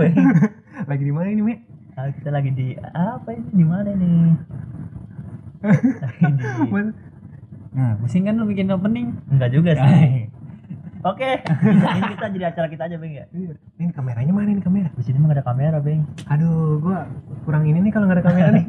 Beng. 0.00 0.14
lagi 0.90 1.02
di 1.02 1.12
mana 1.12 1.28
ini 1.28 1.42
me 1.42 1.54
Ah, 1.92 2.08
kita 2.08 2.30
lagi 2.30 2.50
di 2.50 2.72
apa 2.80 3.28
ini? 3.30 3.48
Di 3.52 3.60
mana 3.62 3.88
ini? 3.90 4.10
Lagi 6.02 6.32
di 6.32 6.44
Mas- 6.66 6.96
Nah, 7.70 7.94
pusing 7.96 8.24
kan 8.24 8.34
lu 8.34 8.44
bikin 8.44 8.66
opening. 8.66 9.14
Enggak 9.28 9.52
juga 9.52 9.76
sih. 9.76 10.26
Oke, 11.02 11.40
ini 11.40 12.08
kita 12.12 12.26
jadi 12.28 12.44
acara 12.46 12.68
kita 12.68 12.82
aja, 12.84 12.96
Beng 12.96 13.14
ya. 13.14 13.24
Iya. 13.30 13.56
ini 13.74 13.88
kameranya 13.88 14.32
mana 14.32 14.50
ini 14.50 14.60
kamera 14.60 14.92
Di 14.92 15.00
sini 15.00 15.16
mah 15.16 15.30
ada 15.30 15.40
kamera, 15.40 15.78
Beng. 15.78 16.04
aduh 16.26 16.76
gua 16.78 17.08
kurang 17.42 17.64
ini 17.64 17.80
nih 17.80 17.88
kalau 17.88 18.04
nggak 18.04 18.20
ada 18.20 18.26
kamera 18.26 18.48
nih. 18.50 18.64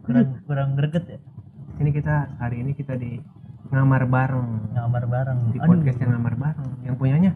Kurang 0.00 0.26
kurang 0.42 0.68
greget 0.74 1.04
ya. 1.06 1.18
ini 1.76 1.90
kita 1.90 2.32
hari 2.34 2.60
ini 2.60 2.72
kita 2.72 2.94
di 2.94 3.20
ngamar 3.68 4.04
bareng 4.04 4.72
Ngamar 4.72 5.04
bareng. 5.04 5.38
di 5.50 5.58
podcast 5.58 5.98
yang 5.98 6.10
ngamar 6.12 6.34
bareng 6.34 6.70
yang 6.82 6.94
punyanya 6.96 7.30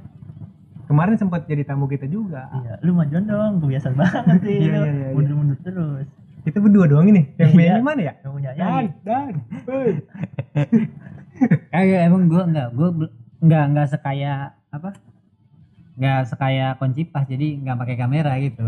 kemarin 0.91 1.15
sempat 1.15 1.45
jadi 1.45 1.63
tamu 1.63 1.87
kita 1.87 2.05
juga 2.05 2.51
Iya, 2.51 2.73
lu 2.83 2.91
majuan 2.93 3.23
dong, 3.23 3.53
kebiasaan 3.61 3.95
banget 3.95 4.37
sih. 4.43 4.57
Iya, 4.59 4.67
iya, 4.67 4.79
iya, 4.83 4.91
iya. 4.91 5.09
Mundur-mundur 5.15 5.57
terus. 5.63 6.05
kita 6.41 6.57
berdua 6.59 6.85
doang 6.85 7.07
ini 7.07 7.31
yang 7.37 7.49
Iya. 7.49 7.57
punya 7.71 7.81
mana 7.81 8.01
ya 8.03 8.13
Yang 8.19 8.33
punya 8.33 8.51
dan 8.53 8.85
dan. 9.01 9.33
Kagak 11.71 12.01
emang 12.05 12.23
gua 12.27 12.43
enggak, 12.45 12.69
gua 12.73 12.89
enggak 13.39 13.63
enggak 13.67 13.87
sekaya 13.89 14.33
apa? 14.69 14.89
Enggak 15.95 16.19
sekaya 16.27 16.67
koncipas 16.75 17.25
jadi 17.25 17.47
enggak 17.57 17.77
pakai 17.79 17.97
kamera 17.97 18.33
gitu. 18.37 18.67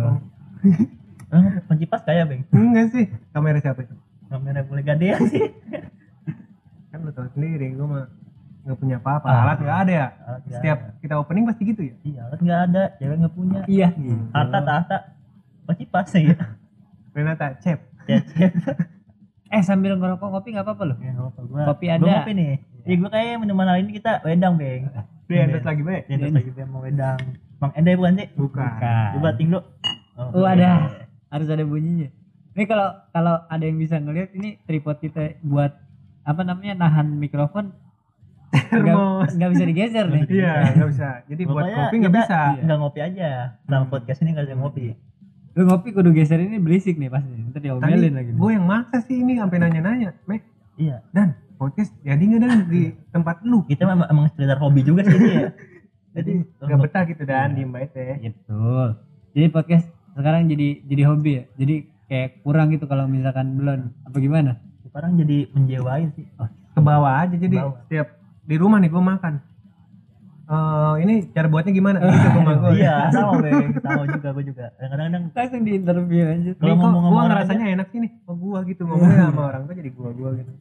Eh, 1.32 1.64
kunci 1.64 1.88
pas 1.88 1.98
kayak, 1.98 2.28
Beng. 2.28 2.42
enggak 2.52 2.86
sih 2.92 3.04
kamera 3.32 3.56
siapa 3.56 3.80
itu 3.80 3.94
Kamera 4.28 4.60
boleh 4.62 4.82
gadean 4.82 5.26
sih. 5.26 5.50
kan 6.86 7.00
lu 7.00 7.08
tahu 7.08 7.24
sendiri 7.32 7.72
gua 7.72 7.86
mah 7.88 8.04
nggak 8.62 8.78
punya 8.78 8.96
apa-apa 8.96 9.26
Ah. 9.26 9.42
alat 9.42 9.58
nggak 9.58 9.78
ada 9.80 9.92
ya 9.92 10.06
Alat 10.22 10.40
setiap 10.48 10.78
ada. 10.80 10.94
kita 10.98 11.14
opening 11.16 11.44
pasti 11.44 11.62
gitu 11.64 11.82
ya 11.82 11.94
Iya, 12.00 12.20
alat 12.24 12.38
nggak 12.38 12.60
ada, 12.64 12.82
cewek 12.96 13.16
nggak 13.18 13.34
punya. 13.34 13.60
Iya. 13.66 13.88
Harta 14.30 14.58
tahta. 14.60 14.96
Kunci 15.62 15.84
pas 15.84 16.08
ya. 16.08 16.36
Renata 17.10 17.46
cep 17.56 17.78
Cecep. 18.02 18.52
Eh 19.48 19.60
sambil 19.60 19.94
ngerokok 19.94 20.26
ngopi 20.26 20.48
nggak 20.50 20.64
apa-apa 20.64 20.84
loh. 20.86 20.96
Ya, 20.96 21.12
apa 21.12 21.40
gua. 21.42 21.60
Kopi 21.68 21.86
Gua 21.86 21.94
ada. 21.94 22.12
ngopi 22.16 22.32
nih. 22.32 22.52
Iya, 22.82 22.94
gua 22.96 23.10
kayak 23.10 23.34
minuman 23.36 23.66
hari 23.66 23.80
ini 23.82 23.92
kita 23.92 24.12
wedang, 24.22 24.56
Beng. 24.56 24.88
dia 25.28 25.44
endorse 25.44 25.64
lagi 25.64 25.82
baik 25.82 26.02
Dia 26.06 26.16
lagi 26.24 26.50
dia 26.50 26.64
mau 26.64 26.80
wedang. 26.80 27.20
Bang 27.56 27.70
Enda 27.74 27.92
bukan 27.92 28.12
sih? 28.16 28.28
bukan 28.32 28.64
Bukan. 28.72 29.08
Coba 29.12 29.28
ting 29.34 29.48
lu. 29.48 29.60
Oh, 30.16 30.44
ada. 30.44 30.88
Harus 31.28 31.48
ada 31.48 31.62
bunyinya. 31.62 32.08
Ini 32.52 32.64
kalau 32.64 32.84
kalau 33.08 33.44
ada 33.44 33.60
yang 33.60 33.76
bisa 33.76 33.96
ngelihat 33.96 34.32
ini 34.32 34.56
tripod 34.62 34.98
kita 34.98 35.36
buat 35.40 35.72
apa 36.22 36.42
namanya 36.42 36.74
nahan 36.78 37.12
mikrofon 37.12 37.72
Termos. 38.52 39.32
nggak 39.32 39.50
bisa 39.50 39.64
digeser 39.64 40.06
nih. 40.06 40.22
iya 40.28 40.54
nggak 40.72 40.88
bisa 40.88 41.08
jadi 41.24 41.42
buat 41.44 41.54
Pokoknya 41.56 41.76
kopi 41.78 41.96
nggak 41.98 42.14
bisa 42.14 42.38
Nggak 42.60 42.78
ngopi 42.78 43.00
aja. 43.00 43.30
Hmm. 43.64 43.84
podcast 43.88 44.18
ini 44.20 44.28
nggak 44.30 44.44
ada 44.44 44.56
ngopi. 44.56 44.84
Lu 45.52 45.62
ngopi 45.64 45.88
kudu 45.90 46.10
geser 46.10 46.38
ini 46.38 46.56
berisik 46.56 46.96
nih 46.96 47.08
pasti. 47.08 47.32
Ntar 47.32 47.52
tadi 47.54 47.66
diomelin 47.66 48.12
lagi. 48.12 48.30
gue 48.32 48.50
yang 48.50 48.64
maksa 48.64 49.00
sih 49.00 49.16
ini 49.18 49.36
sampai 49.36 49.56
nanya-nanya 49.58 50.16
Mek 50.24 50.44
Iya. 50.74 51.04
dan 51.10 51.36
podcast 51.54 51.92
jadi 52.00 52.20
nggak 52.20 52.40
dan 52.40 52.52
di 52.66 52.82
tempat 53.08 53.36
lu 53.42 53.60
Kita 53.64 53.84
memang 53.84 54.08
emang 54.08 54.26
sekedar 54.28 54.56
hobi 54.56 54.80
juga 54.80 55.04
sih 55.04 55.12
ini 55.14 55.30
ya. 55.32 55.48
Jadi 56.12 56.32
nggak 56.60 56.78
betah 56.78 57.02
gitu 57.04 57.22
dan 57.24 57.52
diem 57.52 57.68
baik 57.68 57.88
teh 57.90 58.20
Betul. 58.20 59.00
Jadi 59.32 59.46
podcast 59.48 59.86
sekarang 60.12 60.44
jadi 60.44 60.84
jadi 60.84 61.02
hobi 61.08 61.30
ya. 61.32 61.44
Jadi 61.56 61.74
kayak 62.04 62.44
kurang 62.44 62.68
gitu 62.68 62.84
kalau 62.84 63.08
misalkan 63.08 63.56
belum 63.56 63.80
apa 64.04 64.16
gimana? 64.16 64.60
sekarang 64.82 65.16
jadi 65.16 65.48
menjiwai 65.48 66.04
sih. 66.12 66.28
ke 66.68 66.80
bawah 66.80 67.24
aja 67.24 67.32
jadi 67.32 67.64
setiap 67.80 68.12
di 68.42 68.54
rumah 68.54 68.78
nih 68.78 68.88
gue 68.88 69.02
makan 69.04 69.34
Eh 70.44 70.94
ini 71.00 71.14
cara 71.28 71.46
buatnya 71.46 71.70
gimana 71.70 71.96
gitu 71.98 72.28
rumah 72.34 72.54
gue 72.58 72.70
Iya, 72.76 73.08
sama 73.08 73.40
Beng. 73.40 73.72
Sama 73.78 74.04
juga 74.04 74.28
gue 74.32 74.44
juga. 74.44 74.64
Kadang-kadang 74.74 75.22
Langsung 75.30 75.62
di 75.62 75.72
interview 75.72 76.22
aja. 76.24 76.50
Nih 76.50 76.52
Kalau 76.52 76.74
ngomong 76.76 77.00
sama 77.00 77.08
gue 77.08 77.22
ngerasanya 77.24 77.66
enak 77.72 77.86
sih 77.88 77.98
nih 77.98 78.10
ke 78.12 78.32
gua 78.34 78.58
gitu 78.62 78.82
ngomongnya 78.84 79.16
sama 79.28 79.42
orang 79.46 79.62
tuh 79.64 79.74
jadi 79.74 79.90
gua 79.90 80.10
gua 80.12 80.30
gitu 80.34 80.52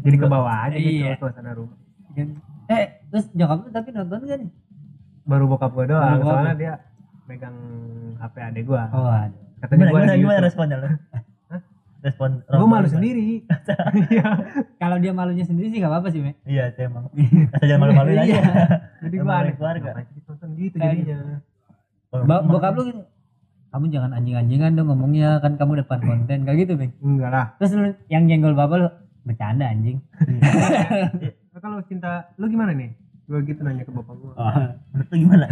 jadi 0.00 0.16
ke 0.16 0.26
bawah 0.26 0.54
aja 0.64 0.76
gitu 0.76 0.96
Iya. 0.96 1.12
suasana 1.18 1.50
rumah 1.52 1.76
Eh, 2.64 2.84
terus 3.04 3.26
nyokap 3.32 3.58
lu 3.58 3.70
tapi 3.70 3.88
nonton 3.90 4.18
gak 4.22 4.38
nih? 4.38 4.50
baru 5.24 5.44
bokap 5.46 5.70
gua 5.72 5.84
doang 5.84 6.00
Baru 6.00 6.16
bokap. 6.16 6.32
soalnya 6.32 6.54
dia 6.54 6.72
megang 7.24 7.56
HP 8.16 8.34
adek 8.40 8.64
gua 8.64 8.82
Oh, 8.88 9.04
ada. 9.04 9.34
katanya 9.60 9.78
gimana, 9.82 9.90
gua 9.90 10.00
gimana, 10.00 10.14
gimana 10.16 10.38
responnya 10.40 10.76
lu? 10.78 10.88
Respon 12.04 12.44
gua 12.44 12.68
malu 12.68 12.84
sendiri 12.84 13.40
iya 14.12 14.28
Kalau 14.76 15.00
dia 15.00 15.16
malunya 15.16 15.40
sendiri 15.48 15.72
sih 15.72 15.80
gak 15.80 15.88
apa-apa 15.88 16.12
sih, 16.12 16.20
Mek. 16.20 16.36
Iya, 16.44 16.68
itu 16.68 16.84
emang. 16.84 17.08
Asal 17.56 17.64
jangan 17.64 17.80
malu-maluin 17.80 18.16
aja. 18.20 18.28
Iya. 18.28 18.42
jadi 19.08 19.14
Emang 19.16 19.24
gua 19.24 19.32
ada 19.32 19.40
aneh 19.40 19.54
keluarga. 19.56 19.90
Nonton 20.28 20.48
gitu 20.60 20.76
jadinya 20.76 21.16
gua 22.12 22.36
bokap 22.44 22.72
lu 22.76 22.82
gitu. 22.92 23.02
Kamu 23.74 23.84
jangan 23.90 24.10
anjing-anjingan 24.14 24.70
dong 24.78 24.86
ngomongnya 24.92 25.42
kan 25.42 25.56
kamu 25.58 25.82
depan 25.82 25.98
konten 26.04 26.38
kayak 26.44 26.58
gitu, 26.62 26.72
Mek. 26.78 26.92
enggak 27.02 27.30
lah 27.32 27.46
Terus 27.58 27.72
lu 27.74 27.90
yang 28.06 28.28
jenggol 28.28 28.52
bapak 28.52 28.76
lu 28.78 28.88
bercanda 29.24 29.64
anjing. 29.66 29.98
Kalau 31.64 31.80
cinta 31.88 32.28
lu 32.36 32.52
gimana 32.52 32.76
nih 32.76 32.92
gua 33.24 33.40
gitu 33.40 33.64
nanya 33.64 33.88
ke 33.88 33.92
bapak 33.96 34.14
gua 34.20 34.32
menurut 34.92 35.08
lu 35.12 35.16
gimana? 35.24 35.46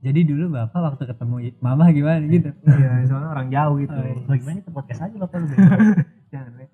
Jadi 0.00 0.20
dulu 0.24 0.44
bapak 0.50 0.80
waktu 0.80 1.02
ketemu 1.04 1.34
mama 1.60 1.84
gimana 1.90 2.24
gitu. 2.24 2.48
iya 2.72 3.04
soalnya 3.04 3.28
orang 3.30 3.48
jauh 3.48 3.76
gitu 3.78 3.92
Oh, 3.92 4.00
iya. 4.00 4.16
Gimana 4.34 4.56
kita 4.58 4.70
podcast 4.70 5.00
aja 5.02 5.16
bapak 5.18 5.36
lu. 5.36 5.46
Jangan. 6.32 6.52
Lah, 6.56 6.68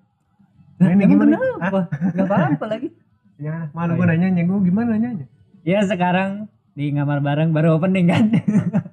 Nah, 0.77 0.89
ini 0.93 1.03
gimana? 1.05 1.33
kenapa? 1.33 1.81
Gak 2.13 2.25
apa-apa 2.25 2.65
lagi. 2.67 2.89
jangan 3.37 3.69
malu 3.69 3.91
Oh, 3.91 3.95
gua 3.95 4.05
iya. 4.05 4.13
nanya 4.13 4.27
nanya 4.31 4.43
gua 4.45 4.59
gimana 4.61 4.87
nanyanya 4.93 5.25
Ya 5.61 5.79
sekarang 5.83 6.29
di 6.71 6.89
ngamar 6.89 7.19
bareng 7.19 7.49
baru 7.51 7.75
opening 7.75 8.05
kan. 8.07 8.23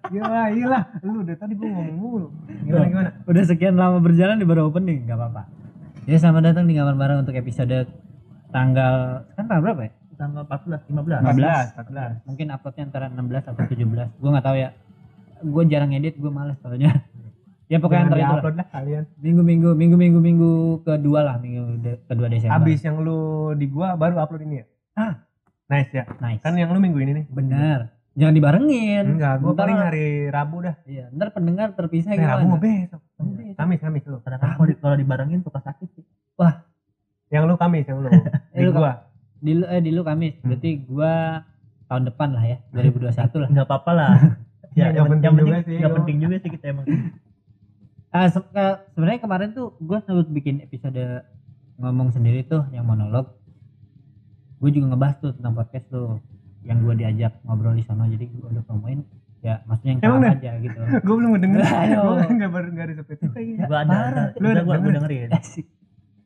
Iya 0.06 0.46
iya 0.48 0.66
lah, 0.68 0.82
lu 1.02 1.20
udah 1.20 1.34
tadi 1.34 1.52
gua 1.54 1.66
ngomong 1.66 1.96
mulu. 1.96 2.26
Gimana 2.62 2.86
gimana? 2.86 3.10
Udah 3.24 3.42
sekian 3.42 3.74
lama 3.74 3.98
berjalan 3.98 4.36
di 4.36 4.46
baru 4.46 4.68
opening, 4.68 5.04
nggak 5.04 5.16
apa-apa. 5.16 5.42
Ya 6.04 6.16
selamat 6.16 6.42
datang 6.46 6.64
di 6.64 6.76
ngamar 6.76 6.94
bareng 6.94 7.18
untuk 7.20 7.34
episode 7.34 7.88
tanggal 8.48 8.94
kan 9.32 9.44
tanggal 9.44 9.62
berapa 9.64 9.80
ya? 9.80 9.92
Tanggal 10.14 10.42
14, 10.47 10.86
15. 10.88 11.20
15. 11.75 12.26
Mungkin 12.26 12.47
uploadnya 12.50 12.82
antara 12.84 13.06
16 13.06 13.44
atau 13.44 13.62
17. 13.66 14.08
Gua 14.19 14.30
nggak 14.34 14.47
tahu 14.47 14.56
ya. 14.56 14.70
Gue 15.44 15.62
jarang 15.69 15.92
edit, 15.92 16.16
gue 16.16 16.30
males 16.30 16.56
soalnya. 16.58 17.04
ya 17.72 17.76
pokoknya 17.76 18.02
antara 18.08 18.20
itu 18.22 18.36
lah. 18.38 18.54
lah 18.54 18.69
kalian. 18.70 19.04
Minggu-minggu, 19.19 19.70
minggu-minggu 19.75 20.19
minggu 20.19 20.52
kedua 20.82 21.20
lah, 21.22 21.36
minggu 21.36 21.80
de- 21.80 22.00
kedua 22.04 22.28
Desember. 22.28 22.54
Habis 22.54 22.80
yang 22.80 23.00
lu 23.00 23.52
di 23.52 23.66
gua 23.66 23.92
baru 23.94 24.16
upload 24.16 24.42
ini 24.42 24.62
ya? 24.62 24.66
Ah. 24.94 25.12
Nice 25.64 25.91
ya. 25.91 26.04
Nice. 26.19 26.41
Kan 26.41 26.56
yang 26.56 26.72
lu 26.72 26.81
minggu 26.81 26.96
ini 27.00 27.12
nih. 27.20 27.26
bener. 27.28 27.92
Jangan 28.14 28.31
dibarengin. 28.31 29.04
Enggak, 29.19 29.42
gua 29.42 29.52
Ntar- 29.52 29.60
paling 29.66 29.78
hari 29.81 30.06
Rabu 30.31 30.56
dah. 30.62 30.76
Iya, 30.86 31.10
ntar 31.10 31.34
pendengar 31.34 31.75
terpisah 31.75 32.14
Eh, 32.14 32.22
Rabu 32.22 32.46
mau 32.46 32.56
gimana? 32.56 32.86
besok. 32.88 33.00
Kamis, 33.54 33.81
Kamis 33.82 34.02
lu. 34.06 34.19
Kadang-kadang 34.22 34.54
kalau 34.54 34.69
di- 34.70 34.78
kalau 34.78 34.96
dibarengin 34.96 35.41
suka 35.42 35.60
sakit 35.60 35.88
sih. 35.92 36.04
Yang 37.28 37.42
lu 37.50 37.54
Kamis 37.58 37.84
yang 37.84 37.98
lu. 38.00 38.08
Di 38.54 38.70
gua. 38.70 39.03
Di 39.44 39.53
lu, 39.53 39.65
eh, 39.66 39.78
di 39.78 39.91
lu 39.91 40.00
Kamis. 40.00 40.41
Hmm. 40.41 40.49
Berarti 40.49 40.71
gua 40.82 41.12
tahun 41.84 42.09
depan 42.09 42.28
lah 42.32 42.44
ya, 42.47 42.59
2021 42.72 43.12
lah. 43.37 43.49
Enggak 43.53 43.66
apa-apa 43.69 43.91
lah. 43.93 44.12
Ya, 44.72 44.88
yang 44.91 45.06
penting 45.06 45.37
juga 45.38 45.59
sih, 45.62 45.77
Enggak 45.77 45.91
gua. 45.91 45.99
penting 46.00 46.16
juga 46.19 46.37
sih 46.38 46.50
kita 46.50 46.66
emang. 46.72 46.87
Ah, 48.09 48.31
se- 48.31 48.38
ke- 48.41 48.78
sebenarnya 48.94 49.19
kemarin 49.19 49.50
tuh 49.50 49.75
gue 49.77 49.99
sempet 50.00 50.31
bikin 50.31 50.62
episode 50.62 51.27
ngomong 51.77 52.15
sendiri 52.15 52.47
tuh 52.47 52.62
yang 52.71 52.87
monolog. 52.87 53.27
Gue 54.56 54.71
juga 54.71 54.94
ngebahas 54.94 55.19
tuh 55.19 55.34
tentang 55.34 55.50
podcast 55.53 55.82
tuh 55.91 56.22
yang 56.62 56.78
gue 56.78 56.94
diajak 56.94 57.43
ngobrol 57.43 57.75
di 57.75 57.82
sana 57.82 58.06
jadi 58.06 58.22
gue 58.25 58.49
udah 58.49 58.62
promoin 58.62 59.03
ya 59.43 59.61
maksudnya 59.66 59.99
yang 59.99 60.03
Emang 60.06 60.31
aja 60.31 60.50
gitu. 60.56 60.78
Gua 61.05 61.15
belum 61.19 61.31
denger. 61.37 61.61
Ayo. 61.61 62.00
Gua 62.06 62.22
enggak 62.25 62.50
baru 62.55 62.66
enggak 62.71 62.87
ada 62.87 62.94
Spotify. 62.97 63.43
Gua 63.61 63.78
ada, 63.82 63.97
ada. 63.99 64.22
Lu 64.32 64.47
Udah 64.47 64.62
denger? 64.62 64.78
dengerin. 64.94 65.29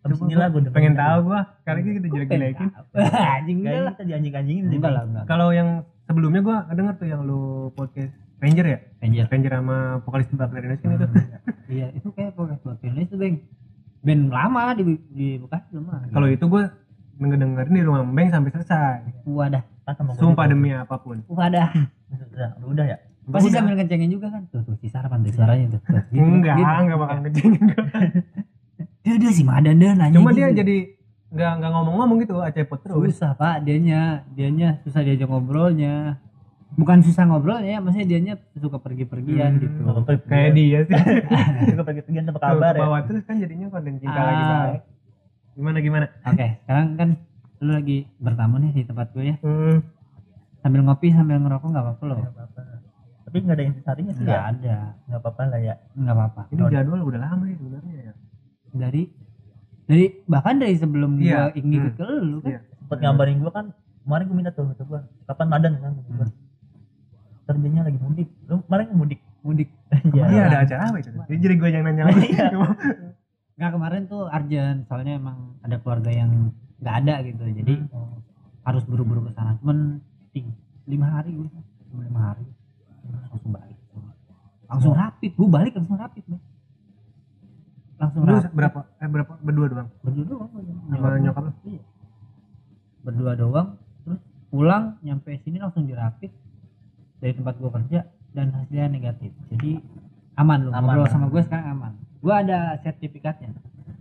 Ini 0.09 0.35
lah 0.35 0.47
gua 0.49 0.61
dengerin. 0.61 0.75
Pengen 0.75 0.95
tahu 0.95 1.19
gua. 1.25 1.41
Kali 1.63 1.79
ini 1.81 1.91
kita 1.97 2.09
jelek-jelekin. 2.09 2.69
Anjing 2.97 3.57
enggak 3.61 3.75
lah. 3.79 3.93
kita 3.93 4.05
dianjing-anjingin 4.07 4.65
sih. 4.65 4.77
Enggak 4.77 4.83
Bang. 4.85 4.95
lah, 4.95 5.05
enggak. 5.05 5.25
Kalau 5.27 5.49
yang 5.51 5.69
sebelumnya 6.05 6.41
gua 6.41 6.57
denger 6.69 6.95
tuh 6.97 7.07
yang 7.07 7.21
lu 7.23 7.43
podcast 7.73 8.13
Ranger 8.39 8.67
ya? 8.67 8.79
Ranger. 8.99 9.25
Ranger 9.29 9.53
sama 9.53 9.77
vokalis 10.01 10.27
Tebak 10.27 10.49
dari 10.51 10.67
Indonesia 10.71 10.95
itu. 10.95 11.07
Iya, 11.69 11.93
itu 11.93 12.09
kayak 12.11 12.33
podcast 12.33 12.65
buat 12.65 12.81
Indonesia 12.81 13.13
tuh, 13.13 13.19
Bang. 13.21 13.37
Band 13.99 14.23
lama 14.31 14.65
di 14.73 14.83
di 15.11 15.29
Bekasi 15.37 15.69
lama. 15.75 16.01
Kalau 16.09 16.27
itu 16.27 16.45
gua 16.47 16.65
denger 17.19 17.37
dengerin 17.37 17.75
di 17.75 17.83
rumah 17.83 18.01
Beng 18.07 18.31
sampai 18.31 18.51
selesai. 18.55 19.27
wadah, 19.27 19.63
Pas 19.83 19.93
sama 19.93 20.15
gua 20.15 20.21
Sumpah 20.23 20.47
demi 20.47 20.71
apa 20.71 20.97
pun. 20.97 21.21
wadah. 21.29 21.69
Udah, 22.09 22.51
udah 22.63 22.87
ya. 22.87 22.99
Pasti 23.29 23.53
Udah. 23.53 23.61
sambil 23.61 23.77
ngecengin 23.77 24.09
juga 24.09 24.33
kan. 24.33 24.49
Tuh, 24.49 24.65
tuh 24.65 24.73
si 24.81 24.89
Sarapan 24.89 25.21
tuh 25.21 25.37
suaranya 25.37 25.77
tuh. 25.77 25.81
gitu, 26.09 26.25
enggak, 26.25 26.57
gitu. 26.57 26.73
enggak 26.81 26.97
bakal 26.97 27.17
ngejengin 27.21 27.63
gua. 27.69 27.85
Dia 29.09 29.17
dia 29.19 29.33
si 29.33 29.41
Madan 29.43 29.75
deh 29.75 29.89
nanya 29.91 30.13
Cuma 30.13 30.31
gitu. 30.31 30.45
dia 30.45 30.49
jadi 30.55 30.77
enggak 31.29 31.51
enggak 31.55 31.71
ngomong-ngomong 31.71 32.17
gitu, 32.21 32.35
acepot 32.39 32.79
terus. 32.79 33.01
susah 33.11 33.33
pak 33.33 33.61
dianya 33.63 34.01
dianya 34.31 34.81
susah 34.83 35.01
diajak 35.01 35.25
ngobrolnya 35.27 36.21
bukan 36.71 37.01
susah 37.01 37.25
ngobrolnya 37.25 37.69
ya 37.71 37.79
maksudnya 37.79 38.05
dianya 38.07 38.35
suka 38.55 38.77
pergi-pergian 38.77 39.51
Hmm. 39.51 39.63
gitu 39.63 39.81
Apa 39.83 40.13
Kayak 40.23 40.51
dia 40.53 40.79
sih. 40.83 40.97
Juga 41.71 41.83
pergi-pergian 41.83 42.25
tanpa 42.27 42.39
Tuh, 42.39 42.49
kabar 42.51 42.73
ya. 42.73 42.81
bawah 42.83 43.01
terus 43.03 43.23
kan 43.23 43.37
jadinya 43.37 43.67
konten 43.67 43.97
cinta 43.97 44.13
Ah. 44.15 44.25
lagi 44.27 44.45
baik. 44.45 44.81
Gimana 45.55 45.79
gimana? 45.81 46.07
oke 46.23 46.47
sekarang 46.61 46.89
kan 46.95 47.09
lu 47.59 47.71
lagi 47.73 47.99
bertamu 48.19 48.57
nih 48.59 48.71
di 48.71 48.83
tempat 48.85 49.07
gue 49.11 49.25
ya 49.27 49.37
Hmm. 49.39 49.81
sambil 50.59 50.81
ngopi 50.83 51.09
sambil 51.11 51.37
ngerokok 51.39 51.67
nggak 51.67 51.85
apa-apa 51.87 52.05
loh 52.05 52.19
Nggak 52.21 52.31
apa-apa. 52.31 52.61
tapi 53.25 53.37
nggak 53.39 53.53
ada 53.53 53.65
intisarinya 53.65 54.13
sih 54.13 54.23
nggak 54.23 54.33
ya 54.35 54.49
ada 54.49 54.77
nggak 55.05 55.19
apa-apa 55.19 55.43
lah 55.47 55.61
ya 55.61 55.75
nggak 55.93 56.15
apa-apa 56.15 56.43
Ini 56.49 56.63
jadwal 56.69 57.01
udah 57.03 57.21
lama 57.21 57.43
nih 57.43 57.57
sebenarnya 57.59 57.95
ya. 58.03 58.13
Dari 58.71 59.03
dari 59.85 60.05
bahkan 60.25 60.57
dari 60.57 60.75
sebelum 60.75 61.17
Iya. 61.17 61.51
gua 61.51 61.59
ngikut 61.59 61.93
Hmm. 61.93 61.99
ke 61.99 62.07
lu 62.21 62.37
kan 62.39 62.51
Iya. 62.51 62.61
sempet 62.79 62.99
gambarin 62.99 63.39
gua 63.39 63.53
kan 63.53 63.67
kemarin 64.03 64.25
gua 64.25 64.37
minta 64.37 64.51
tuh 64.51 64.65
gua 64.83 65.01
kapan 65.25 65.47
madan 65.47 65.73
kan 65.79 65.93
gua 66.07 66.27
kerjanya 67.45 67.83
lagi 67.83 67.99
mudik 67.99 68.29
lu 68.45 68.61
kemarin 68.63 68.87
mudik 68.93 69.21
mudik 69.41 69.69
Iya. 70.05 70.45
Ada 70.47 70.59
acara 70.63 70.83
apa 70.87 70.99
itu? 71.01 71.09
Jadi 71.09 71.39
jadi 71.41 71.55
gue 71.57 71.69
yang 71.71 71.83
nanya 71.83 72.03
lagi. 72.07 72.29
Iya. 72.29 72.47
nggak 73.59 73.71
kemarin 73.73 74.03
tuh 74.05 74.29
Arjen 74.29 74.85
soalnya 74.85 75.17
emang 75.17 75.57
ada 75.59 75.77
keluarga 75.77 76.13
yang 76.13 76.53
nggak 76.79 76.95
ada 76.95 77.15
gitu 77.25 77.43
jadi 77.43 77.75
Oh, 77.91 78.21
harus 78.63 78.85
buru-buru 78.85 79.25
ke 79.25 79.33
sana 79.33 79.59
cuman 79.59 79.99
ting- 80.31 80.55
lima 80.85 81.11
hari 81.11 81.35
gue 81.35 81.49
cuma 81.89 82.03
lima 82.05 82.21
hari 82.23 82.47
langsung 83.27 83.51
balik 83.51 83.79
langsung 84.65 84.95
rapid 84.95 85.33
gue 85.35 85.49
balik 85.49 85.73
langsung 85.75 85.97
rapid 85.97 86.23
Bang. 86.29 86.39
Langsung 87.99 88.23
Lu 88.23 88.39
berapa? 88.49 88.81
Eh 88.97 89.07
berapa? 89.07 89.33
Berdua 89.39 89.67
doang. 89.69 89.89
berdua 90.01 90.25
doang 90.25 90.49
gua. 90.49 90.63
Sama 90.89 91.19
nyokap 91.19 91.43
lu? 91.43 91.53
iya 91.67 91.83
berdua 93.01 93.33
doang 93.35 93.69
terus 94.03 94.21
pulang 94.49 94.85
nyampe 95.01 95.33
sini 95.39 95.57
langsung 95.57 95.83
dirapit 95.83 96.29
dari 97.17 97.33
tempat 97.33 97.57
gua 97.57 97.71
kerja 97.73 98.05
dan 98.31 98.53
hasilnya 98.53 98.87
negatif 98.89 99.31
jadi 99.49 99.81
aman 100.37 100.59
lu 100.61 100.71
Aman, 100.71 100.83
ngobrol 100.85 101.03
aman. 101.03 101.11
sama 101.11 101.27
gue 101.27 101.43
sekarang 101.43 101.67
aman 101.73 101.93
gua 102.19 102.35
ada 102.39 102.59
sertifikatnya 102.79 103.51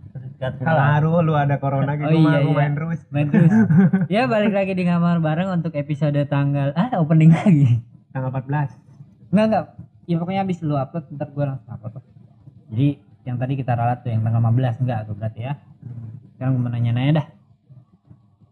sertifikat 0.08 0.52
Haru 0.60 1.18
lu 1.20 1.32
ada 1.32 1.56
corona 1.56 1.94
gitu 1.94 2.04
Oh, 2.04 2.12
iya, 2.12 2.20
mah 2.20 2.38
gua 2.38 2.44
iya. 2.44 2.58
main 2.58 2.72
terus. 2.74 3.00
main 3.08 3.26
terus 3.28 3.52
ya 4.12 4.22
balik 4.24 4.52
lagi 4.52 4.72
di 4.72 4.84
kamar 4.84 5.18
bareng 5.18 5.48
untuk 5.52 5.72
episode 5.72 6.18
tanggal 6.26 6.70
ah 6.74 6.90
opening 6.96 7.32
lagi 7.32 7.80
Tanggal 8.10 8.30
14. 8.30 9.32
enggak 9.32 9.46
enggak 9.46 9.64
ya 10.04 10.14
pokoknya 10.16 10.40
habis 10.42 10.58
lu 10.60 10.74
upload 10.74 11.04
ntar 11.10 11.28
gua 11.30 11.44
langsung 11.48 11.70
upload 11.70 12.02
jadi 12.68 12.88
yang 13.28 13.36
tadi 13.36 13.52
kita 13.54 13.76
ralat 13.76 14.00
tuh 14.00 14.08
yang 14.08 14.24
tanggal 14.24 14.40
15 14.40 14.80
enggak 14.80 14.98
tuh 15.04 15.14
berarti 15.14 15.40
ya. 15.44 15.52
Sekarang 16.32 16.56
gue 16.56 16.62
mau 16.64 16.72
nanya-nanya 16.72 17.12
dah. 17.20 17.26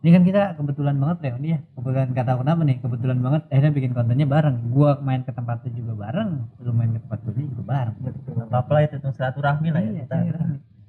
Ini 0.05 0.11
kan 0.13 0.23
kita 0.23 0.43
kebetulan 0.55 0.97
banget 1.01 1.19
ya. 1.19 1.33
Dia 1.41 1.57
kebetulan 1.75 2.07
gak 2.13 2.27
tahu 2.29 2.39
kenapa 2.45 2.61
nih 2.63 2.77
kebetulan 2.79 3.19
banget. 3.19 3.43
Akhirnya 3.51 3.73
bikin 3.75 3.91
kontennya 3.91 4.27
bareng. 4.29 4.57
Gua 4.71 4.91
main 5.01 5.25
ke 5.25 5.33
tempat 5.33 5.67
lu 5.67 5.71
juga 5.75 5.93
bareng. 5.99 6.31
Lu 6.63 6.71
main 6.71 6.91
ke 6.95 7.01
tempat 7.03 7.19
gue 7.27 7.33
juga 7.43 7.65
bareng. 7.65 7.97
Nggak 8.05 8.47
apa-apa 8.47 8.71
lah 8.71 8.83
itu 8.87 8.97
tuh 9.01 9.11
silaturahmi 9.11 9.69
lah 9.73 9.81
ya? 9.83 9.91
Iya, 9.91 10.05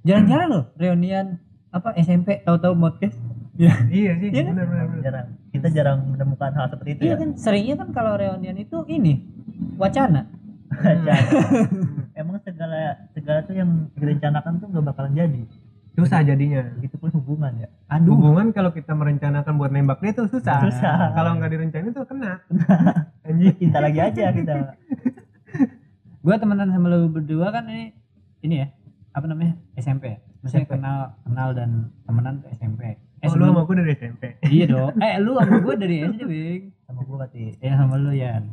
jarang-jarang 0.05 0.47
loh 0.53 0.63
reunian 0.77 1.25
apa 1.71 1.97
SMP 1.97 2.45
tahu-tahu 2.45 2.77
podcast. 2.77 3.17
Ya 3.57 3.73
Iya 3.89 4.11
sih, 4.21 4.29
Iya 4.29 4.43
kan? 4.45 4.53
benar. 4.53 4.87
jarang. 5.01 5.27
Kita 5.49 5.67
jarang 5.73 5.97
menemukan 6.13 6.51
hal 6.53 6.65
seperti 6.69 6.89
itu 6.93 7.01
iya 7.09 7.17
ya? 7.17 7.17
kan? 7.17 7.29
Seringnya 7.33 7.75
kan 7.81 7.89
kalau 7.89 8.13
reunian 8.13 8.53
itu 8.53 8.77
ini 8.85 9.25
wacana. 9.81 10.29
Jarang. 10.77 11.25
emang 12.27 12.39
segala 12.41 12.81
segala 13.09 13.39
tuh 13.41 13.55
yang 13.55 13.69
direncanakan 13.93 14.59
tuh 14.59 14.67
nggak 14.67 14.85
bakalan 14.85 15.15
jadi 15.15 15.43
Susah 15.93 16.21
jadinya. 16.21 16.61
itu 16.77 16.93
pun 16.93 17.09
hubungan 17.09 17.49
ya 17.57 17.67
aduh 17.87 18.13
Hubungan 18.13 18.51
kalau 18.51 18.69
kita 18.69 18.91
merencanakan 18.91 19.53
buat 19.55 19.71
nembak 19.71 19.97
dia 19.97 20.13
tuh 20.13 20.27
susah. 20.27 20.61
Susah. 20.61 21.09
Kalau 21.11 21.33
nggak 21.33 21.49
direncanain 21.49 21.89
tuh 21.89 22.05
kena. 22.05 22.37
anjing 23.25 23.55
cinta 23.57 23.79
lagi 23.79 23.97
aja 23.97 24.29
kita 24.37 24.77
gua 26.19 26.35
temenan 26.35 26.67
sama 26.67 26.87
lu 26.87 27.07
berdua 27.07 27.49
kan 27.49 27.65
ini 27.65 27.95
ini 28.39 28.55
ya 28.57 28.67
apa 29.09 29.25
namanya 29.25 29.55
SMP 29.75 30.03
ya 30.07 30.17
maksudnya 30.39 30.63
SMP. 30.63 30.73
kenal 30.75 30.97
kenal 31.23 31.49
dan 31.51 31.69
temenan 32.03 32.33
tuh 32.39 32.49
SMP 32.53 32.81
eh 32.85 32.95
Oh, 33.19 33.33
lu 33.33 33.33
sebelum- 33.33 33.49
sama 33.49 33.61
gue 33.63 33.75
dari 33.75 33.91
SMP. 33.95 34.23
iya 34.47 34.65
dong 34.65 34.93
eh 34.99 35.13
lu 35.17 35.31
sama 35.35 35.55
gue 35.57 35.73
dari 35.75 35.95
SD 36.05 36.21
Bing 36.23 36.63
sama 36.85 36.99
gue 37.01 37.15
berarti 37.17 37.43
ya 37.57 37.71
sama 37.73 37.95
lu 37.97 38.11
Yan 38.13 38.43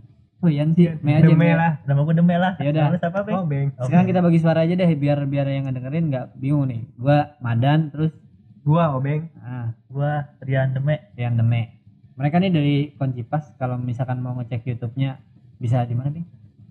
oh 0.44 0.50
Yan 0.50 0.68
sih 0.70 0.84
Iya, 0.84 0.92
me 0.98 1.10
aja 1.14 1.24
Demi 1.24 1.40
Me. 1.40 1.50
lah. 1.52 1.72
nama 1.82 2.00
gue 2.00 2.14
demel 2.14 2.36
lah 2.36 2.52
Ya 2.56 2.68
udah. 2.68 2.84
Siapa 2.94 3.20
Beng? 3.22 3.34
Oh, 3.34 3.44
Beng. 3.44 3.68
Oke. 3.72 3.84
sekarang 3.84 4.06
kita 4.06 4.20
bagi 4.20 4.38
suara 4.38 4.60
aja 4.60 4.74
deh 4.74 4.90
biar 4.94 5.18
biar 5.24 5.46
yang 5.46 5.64
ngedengerin 5.64 6.04
nggak 6.06 6.26
bingung 6.34 6.66
nih 6.66 6.84
gua 6.94 7.18
Madan 7.38 7.88
terus 7.88 8.12
Gua 8.60 8.92
Obeng. 8.92 9.28
ah 9.40 9.72
gua 9.86 10.12
Rian 10.38 10.70
Deme 10.70 11.08
Yan 11.14 11.34
Deme 11.34 11.80
mereka 12.14 12.36
nih 12.36 12.48
dari 12.48 12.76
Koncipas 12.92 13.50
kalau 13.54 13.74
misalkan 13.76 14.18
mau 14.18 14.32
ngecek 14.34 14.62
YouTube-nya 14.66 15.18
bisa 15.56 15.82
di 15.82 15.92
mana 15.92 16.08
Bing 16.10 16.28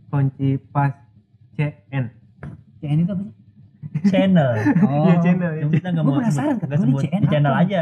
Kunci 0.08 0.62
pas 0.68 0.94
CN. 1.52 2.06
CN 2.78 2.98
itu 3.00 3.12
apa 3.12 3.24
sih 3.24 3.34
channel 4.06 4.50
oh 4.86 5.06
Iya, 5.06 5.16
channel. 5.20 5.52
Cuma 5.60 5.72
kita 5.72 5.88
nggak 5.90 6.04
Gua 6.04 6.10
mau 6.10 6.20
penasaran, 6.20 6.56
sebut, 6.58 7.02
CN 7.04 7.20
di 7.20 7.28
channel 7.28 7.52
apa? 7.52 7.62
aja 7.62 7.81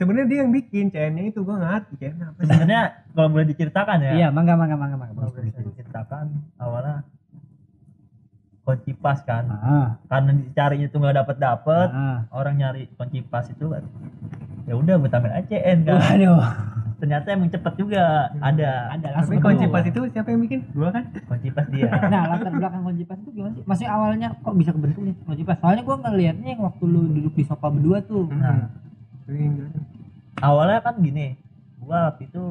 Sebenarnya 0.00 0.26
dia 0.32 0.38
yang 0.40 0.52
bikin 0.56 0.88
CN-nya 0.88 1.28
itu 1.28 1.44
gua 1.44 1.60
ngerti 1.60 1.92
CN 2.00 2.24
apa 2.24 2.40
sebenarnya 2.40 2.82
kalau 3.12 3.28
boleh 3.36 3.46
diceritakan 3.52 3.98
ya. 4.00 4.12
Iya 4.16 4.28
mangga 4.32 4.56
mangga 4.56 4.76
mangga 4.80 4.96
mangga. 4.96 5.12
Kalau 5.12 5.32
boleh 5.36 5.52
diceritakan 5.52 6.24
awalnya 6.56 7.04
kunci 8.64 8.96
pas 8.96 9.20
kan. 9.20 9.44
Ah. 9.52 9.88
Karena 10.08 10.40
dicarinya 10.40 10.88
tuh 10.88 10.98
nggak 11.04 11.16
dapet 11.20 11.36
dapet 11.36 11.88
ah. 11.92 12.24
orang 12.32 12.56
nyari 12.56 12.88
kunci 12.96 13.20
pas 13.20 13.44
itu 13.44 13.68
kan. 13.68 13.84
Ya 14.64 14.72
udah 14.72 14.96
gue 14.96 15.10
tambahin 15.12 15.36
aja 15.36 15.46
CN 15.52 15.78
kan. 15.84 16.00
Waduh. 16.00 16.42
Ternyata 17.00 17.26
emang 17.36 17.52
cepet 17.52 17.74
juga 17.76 18.32
ada. 18.40 18.96
Ada 18.96 19.08
Tapi 19.20 19.36
kunci 19.36 19.68
pas 19.68 19.84
itu 19.84 20.00
siapa 20.16 20.32
yang 20.32 20.40
bikin? 20.48 20.64
Gua 20.72 20.88
kan. 20.96 21.12
kunci 21.28 21.52
pas 21.52 21.68
dia. 21.68 21.92
Nah 22.12 22.24
latar 22.24 22.56
belakang 22.56 22.88
Konjipas 22.88 23.20
itu 23.20 23.30
gimana 23.36 23.52
sih? 23.52 23.64
Maksudnya 23.68 23.92
awalnya 23.92 24.28
kok 24.32 24.56
bisa 24.56 24.72
kebentuk 24.72 25.00
nih 25.04 25.14
Konjipas? 25.28 25.56
Soalnya 25.60 25.84
gua 25.84 25.96
ngelihatnya 26.08 26.48
yang 26.56 26.62
waktu 26.64 26.84
lu 26.88 27.00
duduk 27.12 27.36
di 27.36 27.44
sofa 27.44 27.68
berdua 27.68 28.00
tuh. 28.00 28.32
Nah. 28.32 28.88
Awalnya 30.40 30.78
kan 30.80 30.94
gini 30.98 31.36
gua 31.78 32.10
waktu 32.10 32.26
itu 32.26 32.44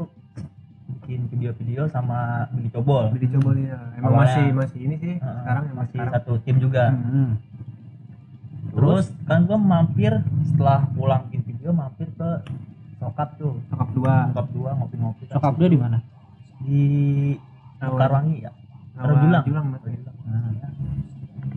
bikin 0.90 1.28
video-video 1.28 1.86
sama 1.86 2.50
Billy 2.50 2.70
Cobol 2.70 3.14
Jadi 3.14 3.26
coba 3.32 3.50
dia. 3.54 3.78
Emang 3.94 4.10
Awalnya. 4.10 4.22
masih 4.26 4.46
masih 4.54 4.80
ini 4.82 4.96
sih. 4.98 5.14
Heeh, 5.16 5.36
Sekarang 5.38 5.64
emang 5.66 5.78
masih 5.80 5.96
sekarang. 5.96 6.14
satu 6.16 6.34
tim 6.40 6.56
juga 6.58 6.84
Hmm. 6.90 7.32
terus 8.70 9.06
kan 9.26 9.40
gua 9.44 9.58
mampir 9.58 10.14
setelah 10.46 10.86
pulang 10.92 11.26
bikin 11.28 11.42
video 11.44 11.70
mampir 11.72 12.06
ke 12.08 12.30
sokap 12.96 13.34
tuh 13.36 13.58
Sokap 13.68 13.90
dua. 13.92 14.14
sokap 14.30 14.48
dua 14.52 14.70
ngopi-ngopi 14.76 15.24
Sokap 15.28 15.54
lu 15.56 15.66
di 15.68 15.78
mana? 15.78 15.98
di 16.60 16.82
Karwangi 17.80 18.44
ya 18.44 18.52
Awal 18.96 19.16
Julang. 19.18 19.44
Julang 19.44 19.66
Mas. 19.70 19.82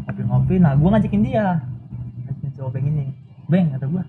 ngopi-ngopi 0.03 0.55
nah 0.57 0.73
gua 0.75 0.89
ngajakin 0.93 1.23
dia 1.23 1.47
ngajakin 2.19 2.49
si 2.49 2.61
Obeng 2.61 2.87
ini 2.87 3.07
Beng 3.45 3.71
kata 3.71 3.87
gua 3.87 4.03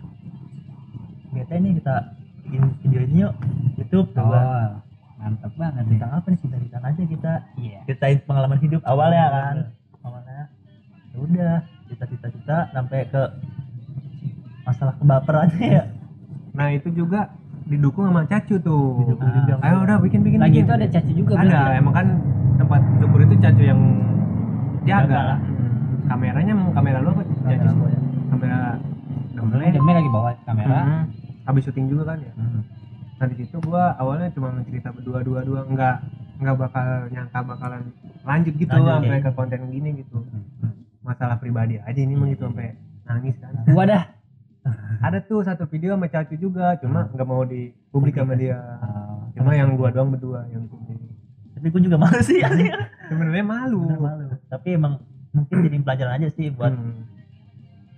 bete 1.34 1.56
nih 1.56 1.72
kita 1.78 1.96
bikin 2.44 2.62
video 2.80 3.02
ini 3.04 3.18
yuk 3.20 3.34
YouTube 3.76 4.08
tuh 4.12 4.24
gua 4.24 4.42
Oh, 4.44 4.70
mantep 5.20 5.54
banget 5.56 5.84
tentang 5.88 6.12
apa 6.14 6.28
nih 6.28 6.40
cerita 6.40 6.78
aja 6.80 7.04
kita 7.06 7.34
Iya. 7.56 7.80
ceritain 7.86 8.20
pengalaman 8.22 8.60
hidup 8.60 8.82
awalnya 8.84 9.26
kan 9.26 9.56
awalnya 10.02 10.40
ya 11.08 11.18
udah 11.18 11.54
cita-cita 11.88 12.58
sampai 12.70 13.08
ke 13.08 13.22
masalah 14.64 14.94
kebaperannya 14.96 15.68
ya 15.74 15.86
Nah, 16.54 16.70
itu 16.70 16.86
juga 16.92 17.34
didukung 17.66 18.06
sama 18.06 18.30
Cacu 18.30 18.62
tuh. 18.62 19.02
Didukung 19.02 19.26
Ah. 19.26 19.34
juga. 19.36 19.54
Ayo 19.60 19.76
udah 19.82 19.98
bikin 19.98 20.22
bikin. 20.22 20.38
Lagi 20.38 20.54
bikin. 20.54 20.64
itu 20.64 20.72
ada 20.72 20.86
caci 20.88 21.12
juga 21.16 21.34
ada 21.36 21.50
ya? 21.50 21.82
emang 21.82 21.94
kan 21.96 22.08
tempat 22.56 22.82
cukur 23.02 23.20
itu 23.22 23.36
cacu 23.42 23.64
yang 23.64 23.82
Jaga 24.84 25.20
lah. 25.26 25.38
Hmm. 25.40 26.06
kameranya 26.06 26.54
mau 26.54 26.70
kamera 26.70 27.02
lu 27.02 27.10
apa 27.10 27.24
Kamera 27.24 27.58
cacu 27.58 27.74
gua 27.74 27.90
ya. 27.90 28.00
kamera 28.30 28.58
Demi 29.74 29.92
lagi 29.92 30.10
bawa 30.12 30.30
kamera. 30.46 30.78
Hmm. 30.78 31.04
Habis 31.44 31.64
syuting 31.64 31.88
juga 31.88 32.04
kan 32.08 32.20
ya 32.20 32.34
Hmm. 32.34 32.62
nah 33.16 33.26
di 33.26 33.36
situ 33.38 33.56
gua 33.60 33.96
awalnya 33.96 34.28
cuma 34.30 34.52
cerita 34.64 34.90
berdua 34.90 35.20
dua 35.22 35.40
dua 35.42 35.64
nggak 35.64 35.96
nggak 36.40 36.56
bakal 36.58 36.88
nyangka 37.08 37.40
bakalan 37.42 37.82
lanjut 38.22 38.54
gitu 38.54 38.68
Lanjut, 38.70 38.90
sampai 38.90 39.16
ya. 39.16 39.24
ke 39.24 39.32
konten 39.32 39.62
gini 39.70 39.90
gitu 39.98 40.18
masalah 41.00 41.36
pribadi 41.36 41.78
aja 41.78 42.00
ini 42.00 42.14
mah 42.14 42.28
gitu 42.28 42.44
sampai 42.46 42.74
nangis 43.04 43.36
kan 43.38 43.52
Wadah. 43.70 44.04
ada 45.06 45.20
tuh 45.20 45.42
satu 45.42 45.64
video 45.66 45.94
sama 45.94 46.08
cacu 46.08 46.36
juga 46.38 46.76
cuma 46.78 47.06
nggak 47.06 47.28
mau 47.28 47.44
dipublik 47.44 48.16
sama 48.16 48.34
dia 48.34 48.60
Oh, 48.80 49.28
cuma 49.36 49.52
yang 49.52 49.76
gua 49.76 49.90
doang 49.90 50.10
berdua 50.10 50.48
yang 50.48 50.64
ini 50.86 51.08
tapi 51.54 51.68
gua 51.70 51.82
juga 51.82 51.98
malu 51.98 52.20
sih 52.20 52.40
sebenarnya 53.10 53.46
malu 53.46 53.80
Bener 53.86 54.00
malu 54.00 54.24
tapi 54.48 54.68
emang 54.74 55.00
mungkin 55.30 55.56
jadi 55.62 55.78
pelajaran 55.80 56.14
aja 56.18 56.28
sih 56.30 56.48
buat 56.50 56.72
Hmm. 56.72 57.04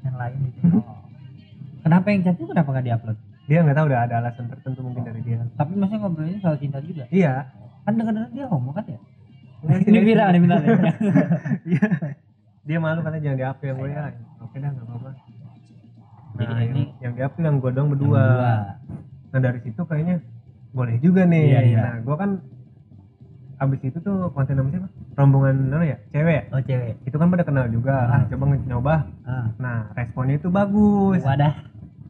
yang 0.01 0.15
lain 0.15 0.37
gitu 0.51 0.59
Oh. 0.75 1.01
Kenapa 1.85 2.09
yang 2.09 2.21
caci 2.23 2.41
kenapa 2.43 2.65
nggak 2.67 2.85
diupload? 2.87 3.17
Dia 3.45 3.61
nggak 3.61 3.75
tahu 3.75 3.85
udah 3.85 3.99
ada 4.01 4.15
alasan 4.19 4.45
tertentu 4.47 4.79
mungkin 4.81 5.03
dari 5.03 5.21
dia 5.21 5.37
Tapi 5.53 5.71
masih 5.73 5.97
ngobrolnya 5.97 6.39
soal 6.39 6.57
cinta 6.57 6.79
juga. 6.79 7.05
iya 7.09 7.45
Kan 7.83 7.93
dengar-dengar 7.95 8.29
dia 8.29 8.45
homo 8.45 8.69
kan 8.71 8.85
ya? 8.85 8.97
Ini 9.61 9.81
Ini 9.83 9.99
viral 10.03 10.29
nih 10.29 10.41
benar 10.41 10.59
ya. 10.59 10.69
Iya. 11.71 11.87
dia 12.61 12.77
malu 12.77 12.99
katanya 12.99 13.21
jangan 13.23 13.39
yang 13.59 13.77
gue 13.77 13.89
ya 13.89 14.03
oke 14.39 14.55
dah 14.55 14.69
nggak 14.71 14.85
apa-apa 14.85 15.09
nah 15.09 15.21
Jadi 16.35 16.53
yang, 16.59 16.73
ini- 16.73 16.93
yang 16.99 17.13
yang 17.39 17.55
gue 17.59 17.71
doang 17.71 17.89
berdua 17.89 18.17
Berdua. 18.19 18.53
nah 19.29 19.39
dari 19.39 19.59
situ 19.61 19.81
kayaknya 19.81 20.15
boleh 20.71 20.97
juga 20.97 21.21
nih 21.23 21.45
Iya, 21.47 21.61
iya. 21.63 21.77
nah 21.79 21.95
gue 22.01 22.15
kan 22.15 22.31
abis 23.55 23.79
itu 23.83 23.97
tuh 23.99 24.27
konten 24.29 24.53
nama 24.53 24.67
siapa 24.67 24.89
rombongan 25.15 25.55
mana 25.63 25.85
ya 25.85 25.97
cewek 26.09 26.41
oh 26.51 26.59
cewek 26.59 26.93
itu 27.01 27.15
kan 27.15 27.27
pada 27.29 27.43
kenal 27.43 27.65
juga 27.69 27.95
Hmm. 27.95 28.11
ah 28.11 28.21
coba 28.27 28.43
nyoba 28.59 28.95
Ah. 29.23 29.45
nah 29.55 29.77
responnya 29.93 30.35
itu 30.35 30.49
bagus 30.49 31.21
Wadah. 31.21 31.53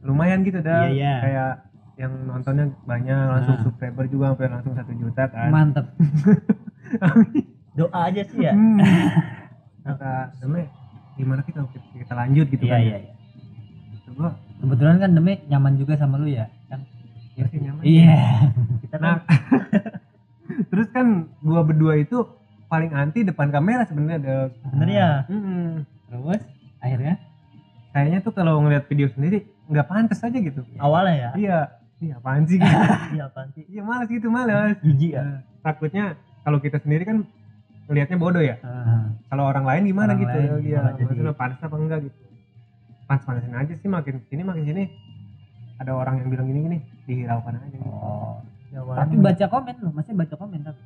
Lumayan 0.05 0.39
gitu 0.41 0.61
dah 0.61 0.85
Iya, 0.85 0.93
iya. 0.93 1.13
kayak 1.19 1.51
yang 1.95 2.13
nontonnya 2.23 2.65
banyak 2.83 3.17
langsung 3.25 3.55
Ah. 3.55 3.61
subscriber 3.63 4.05
juga 4.05 4.31
sampai 4.31 4.51
langsung 4.51 4.73
satu 4.73 4.93
juta 4.93 5.23
kan. 5.25 5.49
Mantep. 5.49 5.85
doa 7.77 7.99
aja 8.05 8.21
sih 8.23 8.39
ya. 8.39 8.53
Hmm. 8.53 8.79
kata 9.85 10.11
namanya 10.39 10.67
gimana 11.13 11.41
kita 11.41 11.61
kita 11.93 12.13
lanjut 12.13 12.47
gitu 12.47 12.63
iya 12.63 12.73
kan 12.73 12.81
iya 12.81 12.97
iya. 12.99 13.13
Kata 13.95 14.09
gua 14.13 14.29
kebetulan 14.57 14.95
kan 14.97 15.09
Demi 15.11 15.33
nyaman 15.45 15.73
juga 15.75 15.93
sama 15.95 16.15
lu 16.17 16.27
ya 16.27 16.45
kan? 16.67 16.79
Ya 17.35 17.43
sih 17.47 17.59
nyaman. 17.59 17.81
Iya. 17.83 18.17
Kita 18.81 18.95
nah. 18.97 19.19
Kan 19.19 19.39
terus 20.67 20.87
kan 20.89 21.07
gua 21.39 21.61
berdua 21.61 21.95
itu 21.95 22.23
paling 22.65 22.91
anti 22.91 23.21
depan 23.21 23.49
kamera 23.49 23.83
sebenarnya 23.83 24.17
ada 24.17 24.35
sebenarnya 24.63 25.07
Hmm. 25.27 25.71
terus 26.05 26.41
akhirnya? 26.79 27.15
Kayaknya 27.91 28.19
tuh 28.21 28.33
kalau 28.33 28.59
ngeliat 28.59 28.85
video 28.85 29.07
sendiri 29.07 29.47
nggak 29.65 29.87
pantas 29.87 30.19
aja 30.21 30.37
gitu. 30.37 30.61
Awalnya 30.77 31.15
ya? 31.15 31.31
Iya. 31.35 31.59
Iya 31.95 32.13
apaan 32.19 32.43
sih 32.43 32.59
gitu? 32.59 32.75
Iya 33.15 33.23
apaan 33.31 33.49
sih? 33.55 33.63
Iya 33.71 33.81
malas 33.81 34.07
gitu 34.11 34.27
malas 34.27 34.75
jijik 34.83 35.11
ya? 35.15 35.23
Takutnya 35.63 36.05
kalau 36.43 36.59
kita 36.59 36.77
sendiri 36.83 37.07
kan 37.07 37.23
ngelihatnya 37.87 38.17
bodoh 38.19 38.43
ya? 38.43 38.59
Ah, 38.61 39.09
kalau 39.31 39.47
orang 39.47 39.63
lain 39.63 39.83
gimana 39.87 40.11
Orang 40.13 40.21
gitu? 40.21 40.37
lain 40.37 40.51
iya 40.61 40.81
jadi- 40.91 41.07
maksudnya 41.07 41.33
pantas 41.33 41.59
apa 41.63 41.75
enggak 41.79 41.99
gitu? 42.03 42.17
Pantas 43.07 43.23
pantasin 43.23 43.55
aja 43.55 43.73
sih 43.73 43.89
makin 43.89 44.15
sini 44.27 44.41
makin 44.43 44.63
sini. 44.65 44.83
Ada 45.75 45.91
orang 45.91 46.23
yang 46.23 46.29
bilang 46.31 46.47
gini 46.47 46.59
gini 46.61 46.77
dihiraukan 47.07 47.53
aja. 47.55 47.67
Gitu. 47.71 47.87
oh. 47.87 48.39
Ya, 48.75 48.83
tapi 48.83 49.15
baca 49.15 49.45
komen 49.47 49.75
lu 49.79 49.89
masih 49.95 50.11
baca 50.11 50.35
komen 50.35 50.59
tapi? 50.61 50.81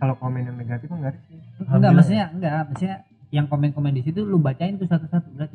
Kalau 0.00 0.14
komen 0.16 0.40
yang 0.40 0.56
negatif 0.56 0.88
enggak 0.88 1.20
sih. 1.28 1.36
Enggak 1.60 1.92
maksudnya 1.92 2.24
enggak 2.32 2.52
maksudnya 2.64 2.96
yang 3.30 3.46
komen-komen 3.46 3.92
di 3.92 4.02
situ 4.02 4.24
lu 4.24 4.40
bacain 4.40 4.74
tuh 4.74 4.88
satu-satu 4.88 5.28
berarti 5.36 5.54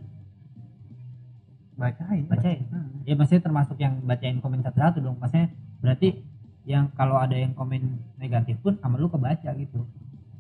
bacain. 1.76 2.24
Bacain. 2.28 2.62
Hmm. 2.72 3.04
ya 3.06 3.14
maksudnya 3.14 3.44
termasuk 3.44 3.78
yang 3.80 4.00
bacain 4.04 4.40
komen 4.40 4.64
satu-satu 4.66 5.00
dong. 5.04 5.18
Maksudnya 5.22 5.54
berarti 5.80 6.24
yang 6.66 6.90
kalau 6.98 7.22
ada 7.22 7.38
yang 7.38 7.54
komen 7.54 8.02
negatif 8.18 8.58
pun 8.64 8.80
sama 8.82 8.98
lu 8.98 9.12
kebaca 9.12 9.54
gitu. 9.56 9.86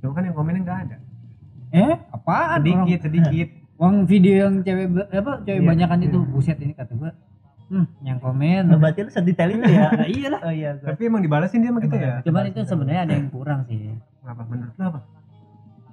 Cuma 0.01 0.11
kan 0.15 0.23
yang 0.25 0.35
komennya 0.35 0.61
enggak 0.65 0.79
ada. 0.89 0.97
Eh 1.75 1.95
apaan 2.11 2.59
sedikit 2.63 2.99
sedikit. 3.05 3.47
Wong 3.81 4.07
video 4.07 4.47
yang 4.47 4.63
cewek 4.63 4.87
apa 5.11 5.43
cewek 5.43 5.59
Iya, 5.59 5.67
banyakan 5.67 5.99
iya. 5.99 6.07
itu. 6.07 6.19
Buset 6.31 6.57
ini 6.63 6.73
kata 6.73 6.95
gua. 6.95 7.11
Hmm 7.67 7.85
yang 8.01 8.17
komen. 8.23 8.71
Nah, 8.71 8.77
berarti 8.79 9.03
lu 9.03 9.11
sedetail 9.11 9.51
itu 9.51 9.67
ya 9.67 9.91
nah, 9.99 10.07
iyalah. 10.07 10.39
Oh 10.47 10.53
iya 10.55 10.71
gua. 10.79 10.95
Tapi 10.95 11.01
emang 11.11 11.21
dibalasin 11.21 11.59
dia 11.59 11.69
sama 11.75 11.81
kita 11.83 11.97
ya? 11.99 12.13
Cuman 12.23 12.43
itu 12.47 12.59
sebenarnya 12.63 13.01
ada 13.03 13.13
yang 13.19 13.27
kurang 13.27 13.67
sih. 13.67 13.91
Apa 14.23 14.41
menurut 14.47 14.73
lu 14.79 14.83
apa 14.87 14.99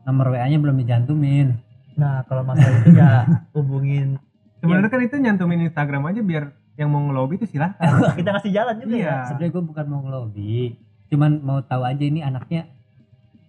nomor 0.02 0.34
WA 0.34 0.46
nya 0.50 0.58
belum 0.58 0.76
dicantumin 0.82 1.54
nah 1.92 2.25
kalau 2.26 2.42
masalah 2.42 2.82
itu 2.82 2.96
ya 2.96 3.28
hubungin 3.56 4.16
sebenarnya 4.62 4.88
kan 4.88 5.00
itu 5.02 5.16
nyantumin 5.19 5.61
Instagram 5.62 6.02
aja 6.07 6.21
biar 6.23 6.45
yang 6.73 6.88
mau 6.88 7.02
ngelobi 7.02 7.37
itu 7.37 7.47
silahkan. 7.49 7.83
Kita 8.19 8.31
kasih 8.33 8.50
jalan 8.50 8.75
juga 8.78 8.95
Iya. 8.95 9.04
ya. 9.04 9.16
Sebenarnya 9.26 9.52
gua 9.52 9.64
bukan 9.66 9.85
mau 9.87 10.00
ngelobi 10.00 10.78
cuman 11.11 11.31
mau 11.38 11.61
tahu 11.61 11.83
aja 11.83 12.00
ini 12.00 12.21
anaknya 12.21 12.73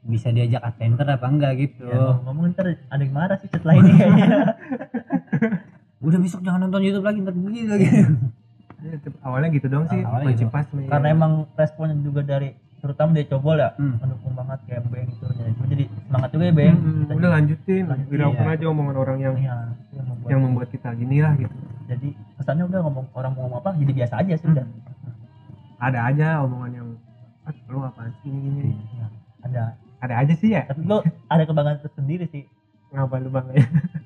bisa 0.03 0.27
diajak 0.27 0.60
adventure 0.60 1.08
apa 1.08 1.24
enggak 1.25 1.53
gitu. 1.55 1.88
Ya, 1.88 2.20
ngomong 2.20 2.51
ntar 2.51 2.75
ada 2.84 3.00
yang 3.00 3.13
marah 3.13 3.38
sih 3.38 3.48
setelah 3.48 3.77
ini 3.77 3.91
kayaknya. 3.93 4.27
Udah 6.03 6.20
besok 6.20 6.43
jangan 6.43 6.67
nonton 6.67 6.84
YouTube 6.84 7.05
lagi 7.05 7.24
ntar 7.24 7.32
begini 7.32 7.63
lagi. 7.63 7.88
Ya, 8.84 9.00
tep- 9.00 9.15
awalnya 9.24 9.48
gitu 9.50 9.72
dong 9.72 9.88
sih 9.88 10.03
Awalnya 10.03 10.36
gitu. 10.36 10.51
pas 10.51 10.67
karena 10.67 11.08
emang 11.08 11.48
responnya 11.55 11.96
juga 11.98 12.20
dari 12.20 12.51
terutama 12.84 13.16
dari 13.16 13.28
cobol 13.32 13.56
ya 13.56 13.72
Hmm. 13.80 13.96
mendukung 13.98 14.34
banget 14.36 14.60
kayak 14.68 14.84
Beng 14.92 15.08
itu 15.08 15.24
gua 15.24 15.66
jadi 15.72 15.84
semangat 16.04 16.30
juga 16.30 16.44
ya 16.44 16.54
Beng. 16.54 16.75
Hmm, 16.75 17.16
udah 17.16 17.30
lanjutin 17.32 17.84
Lanjutin, 17.88 18.12
hiraukan 18.12 18.44
iya. 18.44 18.54
aja 18.54 18.66
omongan 18.68 18.96
orang 19.00 19.18
yang 19.18 19.36
Iya, 19.40 19.56
itu 19.72 19.94
yang 19.96 20.08
membuat 20.12 20.30
yang 20.30 20.42
membuat 20.44 20.68
kita 20.70 20.90
gini 20.94 21.18
lah 21.24 21.34
gitu. 21.34 21.56
Jadi 21.84 22.08
kesannya 22.36 22.63
udah 22.68 22.80
ngomong 22.84 23.06
orang 23.13 23.32
mau 23.32 23.42
ngomong 23.48 23.60
apa 23.60 23.70
jadi 23.74 23.92
biasa 23.94 24.13
aja 24.20 24.34
sih 24.36 24.48
udah. 24.50 24.66
Ada 25.80 26.00
aja 26.12 26.28
omongan 26.44 26.72
yang 26.74 26.88
ah 27.44 27.56
lu 27.68 27.80
apaan 27.80 28.12
sih 28.20 28.28
ini 28.28 28.40
gini? 28.42 28.62
Iya, 28.94 29.06
ada. 29.42 29.63
Ada 30.00 30.13
aja 30.20 30.34
sih 30.36 30.50
ya? 30.52 30.62
Tapi 30.68 30.84
lo 30.84 31.00
ada 31.28 31.44
kebanggaan 31.44 31.80
tersendiri 31.80 32.28
sih. 32.28 32.44
Ngapa 32.92 33.16
lu 33.18 33.32
bang 33.32 33.48
ya? 33.52 33.63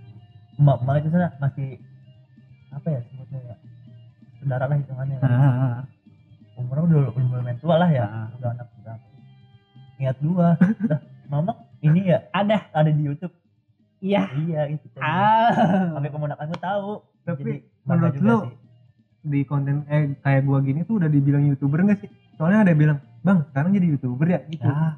Emak 0.57 0.77
emak 0.81 0.95
itu 1.01 1.09
sana 1.09 1.33
masih 1.37 1.81
apa 2.69 2.87
ya 2.87 2.99
sebutnya 3.03 3.39
ya? 3.43 3.55
Saudara 4.37 4.65
lah 4.65 4.77
hitungannya. 4.77 5.17
Ah, 5.21 5.81
umurnya 6.57 6.83
udah 6.83 6.99
udah 7.13 7.37
lumayan 7.37 7.57
tua 7.57 7.75
lah 7.77 7.89
ya 7.89 8.03
Ah. 8.03 8.27
udah 8.33 8.49
anak 8.51 8.67
berapa 8.81 9.05
ingat 9.97 10.17
gua. 10.21 10.47
Dah 10.89 10.99
mama 11.27 11.53
ini 11.79 12.07
ya? 12.07 12.25
Ada. 12.31 12.69
Ada 12.71 12.89
di 12.89 13.01
YouTube. 13.01 13.33
Iya. 13.97 14.29
Iya 14.37 14.61
itu 14.69 14.85
ah. 14.97 15.49
Sampai 15.93 16.09
kemunakan 16.09 16.45
gua 16.47 16.61
tahu. 16.61 16.91
Tapi 17.23 17.41
Jadi, 17.41 17.53
menurut 17.83 18.15
lu 18.17 18.37
sih. 18.45 18.53
di 19.27 19.39
konten 19.43 19.83
eh 19.87 20.13
kayak 20.21 20.45
gua 20.45 20.61
gini 20.61 20.81
tuh 20.81 21.01
udah 21.01 21.09
dibilang 21.09 21.45
youtuber 21.45 21.81
nggak 21.81 21.99
sih? 21.99 22.09
Soalnya 22.37 22.63
ada 22.63 22.71
yang 22.71 22.81
bilang 22.81 22.99
bang 23.21 23.39
sekarang 23.49 23.69
jadi 23.73 23.87
youtuber 23.91 24.27
ya? 24.29 24.39
Gitu. 24.45 24.63
Ya 24.63 24.95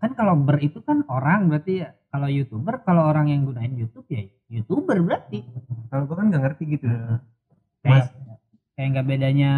kan 0.00 0.10
kalau 0.16 0.32
ber 0.32 0.56
itu 0.60 0.78
kan 0.80 1.02
orang 1.06 1.46
berarti 1.46 1.84
ya. 1.84 1.90
Kalau 2.10 2.26
youtuber 2.26 2.74
kalau 2.82 3.06
orang 3.06 3.30
yang 3.30 3.44
gunain 3.44 3.74
YouTube 3.74 4.06
ya 4.08 4.22
youtuber 4.46 4.98
berarti. 4.98 5.42
Kalau 5.90 6.06
gua 6.06 6.22
kan 6.22 6.26
nggak 6.30 6.42
ngerti 6.42 6.64
gitu. 6.70 6.86
Nah. 6.86 7.18
kayak 7.82 7.90
Mas, 7.98 8.06
kayak 8.74 8.88
nggak 8.94 9.06
bedanya 9.06 9.52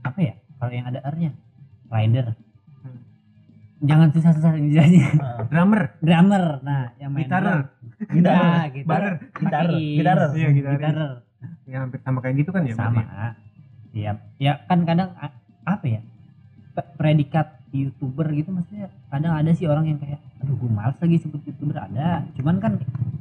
apa 0.00 0.18
ya 0.18 0.34
kalau 0.56 0.72
yang 0.72 0.86
ada 0.86 1.00
R-nya? 1.04 1.32
Rider. 1.90 2.26
Hmm. 2.80 3.00
jangan 3.82 4.08
susah-susah 4.12 4.50
dijadinya 4.56 5.10
ah, 5.18 5.42
drummer. 5.48 5.82
Drummer. 5.98 6.44
Nah 6.62 6.92
yang 6.96 7.10
main 7.10 7.26
Gitarer. 7.26 7.58
drum. 7.66 7.66
Nah, 8.24 8.64
gitar 8.72 8.86
Barer. 8.88 9.14
gitar 9.36 9.66
pakai 9.68 9.96
gitar 10.00 10.18
Iya, 10.32 10.48
gitarer. 10.56 11.12
ya 11.68 11.76
hampir 11.84 12.00
sama 12.00 12.18
kayak 12.20 12.36
gitu 12.40 12.50
kan 12.50 12.62
ya 12.64 12.74
sama. 12.74 13.02
berarti? 13.04 13.28
iya. 13.92 14.10
Ya 14.38 14.52
kan 14.64 14.84
kadang 14.84 15.12
apa 15.64 15.84
ya 15.84 16.00
predikat 16.96 17.60
youtuber 17.70 18.26
gitu 18.32 18.50
maksudnya 18.50 18.88
kadang 19.12 19.36
ada 19.36 19.52
sih 19.52 19.68
orang 19.68 19.86
yang 19.86 19.98
kayak 20.00 20.18
aduh 20.40 20.56
gue 20.56 20.70
males 20.72 20.96
lagi 20.96 21.16
sebut 21.18 21.40
youtuber. 21.44 21.76
Ada. 21.76 22.24
Cuman 22.34 22.56
kan 22.58 22.72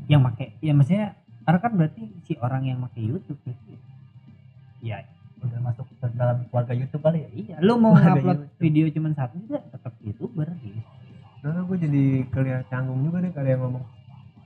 yang 0.07 0.23
make 0.23 0.55
ya 0.59 0.71
maksudnya 0.71 1.13
karena 1.43 1.59
kan 1.59 1.71
berarti 1.75 2.01
si 2.23 2.33
orang 2.39 2.63
yang 2.65 2.77
make 2.77 2.97
YouTube 2.97 3.37
gitu 3.43 3.73
ya 4.79 5.03
udah 5.39 5.59
masuk 5.61 5.85
ke 5.89 6.05
dalam 6.13 6.37
keluarga 6.47 6.73
YouTube 6.73 7.01
kali 7.01 7.19
ya? 7.19 7.29
Iya 7.31 7.55
lu 7.59 7.73
mau 7.75 7.93
upload 7.93 8.39
video 8.57 8.85
cuman 8.89 9.11
satu 9.13 9.35
juga 9.39 9.59
tetap 9.65 9.93
youtuber 9.99 10.47
gitu. 10.59 10.79
Karena 11.39 11.61
gue 11.63 11.77
jadi 11.79 12.03
kelihatan 12.27 12.65
canggung 12.67 12.99
juga 13.01 13.17
deh 13.19 13.31
kalau 13.31 13.47
yang 13.47 13.61
ngomong. 13.63 13.83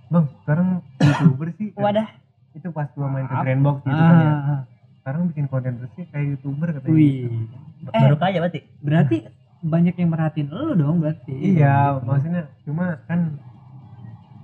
Bang, 0.07 0.25
sekarang 0.43 0.67
youtuber 0.99 1.47
sih. 1.57 1.67
Wadah. 1.73 2.07
Itu 2.53 2.69
pas 2.69 2.85
gua 2.93 3.09
main 3.09 3.25
ke 3.25 3.33
Maaf. 3.33 3.41
Grandbox 3.41 3.77
gitu 3.81 3.97
kan 3.97 4.13
ya. 4.15 4.29
Ah, 4.29 4.61
Sekarang 5.01 5.21
bikin 5.27 5.45
konten 5.47 5.71
terus 5.81 5.91
sih 5.93 6.05
kayak 6.07 6.25
youtuber 6.31 6.67
katanya 6.69 6.93
wih. 6.93 7.49
Eh. 7.83 7.99
baru 7.99 8.15
kaya 8.15 8.37
berarti? 8.39 8.59
Berarti 8.79 9.17
banyak 9.59 9.95
yang 9.97 10.09
merhatiin 10.09 10.47
lu 10.47 10.71
dong 10.73 11.01
berarti. 11.01 11.33
Iya, 11.33 11.97
Gitu. 11.97 12.05
maksudnya 12.05 12.41
cuma 12.61 12.85
kan 13.03 13.19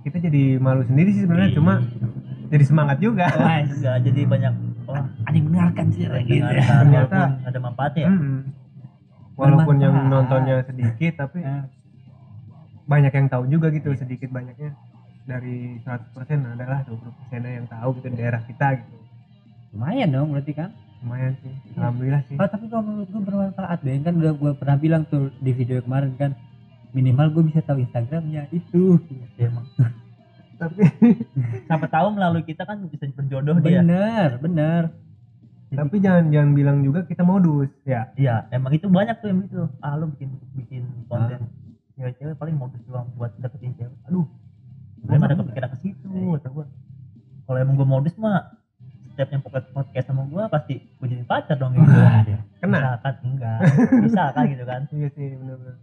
kita 0.00 0.16
jadi 0.18 0.42
malu 0.58 0.82
sendiri 0.82 1.12
sih 1.12 1.22
sebenarnya 1.22 1.50
Iya. 1.52 1.58
cuma 1.60 1.72
jadi 2.50 2.64
semangat 2.66 2.98
juga. 2.98 3.30
Wah, 3.30 3.62
juga 3.62 3.92
jadi 4.00 4.20
banyak 4.26 4.54
oh 4.90 4.96
ada 4.98 5.32
yang 5.32 5.46
mendengarkan 5.46 5.86
sih 5.88 6.02
ada 6.04 6.18
gitu. 6.20 6.42
dengarkan, 6.42 6.78
Ternyata- 6.82 7.30
ada 7.44 7.58
manfaatnya 7.58 8.02
ya 8.02 8.10
Mm-mm. 8.10 8.38
Walaupun 9.32 9.76
yang 9.78 9.94
nontonnya 10.06 10.54
sedikit 10.62 11.12
tapi 11.18 11.38
Eh, 11.40 11.64
banyak 12.84 13.08
yang 13.10 13.26
tahu 13.26 13.44
juga 13.46 13.70
gitu 13.70 13.94
sedikit 13.94 14.28
banyaknya 14.28 14.74
dari 15.22 15.78
100% 15.78 16.12
adalah 16.50 16.82
20% 16.82 17.00
yang 17.40 17.66
tahu 17.66 17.88
gitu 17.96 18.06
di 18.08 18.18
daerah 18.18 18.42
kita 18.42 18.76
gitu. 18.76 18.96
lumayan 19.70 20.10
dong 20.10 20.28
berarti 20.30 20.52
kan 20.52 20.70
Lumayan 21.00 21.32
sih. 21.34 21.48
Alhamdulillah 21.72 22.22
sih. 22.28 22.36
Oh, 22.36 22.44
tapi 22.44 22.68
kalau 22.68 22.84
menurut 22.84 23.08
gue 23.08 23.22
bermanfaat 23.22 23.78
Ben 23.80 24.04
kan 24.04 24.12
udah 24.12 24.32
gue 24.34 24.52
pernah 24.52 24.76
bilang 24.76 25.02
tuh 25.06 25.32
di 25.38 25.48
video 25.50 25.80
kemarin 25.80 26.12
kan 26.14 26.36
minimal 26.92 27.32
gue 27.32 27.48
bisa 27.48 27.62
tahu 27.62 27.80
Instagramnya 27.80 28.44
itu 28.50 29.00
Ya, 29.32 29.48
emang 29.48 29.64
Tapi 30.60 30.82
siapa 31.66 31.86
tahu 31.88 32.06
melalui 32.12 32.44
kita 32.44 32.68
kan 32.68 32.84
bisa 32.84 33.08
berjodoh 33.16 33.56
dia. 33.64 33.80
Bener 33.80 34.36
bener. 34.36 34.82
Tapi 35.70 35.96
jangan 36.02 36.28
jangan 36.28 36.50
bilang 36.52 36.78
juga 36.82 37.06
kita 37.06 37.22
modus 37.22 37.70
ya. 37.86 38.10
iya 38.18 38.44
emang 38.50 38.74
itu 38.74 38.90
banyak 38.90 39.16
tuh 39.24 39.28
yang 39.32 39.40
gitu. 39.46 39.64
Ah 39.80 39.96
lu 39.96 40.12
bikin 40.12 40.36
bikin 40.52 40.84
konten. 41.08 41.48
Cewek-cewek 41.96 42.36
paling 42.36 42.56
modus 42.58 42.82
doang 42.84 43.08
buat 43.16 43.32
dapetin 43.40 43.72
cewek. 43.78 43.96
Aduh 44.10 44.28
gue 45.00 45.16
ada 45.16 45.32
kepikiran 45.32 45.68
ke 45.72 45.78
situ 45.80 46.08
kata 46.36 46.48
gua. 46.52 46.66
Kalau 47.48 47.58
emang 47.58 47.74
gue 47.80 47.88
modus 47.88 48.14
mah 48.20 48.60
setiap 49.10 49.36
yang 49.36 49.42
podcast 49.42 49.68
podcast 49.72 50.06
sama 50.06 50.22
gue 50.28 50.42
pasti 50.52 50.74
gue 50.80 51.06
jadi 51.08 51.24
pacar 51.24 51.56
dong 51.56 51.72
gitu. 51.72 51.88
Waduh. 51.88 52.40
Kena. 52.60 52.76
misalkan 52.76 53.14
enggak. 53.24 53.58
Misalkan 54.04 54.42
gitu 54.52 54.64
kan? 54.68 54.80
Iya 54.92 55.08
sih 55.16 55.26
benar-benar. 55.40 55.76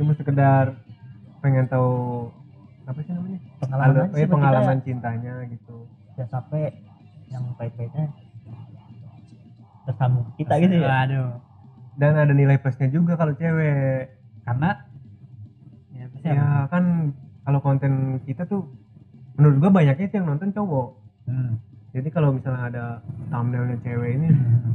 Cuma 0.00 0.12
sekedar 0.16 0.64
pengen 1.44 1.66
tahu 1.68 1.92
apa 2.88 2.98
sih 3.04 3.12
namanya? 3.12 3.38
pengalaman 3.60 4.06
sih 4.16 4.24
pengalaman 4.24 4.78
cintanya 4.80 5.34
gitu. 5.52 5.84
ya 6.16 6.24
sampai 6.32 6.72
yang 7.28 7.44
pahit-pahitnya 7.60 8.08
tersambung 9.88 10.24
ke 10.32 10.44
kita 10.44 10.54
gitu 10.60 10.76
ya 10.80 10.88
Waduh. 10.88 11.28
Dan 11.98 12.14
ada 12.14 12.30
nilai 12.30 12.56
plusnya 12.62 12.88
juga 12.92 13.18
kalau 13.18 13.34
cewek. 13.34 14.14
karena 14.46 14.70
ya, 15.92 16.04
apa? 16.06 16.16
Ya 16.24 16.46
kan 16.72 16.84
kalau 17.42 17.60
konten 17.60 18.22
kita 18.22 18.46
tuh 18.46 18.70
menurut 19.34 19.56
gua 19.60 19.70
banyaknya 19.82 20.06
tuh 20.08 20.16
yang 20.22 20.28
nonton 20.30 20.54
cowok. 20.54 20.88
Hmm. 21.26 21.58
Jadi 21.92 22.08
kalau 22.14 22.36
misalnya 22.36 22.62
ada 22.70 22.84
thumbnailnya 23.32 23.82
cewek 23.82 24.10
ini 24.14 24.28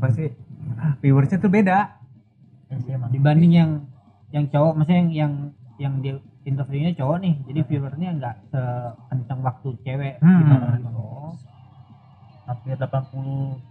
pasti 0.03 0.29
ah, 0.77 0.93
viewersnya 0.99 1.39
tuh 1.39 1.49
beda. 1.49 1.95
Ya 2.69 2.77
sih, 2.83 2.93
dibanding 3.13 3.53
yang 3.55 3.71
yang 4.33 4.45
cowok 4.49 4.73
maksudnya 4.81 4.99
yang 4.99 5.09
yang 5.13 5.33
yang 5.79 5.93
dia 6.03 6.15
interviewnya 6.43 6.91
cowok 6.93 7.17
nih 7.19 7.35
jadi 7.45 7.59
viewernya 7.63 8.09
nggak 8.17 8.35
sekencang 8.49 9.39
waktu 9.41 9.69
cewek 9.81 10.15
Hmm. 10.19 10.39
gitu. 10.43 10.89
Oh. 10.93 11.31
hampir 12.43 12.75
80 12.75 12.83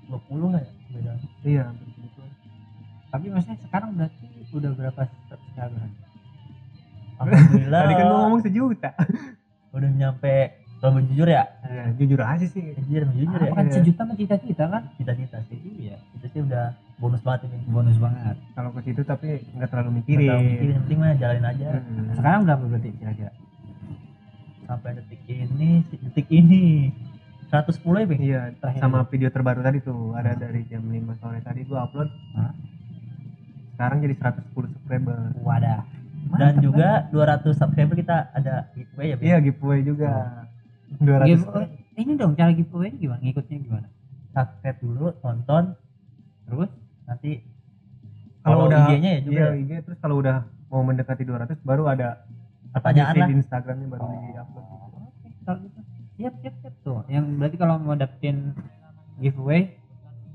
20 0.08 0.48
lah 0.48 0.60
ya 0.60 0.70
beda 0.90 1.12
iya 1.44 1.62
hampir 1.68 1.86
segitu. 1.90 2.22
tapi 3.08 3.26
maksudnya 3.28 3.58
sekarang 3.60 3.90
berarti 3.92 4.24
udah 4.50 4.70
berapa 4.72 5.00
subscriber 5.28 5.80
alhamdulillah 7.18 7.80
tadi 7.82 7.94
kan 7.94 8.04
gua 8.06 8.18
ngomong 8.24 8.42
sejuta 8.42 8.90
udah 9.72 9.90
nyampe 9.90 10.36
kalau 10.82 10.98
jujur 11.06 11.30
ya? 11.30 11.46
Ya, 11.62 11.94
jujur 11.94 12.18
aja 12.18 12.42
sih. 12.42 12.74
Jujur 12.74 13.06
jujur 13.14 13.38
ya. 13.38 13.54
Kan 13.54 13.70
sejuta 13.70 14.02
mah 14.02 14.18
cita-cita 14.18 14.64
kan? 14.66 14.82
Cita-cita 14.98 15.38
sih 15.46 15.58
iya. 15.78 15.94
Itu 16.18 16.26
sih 16.26 16.40
udah 16.42 16.74
bonus 16.98 17.22
banget 17.22 17.46
ini. 17.46 17.58
Bonus 17.70 17.96
banget. 17.96 18.34
Kalau 18.52 18.74
ke 18.74 18.82
situ 18.82 19.00
tapi 19.00 19.46
nggak 19.54 19.70
terlalu 19.70 19.88
Nggak 19.88 19.98
mikirin. 20.02 20.26
tahu 20.26 20.40
mikirin 20.42 20.72
yang 20.74 20.82
penting 20.82 20.98
mah 20.98 21.10
jalanin 21.14 21.46
aja. 21.46 21.66
Hmm. 21.78 22.10
sekarang 22.12 22.40
berapa 22.42 22.64
berarti 22.66 22.88
kira-kira? 22.98 23.32
Sampai 24.62 24.90
detik 24.98 25.22
ini 25.24 25.70
detik 25.86 26.26
ini. 26.28 26.62
110 27.46 27.84
ya 27.84 28.06
Bang? 28.08 28.16
Iya, 28.18 28.40
Terakhir 28.56 28.80
sama 28.80 28.98
video 29.06 29.28
terbaru 29.28 29.60
tadi 29.60 29.78
tuh. 29.78 30.16
Ada 30.16 30.34
dari 30.34 30.64
jam 30.66 30.82
5 30.82 31.20
sore 31.20 31.38
tadi 31.44 31.62
gua 31.62 31.84
upload. 31.84 32.08
Hah? 32.34 32.52
Sekarang 33.76 34.02
jadi 34.02 34.14
110 34.18 34.66
subscriber. 34.66 35.18
wadah. 35.38 35.84
Dan 36.32 36.56
Mantap, 36.58 36.64
juga 36.64 36.88
200 37.12 37.52
subscriber 37.52 37.94
kita 37.94 38.32
ada 38.32 38.72
giveaway 38.72 39.06
ya 39.06 39.14
Bang? 39.14 39.24
Iya, 39.28 39.36
giveaway 39.38 39.80
juga. 39.84 40.10
200 40.98 41.26
Giveaway- 41.26 41.70
ini 41.94 42.12
dong 42.14 42.32
cara 42.32 42.50
giveaway 42.50 42.90
gimana 42.92 43.20
ngikutnya 43.20 43.56
gimana 43.58 43.88
subscribe 44.30 44.78
dulu 44.78 45.06
tonton 45.18 45.64
terus 46.44 46.70
nanti 47.04 47.30
kalau 48.40 48.66
udah 48.66 48.90
IG-nya 48.90 49.10
ya 49.10 49.20
juga 49.20 49.32
Iya, 49.32 49.46
ya? 49.46 49.54
IG 49.56 49.70
terus 49.82 49.98
kalau 49.98 50.16
udah 50.18 50.36
mau 50.66 50.82
mendekati 50.82 51.22
200 51.22 51.60
baru 51.60 51.84
ada 51.86 52.24
pertanyaan 52.70 53.12
di 53.12 53.20
lah 53.20 53.26
feed 53.26 53.38
Instagramnya 53.38 53.86
baru 53.86 54.02
di-upload. 54.02 54.64
Oh, 54.64 55.06
oke. 55.06 55.28
Kalau 55.42 55.58
gitu 55.60 55.80
siap 56.12 56.34
siap 56.38 56.54
siap 56.58 56.74
tuh 56.80 56.98
yang 57.06 57.24
berarti 57.34 57.56
kalau 57.56 57.74
mau 57.76 57.92
dapetin 57.92 58.56
giveaway 59.16 59.76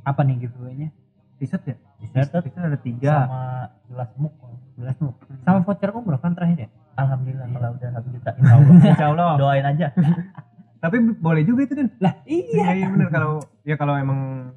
apa 0.04 0.22
nih 0.22 0.38
giveaway-nya 0.40 0.90
T-shirt 1.38 1.64
ya? 1.66 1.76
T-shirt 2.00 2.30
T-shirt 2.40 2.64
ada 2.64 2.80
tiga. 2.80 3.14
sama 3.26 3.42
gelas 3.88 4.12
muk 4.16 4.34
gelasmu 4.76 5.10
sama 5.42 5.60
voucher 5.64 5.90
umroh 5.90 6.16
kan 6.16 6.32
terakhir 6.32 6.58
ya 6.60 6.70
alhamdulillah 6.96 7.48
kalau 7.50 7.70
udah 7.74 7.90
satu 7.92 8.08
juta 8.10 8.30
insya 8.32 8.54
Allah 8.56 8.74
Insya 8.88 9.06
Allah. 9.10 9.32
doain 9.36 9.66
aja 9.66 9.88
Tapi 10.78 10.96
boleh 11.16 11.42
juga 11.42 11.62
itu 11.64 11.74
dan. 11.74 11.90
lah 11.98 12.14
Iya, 12.24 12.66
iya 12.76 12.88
benar 12.88 13.10
kalau 13.10 13.34
ya 13.62 13.76
kalau 13.76 13.96
emang 13.96 14.52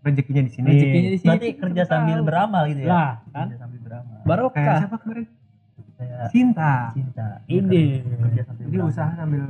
rezekinya 0.00 0.40
di 0.40 0.50
sini. 0.50 0.66
Rezekinya 0.68 1.10
di 1.10 1.18
sini. 1.18 1.28
berarti 1.28 1.48
kerja 1.56 1.82
sambil 1.84 2.18
beramal 2.20 2.62
gitu 2.66 2.80
ya 2.80 2.88
lah 2.88 3.10
kan 3.28 3.46
kerja 3.48 3.58
sambil 3.58 3.80
beramal 3.80 4.14
Kayak 4.14 4.26
barokah 4.26 4.76
siapa 4.78 4.96
kemarin? 4.98 5.26
kayak 5.94 6.26
Cinta. 6.28 6.72
cinta 6.92 7.26
Ide. 7.46 7.82
kerja 8.20 8.40
sambil 8.44 8.64
Jadi 8.64 8.78
usaha 8.80 9.10
sambil 9.14 9.44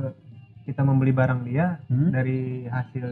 kita 0.61 0.81
membeli 0.81 1.11
barang 1.11 1.41
dia 1.43 1.65
Hmm? 1.85 2.09
dari 2.09 2.39
hasil 2.65 3.05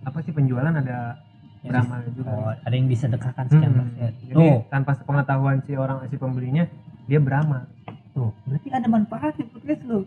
apa 0.00 0.18
sih 0.20 0.30
penjualan 0.30 0.70
ada 0.70 1.18
Ya, 1.58 1.74
beramal 1.74 2.00
juga. 2.08 2.30
oh, 2.30 2.54
ada 2.54 2.70
yang 2.70 2.86
disedekahkan 2.86 3.44
sekian 3.46 3.66
Hmm. 3.68 3.80
persen 3.82 4.12
Jadi 4.22 4.30
tuh 4.32 4.62
tanpa 4.68 4.94
sepengetahuan 4.94 5.58
si 5.60 5.74
orang 5.74 6.06
si 6.06 6.14
pembelinya 6.14 6.64
dia 7.04 7.18
beramal. 7.18 7.66
tuh 8.12 8.30
berarti 8.44 8.68
ada 8.70 8.86
manfaatnya 8.86 9.42
podcast 9.48 9.82
lu 9.84 10.06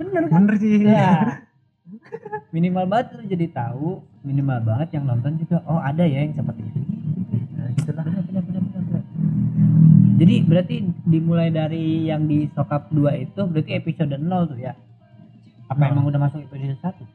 bener 0.00 0.22
kan 0.24 0.40
Bener 0.42 0.54
sih. 0.56 0.80
ya 0.80 1.10
minimal 2.54 2.84
banget 2.86 3.06
lu 3.14 3.22
jadi 3.26 3.46
tahu 3.50 3.88
minimal 4.22 4.58
banget 4.62 4.88
yang 4.92 5.04
nonton 5.04 5.36
juga 5.36 5.60
oh 5.64 5.78
ada 5.78 6.02
ya 6.02 6.22
yang 6.22 6.32
seperti 6.32 6.62
itu 6.64 6.80
nah, 7.52 7.68
gitu 7.70 7.90
lah 7.92 8.04
bener, 8.04 8.22
bener, 8.24 8.42
bener, 8.42 8.82
bener, 8.82 9.02
jadi 10.16 10.34
berarti 10.42 10.76
dimulai 11.04 11.48
dari 11.50 11.84
yang 12.06 12.24
di 12.24 12.48
sokap 12.50 12.88
2 12.88 12.98
itu 13.22 13.40
berarti 13.42 13.70
episode 13.74 14.12
0 14.12 14.22
tuh 14.46 14.58
ya 14.58 14.72
apa 15.66 15.78
Nah. 15.78 15.90
emang 15.92 16.04
udah 16.06 16.20
masuk 16.20 16.42
episode 16.42 16.74
1 16.74 17.06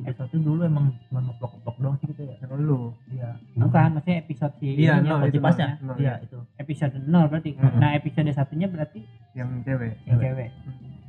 episode 0.00 0.38
dulu 0.38 0.62
emang 0.62 0.94
cuma 1.04 1.18
ngeplok-ngeplok 1.20 1.76
doang 1.76 1.96
sih 1.98 2.06
gitu 2.06 2.22
ya 2.22 2.36
Lu. 2.54 2.94
iya 3.08 3.34
bukan 3.56 3.88
maksudnya 3.92 4.16
episode 4.20 4.54
si 4.56 4.78
Iya, 4.78 5.02
oh, 5.02 5.26
itu 5.26 5.34
cipasnya 5.34 5.68
nol, 5.80 5.96
iya 5.96 6.14
ya. 6.14 6.14
itu 6.22 6.38
episode 6.56 6.94
0 7.00 7.10
berarti 7.26 7.50
Hmm. 7.52 7.76
nah 7.76 7.90
episode 7.92 8.30
satunya 8.30 8.66
berarti 8.66 9.02
yang 9.34 9.50
cewek. 9.60 9.98
yang 10.04 10.16
Cewek. 10.16 10.48
cewek 10.48 10.48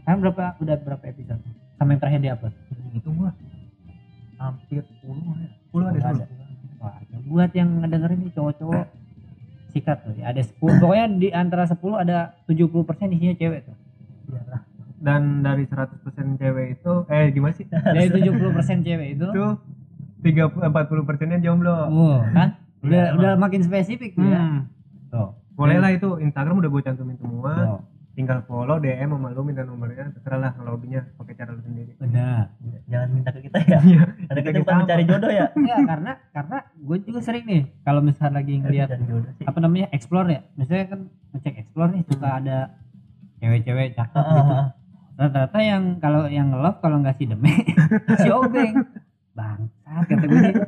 sekarang 0.09 0.25
berapa 0.25 0.57
udah 0.57 0.75
berapa 0.81 1.03
episode? 1.05 1.37
Sama 1.77 1.93
yang 1.93 2.01
terakhir 2.01 2.19
di 2.25 2.29
upload? 2.33 2.53
Itu 2.97 3.09
gua. 3.13 3.29
Hampir 4.41 4.81
10 5.05 5.05
ya. 5.37 5.49
10 5.69 5.85
ada 5.85 5.99
Udah 6.01 6.13
10. 6.25 6.81
Wah, 6.81 6.97
buat 7.29 7.51
yang 7.53 7.69
ngedengerin 7.85 8.17
nih 8.25 8.31
cowok-cowok 8.33 8.85
sikat 9.69 9.97
tuh. 10.01 10.17
Ya 10.17 10.33
ada 10.33 10.41
10 10.41 10.57
pokoknya 10.57 11.05
di 11.13 11.29
antara 11.29 11.69
10 11.69 11.77
ada 11.93 12.33
70% 12.49 13.13
isinya 13.13 13.35
cewek 13.37 13.69
tuh. 13.69 13.77
Iya. 14.33 14.41
Lah 14.49 14.61
Dan 14.97 15.45
dari 15.45 15.69
100% 15.69 16.01
cewek 16.41 16.67
itu 16.81 16.93
eh 17.05 17.29
gimana 17.29 17.53
sih? 17.53 17.69
dari 17.69 18.09
70% 18.09 18.81
cewek 18.81 19.07
itu? 19.13 19.27
Itu 19.29 19.45
30 20.25 20.73
40 20.73 21.05
persennya 21.05 21.37
jomblo. 21.37 21.85
oh, 21.85 22.25
kan? 22.33 22.57
Udah 22.81 23.13
Iya, 23.13 23.13
udah 23.13 23.31
makin 23.37 23.61
spesifik 23.61 24.17
tuh 24.17 24.25
ya. 24.25 24.41
Hmm. 24.41 24.65
tuh. 25.13 25.37
Boleh 25.53 25.77
lah 25.77 25.93
itu 25.93 26.17
Instagram 26.17 26.65
udah 26.65 26.69
gue 26.73 26.81
cantumin 26.81 27.13
semua. 27.21 27.53
tuh 27.53 27.88
Tinggal 28.19 28.43
follow 28.43 28.77
DM 28.77 29.07
sama 29.07 29.31
lu 29.31 29.41
minta 29.41 29.63
nomornya 29.63 30.11
terserah 30.11 30.35
lah 30.37 30.51
kalau 30.51 30.75
hobinya 30.75 31.07
pakai 31.15 31.33
cara 31.33 31.55
lu 31.55 31.61
sendiri. 31.61 31.95
benar 31.95 32.51
jangan 32.85 33.09
minta 33.09 33.29
ke 33.31 33.39
kita 33.41 33.57
ya 33.63 33.79
Iya. 33.79 34.01
karena 34.27 34.39
kita 34.43 34.57
bukan 34.59 34.75
mencari 34.77 35.03
jodoh 35.05 35.31
ya 35.31 35.45
ya 35.57 35.77
karena 35.81 36.11
karena 36.29 36.57
gue 36.75 36.97
juga 37.01 37.19
sering 37.21 37.45
nih 37.45 37.63
kalau 37.79 38.01
misal 38.01 38.27
lagi 38.29 38.53
ngelihat 38.57 38.87
mencari 38.89 39.07
jodoh 39.07 39.31
sih 39.33 39.45
apa 39.45 39.57
namanya 39.57 39.87
explore 39.89 40.27
ya 40.27 40.41
misalnya 40.53 40.85
kan 40.89 40.99
ngecek 41.31 41.55
explore 41.57 41.89
nih 41.89 42.03
suka 42.03 42.27
ada 42.33 42.57
cewek-cewek 43.37 43.87
cakep 43.93 44.17
Ah, 44.17 44.27
gitu 44.27 44.41
ah, 44.43 44.51
ah. 44.53 44.65
rata-rata 45.17 45.59
yang 45.61 45.83
kalau 45.97 46.21
yang 46.27 46.49
love 46.53 46.79
kalau 46.79 46.99
nggak 46.99 47.15
si 47.15 47.23
deme 47.23 47.51
si 48.19 48.27
obeng 48.29 48.83
bangsat 49.31 50.03
kata 50.05 50.25
gue 50.25 50.39
nih. 50.41 50.53
Ah, 50.53 50.67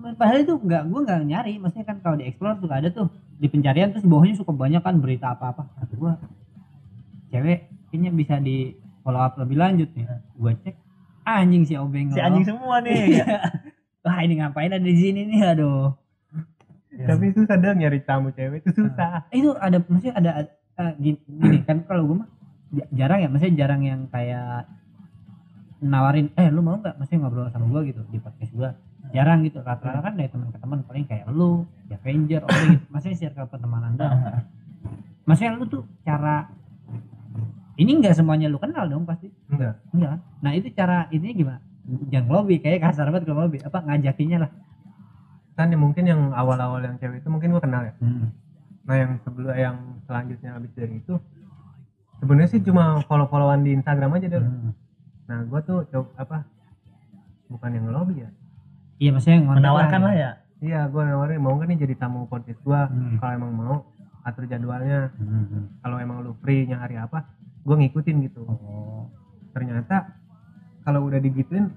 padahal 0.00 0.40
itu 0.42 0.54
nggak 0.56 0.82
gue 0.88 1.00
nggak 1.04 1.20
nyari. 1.28 1.52
Maksudnya 1.60 1.86
kan 1.86 1.98
kalau 2.00 2.16
di 2.16 2.24
explore 2.28 2.56
tuh 2.58 2.70
ada 2.72 2.88
tuh. 2.88 3.08
Di 3.40 3.48
pencarian 3.48 3.88
terus 3.92 4.04
bawahnya 4.04 4.36
suka 4.36 4.52
banyak 4.52 4.84
kan 4.84 5.00
berita 5.00 5.32
apa 5.32 5.56
apa 5.56 5.62
kata 5.80 5.94
gue 5.96 6.12
cewek 7.32 7.72
kayaknya 7.88 8.10
bisa 8.12 8.36
di 8.36 8.76
follow 9.00 9.16
up 9.16 9.40
lebih 9.40 9.56
lanjut 9.56 9.88
nih 9.96 10.04
gue 10.36 10.52
cek 10.60 10.76
anjing 11.24 11.64
si 11.64 11.72
obeng 11.78 12.12
si 12.12 12.20
anjing 12.20 12.44
semua 12.44 12.84
nih 12.84 13.24
wah 14.04 14.18
ini 14.24 14.40
ngapain 14.40 14.72
ada 14.72 14.82
di 14.82 14.96
sini 14.96 15.28
nih? 15.28 15.40
Aduh. 15.56 15.92
Ya. 16.90 17.06
Tapi 17.16 17.32
susah 17.32 17.56
dah 17.56 17.72
nyari 17.72 18.00
tamu 18.04 18.32
cewek 18.34 18.64
itu 18.66 18.84
susah. 18.84 19.24
Eh, 19.32 19.40
itu 19.40 19.54
ada 19.56 19.78
maksudnya 19.80 20.14
ada 20.16 20.30
eh, 20.50 20.92
gini, 21.00 21.18
gini, 21.24 21.58
kan 21.64 21.84
kalau 21.86 22.12
gue 22.12 22.16
mah 22.24 22.28
ja- 22.74 22.90
jarang 22.92 23.20
ya. 23.24 23.28
Maksudnya 23.30 23.54
jarang 23.56 23.82
yang 23.84 24.00
kayak 24.10 24.68
nawarin 25.80 26.28
eh 26.36 26.48
lu 26.52 26.60
mau 26.60 26.76
nggak? 26.76 26.96
Maksudnya 26.98 27.20
ngobrol 27.24 27.48
sama 27.52 27.66
gue 27.72 27.94
gitu 27.94 28.00
di 28.10 28.18
podcast 28.20 28.52
gue 28.52 28.70
jarang 29.10 29.42
gitu 29.46 29.58
rata-rata 29.60 30.00
kan 30.02 30.14
dari 30.14 30.30
teman 30.30 30.48
ke 30.54 30.58
teman 30.58 30.78
paling 30.86 31.04
kayak 31.06 31.26
lu 31.30 31.66
ya 31.90 31.96
Avenger 31.98 32.42
orang 32.46 32.64
gitu 32.78 32.86
maksudnya 32.92 33.16
circle 33.18 33.48
pertemanan 33.50 33.92
doang 33.98 34.20
ah. 34.24 34.42
maksudnya 35.26 35.52
lu 35.58 35.64
tuh 35.66 35.82
cara 36.06 36.46
ini 37.80 37.90
nggak 37.98 38.14
semuanya 38.14 38.46
lu 38.46 38.58
kenal 38.60 38.86
dong 38.86 39.04
pasti 39.04 39.30
Enggak. 39.50 39.78
enggak 39.92 40.16
nah 40.42 40.50
itu 40.54 40.68
cara 40.72 41.10
ini 41.10 41.34
gimana 41.34 41.60
jangan 42.10 42.28
lobby 42.30 42.62
kayak 42.62 42.86
kasar 42.86 43.10
banget 43.10 43.26
kalau 43.26 43.46
lobby 43.46 43.58
apa 43.62 43.78
ngajakinnya 43.82 44.38
lah 44.46 44.50
Kan 45.60 45.76
yang 45.76 45.84
mungkin 45.84 46.08
yang 46.08 46.32
awal-awal 46.32 46.80
yang 46.80 46.96
cewek 46.96 47.20
itu 47.20 47.28
mungkin 47.28 47.52
gue 47.52 47.60
kenal 47.60 47.84
ya. 47.84 47.92
Hmm. 48.00 48.32
Nah 48.88 48.96
yang 48.96 49.12
sebelum 49.20 49.52
yang 49.52 49.76
selanjutnya 50.08 50.56
habis 50.56 50.72
dari 50.72 51.04
itu 51.04 51.20
sebenarnya 52.16 52.48
sih 52.48 52.64
cuma 52.64 53.04
follow-followan 53.04 53.60
di 53.60 53.76
Instagram 53.76 54.16
aja 54.16 54.26
deh. 54.32 54.40
Hmm. 54.40 54.72
Nah 55.28 55.44
gue 55.44 55.60
tuh 55.68 55.84
coba 55.92 56.08
apa 56.16 56.36
bukan 57.52 57.76
yang 57.76 57.84
ngelobi 57.92 58.24
ya. 58.24 58.32
Iya 59.00 59.10
maksudnya 59.10 59.40
menawarkan 59.40 60.00
lah 60.04 60.14
ya. 60.14 60.30
Iya 60.60 60.80
gue 60.92 61.02
nawarin 61.02 61.40
mau 61.40 61.56
nggak 61.56 61.72
nih 61.72 61.78
jadi 61.88 61.94
tamu 61.96 62.28
podcast 62.28 62.60
gue 62.60 62.76
Hmm. 62.76 63.16
kalau 63.16 63.32
emang 63.32 63.52
mau 63.56 63.74
atur 64.28 64.44
jadwalnya. 64.44 65.08
Hmm. 65.16 65.72
kalau 65.80 65.96
emang 65.96 66.20
lu 66.20 66.36
free 66.44 66.68
nya 66.68 66.76
hari 66.84 67.00
apa 67.00 67.24
gue 67.64 67.74
ngikutin 67.80 68.16
gitu. 68.28 68.44
Oh. 68.44 69.08
Ternyata 69.56 70.12
kalau 70.84 71.08
udah 71.08 71.16
digituin 71.16 71.72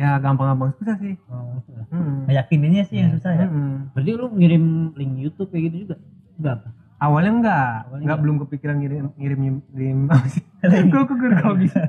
ya 0.00 0.16
gampang-gampang 0.16 0.72
susah 0.80 0.96
sih. 0.96 1.20
Oh 1.28 1.60
hmm. 1.92 2.24
meyakininnya 2.24 2.88
sih 2.88 3.04
yang 3.04 3.12
susah 3.20 3.36
ya? 3.36 3.46
Hmm. 3.46 3.92
Berarti 3.92 4.10
lu 4.16 4.26
ngirim 4.32 4.64
link 4.96 5.12
YouTube 5.20 5.52
kayak 5.52 5.64
gitu 5.70 5.76
juga? 5.84 5.96
Enggak 6.40 6.54
apa? 6.64 6.68
awalnya 7.00 7.32
enggak. 7.32 7.76
Awalnya 7.88 8.04
enggak 8.04 8.20
belum 8.20 8.36
kepikiran 8.44 8.76
ngirim 8.80 9.04
ngirim 9.16 9.40
ngirim 9.72 9.98
apa 10.08 10.26
sih 10.28 10.44
gue 10.64 11.02
kok 11.36 11.56
bisa. 11.60 11.80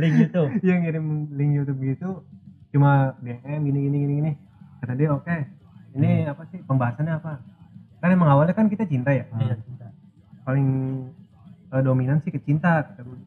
Link 0.00 0.14
YouTube. 0.16 0.50
Yang 0.64 0.78
ngirim 0.80 1.06
link 1.36 1.50
YouTube 1.60 1.80
gitu 1.84 2.08
cuma 2.74 3.14
DM 3.22 3.60
gini 3.66 3.78
gini 3.88 3.96
gini 4.02 4.14
gini. 4.22 4.32
Kata 4.82 4.92
dia 4.94 5.08
oke 5.12 5.36
ini 5.96 6.28
apa 6.28 6.42
sih 6.52 6.60
pembahasannya 6.62 7.14
apa? 7.16 7.32
Kan 8.02 8.08
emang 8.12 8.28
awalnya 8.28 8.52
kan 8.52 8.68
kita 8.68 8.84
cinta 8.84 9.10
ya? 9.10 9.24
Iya, 9.40 9.56
cinta. 9.64 9.86
paling 10.46 10.66
eh, 11.74 11.82
dominan 11.82 12.22
sih 12.22 12.30
ke 12.30 12.38
cinta 12.38 12.86
kata 12.86 13.02
gue 13.02 13.18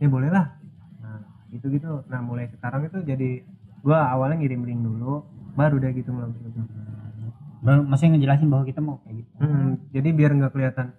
ya 0.00 0.08
boleh 0.08 0.30
lah. 0.32 0.56
Nah 1.02 1.20
gitu 1.52 1.68
gitu 1.68 2.06
nah 2.08 2.20
mulai 2.24 2.48
sekarang 2.48 2.88
itu 2.88 3.04
jadi 3.04 3.42
gua 3.84 4.08
awalnya 4.10 4.40
ngirim 4.40 4.64
link 4.64 4.80
dulu 4.80 5.22
baru 5.58 5.76
deh 5.82 5.92
gitu 5.92 6.14
ngelobi 6.14 6.38
Baru 7.58 7.82
masih 7.82 8.14
ngejelasin 8.14 8.46
bahwa 8.46 8.64
kita 8.64 8.78
mau 8.78 9.02
kayak 9.02 9.26
gitu. 9.26 9.30
Hmm, 9.42 9.82
jadi 9.90 10.08
biar 10.14 10.30
nggak 10.30 10.52
kelihatan 10.54 10.94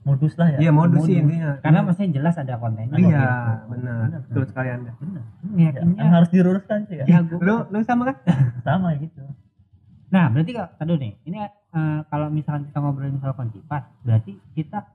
modus 0.00 0.32
lah 0.40 0.48
ya. 0.56 0.58
Iya 0.64 0.70
modus 0.72 1.04
sih 1.04 1.16
intinya. 1.20 1.60
Karena 1.60 1.80
maksudnya 1.84 2.10
jelas 2.16 2.34
ada 2.40 2.54
kontennya 2.56 2.96
iya 2.96 3.24
benar. 3.68 4.00
Benar. 4.08 4.20
betul 4.28 4.44
sekali 4.48 4.68
anda. 4.72 4.92
Bener 4.96 5.22
ya, 5.56 5.68
yakinnya. 5.72 5.96
yang 6.00 6.12
harus 6.12 6.28
diluruskan 6.32 6.78
sih 6.88 6.96
ya, 7.00 7.04
ya 7.04 7.18
gua 7.24 7.40
lu 7.40 7.54
lu 7.68 7.78
sama 7.84 8.02
kan? 8.08 8.16
Sama 8.66 8.96
gitu. 8.96 9.20
Nah 10.10 10.24
berarti 10.32 10.50
kak 10.56 10.68
aduh 10.80 10.96
nih 10.96 11.12
ini 11.28 11.36
eh, 11.44 12.00
kalau 12.08 12.26
misalkan 12.32 12.64
kita 12.68 12.78
ngobrolin 12.80 13.20
soal 13.20 13.36
kontipas 13.36 13.84
berarti 14.02 14.40
kita 14.56 14.88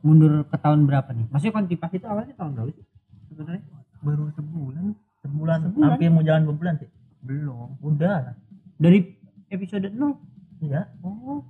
mundur 0.00 0.48
ke 0.48 0.56
tahun 0.56 0.88
berapa 0.88 1.10
nih? 1.12 1.26
Maksudnya 1.28 1.54
kontipas 1.54 1.90
itu 1.92 2.06
awalnya 2.08 2.34
tahun 2.34 2.52
berapa 2.56 2.70
sih 2.72 2.84
sebenarnya? 3.28 3.62
Baru 4.00 4.24
sebulan. 4.32 4.84
Sebulan, 5.18 5.58
Sebulan. 5.68 5.88
hampir 5.90 6.08
mau 6.14 6.22
jalan 6.22 6.46
dua 6.46 6.54
bulan 6.54 6.74
sih. 6.78 6.88
Belum. 7.26 7.74
Udah. 7.82 8.38
Dari 8.78 9.02
episode 9.50 9.90
0 9.90 10.62
iya. 10.62 10.86
Oh 11.02 11.42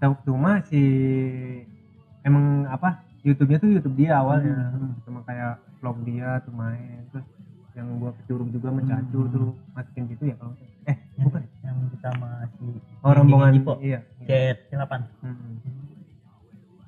tahu 0.00 0.16
cuma 0.24 0.64
si 0.64 0.80
emang 2.22 2.44
apa 2.66 3.00
YouTube-nya 3.20 3.58
tuh 3.58 3.70
YouTube 3.70 3.96
dia 3.96 4.16
awalnya. 4.16 4.72
Hmm. 4.72 4.96
cuma 5.02 5.20
kayak 5.22 5.52
vlog 5.76 5.96
dia 6.02 6.40
tuh 6.40 6.52
main 6.52 7.04
terus 7.10 7.26
yang 7.72 7.86
gua 7.96 8.10
kecurug 8.14 8.48
juga 8.48 8.68
mencacu 8.70 9.18
Hmm. 9.18 9.30
tuh 9.30 9.46
masukin 9.70 10.04
gitu 10.06 10.24
ya 10.24 10.34
kalau 10.34 10.52
eh 10.82 10.96
bukan. 11.16 11.42
yang 11.60 11.76
kita 11.90 12.10
masih 12.16 12.72
oh 12.98 13.12
rombongan 13.12 13.52
Jipo. 13.54 13.72
iya. 13.80 14.00
Chat 14.22 14.56
silapan 14.66 15.04
Hmm. 15.20 15.60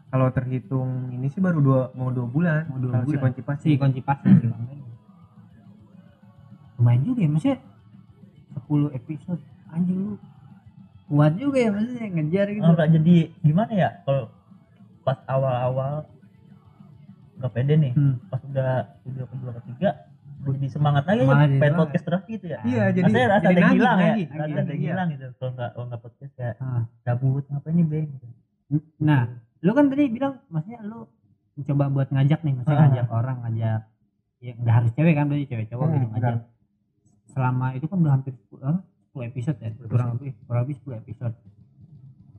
kalau 0.08 0.28
terhitung 0.28 0.90
ini 1.10 1.26
sih 1.26 1.38
baru 1.38 1.58
dua 1.58 1.80
mau 1.92 2.08
dua 2.08 2.26
bulan. 2.26 2.64
Mau 2.66 2.78
dua 2.78 2.90
kalau 2.90 3.04
si 3.04 3.10
bulan. 3.10 3.22
kunci 3.22 3.40
pas 3.40 3.56
si 3.58 3.70
kunci 3.74 4.00
pas 4.00 4.18
sih. 4.18 4.52
Lumayan 6.76 7.02
juga 7.02 7.20
ya 7.20 7.28
maksudnya 7.30 7.58
10 8.58 8.90
episode. 8.92 9.40
Anjing 9.70 9.98
lu 9.98 10.12
kuat 11.06 11.32
juga 11.34 11.58
ya 11.58 11.70
maksudnya 11.70 12.06
ngejar 12.10 12.46
gitu. 12.50 12.64
Oh, 12.66 12.76
jadi. 12.76 13.16
Gimana 13.38 13.72
ya? 13.72 13.90
Kalau 14.02 14.24
pas 15.02 15.18
awal-awal 15.26 16.06
nggak 17.36 17.52
pede 17.52 17.74
nih 17.76 17.92
Hmm. 17.92 18.14
pas 18.28 18.40
udah 18.40 18.70
video 19.02 19.26
kedua 19.26 19.52
ketiga 19.58 19.90
jadi 20.42 20.66
semangat 20.68 21.04
lagi 21.06 21.22
ya 21.22 21.34
pengen 21.52 21.74
podcast 21.76 22.04
terus 22.04 22.22
gitu 22.26 22.46
ya 22.48 22.58
iya 22.62 22.84
jadi 22.90 23.06
Rasanya 23.08 23.28
rasa 23.28 23.44
jadi 23.44 23.50
ada 23.52 23.62
nagih, 23.62 23.76
hilang 23.76 23.98
ya 23.98 24.12
rasa 24.32 24.56
ada 24.56 24.72
iya. 24.72 24.82
hilang 24.84 25.08
gitu 25.08 25.26
kalau 25.36 25.50
nggak 25.52 25.70
kalau 25.72 25.86
nggak 25.86 26.02
podcast 26.02 26.32
kayak 26.34 26.54
Ah. 26.58 26.82
cabut 27.02 27.44
ngapain 27.46 27.72
nih 27.72 27.84
bang 27.84 28.06
gitu. 28.08 28.26
nah 28.98 29.22
lu 29.58 29.70
kan 29.70 29.84
tadi 29.86 30.04
bilang 30.08 30.34
maksudnya 30.46 30.80
lu 30.82 30.98
mencoba 31.52 31.84
buat 31.90 32.08
ngajak 32.10 32.40
nih 32.40 32.52
maksudnya 32.56 32.74
Ah. 32.76 32.86
ngajak 32.88 33.08
orang 33.08 33.36
ngajak 33.42 33.80
ya 34.40 34.52
nggak 34.56 34.74
harus 34.76 34.90
cewek 34.92 35.14
kan 35.14 35.24
berarti 35.24 35.46
cewek 35.46 35.66
cowok 35.68 35.84
Hmm, 35.84 35.94
gitu 35.96 36.06
ngajak 36.08 36.32
enggak. 36.32 36.46
selama 37.28 37.66
itu 37.72 37.86
kan 37.86 37.96
udah 37.96 38.12
hampir 38.12 38.32
10, 38.34 38.60
apa, 38.60 38.80
10 39.08 39.22
episode 39.24 39.58
ya 39.58 39.70
kurang 39.84 40.08
lebih 40.12 40.30
kurang 40.42 40.62
lebih 40.62 40.76
10 40.80 41.00
episode 41.00 41.34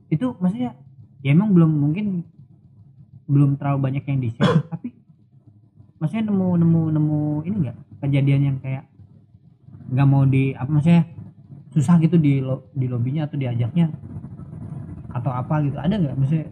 itu 0.06 0.26
maksudnya 0.38 0.70
ya 1.18 1.30
emang 1.30 1.50
belum 1.50 1.70
mungkin 1.72 2.06
belum 3.24 3.56
terlalu 3.56 3.78
banyak 3.80 4.04
yang 4.04 4.18
di 4.20 4.28
share 4.30 4.62
tapi 4.72 4.92
maksudnya 5.96 6.28
nemu 6.28 6.48
nemu 6.60 6.80
nemu 6.92 7.18
ini 7.44 7.56
enggak 7.64 7.76
kejadian 8.00 8.42
yang 8.44 8.56
kayak 8.60 8.84
nggak 9.88 10.08
mau 10.08 10.24
di 10.24 10.52
apa 10.52 10.68
maksudnya 10.68 11.04
susah 11.70 11.98
gitu 11.98 12.16
di 12.16 12.38
lo, 12.38 12.70
di 12.70 12.86
lobbynya 12.86 13.26
atau 13.26 13.34
diajaknya? 13.34 13.90
Atau 15.10 15.30
apa 15.30 15.58
gitu? 15.60 15.74
Ada 15.74 15.98
nggak? 15.98 16.14
Maksudnya 16.14 16.46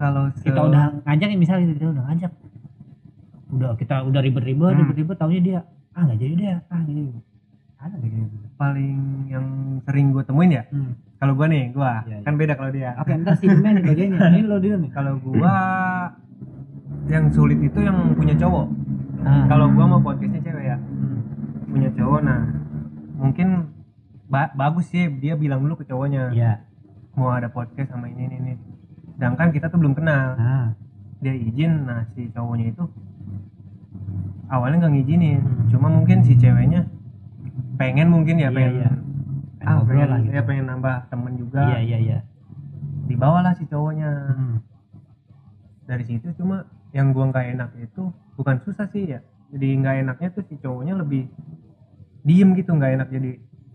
kalau 0.00 0.32
se- 0.32 0.48
kita 0.48 0.60
udah 0.64 0.84
ngajak 1.04 1.26
nih 1.28 1.38
misalnya 1.38 1.76
kita 1.76 1.92
udah 1.92 2.04
ngajak. 2.08 2.32
Udah 3.52 3.70
kita 3.76 3.94
udah 4.00 4.20
ribet-ribet 4.24 4.72
Hmm. 4.72 4.80
ribet-ribet 4.80 5.16
taunya 5.18 5.40
dia 5.40 5.60
ah 5.92 6.06
nggak 6.06 6.18
jadi 6.18 6.34
dia 6.34 6.54
ah 6.70 6.80
gitu 6.86 7.02
ada 7.76 7.94
nggak 7.98 8.10
gitu? 8.14 8.36
Paling 8.56 8.98
yang 9.28 9.46
sering 9.84 10.06
gue 10.10 10.22
temuin 10.22 10.50
ya 10.54 10.62
hmm. 10.70 10.92
Kalau 11.20 11.32
gua 11.36 11.46
nih 11.46 11.68
gua. 11.70 12.00
Iya, 12.08 12.16
iya. 12.16 12.24
kan 12.24 12.34
beda 12.40 12.52
kalau 12.56 12.70
dia. 12.72 12.90
Oke 12.96 13.12
ntar 13.12 13.36
si 13.36 13.44
nih 13.44 13.82
bagiannya. 13.84 14.18
Ini 14.32 14.40
lo 14.48 14.56
dia 14.56 14.74
nih. 14.80 14.90
Kalau 14.90 15.20
gua 15.20 15.54
yang 17.06 17.28
sulit 17.28 17.60
itu 17.60 17.78
yang 17.80 18.16
punya 18.16 18.32
cowok. 18.34 18.66
Ah. 19.20 19.44
kalau 19.52 19.68
gua 19.68 19.84
mau 19.84 20.00
podcastnya 20.00 20.40
cewek 20.40 20.64
ya. 20.64 20.76
Hmm. 20.80 21.20
punya 21.70 21.92
cowok 21.92 22.20
nah 22.24 22.40
mungkin 23.20 23.68
ba- 24.26 24.50
bagus 24.56 24.88
sih 24.88 25.12
dia 25.20 25.36
bilang 25.36 25.60
dulu 25.60 25.76
ke 25.76 25.84
cowoknya. 25.84 26.32
Iya. 26.32 26.64
Mau 27.14 27.28
ada 27.28 27.52
podcast 27.52 27.92
sama 27.92 28.08
ini 28.08 28.24
ini 28.24 28.36
ini. 28.40 28.52
Sedangkan 29.14 29.52
kita 29.52 29.68
tuh 29.68 29.76
belum 29.76 29.92
kenal. 29.92 30.40
Ah. 30.40 30.68
Dia 31.20 31.36
izin 31.36 31.84
nah 31.84 32.08
si 32.16 32.32
cowoknya 32.32 32.72
itu 32.72 32.84
awalnya 34.48 34.88
nggak 34.88 34.94
ngizinin. 34.96 35.40
Hmm. 35.44 35.68
cuma 35.68 35.92
mungkin 35.92 36.24
si 36.24 36.32
ceweknya 36.34 36.88
pengen 37.76 38.08
mungkin 38.08 38.36
ya 38.36 38.48
Iya, 38.48 38.56
pengen 38.56 38.72
iya. 38.76 38.90
Ah 39.60 39.72
ngobrol 39.76 39.92
pengen 39.92 40.08
lah 40.08 40.18
gitu. 40.20 40.32
ya 40.32 40.42
pengen 40.42 40.66
nambah 40.66 40.96
temen 41.06 41.32
juga 41.36 41.60
iya 41.66 41.78
iya 41.80 41.98
iya 41.98 42.18
dibawalah 43.06 43.52
si 43.54 43.64
cowoknya 43.64 44.10
Hmm. 44.32 44.56
dari 45.84 46.04
situ 46.04 46.30
cuma 46.34 46.64
yang 46.90 47.10
gua 47.10 47.28
nggak 47.28 47.46
enak 47.50 47.70
itu 47.78 48.02
bukan 48.34 48.56
susah 48.60 48.86
sih 48.88 49.04
ya 49.08 49.20
jadi 49.50 49.66
nggak 49.76 49.96
enaknya 50.00 50.28
tuh 50.30 50.44
si 50.44 50.54
cowoknya 50.56 50.94
lebih 50.94 51.26
diem 52.20 52.54
gitu 52.54 52.70
nggak 52.70 52.92
enak 52.96 53.08
jadi 53.10 53.30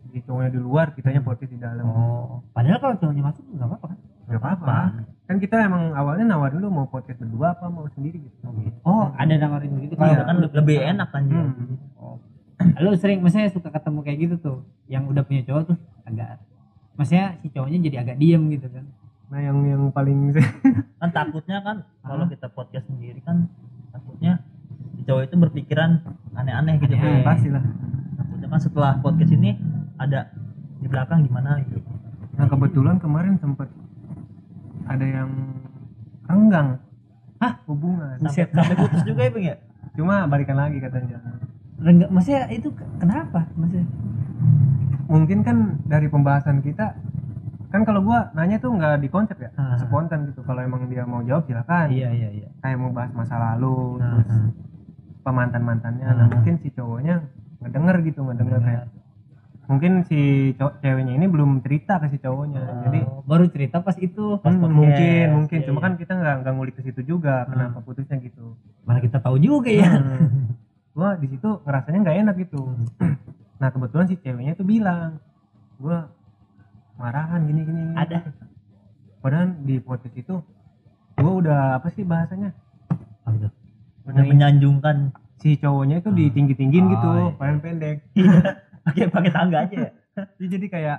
si 0.09 0.19
cowoknya 0.21 0.49
di 0.49 0.59
luar 0.59 0.91
kitanya 0.91 1.19
podcast 1.19 1.51
di 1.51 1.59
dalam 1.59 1.83
oh 1.83 2.41
padahal 2.51 2.79
kalau 2.79 2.95
cowoknya 2.97 3.23
masuk 3.25 3.43
nggak 3.45 3.67
apa-apa 3.67 3.85
kan 3.87 3.97
nggak 4.25 4.41
apa-apa 4.41 4.77
kan 5.25 5.37
kita 5.37 5.55
emang 5.59 5.83
awalnya 5.91 6.25
nawarin 6.27 6.57
dulu 6.57 6.69
mau 6.71 6.87
podcast 6.87 7.17
berdua 7.17 7.53
apa 7.53 7.65
mau 7.67 7.85
sendiri 7.91 8.21
gitu 8.21 8.45
oh 8.83 9.11
ada 9.13 9.33
nawarin 9.35 9.73
begitu 9.73 9.93
Kalau 9.93 10.13
Iya. 10.13 10.23
kan 10.23 10.35
lebih 10.39 10.77
enak 10.79 11.07
kan 11.09 11.23
ya. 11.25 11.41
Hmm. 11.41 11.77
Oh. 11.97 12.17
Lu 12.83 12.95
sering 12.95 13.19
maksudnya 13.19 13.51
suka 13.51 13.67
ketemu 13.67 13.99
kayak 14.01 14.17
gitu 14.19 14.35
tuh 14.37 14.57
yang 14.87 15.03
udah 15.05 15.21
punya 15.21 15.43
cowok 15.43 15.73
tuh 15.73 15.77
agak 16.03 16.39
maksudnya 16.95 17.35
si 17.39 17.47
cowoknya 17.49 17.79
jadi 17.83 17.97
agak 18.01 18.15
diem 18.15 18.43
gitu 18.49 18.67
kan 18.69 18.85
nah 19.25 19.41
yang 19.41 19.57
yang 19.65 19.83
paling 19.89 20.31
kan 21.01 21.09
takutnya 21.09 21.59
kan 21.59 21.77
kalau 21.99 22.23
Ah. 22.23 22.29
kita 22.29 22.47
podcast 22.47 22.85
sendiri 22.85 23.19
kan 23.19 23.49
takutnya 23.89 24.39
si 24.93 25.03
cowok 25.03 25.25
itu 25.25 25.35
berpikiran 25.35 25.99
aneh-aneh 26.33 26.77
gitu. 26.77 26.93
Bang. 26.93 27.25
pasti 27.25 27.49
lah 27.49 27.65
takutnya 28.15 28.47
kan 28.47 28.59
setelah 28.61 28.91
podcast 28.99 29.31
ini 29.31 29.57
ada 29.97 30.31
di 30.77 30.87
belakang 30.87 31.25
gimana 31.25 31.59
gitu 31.63 31.81
nah 32.35 32.45
kebetulan 32.45 32.95
kemarin 32.95 33.35
sempet 33.35 33.67
ada 34.85 35.03
yang 35.03 35.29
renggang 36.25 36.77
Hah? 37.35 37.59
hubungan 37.67 38.15
sampai, 38.21 38.47
sampai 38.47 38.75
putus 38.77 39.01
juga 39.03 39.21
ya 39.21 39.31
bang 39.31 39.45
ya 39.45 39.55
cuma 39.95 40.23
balikan 40.25 40.55
lagi 40.55 40.77
katanya 40.77 41.19
Rengga, 41.77 42.07
maksudnya 42.07 42.47
itu 42.49 42.71
ke- 42.71 42.87
kenapa 42.97 43.51
maksudnya 43.53 43.83
mungkin 45.05 45.39
kan 45.41 45.57
dari 45.83 46.07
pembahasan 46.07 46.59
kita 46.59 46.95
kan 47.67 47.81
kalau 47.83 47.99
gua 48.01 48.31
nanya 48.31 48.57
tuh 48.57 48.71
nggak 48.71 48.97
di 48.97 49.07
konsep 49.07 49.35
ya 49.37 49.51
Ah. 49.53 49.75
spontan 49.75 50.25
gitu 50.25 50.39
kalau 50.41 50.59
emang 50.59 50.87
dia 50.87 51.03
mau 51.03 51.19
jawab 51.21 51.43
silakan 51.43 51.91
iya 51.91 52.09
iya 52.09 52.29
iya 52.33 52.47
kayak 52.57 52.77
mau 52.77 52.89
bahas 52.89 53.11
masa 53.11 53.35
lalu 53.35 53.99
Nah, 53.99 54.23
terus 54.23 54.55
pemantan 55.21 55.61
mantannya 55.61 56.05
nah 56.05 56.15
Ah. 56.21 56.29
mungkin 56.31 56.55
si 56.57 56.69
cowoknya 56.69 57.21
ngedenger 57.59 57.97
gitu 58.03 58.19
ngedenger 58.23 58.55
Ngedenger. 58.55 58.71
kayak 58.71 58.83
mungkin 59.65 59.91
si 60.03 60.19
cow- 60.53 60.77
ceweknya 60.77 61.13
ini 61.13 61.25
belum 61.25 61.59
cerita 61.59 61.97
ke 61.97 62.07
si 62.07 62.17
cowoknya 62.17 62.61
jadi 62.85 62.99
Oh, 63.03 63.19
baru 63.21 63.45
cerita 63.47 63.81
pas 63.81 63.97
itu 63.97 64.37
pas 64.37 64.47
hmm, 64.47 64.61
podcast. 64.63 64.77
mungkin 64.77 65.25
mungkin 65.35 65.57
Iya, 65.59 65.65
cuma 65.67 65.79
iya. 65.79 65.85
kan 65.85 65.93
kita 65.97 66.13
nggak 66.15 66.35
nggak 66.39 66.53
ngulik 66.53 66.75
ke 66.75 66.83
situ 66.83 67.01
juga 67.03 67.43
Hmm. 67.43 67.49
kenapa 67.51 67.77
putusnya 67.79 68.15
gitu 68.19 68.55
mana 68.81 68.99
kita 68.99 69.17
tahu 69.17 69.35
juga 69.37 69.67
ya 69.67 69.91
Hmm. 69.91 70.55
gua 70.95 71.19
di 71.19 71.27
situ 71.27 71.59
ngerasanya 71.61 71.99
nggak 72.01 72.17
enak 72.23 72.35
gitu. 72.41 72.61
Nah 73.55 73.71
kebetulan 73.71 74.03
si 74.07 74.19
ceweknya 74.19 74.51
tuh 74.55 74.67
bilang 74.67 75.15
gua 75.79 76.11
marahan 76.95 77.43
gini 77.43 77.63
gini, 77.63 77.81
ada. 77.95 78.31
Padahal 79.19 79.55
di 79.63 79.79
podcast 79.79 80.11
itu 80.11 80.39
gua 81.15 81.33
udah 81.39 81.59
apa 81.79 81.87
sih 81.91 82.03
bahasanya? 82.03 82.51
Apa? 83.23 83.47
Udah 84.05 84.23
menyanjungkan. 84.23 85.11
Si 85.35 85.55
cowoknya 85.55 85.99
itu 85.99 86.09
ditinggi 86.11 86.55
tinggin 86.55 86.87
Oh, 86.87 86.91
gitu 86.95 87.09
iya. 87.11 87.31
paling 87.35 87.59
pendek. 87.59 87.97
Pakai 88.85 89.07
pakai 89.07 89.31
tangga 89.31 89.57
aja 89.67 89.75
ya? 89.87 89.91
Jadi 90.53 90.67
kayak 90.67 90.97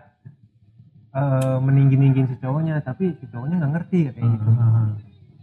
eh 1.17 1.57
meninggi 1.61 1.97
ninggin 1.97 2.29
si 2.29 2.37
cowoknya 2.37 2.81
tapi 2.81 3.17
si 3.17 3.25
cowoknya 3.29 3.57
nggak 3.65 3.73
ngerti 3.73 3.99
katanya 4.13 4.29
gitu. 4.33 4.49
Ah, 4.57 4.89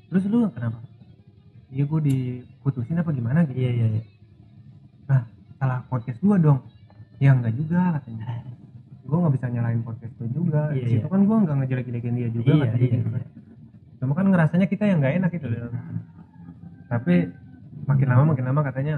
terus 0.09 0.23
lu 0.29 0.45
kenapa? 0.49 0.77
Iya 1.69 1.83
gua 1.85 2.01
diputusin 2.01 3.01
apa 3.01 3.09
gimana 3.13 3.45
gitu. 3.49 3.57
Iya 3.57 3.69
iya 3.69 3.87
iya 3.97 4.03
salah 5.63 5.79
podcast 5.87 6.19
gua 6.19 6.35
dong. 6.35 6.59
Ya 7.23 7.31
enggak 7.31 7.55
juga 7.55 7.95
katanya. 7.95 8.43
Gua 9.07 9.17
nggak 9.23 9.33
bisa 9.39 9.47
nyalain 9.47 9.79
podcast 9.79 10.11
gua 10.19 10.27
juga. 10.27 10.61
Iya, 10.75 10.83
di 10.83 10.87
situ 10.91 11.07
iya. 11.07 11.13
kan 11.15 11.21
gua 11.23 11.37
nggak 11.47 11.55
ngejelek-jelekin 11.63 12.13
dia 12.19 12.29
juga 12.35 12.51
iya 12.51 12.59
katanya 12.67 12.83
iya, 12.83 12.91
gitu. 12.99 13.07
kan. 13.07 13.23
iya. 13.23 13.31
cuma 14.03 14.19
kan 14.19 14.27
ngerasanya 14.27 14.67
kita 14.67 14.83
yang 14.83 14.99
nggak 14.99 15.15
enak 15.23 15.31
gitu. 15.31 15.47
Loh 15.47 15.71
tapi 16.91 17.15
makin 17.87 18.07
lama 18.11 18.23
makin 18.35 18.45
lama 18.45 18.61
katanya 18.67 18.95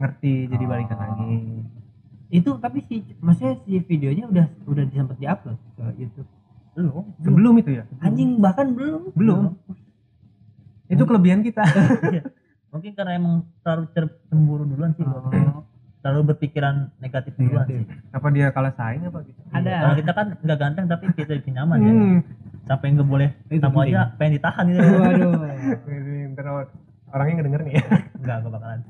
ngerti 0.00 0.48
jadi 0.48 0.64
Oh. 0.64 0.68
balikan 0.72 0.96
lagi. 0.98 1.32
Itu 2.32 2.50
tapi 2.56 2.78
si 2.88 3.04
maksudnya 3.20 3.60
si 3.68 3.76
videonya 3.84 4.24
udah 4.32 4.46
udah 4.64 4.84
sempat 4.88 5.20
diupload 5.20 5.58
ke 5.76 5.84
YouTube? 6.00 6.28
Belum. 6.72 7.04
Sebelum 7.20 7.54
itu 7.60 7.70
ya? 7.76 7.84
Anjing 8.00 8.40
bahkan 8.40 8.72
belum. 8.72 9.12
Belum. 9.12 9.52
Itu 10.88 11.04
kelebihan 11.04 11.44
kita. 11.44 11.60
Mungkin 12.72 12.96
karena 12.96 13.20
emang 13.20 13.44
terlalu 13.60 13.92
cemburu 14.32 14.64
duluan 14.64 14.96
sih 14.96 15.04
Oh. 15.04 15.68
Terlalu 16.02 16.34
berpikiran 16.34 16.90
negatif 16.98 17.32
duluan 17.38 17.64
sih. 17.64 17.86
Apa 18.10 18.26
dia 18.34 18.50
kalah 18.50 18.74
saing 18.74 19.06
apa 19.06 19.22
gitu? 19.22 19.38
Ada. 19.54 19.72
kalau 19.78 19.94
kita 19.96 20.12
kan 20.12 20.26
nggak 20.36 20.58
ganteng 20.58 20.84
tapi 20.90 21.04
kita 21.14 21.32
bikin 21.38 21.54
nyaman 21.54 21.78
ya. 21.78 21.92
Hmm, 21.94 22.18
sampai 22.66 22.86
nggak 22.92 23.08
boleh 23.08 23.28
Itu 23.46 23.62
aja 23.62 24.02
pengen 24.18 24.32
ditahan 24.36 24.64
gitu. 24.66 24.82
Waduh 24.82 25.32
Jadi 25.86 26.14
ntar 26.34 26.46
orangnya 27.12 27.34
ngedenger 27.38 27.60
nih. 27.62 27.74
Ya 27.78 27.84
enggak 28.18 28.36
gak 28.42 28.52
bakalan. 28.52 28.80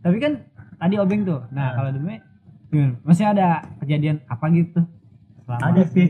Tapi 0.00 0.16
kan 0.18 0.32
tadi 0.80 0.94
obeng 0.96 1.22
tuh 1.22 1.40
nah 1.52 1.60
Nah. 1.62 1.70
kalau 1.76 1.90
demi 1.92 2.16
gimana? 2.72 2.96
masih 3.04 3.24
ada 3.28 3.48
kejadian 3.84 4.16
apa 4.26 4.44
gitu? 4.50 4.80
Selama- 5.44 5.62
ada 5.68 5.82
sih. 5.92 6.08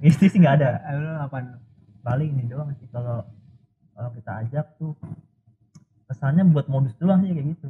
istri 0.00 0.26
sih 0.32 0.40
nggak 0.40 0.56
ada. 0.58 0.68
Lu 0.96 1.12
apaan? 1.20 1.60
paling 2.00 2.38
ini 2.38 2.46
doang 2.46 2.70
sih 2.78 2.86
kalau 2.88 3.26
kalau 3.92 4.10
kita 4.14 4.46
ajak 4.46 4.66
tuh 4.78 4.94
kesannya 6.06 6.46
buat 6.46 6.70
modus 6.70 6.94
doang 6.96 7.18
sih 7.18 7.34
kayak 7.34 7.58
gitu 7.58 7.66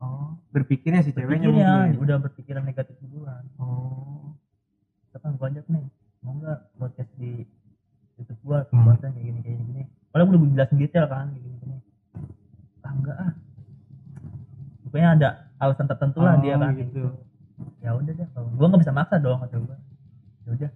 Oh, 0.00 0.32
berpikirnya 0.48 1.00
si 1.00 1.12
ceweknya 1.12 1.44
Pikirnya 1.44 1.68
mungkin. 1.86 2.00
udah 2.00 2.16
berpikiran 2.20 2.62
negatif 2.62 2.96
duluan 2.98 3.44
Oh. 3.56 4.32
kita 5.04 5.20
kan 5.20 5.36
ajak 5.36 5.66
nih 5.66 5.84
mau 6.18 6.32
nggak 6.34 6.58
podcast 6.74 7.10
di 7.14 7.44
YouTube 8.16 8.40
gua 8.42 8.64
Hmm. 8.66 8.84
konten 8.86 9.10
kayak 9.10 9.26
gini 9.26 9.40
kayak 9.40 9.58
gini 9.62 9.82
padahal 10.06 10.26
gua 10.26 10.36
udah 10.38 10.52
jelasin 10.54 10.78
detail 10.78 11.04
kan 11.04 11.26
kayak 11.28 11.42
gini 11.42 11.56
gini 11.58 11.76
ah 12.80 12.90
enggak 12.90 13.16
ah 13.18 13.32
pokoknya 14.82 15.08
ada 15.14 15.28
alasan 15.58 15.86
tertentu 15.86 16.18
lah 16.18 16.34
Oh, 16.34 16.40
dia 16.40 16.54
kan 16.56 16.72
gitu. 16.74 17.04
ya 17.78 17.90
udah 17.92 18.12
deh 18.14 18.28
kalau 18.30 18.48
gua 18.50 18.66
nggak 18.66 18.80
bisa 18.80 18.92
maksa 18.94 19.16
dong 19.16 19.38
kata 19.38 19.56
gua 19.58 19.76
ya 20.40 20.50
udah 20.50 20.70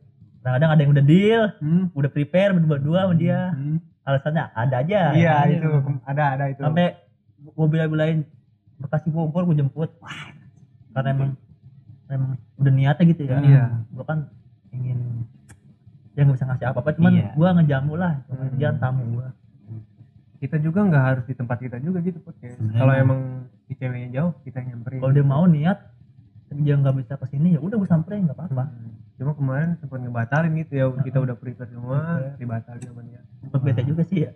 kadang 0.44 0.70
ada 0.70 0.80
yang 0.80 0.92
udah 0.92 1.04
deal 1.04 1.42
hmm. 1.58 1.84
udah 1.92 2.10
prepare 2.10 2.52
berdua-dua 2.52 2.98
sama 3.02 3.14
dia 3.14 3.40
Hmm. 3.50 3.78
alasannya 4.02 4.44
ada 4.52 4.76
aja 4.78 5.00
Iya, 5.12 5.32
Ada. 5.38 5.52
itu 5.54 5.68
ada 6.04 6.24
ada 6.30 6.44
itu. 6.46 6.60
sampai 6.60 6.86
gua 7.50 7.66
bilang-bilain 7.66 8.28
Bekasi 8.84 9.08
Bogor 9.08 9.42
gua 9.42 9.56
jemput 9.56 9.90
karena 10.92 11.08
emang 11.10 11.30
emang 12.06 12.30
udah 12.54 12.70
niatnya 12.70 13.04
gitu 13.08 13.22
ya 13.24 13.36
Iya. 13.40 13.64
gua 13.90 14.04
kan 14.04 14.18
ingin 14.70 15.24
ya 16.12 16.22
nggak 16.22 16.36
bisa 16.36 16.46
ngasih 16.46 16.66
apa-apa 16.68 16.90
cuman 16.94 17.12
Iya. 17.12 17.28
gua 17.34 17.48
ngejamu 17.54 17.92
lah 17.96 18.12
Hmm. 18.28 18.54
jangan 18.54 18.76
tamu 18.78 19.02
gua 19.10 19.28
kita 20.36 20.56
juga 20.58 20.84
nggak 20.84 21.04
harus 21.06 21.24
di 21.24 21.32
tempat 21.32 21.56
kita 21.56 21.80
juga 21.80 21.98
gitu 21.98 22.20
podcast. 22.20 22.52
Sebenarnya 22.54 22.76
Kalau 22.76 22.92
emang- 22.94 23.48
si 23.64 23.72
ceweknya 23.72 24.08
jauh, 24.12 24.32
kita 24.44 24.60
nyamperin. 24.60 25.00
kalau 25.00 25.12
dia 25.12 25.24
mau 25.24 25.44
niat 25.46 25.78
tapi 26.44 26.60
dia 26.60 26.76
nggak 26.76 26.94
bisa 26.94 27.12
ke 27.16 27.26
sini 27.26 27.56
ya 27.56 27.60
udah 27.60 27.76
gua 27.76 27.88
samperin 27.88 28.28
nggak 28.28 28.36
apa-apa 28.36 28.64
Hmm. 28.66 28.92
Cuma 29.14 29.30
kemarin 29.32 29.78
sempat 29.78 29.98
ngebatalin 30.00 30.52
gitu 30.58 30.72
ya, 30.74 30.84
kita 31.00 31.16
Heeh. 31.16 31.24
udah 31.24 31.36
prepare 31.38 31.70
semua, 31.70 31.96
Prepare. 31.96 32.34
dibatalin 32.36 32.82
sama 32.84 33.00
dia. 33.04 33.20
sempet 33.40 33.60
bete 33.62 33.82
juga 33.84 34.02
sih 34.04 34.18
ya 34.20 34.30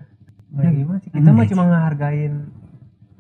Ya 0.51 0.71
gimana 0.71 0.99
sih? 0.99 1.11
Kita 1.11 1.29
mah 1.29 1.45
cuma 1.45 1.65
ngehargain 1.67 2.35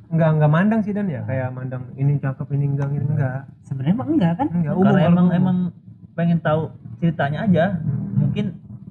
nggak 0.08 0.30
nggak 0.40 0.50
mandang 0.50 0.80
sih 0.80 0.90
dan 0.90 1.04
ya 1.06 1.20
kayak 1.22 1.52
mandang 1.52 1.84
ini 1.92 2.16
cakep 2.16 2.48
ini 2.56 2.64
enggak 2.66 2.88
ini 2.90 3.04
enggak 3.06 3.44
sebenarnya 3.60 3.92
emang 3.92 4.08
enggak 4.10 4.32
kan 4.34 4.46
enggak 4.48 4.72
umum 4.72 4.84
karena 4.84 4.96
kalau 4.96 5.10
emang 5.12 5.26
umum. 5.26 5.36
emang 5.36 5.58
pengen 6.14 6.38
tahu 6.40 6.62
ceritanya 6.96 7.38
aja 7.44 7.64
Hmm. 7.76 8.16
mungkin 8.18 8.44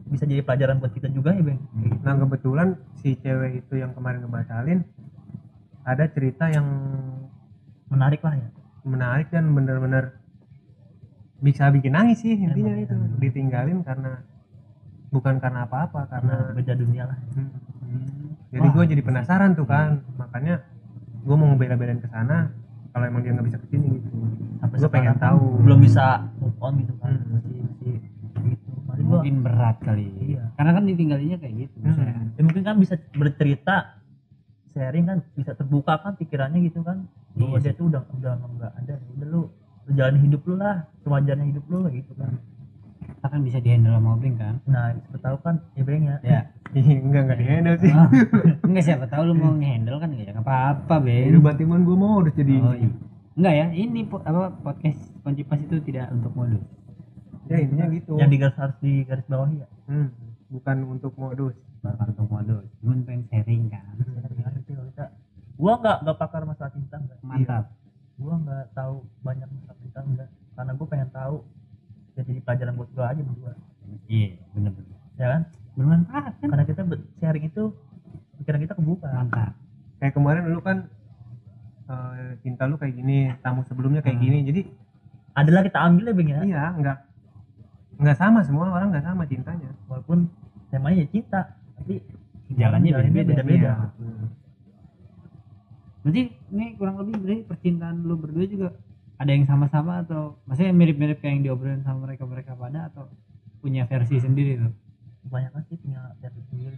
bisa 0.07 0.23
jadi 0.23 0.39
pelajaran 0.39 0.77
buat 0.77 0.93
kita 0.93 1.11
juga 1.11 1.35
ya 1.35 1.43
bang 1.43 1.59
gitu. 1.59 1.99
Nah 1.99 2.13
kebetulan 2.15 2.67
si 2.95 3.17
cewek 3.17 3.59
itu 3.59 3.73
yang 3.75 3.91
kemarin 3.91 4.23
ngebatalin 4.23 4.79
ada 5.83 6.05
cerita 6.07 6.47
yang 6.47 6.63
menarik 7.87 8.21
lah 8.21 8.35
ya 8.35 8.49
menarik 8.83 9.27
dan 9.27 9.51
benar-benar 9.51 10.15
bisa 11.37 11.67
bikin 11.67 11.91
nangis 11.91 12.17
sih 12.19 12.33
intinya 12.33 12.71
Emang, 12.71 12.83
itu 12.83 12.93
emang. 12.93 13.19
ditinggalin 13.19 13.79
karena 13.81 14.11
bukan 15.07 15.37
karena 15.37 15.59
apa-apa 15.63 16.07
karena 16.07 16.35
beda 16.51 16.73
dunia 16.73 17.03
lah 17.05 17.19
Hmm. 17.33 18.31
jadi 18.47 18.63
Wah. 18.63 18.73
gue 18.73 18.83
jadi 18.87 19.01
penasaran 19.01 19.51
tuh 19.53 19.63
kan 19.63 20.03
makanya 20.15 20.63
gue 21.27 21.35
mau 21.35 21.47
ngebela-belain 21.51 21.99
ke 21.99 22.07
sana 22.07 22.47
kalau 22.95 23.03
emang 23.03 23.21
dia 23.21 23.35
nggak 23.35 23.47
bisa 23.51 23.59
ke 23.59 23.67
sini 23.67 23.99
gitu. 23.99 24.15
Sampai 24.63 24.75
gue 24.79 24.89
pengen 24.89 25.15
tahu. 25.19 25.43
Belum 25.61 25.79
bisa 25.83 26.23
move 26.39 26.57
on 26.63 26.73
gitu 26.79 26.93
kan 26.97 27.11
Hmm. 27.13 27.29
masih 27.35 27.55
masih 27.67 27.93
gitu. 28.47 28.69
Gua 29.07 29.21
mungkin 29.21 29.35
berat 29.43 29.77
kali. 29.83 30.07
Iya. 30.23 30.43
karena 30.57 30.71
kan 30.73 30.83
ditinggalinya 30.89 31.37
kayak 31.37 31.55
gitu. 31.67 31.77
Hmm. 31.85 32.33
ya 32.33 32.41
mungkin 32.41 32.63
kan 32.65 32.75
bisa 32.81 32.95
bercerita 33.13 33.75
sharing 34.73 35.05
kan 35.05 35.17
bisa 35.37 35.51
terbuka 35.53 35.99
kan 36.01 36.15
pikirannya 36.15 36.63
gitu 36.65 36.81
kan. 36.81 37.05
Bahwa 37.37 37.59
Iya 37.61 37.69
dia 37.69 37.73
tuh 37.77 37.85
udah 37.91 38.01
udah 38.17 38.33
nggak 38.57 38.71
ada. 38.83 38.95
Udah 39.19 39.27
lu 39.27 39.41
lu 39.87 39.91
jalani 39.93 40.19
hidup 40.25 40.41
lu 40.47 40.55
lah 40.57 40.87
sewajarnya 41.05 41.45
hidup 41.53 41.63
lu 41.69 41.77
kayak 41.85 41.95
gitu 42.01 42.13
kan. 42.17 42.31
Kita 43.07 43.27
kan 43.29 43.39
bisa 43.45 43.57
dihandle 43.61 43.93
sama 43.93 44.09
obeng 44.17 44.35
kan. 44.35 44.55
Nah 44.65 44.95
siapa 44.97 45.17
tahu 45.21 45.37
kan 45.45 45.55
ya 45.77 45.83
ya. 45.85 46.15
Ya 46.25 46.39
enggak 47.07 47.21
enggak 47.27 47.37
di 47.39 47.45
handle 47.47 47.77
sih. 47.79 47.91
Ah, 47.93 48.09
enggak 48.65 48.83
siapa 48.83 49.05
tahu 49.07 49.21
lu 49.31 49.33
mau 49.37 49.53
ngehandle 49.55 49.97
kan 50.01 50.09
ya 50.11 50.31
nggak 50.35 50.43
apa-apa 50.43 50.95
beng 50.99 51.31
Hidup 51.31 51.43
batiman 51.45 51.81
gue 51.87 51.97
mau 51.97 52.19
udah 52.19 52.33
jadi 52.35 52.55
oh, 52.59 52.75
iya. 52.75 52.89
enggak 53.37 53.53
ya 53.53 53.65
ini 53.71 54.01
po- 54.03 54.23
apa 54.25 54.51
podcast 54.61 54.99
kunci 55.23 55.41
pas 55.47 55.59
itu 55.59 55.77
tidak 55.83 56.11
untuk 56.11 56.33
modus. 56.35 56.63
Ya 57.47 57.57
intinya 57.63 57.85
gitu. 57.93 58.19
Yang 58.19 58.29
di 58.29 58.37
garis 58.43 58.57
harus 58.59 58.77
di 58.83 58.93
garis 59.07 59.27
bawah 59.31 59.49
ya? 59.55 59.67
Hmm, 59.87 60.09
bukan 60.51 60.77
untuk 60.87 61.13
modus. 61.15 61.55
Bukan 61.79 62.07
untuk 62.11 62.27
modus 62.27 62.67
cuman 62.83 62.97
pengen 63.07 63.21
sharing 63.31 63.63
kan. 63.71 63.95
Gua 65.57 65.73
nggak 65.81 65.97
nggak 66.05 66.17
pakar 66.19 66.41
masalah 66.45 66.71
cinta 66.75 66.95
enggak. 66.99 67.17
Mantap. 67.23 67.65
Gua 68.19 68.33
nggak 68.37 68.65
tahu 68.75 68.95
banyak 69.23 69.47
masalah 69.47 69.77
cinta 69.79 69.99
enggak. 70.03 70.29
Karena 70.57 70.71
gua 70.75 70.87
pengen 70.89 71.09
tahu 71.13 71.35
ya 72.17 72.21
jadi 72.25 72.39
pelajaran 72.41 72.73
buat 72.75 72.89
gua 72.91 73.05
aja 73.13 73.21
berdua. 73.23 73.53
Iya 74.11 74.29
bener-bener. 74.51 74.97
Ya 75.17 75.27
kan 75.33 75.41
bermanfaat 75.77 76.33
kan 76.35 76.47
karena 76.49 76.65
kita 76.65 76.81
sharing 77.17 77.45
itu 77.45 77.63
pikiran 78.37 78.59
kita 78.59 78.73
kebuka 78.73 79.07
mantap 79.07 79.53
kayak 79.97 80.13
kemarin 80.13 80.43
lu 80.47 80.59
kan 80.59 80.89
eh, 81.87 82.31
cinta 82.41 82.65
lu 82.65 82.75
kayak 82.75 82.93
gini 82.93 83.31
tamu 83.39 83.61
sebelumnya 83.63 84.01
kayak 84.01 84.17
Hmm. 84.17 84.25
gini 84.25 84.37
jadi 84.43 84.61
adalah 85.33 85.61
kita 85.61 85.77
ambil 85.79 86.03
ya 86.03 86.13
bang 86.13 86.29
ya 86.29 86.39
iya 86.43 86.63
enggak 86.73 86.97
enggak 87.95 88.17
sama 88.17 88.41
semua 88.41 88.69
orang 88.69 88.89
enggak 88.89 89.05
sama 89.05 89.23
cintanya 89.23 89.69
walaupun 89.85 90.25
temanya 90.67 91.05
ya 91.05 91.07
cinta 91.07 91.41
tapi 91.77 92.01
Jalannya 92.47 92.91
beda-beda. 92.91 93.27
beda-beda 93.37 93.59
Iya. 93.59 93.73
Hmm. 93.99 94.27
berarti 96.01 96.21
ini 96.49 96.65
kurang 96.73 96.95
lebih 96.97 97.13
berarti 97.19 97.41
percintaan 97.43 97.95
lu 98.01 98.15
berdua 98.15 98.45
juga 98.45 98.67
ada 99.17 99.29
yang 99.29 99.43
sama-sama 99.43 100.01
atau 100.01 100.37
maksudnya 100.45 100.71
mirip-mirip 100.71 101.19
kayak 101.19 101.33
yang 101.33 101.43
diobrolin 101.43 101.81
sama 101.81 102.05
mereka 102.05 102.23
mereka 102.23 102.51
pada 102.53 102.87
atau 102.87 103.09
punya 103.59 103.83
versi 103.83 104.17
sendiri 104.17 104.57
tuh 104.57 104.71
kebanyakan 105.27 105.61
sih 105.67 105.77
punya 105.77 106.01
versi 106.17 106.41
sendiri 106.47 106.77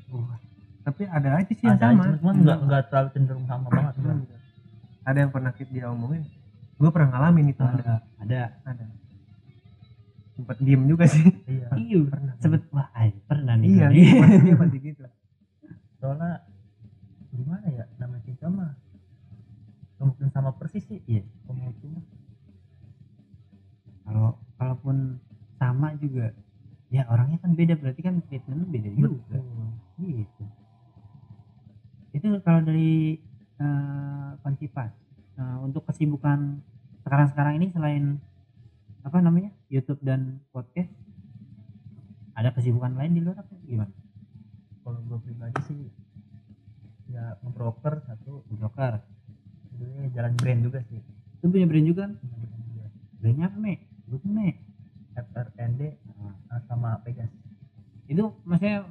tapi 0.79 1.01
ada 1.05 1.29
aja 1.37 1.51
sih 1.53 1.65
yang 1.67 1.77
ada 1.77 1.85
sama. 1.91 2.01
aja, 2.01 2.09
cuman 2.17 2.33
Hmm. 2.33 2.43
nggak 2.43 2.59
nggak 2.65 2.81
terlalu 2.89 3.09
cenderung 3.13 3.45
sama 3.45 3.67
banget. 3.77 3.93
Hmm. 3.99 4.23
ada 5.05 5.17
yang 5.21 5.31
pernah 5.31 5.51
kita 5.53 5.69
dia 5.69 5.85
omongin 5.87 6.23
gue 6.79 6.89
pernah 6.89 7.09
ngalamin 7.11 7.51
itu 7.51 7.61
ada 7.61 7.75
ada. 7.75 7.95
ada. 8.23 8.41
Ada. 8.65 8.85
Sempat 10.33 10.55
diem 10.63 10.83
juga 10.87 11.05
sih. 11.05 11.25
Iya. 11.45 11.67
Iya. 11.83 11.99
Pernah. 12.07 12.33
sebet 12.39 12.61
wah 12.71 12.87
ay, 12.95 13.11
pernah 13.27 13.55
nih 13.59 13.67
iya 13.69 13.87
pasti 13.91 14.37
dia 14.39 14.55
pasti 14.63 14.77
gitu. 14.79 15.03
Soalnya 15.99 16.31
gimana 17.29 17.65
ya 17.69 17.83
namanya 17.99 18.21
cinta 18.23 18.47
mah 18.47 18.71
nggak 19.99 20.05
mungkin 20.07 20.27
sama 20.31 20.51
persis 20.55 20.83
sih. 20.87 21.03
Iya. 21.05 21.27
Mah 21.51 21.75
kalau 24.07 24.31
kalaupun 24.57 25.19
sama 25.59 25.91
juga 25.99 26.31
ya 26.89 27.05
orangnya 27.05 27.37
kan 27.37 27.53
beda 27.53 27.77
berarti 27.77 28.01
kan 28.01 28.21
treatmentnya 28.25 28.67
beda 28.67 28.89
juga. 28.97 29.37
Gitu. 29.99 30.43
Itu 32.17 32.27
kalau 32.41 32.61
dari 32.65 33.21
eh 33.59 34.29
Koncipas 34.41 34.91
eh, 35.37 35.57
untuk 35.61 35.85
kesibukan 35.85 36.63
sekarang-sekarang 37.05 37.59
ini 37.61 37.67
selain 37.75 38.17
apa 39.03 39.19
namanya 39.21 39.51
YouTube 39.71 40.01
dan 40.03 40.41
podcast 40.51 40.91
ada 42.39 42.55
kesibukan 42.55 42.95
lain 42.95 43.11
di 43.13 43.21
luar 43.21 43.43
apa? 43.43 43.53
Gimana? 43.67 43.91
Kalau 44.81 44.99
gue 45.05 45.19
pribadi 45.27 45.59
sih 45.67 45.79
ya 47.11 47.35
ngebroker 47.43 47.99
satu. 48.07 48.47
Broker 48.47 49.03
kedua 49.75 50.07
jalan 50.15 50.33
brand 50.39 50.61
juga 50.63 50.79
sih. 50.87 51.03
Lu 51.43 51.51
punya 51.51 51.67
brand 51.67 51.87
juga? 51.87 52.03
Kan 52.07 52.17
brandnya 53.19 53.45
apa 53.51 53.57
me? 53.59 53.73
Gue 54.07 54.17
tuh 54.23 54.31
me 54.31 54.55
FRND 55.19 55.81
sama 56.69 57.01
Pegas 57.01 57.31
itu 58.05 58.21
maksudnya 58.43 58.85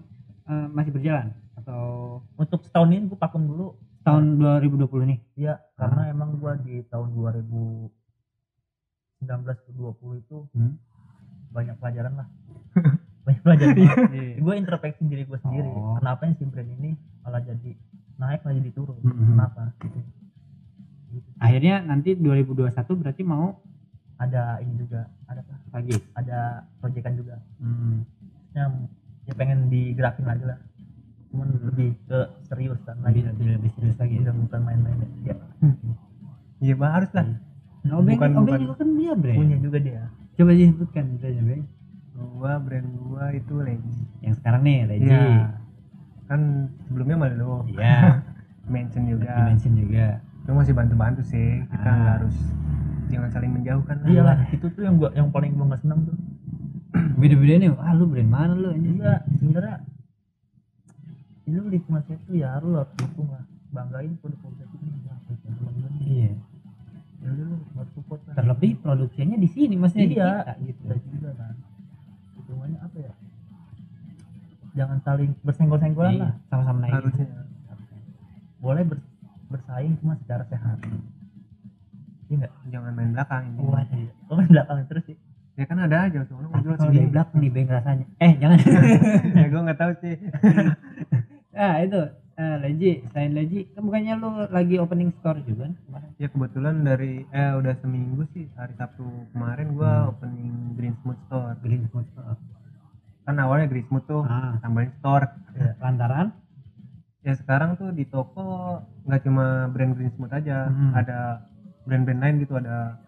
eh, 0.44 0.66
masih 0.68 0.90
berjalan 0.90 1.30
atau 1.54 1.82
untuk 2.34 2.60
setahun 2.62 2.90
ini 2.90 3.06
gue 3.06 3.16
vakum 3.16 3.44
dulu 3.44 3.66
tahun 4.02 4.38
2020 4.62 4.88
nih 5.06 5.18
ya 5.36 5.54
karena 5.74 6.08
emang 6.08 6.34
gue 6.34 6.52
di 6.64 6.74
tahun 6.84 7.14
2019 7.14 7.90
ke 9.58 9.70
20 9.70 10.18
itu 10.18 10.38
hmm? 10.48 10.74
banyak 11.50 11.76
pelajaran 11.76 12.14
lah 12.14 12.28
banyak 13.26 13.42
pelajaran. 13.42 13.76
Iya. 14.08 14.40
gue 14.40 14.54
introspeksi 14.56 15.02
diri 15.04 15.22
gue 15.22 15.38
sendiri 15.38 15.68
Oh. 15.68 15.98
kenapa 15.98 16.24
yang 16.24 16.34
si 16.34 16.44
brand 16.44 16.70
ini 16.72 16.90
malah 17.20 17.42
jadi 17.42 17.70
naik 18.16 18.40
malah 18.42 18.56
jadi 18.56 18.70
turun 18.72 18.96
Mhm. 18.98 19.26
kenapa 19.28 19.62
gitu. 19.78 19.98
Gitu. 21.08 21.28
akhirnya 21.36 21.74
nanti 21.82 22.10
2021 22.14 22.72
berarti 22.94 23.22
mau 23.22 23.60
ada 24.18 24.42
ini 24.58 24.74
juga 24.76 25.00
ada 25.24 25.40
apa? 25.40 25.54
Lagi? 25.72 25.94
Ada 26.12 26.38
proyekan 26.78 27.14
juga. 27.14 27.36
Hmm. 27.58 28.02
yang 28.52 28.88
ya 29.22 29.32
pengen 29.32 29.68
digerakin 29.68 30.24
lagi 30.24 30.44
lah. 30.44 30.58
Cuman 31.28 31.46
lebih 31.62 31.94
ke 32.04 32.18
serius 32.44 32.80
kan 32.82 32.96
lagi. 33.00 33.20
lebih, 33.20 33.30
lebih, 33.30 33.54
lebih 33.56 33.70
serius 33.72 33.96
lagi. 33.96 34.14
Udah 34.18 34.34
bukan 34.36 34.60
main-main. 34.62 34.98
Ya. 35.22 35.36
Iya 36.58 36.74
bah 36.74 36.90
harus 36.92 37.14
lah. 37.14 37.22
Nah, 37.86 37.94
Obeng, 37.94 38.18
Bukan- 38.18 38.34
Obeng 38.34 38.44
bukan. 38.50 38.60
juga 38.60 38.74
kan 38.74 38.88
dia 38.92 39.12
brand 39.14 39.38
punya 39.38 39.56
juga 39.58 39.78
dia. 39.78 40.02
Coba 40.34 40.50
disebutkan 40.52 41.04
brandnya 41.14 41.42
Beng 41.44 41.62
gua 42.34 42.52
brand 42.58 42.88
gua 42.98 43.24
itu 43.30 43.54
Legi 43.56 43.94
yang 44.18 44.34
sekarang 44.34 44.66
nih 44.66 44.78
Leji 44.84 45.06
iya. 45.06 45.54
Kan 46.26 46.40
sebelumnya 46.82 47.14
lo 47.32 47.62
iya. 47.68 48.18
Mention 48.68 49.06
juga. 49.06 49.30
Dimension 49.38 49.72
juga. 49.72 50.06
Itu 50.18 50.50
masih 50.50 50.74
bantu-bantu 50.74 51.22
sih. 51.22 51.62
Kita 51.64 51.78
Ah. 51.80 51.94
nggak 51.94 52.14
harus 52.18 52.36
jangan 53.08 53.30
saling 53.30 53.50
menjauhkan 53.52 53.96
lah. 53.98 54.08
iya 54.08 54.22
lah 54.22 54.36
itu 54.48 54.66
tuh 54.68 54.82
yang 54.82 54.94
gua 54.96 55.10
yang 55.12 55.28
paling 55.28 55.52
gua 55.54 55.64
nggak 55.68 55.80
seneng 55.82 56.00
tuh. 56.04 56.16
Beda-beda 57.20 57.54
nih 57.56 57.70
ah 57.74 57.92
lu 57.92 58.04
brand 58.06 58.30
mana 58.30 58.54
lu 58.54 58.68
ini? 58.72 58.96
Iya 58.96 59.14
sebenarnya 59.34 59.76
lu 61.48 61.62
lingkungan 61.66 62.00
tuh 62.04 62.34
ya 62.34 62.50
lu 62.60 62.76
harus 62.76 62.92
dukung 62.94 63.28
lah. 63.28 63.44
Banggain 63.68 64.12
produk-produk 64.18 64.68
ini 64.74 64.98
ya 65.04 65.14
teman-teman 65.26 65.92
iya. 66.00 66.30
Ya 67.18 67.28
udah 67.28 67.44
lu 67.44 67.56
harus 67.74 67.92
support 67.92 68.20
lah. 68.24 68.34
Terlebih 68.36 68.70
produksinya 68.78 69.36
di 69.36 69.48
sini 69.48 69.74
maksudnya 69.74 70.06
di 70.06 70.16
iya 70.16 70.30
kita 70.38 70.52
gitu. 70.64 70.82
kita 70.86 70.94
juga 71.10 71.30
kan. 71.34 71.54
Hitungannya 72.36 72.78
apa 72.78 72.98
ya? 72.98 73.12
Jangan 74.72 74.98
saling 75.02 75.30
bersenggol-senggolan 75.42 76.12
Iya, 76.14 76.22
lah. 76.22 76.32
sama-sama 76.46 76.78
naik. 76.80 76.94
Harusnya. 76.94 77.26
Boleh 78.58 78.82
ber- 78.84 79.06
bersaing 79.48 79.96
cuma 79.98 80.14
secara 80.18 80.44
sehat 80.44 80.78
iya 82.28 82.34
nggak 82.38 82.52
jangan 82.68 82.92
main 82.92 83.10
belakang 83.12 83.42
ini. 83.48 83.60
Wah, 83.64 83.84
oh 84.28 84.34
main 84.36 84.48
belakang 84.48 84.78
terus 84.86 85.04
sih? 85.04 85.16
Ya 85.58 85.64
kan 85.66 85.78
ada 85.80 86.06
aja 86.06 86.22
soalnya 86.22 86.48
kalau 86.54 86.62
dari 86.62 86.78
sendiri 86.78 87.06
belakang 87.10 87.38
nih 87.42 87.50
beng 87.50 87.68
rasanya. 87.68 88.06
Eh 88.20 88.32
jangan. 88.38 88.58
Ya 89.38 89.46
gua 89.48 89.60
nggak 89.66 89.80
tahu 89.80 89.92
sih. 89.98 90.14
Ah 91.56 91.82
itu. 91.82 92.02
Eh, 92.38 92.56
Leji 92.62 93.02
selain 93.10 93.34
Leji 93.34 93.66
kan 93.74 93.82
bukannya 93.82 94.14
lu 94.14 94.30
lagi 94.54 94.78
opening 94.78 95.10
store 95.18 95.42
juga 95.42 95.66
kan 95.66 95.74
kemarin? 95.82 96.10
Ya 96.14 96.28
kebetulan 96.30 96.74
dari 96.86 97.26
eh 97.28 97.50
udah 97.50 97.74
seminggu 97.82 98.22
sih 98.30 98.46
hari 98.54 98.78
Sabtu 98.78 99.02
kemarin 99.34 99.74
gua 99.74 100.06
Hmm. 100.06 100.10
opening 100.14 100.54
Green 100.78 100.94
Smooth 101.02 101.18
Store. 101.26 101.58
Green 101.58 101.84
Food 101.90 102.06
Store. 102.14 102.38
kan 103.26 103.36
awalnya 103.36 103.66
Green 103.66 103.84
Smooth 103.84 104.06
tuh 104.06 104.22
ah. 104.22 104.54
tambahin 104.62 104.94
store. 104.94 105.26
Iya. 105.52 105.74
lantaran? 105.82 106.26
Ya 107.20 107.34
sekarang 107.34 107.74
tuh 107.74 107.90
di 107.90 108.06
toko 108.06 108.78
nggak 109.04 109.20
cuma 109.20 109.66
brand 109.68 109.92
Green 109.92 110.14
Smooth 110.14 110.30
aja 110.30 110.70
Hmm. 110.70 110.94
ada 110.94 111.42
brand-brand 111.88 112.20
lain 112.20 112.34
gitu 112.44 112.52
ada 112.60 113.00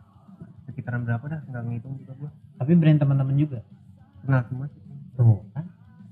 sekitaran 0.64 1.04
berapa 1.04 1.20
dah 1.28 1.40
nggak 1.44 1.62
ngitung 1.68 1.94
juga 2.00 2.12
gua. 2.16 2.30
Tapi 2.56 2.72
brand 2.72 2.96
teman-teman 2.96 3.36
juga? 3.36 3.60
Kenal 4.24 4.40
semua 4.48 4.66
sih. 4.72 4.80
Tuh. 5.20 5.44
Kan 5.52 5.64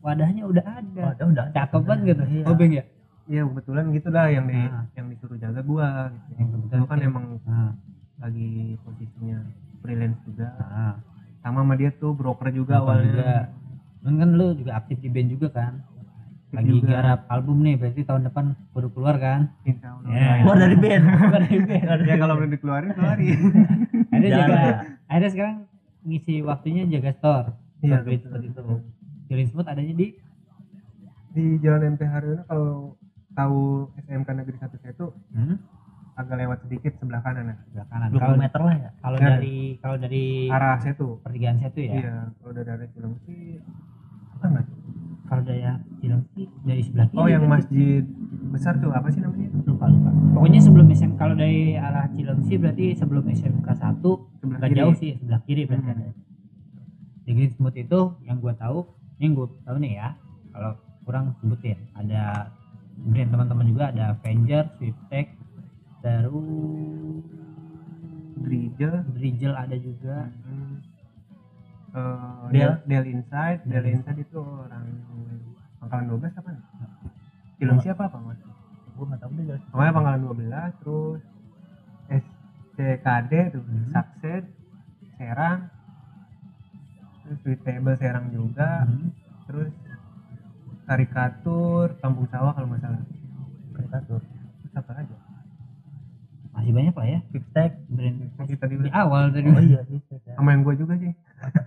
wadahnya 0.05 0.43
udah 0.45 0.65
ada. 0.69 1.03
Oh, 1.09 1.13
udah 1.17 1.27
udah 1.33 1.45
cakep 1.57 1.83
banget 1.89 2.05
gitu. 2.13 2.23
Iya. 2.29 2.45
oh 2.45 2.55
beng 2.55 2.73
ya? 2.77 2.85
Iya 3.29 3.43
kebetulan 3.45 3.85
gitu 3.93 4.09
dah 4.09 4.27
yang 4.29 4.45
di 4.49 4.57
Ah. 4.57 4.85
yang 4.97 5.07
disuruh 5.09 5.37
jaga 5.41 5.61
gua 5.65 6.13
gitu. 6.13 6.29
Yang 6.37 6.49
kebetulan 6.53 6.85
kan 6.85 6.99
emang 7.01 7.25
ah. 7.49 7.73
lagi 8.21 8.51
posisinya 8.85 9.39
freelance 9.81 10.21
juga. 10.29 10.49
ah. 10.61 10.95
Sama 11.41 11.65
sama 11.65 11.75
dia 11.81 11.91
tuh 11.97 12.13
broker 12.13 12.53
juga 12.53 12.77
Broker 12.85 13.01
awalnya. 13.01 13.09
juga. 13.09 13.33
Kan 14.05 14.31
lu 14.37 14.47
juga 14.57 14.73
aktif 14.77 15.01
di 15.01 15.09
band 15.09 15.29
juga 15.33 15.49
kan 15.53 15.73
lagi 16.49 16.73
Juga. 16.73 16.89
garap 16.91 17.21
album 17.29 17.61
nih 17.61 17.75
berarti 17.75 18.03
tahun 18.03 18.23
depan 18.25 18.45
baru 18.73 18.89
keluar 18.89 19.17
kan 19.17 19.41
Insya 19.63 19.89
Allah. 19.91 20.09
Ya. 20.09 20.33
keluar 20.41 20.59
dari 20.59 20.77
band 20.77 21.05
keluar 21.23 21.43
dari 21.43 21.61
band 21.61 22.01
ya 22.03 22.15
kalau 22.17 22.35
belum 22.35 22.51
dikeluarin 22.51 22.91
keluarin. 22.91 23.39
Jangan. 24.19 24.31
jaga 24.41 24.61
akhirnya 25.07 25.31
sekarang 25.31 25.57
ngisi 26.01 26.35
waktunya 26.41 26.83
jaga 26.87 27.11
store 27.13 27.49
Iya, 27.79 28.01
betul. 28.01 28.19
seperti 28.25 28.47
itu 28.49 28.63
Green 29.29 29.47
Smooth 29.47 29.69
adanya 29.69 29.95
di 29.95 30.07
di 31.31 31.45
Jalan 31.59 31.95
MT 31.95 32.03
Haryono 32.03 32.43
kalau 32.43 32.71
tahu 33.31 33.61
SMK 34.01 34.29
Negeri 34.35 34.57
1 34.57 34.67
itu 34.89 35.07
hmm? 35.31 35.57
agak 36.17 36.37
lewat 36.37 36.59
sedikit 36.61 36.93
sebelah 36.97 37.21
kanan 37.21 37.47
ya. 37.47 37.57
sebelah 37.63 37.87
kanan 37.87 38.09
20 38.09 38.19
kalau 38.19 38.37
meter 38.37 38.61
lah 38.61 38.75
ya 38.75 38.91
kalau 38.99 39.17
Ya. 39.17 39.27
dari 39.31 39.57
kalau 39.79 39.97
dari 39.97 40.25
Arah 40.49 40.81
situ. 40.81 41.09
pertigaan 41.21 41.61
satu 41.61 41.79
ya 41.79 41.93
Iya, 41.95 42.15
kalau 42.35 42.51
udah 42.51 42.65
dari 42.65 42.87
Cilengsi 42.91 43.37
bukan 44.33 44.49
nggak? 44.51 44.67
Kalau 45.29 45.43
dari 45.43 45.63
Cilengsi 45.99 46.43
dari 46.63 46.81
sebelah 46.81 47.07
kiri 47.07 47.19
Oh, 47.19 47.29
yang 47.29 47.45
kan? 47.45 47.51
masjid 47.55 48.03
besar 48.49 48.75
tuh 48.77 48.91
apa 48.91 49.09
sih 49.09 49.21
namanya? 49.21 49.49
lupa 49.63 49.87
lupa 49.87 50.11
pokoknya 50.33 50.59
sebelum 50.59 50.89
SM 50.89 51.13
kalau 51.15 51.35
dari 51.35 51.77
arah 51.77 52.09
Cilengsi 52.09 52.55
berarti 52.57 52.87
sebelum 52.95 53.25
SMK 53.27 53.69
1 53.69 54.01
Sebelah 54.41 54.59
kiri. 54.63 54.79
jauh 54.79 54.95
sih 54.95 55.13
sebelah 55.15 55.41
kiri 55.43 55.63
berarti 55.63 55.85
Hmm. 55.85 55.95
ada 55.95 56.09
di 57.23 57.31
Green 57.31 57.53
Smooth 57.53 57.77
itu 57.77 58.01
yang 58.23 58.37
gua 58.39 58.55
tahu 58.55 58.89
yang 59.19 59.33
gua 59.33 59.47
tahu 59.63 59.77
nih 59.79 59.93
ya 59.95 60.09
kalau 60.51 60.73
kurang 61.03 61.37
sebutin 61.37 61.77
ada 61.93 62.49
brand 62.99 63.29
teman-teman 63.29 63.65
juga 63.65 63.85
ada 63.89 64.05
Avenger, 64.13 64.65
Swiftech, 64.75 65.29
terus 65.99 67.23
Gereja. 68.39 69.03
Bridgel 69.09 69.53
ada 69.53 69.77
juga 69.77 70.31
Hmm. 70.41 70.79
Eh, 71.89 72.43
Del. 72.51 72.73
Del, 72.85 73.05
Inside, 73.09 73.61
Del 73.65 73.81
Del 73.81 73.87
Inside 73.95 74.21
itu 74.21 74.39
orang 74.39 74.85
pangkalan 75.79 76.05
12 76.11 76.29
apa? 76.35 76.51
Film 77.57 77.77
siapa 77.79 78.07
apa 78.07 78.19
mas? 78.19 78.39
gue 78.91 79.07
nggak 79.07 79.21
tahu 79.21 79.31
deh 79.39 79.61
Pokoknya 79.69 79.93
pangkalan 79.93 80.21
12 80.23 80.81
terus 80.81 81.21
SCKD 82.09 83.33
tuh, 83.51 83.63
Hmm. 83.63 83.89
Sukses, 83.89 84.45
Serang, 85.15 85.61
terus 87.21 87.39
Sweet 87.41 87.61
Table 87.63 87.95
Serang 87.95 88.27
juga, 88.29 88.83
Hmm. 88.83 89.11
terus 89.45 89.71
karikatur 90.85 91.95
Kampung 91.99 92.27
Sawah 92.27 92.53
kalau 92.53 92.69
nggak 92.69 92.81
salah. 92.81 93.03
karikatur 93.73 94.21
Terus 94.21 94.75
apa 94.75 94.93
aja? 94.95 95.17
masih 96.51 96.75
banyak 96.75 96.91
lah 96.93 97.07
ya 97.07 97.19
Fiftek 97.31 97.71
brand 97.87 98.19
Kita 98.35 98.59
tadi 98.59 98.75
di 98.77 98.91
awal 98.91 99.31
tadi 99.31 99.47
oh 99.47 99.63
iya 99.63 99.79
ya 99.79 100.35
sama 100.35 100.51
yang 100.51 100.67
gue 100.67 100.75
juga 100.75 100.99
sih 100.99 101.15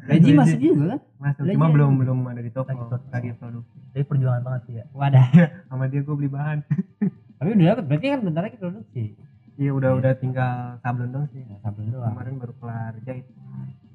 Gaji 0.08 0.30
masuk 0.36 0.60
juga 0.60 0.84
kan? 0.96 1.00
Masuk 1.22 1.44
cuma 1.48 1.68
belum 1.72 1.92
belum 2.02 2.18
ada 2.28 2.42
di 2.44 2.52
toko. 2.52 2.68
Lagi 2.72 2.84
toko. 2.92 3.06
lagi 3.12 3.30
produk. 3.40 3.64
Tapi 3.92 4.04
perjuangan 4.04 4.42
banget 4.44 4.62
sih 4.68 4.74
ya. 4.80 4.86
Wadah. 4.92 5.28
Sama 5.70 5.86
dia 5.88 6.02
gue 6.04 6.16
beli 6.16 6.30
bahan. 6.32 6.60
Tapi 7.40 7.50
udah 7.56 7.66
dapet. 7.74 7.86
Berarti 7.88 8.06
kan 8.12 8.20
bentar 8.22 8.42
lagi 8.44 8.58
produksi. 8.60 9.04
Iya 9.62 9.72
udah 9.78 9.92
udah 10.00 10.12
tinggal 10.18 10.82
sablon 10.82 11.12
dong 11.12 11.26
sih. 11.32 11.44
Ya, 11.44 11.58
sabar 11.62 11.84
doang. 11.86 12.12
Kemarin 12.16 12.34
baru 12.40 12.54
kelar 12.60 12.94
jahit. 13.06 13.26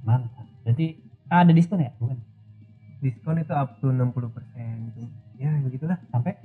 Mantap. 0.07 0.47
Berarti 0.63 0.87
ah, 1.29 1.43
ada 1.43 1.53
diskon 1.53 1.83
ya? 1.83 1.91
Bukan? 1.99 2.19
Diskon 3.03 3.37
itu 3.43 3.53
up 3.53 3.77
to 3.83 3.93
60% 3.93 4.93
itu 4.95 5.03
ya 5.37 5.51
begitulah. 5.61 5.99
Sampai 6.09 6.41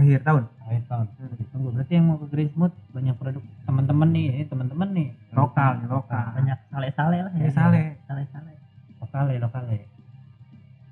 akhir 0.00 0.20
tahun. 0.24 0.42
Akhir 0.64 0.84
tahun. 0.88 1.06
Hmm. 1.20 1.48
tunggu 1.52 1.68
berarti 1.76 1.92
yang 1.94 2.06
mau 2.08 2.16
ke 2.18 2.26
Green 2.32 2.50
Smooth 2.56 2.74
banyak 2.96 3.14
produk 3.20 3.42
teman-teman 3.68 4.08
nih 4.10 4.24
ini 4.32 4.44
teman-teman 4.48 4.88
nih. 4.96 5.08
Lokal 5.36 5.70
nih 5.84 5.88
lokal. 5.92 6.26
Banyak 6.34 6.58
sale-sale 6.72 7.18
lah 7.28 7.32
ya. 7.36 7.48
Sale 7.52 7.82
sale-sale 8.08 8.52
lokal 9.00 9.24
ya 9.32 9.38
lokal 9.40 9.64
ya 9.72 9.80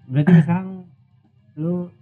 berarti 0.08 0.32
sekarang 0.40 0.68
lu 1.60 1.92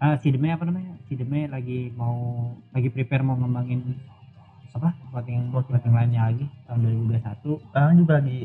ah 0.00 0.16
si 0.16 0.32
Deme 0.32 0.48
apa 0.48 0.64
namanya? 0.64 0.96
Si 1.04 1.12
Deme 1.12 1.44
lagi 1.44 1.92
mau 1.92 2.48
lagi 2.72 2.88
prepare 2.88 3.20
mau 3.20 3.36
ngembangin 3.36 4.00
apa? 4.72 4.96
Clothing 5.12 5.52
clothing 5.52 5.92
lainnya 5.92 6.32
lagi 6.32 6.48
tahun 6.64 7.04
2021 7.12 7.68
sekarang 7.68 7.94
juga 8.00 8.12
lagi 8.16 8.38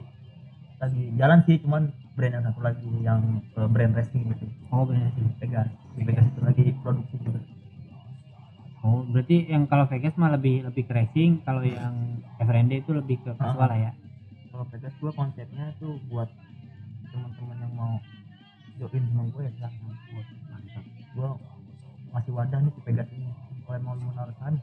lagi 0.76 1.04
jalan 1.16 1.40
sih 1.48 1.56
cuman 1.64 1.84
brand 2.20 2.34
yang 2.36 2.44
satu 2.44 2.60
lagi 2.60 2.90
yang 3.00 3.22
eh, 3.56 3.68
brand 3.72 3.96
racing 3.96 4.28
gitu. 4.36 4.46
Oh 4.76 4.84
benar 4.84 5.08
sih 5.16 5.24
Vegas. 5.40 5.70
Vegas 5.96 6.28
itu 6.28 6.42
lagi 6.44 6.66
produksi 6.84 7.16
juga 7.24 7.40
oh 8.86 9.02
berarti 9.10 9.50
yang 9.50 9.66
kalau 9.66 9.90
Vegas 9.90 10.14
mah 10.14 10.30
lebih 10.38 10.62
lebih 10.62 10.86
ke 10.86 10.94
racing 10.94 11.42
kalau 11.42 11.66
yang 11.66 12.22
FRND 12.38 12.86
itu 12.86 12.94
lebih 12.94 13.18
ke 13.26 13.34
casual 13.34 13.66
lah 13.66 13.80
ya? 13.90 13.92
Kalau 14.54 14.66
Vegas 14.70 14.94
gua 15.02 15.12
konsepnya 15.18 15.74
tuh 15.82 15.98
buat 16.06 16.30
teman-teman 17.10 17.58
yang 17.66 17.74
mau 17.74 17.94
join 18.78 19.04
sama 19.10 19.24
gue 19.32 19.42
ya 19.42 19.52
silahkan 19.58 19.82
buat 19.90 20.28
mantap. 20.52 20.86
Gua 21.18 21.30
masih 22.14 22.32
wadah 22.38 22.60
nih 22.62 22.72
di 22.72 22.82
Vegas 22.86 23.10
ini. 23.10 23.30
Kalau 23.66 23.80
mau 23.82 23.96
menaruhkan 23.98 24.54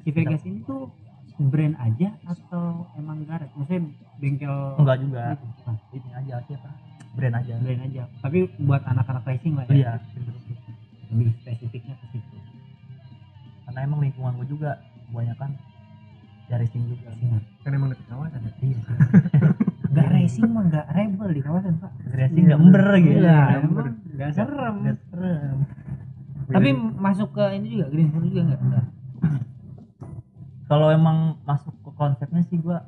si 0.00 0.10
Vegas 0.16 0.42
ini 0.48 0.58
tuh 0.64 0.88
brand 1.38 1.76
aja 1.76 2.08
atau 2.24 2.88
emang 2.96 3.22
garage? 3.28 3.52
Maksudnya 3.52 3.82
bengkel 4.18 4.56
enggak 4.80 4.98
juga? 5.04 5.22
Bukan. 5.36 5.74
ini 5.92 6.10
aja 6.16 6.34
siapa 6.48 6.70
brand 7.12 7.34
aja. 7.36 7.54
Brand 7.60 7.82
aja. 7.84 8.02
Tapi 8.24 8.38
buat 8.64 8.82
anak-anak 8.88 9.22
racing 9.28 9.54
lah 9.60 9.64
ya? 9.68 9.74
Iya. 9.76 9.92
Lebih 11.12 11.32
spesifiknya 11.40 11.94
ke 12.00 12.06
situ 12.16 12.27
karena 13.78 13.94
emang 13.94 14.02
lingkungan 14.02 14.32
gue 14.42 14.48
juga 14.50 14.82
kebanyakan 15.06 15.50
ya 16.50 16.54
racing 16.58 16.82
juga. 16.90 17.14
Racingan 17.14 17.42
kan 17.62 17.70
emang 17.70 17.88
deket 17.94 18.06
kawasan 18.10 18.40
ya? 18.42 18.52
Iya. 18.58 18.78
Nggak 19.94 20.08
racing 20.10 20.48
mah 20.50 20.62
nggak 20.66 20.86
rebel 20.90 21.28
di 21.30 21.42
kawasan 21.46 21.74
pak. 21.78 21.92
Racing 22.10 22.44
nggak 22.50 22.58
ember 22.58 22.86
gitu. 22.98 23.18
Iya, 23.22 23.38
Nggak 23.38 23.54
emang 23.54 23.62
ember. 23.70 23.86
nggak 24.18 24.30
serem. 24.34 24.74
Nggak. 24.82 24.96
Serem 25.14 25.58
tapi 26.48 26.68
masuk 26.74 27.28
ke 27.36 27.44
ini 27.60 27.66
juga 27.76 27.86
Green 27.92 28.08
Smooth 28.10 28.26
juga 28.26 28.42
nggak? 28.50 28.60
Enggak 28.66 28.84
kalau 30.68 30.88
emang 30.90 31.38
masuk 31.46 31.72
ke 31.80 31.90
konsepnya 31.94 32.42
sih 32.50 32.58
gua 32.58 32.82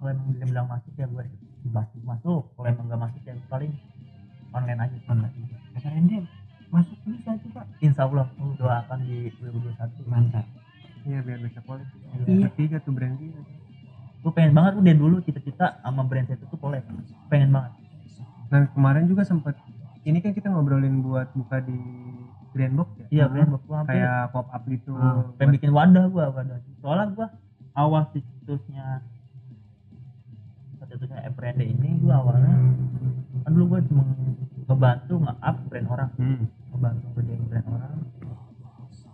kalau 0.00 0.08
emang 0.16 0.32
dia 0.34 0.46
bilang 0.48 0.66
masuk 0.72 0.96
ya 0.96 1.04
gua 1.12 1.22
masuk 1.68 2.00
masuk. 2.00 2.42
Kalau 2.56 2.66
emang 2.72 2.88
nggak 2.88 3.02
masuk 3.04 3.20
ya 3.28 3.36
paling 3.52 3.76
online 4.56 4.80
aja. 4.80 4.96
Online. 5.12 5.34
FRND 5.76 6.12
masuk 6.72 6.96
bisa 7.04 7.36
tuh 7.36 7.50
pak. 7.52 7.64
Insya 7.78 8.08
Allah 8.08 8.26
doakan 8.56 8.98
di 9.04 9.28
2021 9.36 10.08
mantap. 10.08 10.46
Iya 11.02 11.18
biar 11.20 11.38
bisa 11.38 11.60
collab. 11.62 11.84
Iya. 12.24 12.48
tiga 12.52 12.76
tuh 12.80 12.92
brand 12.92 13.16
tiga 13.16 13.40
gue 14.22 14.30
pengen 14.30 14.54
banget 14.54 14.78
udah 14.78 14.94
dulu 14.94 15.16
cita-cita 15.18 15.82
sama 15.82 16.06
brand 16.06 16.24
saya 16.24 16.38
itu 16.38 16.46
tuh 16.46 16.56
collab. 16.56 16.80
Pengen 17.26 17.50
banget. 17.50 17.72
Nah 18.48 18.70
kemarin 18.70 19.04
juga 19.04 19.22
sempat 19.22 19.58
ini 20.02 20.18
kan 20.18 20.30
kita 20.30 20.48
ngobrolin 20.48 21.02
buat 21.02 21.28
buka 21.32 21.60
di 21.60 21.76
Grand 22.52 22.74
Box 22.74 22.88
ya? 22.96 23.06
Iya 23.10 23.24
brand 23.28 23.48
gua 23.58 23.76
hampir. 23.78 23.98
Kayak 23.98 24.18
pop 24.30 24.46
up 24.46 24.62
gitu. 24.64 24.92
Ah, 24.94 25.26
pengen 25.34 25.36
buat- 25.38 25.52
bikin 25.52 25.70
wadah 25.70 26.04
gua 26.08 26.24
wadah. 26.30 26.58
Soalnya 26.78 27.06
gua 27.10 27.26
awal 27.74 28.02
situsnya 28.10 29.02
situsnya 30.80 31.18
Eprende 31.24 31.64
ini 31.64 31.98
gua 31.98 32.20
awalnya 32.20 32.54
kan 33.42 33.50
dulu 33.50 33.64
gua 33.68 33.80
cuma 33.82 34.04
ngebantu 34.62 35.14
nge-up 35.18 35.56
brand 35.66 35.88
orang. 35.90 36.10
Hmm. 36.14 36.44
Ngebantu 36.82 37.06
gedein 37.14 37.44
brand 37.46 37.66
orang 37.68 37.96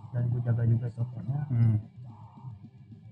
dan 0.09 0.23
gua 0.27 0.41
jaga 0.41 0.63
juga 0.65 0.89
tokonya 0.91 1.41
Hmm. 1.47 1.77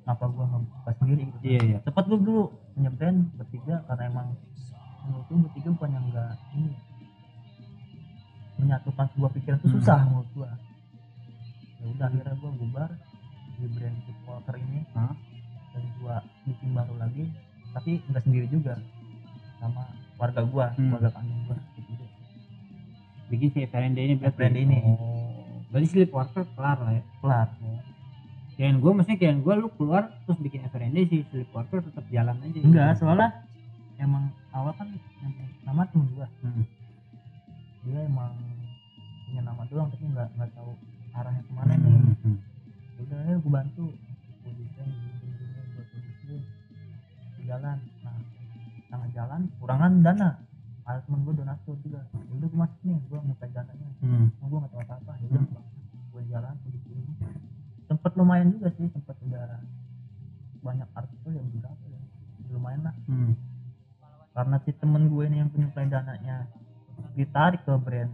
apa 0.07 0.25
gua 0.27 0.45
ngebuka 0.49 0.91
sendiri 0.97 1.23
gitu 1.29 1.39
iya 1.45 1.61
iya 1.63 1.79
cepat 1.85 2.05
gua 2.07 2.17
dulu 2.19 2.43
punya 2.73 2.89
brand 2.91 3.19
bertiga 3.37 3.85
karena 3.85 4.03
emang 4.09 4.29
menurut 5.05 5.25
gua 5.29 5.39
bertiga 5.45 5.69
bukan 5.71 5.91
yang 5.93 6.05
enggak 6.09 6.33
ini 6.51 6.73
menyatukan 8.57 9.07
sebuah 9.13 9.31
pikiran 9.31 9.59
itu 9.59 9.67
Hmm. 9.67 9.77
susah 9.77 9.99
menurut 10.03 10.29
gua 10.33 10.51
ya 11.77 11.85
udah 11.87 12.07
akhirnya 12.09 12.35
gua 12.35 12.53
bubar 12.57 12.91
di 13.53 13.67
brand 13.69 13.99
supporter 14.03 14.55
ini 14.59 14.81
Hah? 14.91 15.13
dan 15.71 15.85
gua 16.01 16.17
bikin 16.43 16.73
baru 16.73 16.95
lagi 16.97 17.25
tapi 17.77 18.01
nggak 18.03 18.25
sendiri 18.25 18.49
juga 18.49 18.81
sama 19.61 19.85
warga 20.17 20.41
gua 20.43 20.73
Hmm. 20.73 20.97
warga 20.97 21.13
kandung 21.13 21.45
gua 21.45 21.61
deh. 21.61 21.76
Bikin 23.31 23.49
si 23.55 23.59
FRND 23.67 23.99
ini 23.99 24.15
berarti. 24.19 24.37
FRND 24.39 24.59
ini. 24.63 24.79
oh. 24.83 25.63
Berarti 25.71 25.89
Sleepwalker 25.91 26.43
kelar 26.55 26.79
lah 26.79 26.93
ya? 26.95 27.03
Kelar. 27.21 27.49
Kirain 28.57 28.81
gue 28.81 28.89
maksudnya 28.89 29.19
kirain 29.21 29.41
gue 29.45 29.55
lu 29.61 29.69
keluar 29.77 30.09
terus 30.25 30.39
bikin 30.41 30.65
FRND 30.73 30.97
si 31.13 31.17
Sleepwalker 31.29 31.85
tetap 31.85 32.09
jalan 32.09 32.41
aja 32.41 32.49
gitu. 32.57 32.65
enggak 32.65 32.97
soalnya 32.97 33.45
emang 34.01 34.33
awal 34.57 34.73
kan 34.81 34.89
yang 35.21 35.33
nama 35.67 35.85
temen 35.93 36.09
gua. 36.17 36.29
Hmm. 36.41 36.65
dia 37.87 38.01
emang 38.03 38.33
punya 39.29 39.43
nama 39.47 39.63
doang 39.69 39.89
tapi 39.93 40.05
nggak 40.11 40.29
nggak 40.41 40.51
tahu 40.57 40.73
arahnya 41.15 41.43
ke 41.45 41.53
mana 41.53 41.75
nih. 41.77 41.93
Hmm. 42.25 42.39
Ya 42.97 43.01
udah 43.05 43.21
ya 43.29 43.37
gue 43.37 43.53
bantu. 43.53 43.85
Gue 44.41 44.53
desain 44.57 44.89
gini 44.89 45.13
gini 45.21 45.35
gini 45.37 45.61
gue 45.77 45.85
produksi 45.93 46.37
jalan. 47.45 47.79
Nah 48.01 48.17
tengah 48.89 49.11
jalan 49.13 49.41
kurangan 49.61 49.93
dana 50.01 50.31
ada 50.87 51.03
temen 51.03 51.21
gue 51.21 51.35
donatur 51.35 51.77
juga. 51.83 52.01
Ya 52.07 52.33
udah 52.33 52.47
gue 52.47 52.59
masuk 52.59 52.81
nih 52.83 52.99
gue 53.03 53.19
minta 53.21 53.47
dananya 53.49 53.89
Hmm. 53.97 54.27
nah, 54.33 54.47
gue 54.47 54.59
nggak 54.61 54.71
tahu 54.71 54.83
apa 54.83 54.95
apa 54.97 55.13
ya 55.19 55.27
udah 55.27 55.43
gue 56.07 56.23
jalan 56.31 56.55
gue 56.57 56.71
bikin 56.73 56.99
sempet 57.87 58.13
lumayan 58.15 58.49
juga 58.51 58.69
sih 58.73 58.87
sempet 58.89 59.17
udah 59.21 59.61
banyak 60.61 60.89
artikel 60.93 61.31
yang 61.33 61.49
juga 61.51 61.69
apa 61.69 61.85
ya? 61.87 62.01
Lumayan 62.49 62.81
lah. 62.83 62.95
Hmm. 63.07 63.33
karena 64.31 64.57
si 64.63 64.71
temen 64.73 65.09
gue 65.09 65.25
ini 65.25 65.37
yang 65.39 65.49
penyuplai 65.49 65.89
dananya 65.89 66.45
ditarik 67.15 67.63
ke 67.63 67.73
brand 67.77 68.13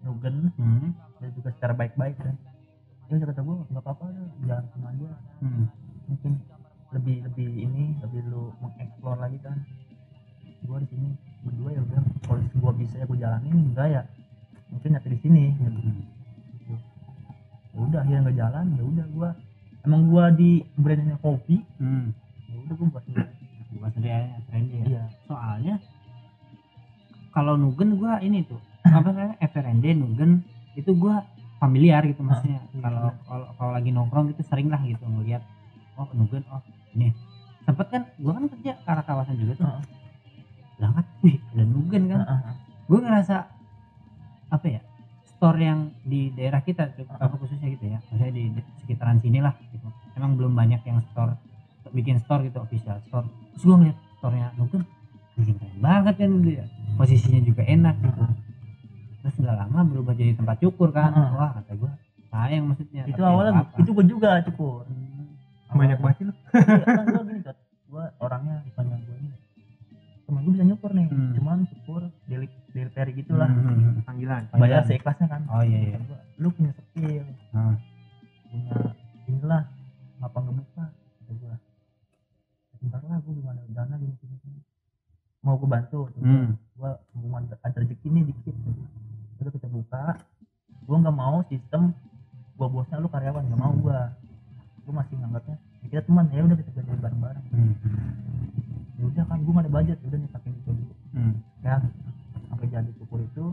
Nugen. 0.00 0.54
Hmm. 0.54 0.94
dan 1.18 1.28
juga 1.32 1.48
secara 1.50 1.74
baik-baik 1.74 2.14
kan. 2.16 2.36
Udah 3.06 3.26
kata 3.26 3.40
gue 3.40 3.56
nggak 3.66 3.82
apa-apa 3.82 4.04
lah, 4.06 4.28
jalan 4.42 4.64
sama 4.70 4.88
aja 4.90 5.08
Hmm. 5.38 5.66
mungkin 6.06 6.32
lebih 6.88 7.16
lebih 7.26 7.48
ini 7.58 7.84
lebih 7.98 8.22
lu 8.26 8.54
mengeksplor 8.60 9.18
lagi 9.18 9.38
kan. 9.40 9.58
Gue 10.62 10.78
di 10.80 10.88
sini 10.88 11.10
berdua 11.46 11.70
ya 11.72 11.80
udah 11.86 12.00
kalau 12.26 12.40
gue 12.42 12.72
bisa 12.82 12.94
ya 12.98 13.04
gue 13.06 13.18
jalanin 13.18 13.54
enggak 13.70 13.88
ya 13.88 14.02
mungkin 14.68 14.88
nyatu 14.92 15.08
di 15.14 15.18
sini 15.22 15.44
gitu. 15.54 15.78
Hmm. 15.78 16.02
Ya 17.72 17.78
udah 17.78 17.98
akhirnya 18.02 18.20
nggak 18.26 18.38
jalan 18.38 18.64
ya 18.74 18.82
udah 18.82 19.06
gue 19.06 19.28
emang 19.86 20.00
gue 20.10 20.24
di 20.36 20.50
brandnya 20.74 21.16
kopi 21.22 21.56
Hmm. 21.78 22.10
ya 22.50 22.56
udah 22.66 22.74
gue 22.74 22.86
buat 22.90 23.04
sendiri 23.06 23.30
bukan 23.76 23.90
sendiri 23.92 24.10
ya 24.10 24.38
iya 24.88 25.02
soalnya 25.28 25.76
kalau 27.36 27.60
Nugen 27.60 28.00
gua 28.00 28.16
ini 28.24 28.40
tuh 28.48 28.56
apa 28.96 29.12
namanya 29.12 29.36
FRND 29.44 29.84
Nugen 29.92 30.40
itu 30.72 30.90
gua 30.96 31.20
familiar 31.60 32.00
gitu 32.04 32.20
maksudnya 32.24 32.64
iya. 32.72 32.80
kalau 32.80 33.12
kalau 33.28 33.46
kalau 33.56 33.72
lagi 33.76 33.90
nongkrong 33.92 34.32
gitu 34.32 34.40
sering 34.48 34.72
lah 34.72 34.80
gitu 34.84 35.04
ngeliat 35.04 35.44
oh 36.00 36.08
Nugen 36.16 36.40
oh 36.48 36.64
ini 36.96 37.12
sempet 37.68 37.86
kan 37.92 38.02
gua 38.16 38.40
kan 38.40 38.44
kerja 38.48 38.72
ke 38.80 38.88
arah 38.88 39.04
kawasan 39.04 39.36
juga 39.36 39.52
tuh 39.60 39.68
Heeh. 39.68 39.84
Berangkat 40.76 41.04
wih 41.24 41.36
ada 41.56 41.64
Nugen 41.64 42.02
kan? 42.12 42.20
Heeh. 42.22 42.40
gue 42.86 42.98
ngerasa 43.02 43.36
apa 44.46 44.66
ya 44.70 44.80
store 45.36 45.58
yang 45.60 45.90
di 46.06 46.30
daerah 46.32 46.62
kita 46.62 46.94
apa 47.18 47.34
khususnya 47.36 47.68
gitu 47.68 47.92
ya 47.92 47.98
maksudnya 48.08 48.32
di, 48.32 48.44
di 48.54 48.60
sekitaran 48.84 49.18
sini 49.20 49.42
lah 49.42 49.52
gitu. 49.72 49.88
Emang 50.16 50.32
belum 50.38 50.56
banyak 50.56 50.80
yang 50.86 51.02
store 51.12 51.36
bikin 51.92 52.20
store 52.24 52.48
gitu 52.48 52.58
official 52.60 52.96
store. 53.08 53.26
Terus 53.56 53.62
gue 53.64 53.76
ngeliat 53.76 53.98
store-nya 54.20 54.48
Nugen 54.56 54.82
bikin 55.36 55.54
keren 55.60 55.78
banget 55.80 56.14
kan 56.16 56.30
gitu 56.40 56.50
ya. 56.60 56.66
Posisinya 56.96 57.40
juga 57.44 57.62
enak 57.68 57.94
gitu. 58.00 58.22
Terus 59.24 59.34
nggak 59.42 59.56
lama 59.60 59.80
berubah 59.84 60.12
jadi 60.16 60.32
tempat 60.38 60.56
cukur 60.62 60.88
kan. 60.92 61.12
Wah 61.12 61.50
kata 61.60 61.72
gue 61.76 61.92
sayang 62.32 62.64
maksudnya 62.68 63.02
itu 63.08 63.22
awalnya 63.22 63.52
apa-apa. 63.64 63.76
itu 63.80 63.90
gue 63.92 64.06
juga 64.08 64.30
cukur. 64.48 64.84
Banyak 65.76 65.98
banget 66.00 66.30
lu. 66.30 66.34
Iya, 66.56 66.84
kan 66.88 67.56
gue 67.86 68.04
orangnya 68.20 68.56
bukan 68.72 68.84
gue 68.92 69.18
temen 70.26 70.42
gue 70.42 70.52
bisa 70.52 70.66
nyukur 70.66 70.90
nih. 70.90 71.06
Hmm. 71.06 71.32
cuman 71.38 71.58
cukur 71.66 72.02
daily 72.26 72.46
daily 72.74 72.90
peri 72.90 73.12
gitu 73.14 73.32
lah 73.32 73.46
Hmm, 73.46 73.62
hmm, 73.62 73.78
hmm. 73.78 74.02
panggilan. 74.02 74.42
Bayar 74.52 74.82
seikhlasnya 74.84 75.26
kan. 75.26 75.42
Oh 75.46 75.62
iya 75.62 75.78
iya. 75.86 75.98
Gua, 76.02 76.18
lu 76.36 76.48
punya 76.50 76.72
skill. 76.74 77.24
Hmm. 77.54 77.74
punya 78.50 78.76
inilah 79.26 79.62
ngapa 80.18 80.38
ngebuka 80.40 80.84
kata 80.90 81.32
gue 81.32 81.54
sebentar 82.74 83.00
lah 83.02 83.18
gue 83.18 83.32
gimana 83.34 83.60
dana 83.70 83.94
gini 83.96 84.14
gini 84.18 84.34
gini. 84.42 84.60
Mau 85.40 85.54
gue 85.56 85.68
bantu. 85.68 86.10
Hmm. 86.18 86.58
gue 86.76 86.90
hubungan 87.14 87.42
ada 87.62 87.76
rezeki 87.78 88.08
nih 88.10 88.22
dikit. 88.26 88.54
Udah 89.38 89.52
kita 89.54 89.68
buka 89.70 90.04
gue 90.82 90.96
nggak 90.96 91.16
mau 91.16 91.42
sistem 91.46 91.90
gue 92.56 92.66
bosnya 92.66 92.96
lu 92.98 93.10
karyawan 93.10 93.42
nggak 93.42 93.58
mau 93.58 93.74
gue 93.74 93.98
gue 94.86 94.94
masih 94.94 95.18
nganggapnya 95.18 95.58
ya 95.82 95.86
kita 95.90 96.02
teman 96.06 96.24
ya 96.30 96.40
udah 96.40 96.56
kita 96.56 96.70
belajar 96.72 96.96
bareng 97.02 97.20
bareng 97.20 97.44
Hmm. 97.50 97.74
Ya 98.96 99.04
udah 99.04 99.24
kan 99.28 99.38
gue 99.40 99.52
gak 99.52 99.64
ada 99.64 99.72
budget. 99.72 99.98
Udah 100.04 100.18
nih 100.18 100.30
pakai 100.32 100.50
itu 100.50 100.70
dulu. 100.72 100.94
Hmm. 101.16 101.34
ya 101.64 101.76
sampai 102.48 102.66
jadi 102.68 102.90
cukur 103.00 103.20
itu. 103.20 103.44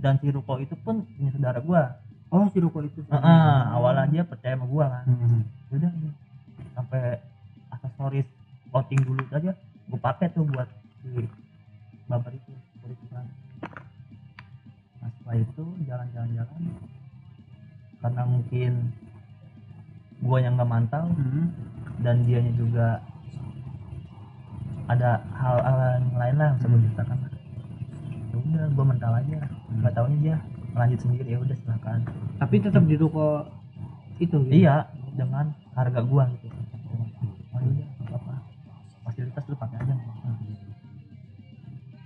Dan 0.00 0.20
si 0.20 0.28
ruko 0.28 0.60
itu 0.60 0.74
pun 0.84 1.06
punya 1.16 1.30
saudara 1.32 1.60
gue 1.60 1.82
oh 2.30 2.44
si 2.50 2.58
ruko 2.60 2.82
itu. 2.82 3.00
Heeh, 3.08 3.58
awalnya 3.72 4.04
dia 4.10 4.22
percaya 4.26 4.58
sama 4.58 4.66
gue 4.68 4.84
kan. 4.84 5.04
Hmm. 5.06 5.42
Ya 5.70 5.74
udah 5.80 5.90
nih, 5.96 6.12
sampai 6.74 7.02
aksesoris 7.70 8.28
outing 8.74 9.00
dulu 9.06 9.22
aja 9.30 9.52
gue 9.84 10.00
pakai 10.00 10.26
tuh 10.34 10.42
buat 10.44 10.66
si 11.00 11.24
babar 12.04 12.32
itu 12.34 12.50
cukur 12.74 12.90
itu 12.92 13.06
kan. 13.08 13.24
Nah 15.00 15.08
setelah 15.14 15.36
itu 15.38 15.64
jalan-jalan-jalan 15.86 16.60
karena 18.04 18.22
mungkin 18.28 18.72
gue 20.20 20.38
yang 20.40 20.54
nggak 20.56 20.68
mantau 20.68 21.06
Hmm. 21.14 21.48
dan 22.02 22.24
dianya 22.26 22.52
juga 22.56 23.00
ada 24.84 25.10
hal-hal 25.32 25.78
yang 26.00 26.06
lain 26.16 26.34
lah 26.36 26.46
yang 26.52 26.56
bisa 26.60 26.66
gue 26.68 26.80
ceritakan 26.88 27.16
lah. 27.16 27.32
Ya 28.32 28.36
udah 28.36 28.64
gue 28.68 28.84
mental 28.84 29.12
aja. 29.16 29.36
Nggak 29.74 29.92
taunya 29.96 30.18
dia 30.20 30.36
lanjut 30.74 30.98
sendiri 31.00 31.28
ya 31.30 31.38
udah 31.38 31.56
silakan. 31.56 31.98
Tapi 32.42 32.54
tetap 32.58 32.82
di 32.84 32.96
ruko 32.98 33.46
itu 34.18 34.36
gitu? 34.46 34.50
iya 34.50 34.90
dengan 35.14 35.54
harga 35.74 36.00
gua 36.02 36.26
gitu. 36.38 36.46
Oh 37.54 37.58
udah 37.62 37.86
nggak 37.86 38.10
apa-apa. 38.10 38.34
Fasilitas 39.06 39.44
lu 39.46 39.56
pakai 39.58 39.78
aja. 39.82 39.94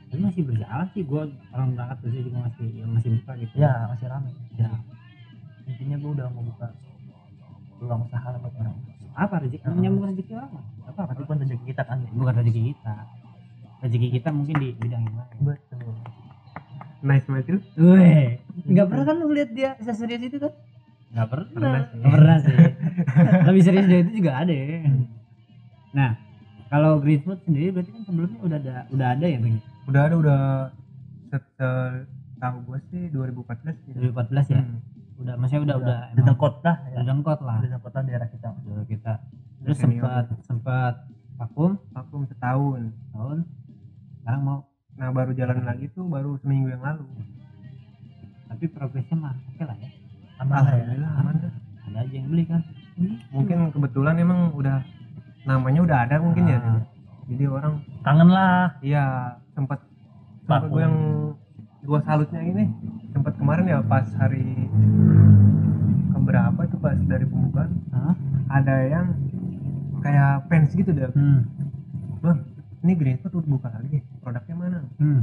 Tapi 0.09 0.21
masih 0.25 0.43
berjalan 0.49 0.87
sih 0.97 1.03
gue 1.05 1.23
orang 1.53 1.69
berangkat 1.77 1.99
kerja 2.01 2.21
juga 2.25 2.39
masih 2.49 2.67
ya 2.73 2.85
masih 2.89 3.11
buka 3.21 3.33
gitu. 3.41 3.55
Ya 3.57 3.73
masih 3.93 4.07
rame. 4.09 4.31
Ya 4.57 4.71
intinya 5.69 5.97
gua 6.01 6.11
udah 6.17 6.27
mau 6.33 6.45
buka 6.45 6.69
peluang 7.81 8.03
usaha 8.09 8.29
buat 8.37 8.55
orang. 8.57 8.77
Apa 9.19 9.35
rezeki? 9.43 9.65
Heeh. 9.65 9.75
menyambung 9.75 10.05
rezeki 10.13 10.33
orang 10.37 10.53
apa 10.99 11.13
tapi 11.15 11.23
pun 11.27 11.37
rezeki 11.39 11.65
kita 11.71 11.83
kan 11.87 11.99
ya 12.03 12.11
bukan 12.11 12.35
rezeki 12.43 12.61
kita 12.75 12.95
rezeki 13.79 14.09
kita 14.19 14.29
mungkin 14.35 14.57
di 14.59 14.69
bidang 14.75 15.03
yang 15.07 15.17
lain 15.17 15.37
betul 15.47 15.95
nice 16.99 17.27
lu 17.31 17.39
Weh, 17.79 18.43
nggak 18.67 18.87
pernah 18.91 19.05
kan 19.07 19.17
lu 19.23 19.31
lihat 19.31 19.51
dia 19.55 19.71
serius 19.95 20.19
itu 20.19 20.35
kan? 20.43 20.51
Nggak 21.15 21.29
pernah. 21.31 21.47
Pernah 21.55 21.81
sih. 21.87 21.99
Nggak 21.99 22.13
pernah 22.13 22.37
sih. 22.43 22.57
Lebih 23.49 23.63
serius 23.63 23.87
dari 23.87 24.03
itu 24.03 24.13
juga 24.19 24.33
ada. 24.43 24.51
ya. 24.53 24.67
Nah, 25.95 26.11
kalau 26.69 27.01
Greenwood 27.01 27.41
sendiri 27.47 27.71
berarti 27.73 27.91
kan 27.95 28.03
sebelumnya 28.05 28.41
udah 28.45 28.59
ada 28.61 28.75
udah 28.93 29.07
ada 29.17 29.27
ya 29.31 29.39
Bang? 29.41 29.57
udah 29.89 30.01
ada 30.05 30.15
udah 30.21 30.41
set- 31.33 32.07
tahu 32.39 32.57
gua 32.69 32.79
sih 32.93 33.03
2014 33.11 33.75
sih 33.89 33.93
2014 33.97 34.53
ya. 34.53 34.61
Hmm. 34.63 34.79
Udah 35.19 35.35
maksudnya 35.35 35.63
udah 35.67 35.77
udah 35.83 35.99
di 36.15 36.21
dengkot 36.23 36.55
lah 36.63 36.77
ya 36.87 36.95
udah 36.95 37.07
dengkot 37.11 37.41
lah. 37.43 37.57
di 37.59 37.69
dengkot 37.73 37.93
lah 37.95 38.03
daerah 38.07 38.29
kita 38.31 38.49
Udah 38.69 38.87
kita 38.87 39.13
terus 39.69 39.79
sempat 39.85 40.25
sempat 40.49 41.05
vakum? 41.37 41.77
Vakum 41.93 42.25
setahun. 42.25 42.89
Tahun 43.13 43.39
sekarang 44.25 44.41
mau 44.41 44.59
nah 44.97 45.15
baru 45.15 45.31
jalan 45.37 45.63
lagi 45.63 45.93
tuh 45.93 46.09
baru 46.09 46.41
seminggu 46.41 46.73
yang 46.73 46.81
lalu. 46.81 47.05
Tapi 48.49 48.65
progresnya 48.73 49.17
mah 49.21 49.37
oke 49.37 49.63
lah 49.69 49.77
ya. 49.77 49.91
Aman 50.41 50.57
lah 50.57 50.73
ya. 50.73 50.73
Alhamdulillah 50.73 51.13
aman 51.21 51.35
dah. 51.37 51.53
ada 51.85 51.99
aja 52.01 52.15
yang 52.17 52.29
beli 52.33 52.45
kan? 52.49 52.63
Mungkin 53.29 53.59
kebetulan 53.77 54.17
emang 54.17 54.41
udah 54.57 54.81
namanya 55.45 55.81
udah 55.85 55.99
ada 56.09 56.17
mungkin 56.17 56.49
ya. 56.49 56.59
Ah. 56.65 56.81
jadi 57.29 57.45
orang 57.53 57.85
kangen 58.01 58.31
lah. 58.33 58.73
Iya 58.81 59.37
sempat 59.53 59.85
Sampai 60.49 60.73
gue 60.73 60.81
yang 60.81 60.97
gue 61.85 62.01
salutnya 62.09 62.41
ini 62.41 62.65
sempat 63.13 63.37
kemarin 63.37 63.69
ya 63.69 63.85
pas 63.85 64.09
hari 64.17 64.65
keberapa 66.17 66.61
tuh 66.73 66.81
pas 66.81 66.97
dari 67.05 67.29
pembukaan. 67.29 67.69
Hah? 67.93 68.17
ada 68.49 68.77
yang 68.89 69.07
kayak 70.01 70.47
fans 70.47 70.71
gitu 70.71 70.91
deh 70.91 71.09
hmm. 71.09 71.41
bang 72.19 72.39
ini 72.79 72.93
Greenfoot 72.95 73.33
udah 73.33 73.51
buka 73.51 73.69
lagi 73.71 73.99
produknya 74.19 74.55
mana 74.55 74.79
Hmm. 74.97 75.21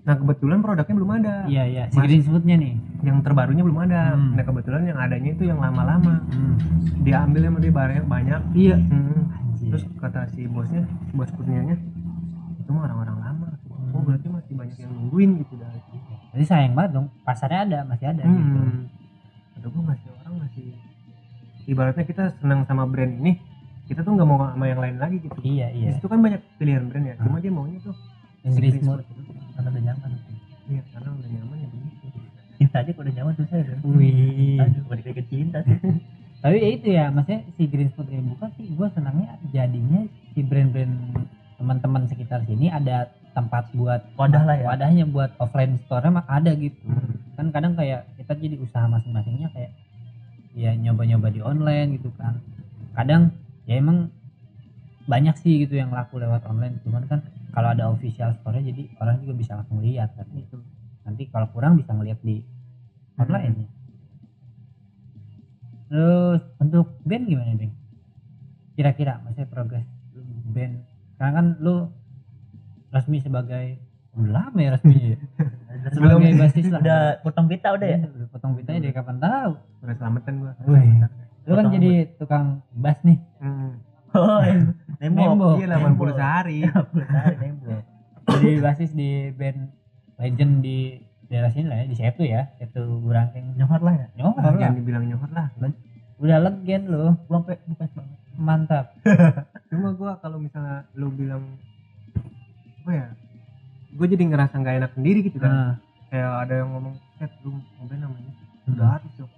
nah 0.00 0.14
kebetulan 0.14 0.58
produknya 0.58 0.94
belum 0.94 1.10
ada 1.14 1.34
iya 1.46 1.64
iya 1.64 1.82
si 1.86 1.94
Mas- 1.94 2.04
green 2.04 2.22
smoothnya 2.22 2.56
nih 2.56 2.74
yang 3.02 3.18
terbarunya 3.20 3.62
belum 3.62 3.78
ada 3.80 4.00
Hmm. 4.12 4.32
nah 4.32 4.42
kebetulan 4.42 4.82
yang 4.84 4.98
adanya 4.98 5.30
itu 5.30 5.44
yang 5.44 5.58
lama-lama 5.58 6.22
hmm. 6.26 6.54
dia 7.02 7.20
ambil 7.20 7.40
sama 7.44 7.58
dia 7.58 7.72
barang 7.72 8.06
banyak 8.06 8.40
iya 8.52 8.76
Hmm. 8.78 9.30
Anjir. 9.32 9.70
terus 9.70 9.84
kata 9.96 10.26
si 10.28 10.46
bosnya 10.46 10.82
bos 11.10 11.30
kurnianya 11.30 11.76
itu 12.56 12.68
mah 12.68 12.82
orang-orang 12.84 13.18
lama 13.20 13.48
oh 13.68 13.78
Hmm. 13.92 14.02
berarti 14.04 14.26
masih 14.28 14.52
banyak 14.52 14.76
yang 14.76 14.90
nungguin 14.92 15.30
gitu 15.38 15.54
dah 15.56 15.70
jadi 16.32 16.44
sayang 16.44 16.72
banget 16.72 16.90
dong 16.92 17.06
pasarnya 17.22 17.60
ada 17.62 17.78
masih 17.84 18.06
ada 18.08 18.22
gitu 18.22 18.58
hmm. 18.58 18.80
ada 19.54 19.66
gue 19.68 19.82
masih 19.84 20.08
orang 20.16 20.34
masih 20.40 20.66
ibaratnya 21.64 22.04
kita 22.04 22.24
senang 22.34 22.64
sama 22.64 22.84
brand 22.84 23.14
ini 23.14 23.38
kita 23.90 24.00
tuh 24.06 24.12
nggak 24.14 24.28
mau 24.28 24.38
sama 24.46 24.64
yang 24.70 24.80
lain 24.80 24.96
lagi 24.96 25.16
gitu. 25.20 25.36
Iya 25.42 25.66
iya. 25.74 25.90
Situ 25.98 26.06
kan 26.06 26.20
banyak 26.22 26.40
pilihan 26.56 26.86
brand 26.88 27.06
ya. 27.06 27.14
Cuma 27.18 27.38
dia 27.42 27.52
maunya 27.52 27.78
tuh 27.82 27.96
yang 28.46 28.54
green 28.54 28.74
smooth. 28.78 29.02
Karena 29.58 29.68
udah 29.68 29.82
nyaman. 29.82 30.10
Iya 30.70 30.82
karena 30.94 31.08
udah 31.12 31.30
nyaman 31.30 31.56
ya 31.58 31.68
begitu. 31.68 32.06
Cinta 32.62 32.76
aja 32.78 32.90
kalau 32.94 33.04
udah 33.04 33.14
nyaman 33.18 33.34
susah 33.36 33.56
ya 33.58 33.76
wih. 33.82 34.58
Aduh 34.62 34.82
balik 34.86 35.04
ke 35.10 35.24
cinta 35.26 35.58
sih. 35.66 35.78
Tapi 36.42 36.56
ya 36.58 36.68
itu 36.74 36.86
ya 36.90 37.04
maksudnya 37.14 37.40
si 37.54 37.62
green 37.70 37.90
smooth 37.94 38.10
ini 38.10 38.22
buka 38.34 38.46
sih 38.58 38.66
gue 38.70 38.88
senangnya 38.94 39.38
jadinya 39.54 40.00
si 40.34 40.40
brand-brand 40.42 40.94
teman-teman 41.58 42.02
sekitar 42.10 42.42
sini 42.50 42.66
ada 42.66 43.06
tempat 43.32 43.70
buat 43.72 44.02
Wadah 44.18 44.42
lah 44.44 44.56
ya. 44.58 44.66
wadahnya 44.66 45.04
buat 45.06 45.30
offline 45.38 45.78
store 45.86 46.10
mah 46.10 46.26
ada 46.26 46.52
gitu. 46.58 46.76
Hmm. 46.84 47.16
kan 47.32 47.48
kadang 47.48 47.72
kayak 47.78 48.04
kita 48.20 48.34
jadi 48.36 48.56
usaha 48.60 48.84
masing-masingnya 48.90 49.48
kayak 49.56 49.72
ya 50.52 50.76
nyoba-nyoba 50.76 51.32
di 51.32 51.40
online 51.40 51.96
gitu 51.96 52.12
kan. 52.20 52.36
Kadang 52.92 53.32
ya 53.66 53.78
emang 53.78 54.10
banyak 55.06 55.34
sih 55.42 55.66
gitu 55.66 55.78
yang 55.78 55.90
laku 55.90 56.18
lewat 56.22 56.46
online. 56.46 56.78
Cuman 56.86 57.06
kan 57.10 57.20
kalau 57.52 57.68
ada 57.74 57.90
official 57.90 58.32
store 58.38 58.62
jadi 58.62 58.88
orang 59.02 59.20
juga 59.22 59.34
bisa 59.34 59.52
langsung 59.58 59.82
lihat 59.82 60.14
kan. 60.14 60.26
Itu 60.34 60.62
nanti 61.02 61.26
kalau 61.28 61.50
kurang 61.50 61.78
bisa 61.78 61.92
ngeliat 61.92 62.18
di 62.22 62.42
online 63.18 63.54
ya. 63.66 63.68
terus 65.92 66.40
untuk 66.56 66.96
band 67.04 67.28
gimana 67.28 67.52
bang? 67.52 67.72
Kira-kira 68.72 69.20
maksudnya 69.20 69.44
progres 69.52 69.84
band. 70.48 70.80
Sekarang 71.16 71.34
kan 71.34 71.46
lu 71.60 71.92
resmi 72.92 73.20
sebagai 73.20 73.76
udah 74.12 74.32
lama 74.32 74.58
ya 74.60 74.70
resminya 74.76 75.06
ya? 75.16 75.18
Sebagai 75.96 76.36
basis 76.36 76.68
lah. 76.68 76.80
Udah 76.84 77.00
potong 77.24 77.46
pita 77.48 77.68
udah 77.72 77.88
ya? 77.88 77.98
Udah 78.04 78.28
potong 78.28 78.52
pitanya 78.56 78.80
dari 78.84 78.94
kapan 78.94 79.16
tahu. 79.20 79.52
Udah 79.84 79.94
selamatan 79.96 80.32
gua. 80.40 80.52
Wih. 80.68 81.04
Lu 81.42 81.52
kan 81.52 81.66
jadi 81.70 81.90
tukang 82.16 82.46
bass 82.72 82.98
nih. 83.02 83.18
Hmm. 83.42 83.78
oh 84.14 84.38
nembok. 85.00 85.26
Nembok. 85.34 85.54
iya 85.58 85.66
80 85.74 86.18
sehari. 86.18 86.58
Benar, 86.94 87.24
nembok. 87.38 87.82
Jadi 88.22 88.50
basis 88.60 88.90
di 88.92 89.10
band 89.34 89.60
legend 90.18 90.52
di 90.62 90.78
daerah 91.26 91.50
sini 91.50 91.66
lah 91.66 91.76
ya 91.82 91.86
di 91.88 91.96
Setu 91.96 92.22
ya. 92.22 92.46
Setu 92.56 92.82
Burangkeng. 93.00 93.58
Nyohor 93.58 93.80
lah 93.82 93.94
ya? 93.96 94.06
Nyohor 94.14 94.38
Ah, 94.38 94.52
lah. 94.52 94.58
jangan 94.60 94.76
dibilang 94.78 95.04
nyohor 95.08 95.30
lah. 95.32 95.46
Udah 96.22 96.38
legend 96.38 96.84
lu. 96.86 97.04
Gua 97.26 97.36
sampai 97.42 97.56
bukan. 97.66 97.88
Banget 97.90 98.18
mantap. 98.32 98.86
Cuma 99.72 99.88
gua 99.92 100.16
kalau 100.22 100.38
misalnya 100.38 100.86
lu 100.94 101.10
bilang 101.10 101.42
apa 102.82 102.90
ya 102.90 103.06
gue 103.92 104.06
jadi 104.10 104.24
ngerasa 104.26 104.58
nggak 104.58 104.76
enak 104.82 104.92
sendiri 104.98 105.22
gitu 105.22 105.38
kan. 105.38 105.50
Nah 105.50 105.72
kayak 106.10 106.32
ada 106.44 106.54
yang 106.60 106.68
ngomong 106.76 106.94
set 107.16 107.30
lu 107.40 107.56
mobil 107.78 107.96
namanya? 107.96 108.32
Hmm. 108.62 108.74
udah 108.74 108.88
artis 108.94 109.12
tuh 109.16 109.28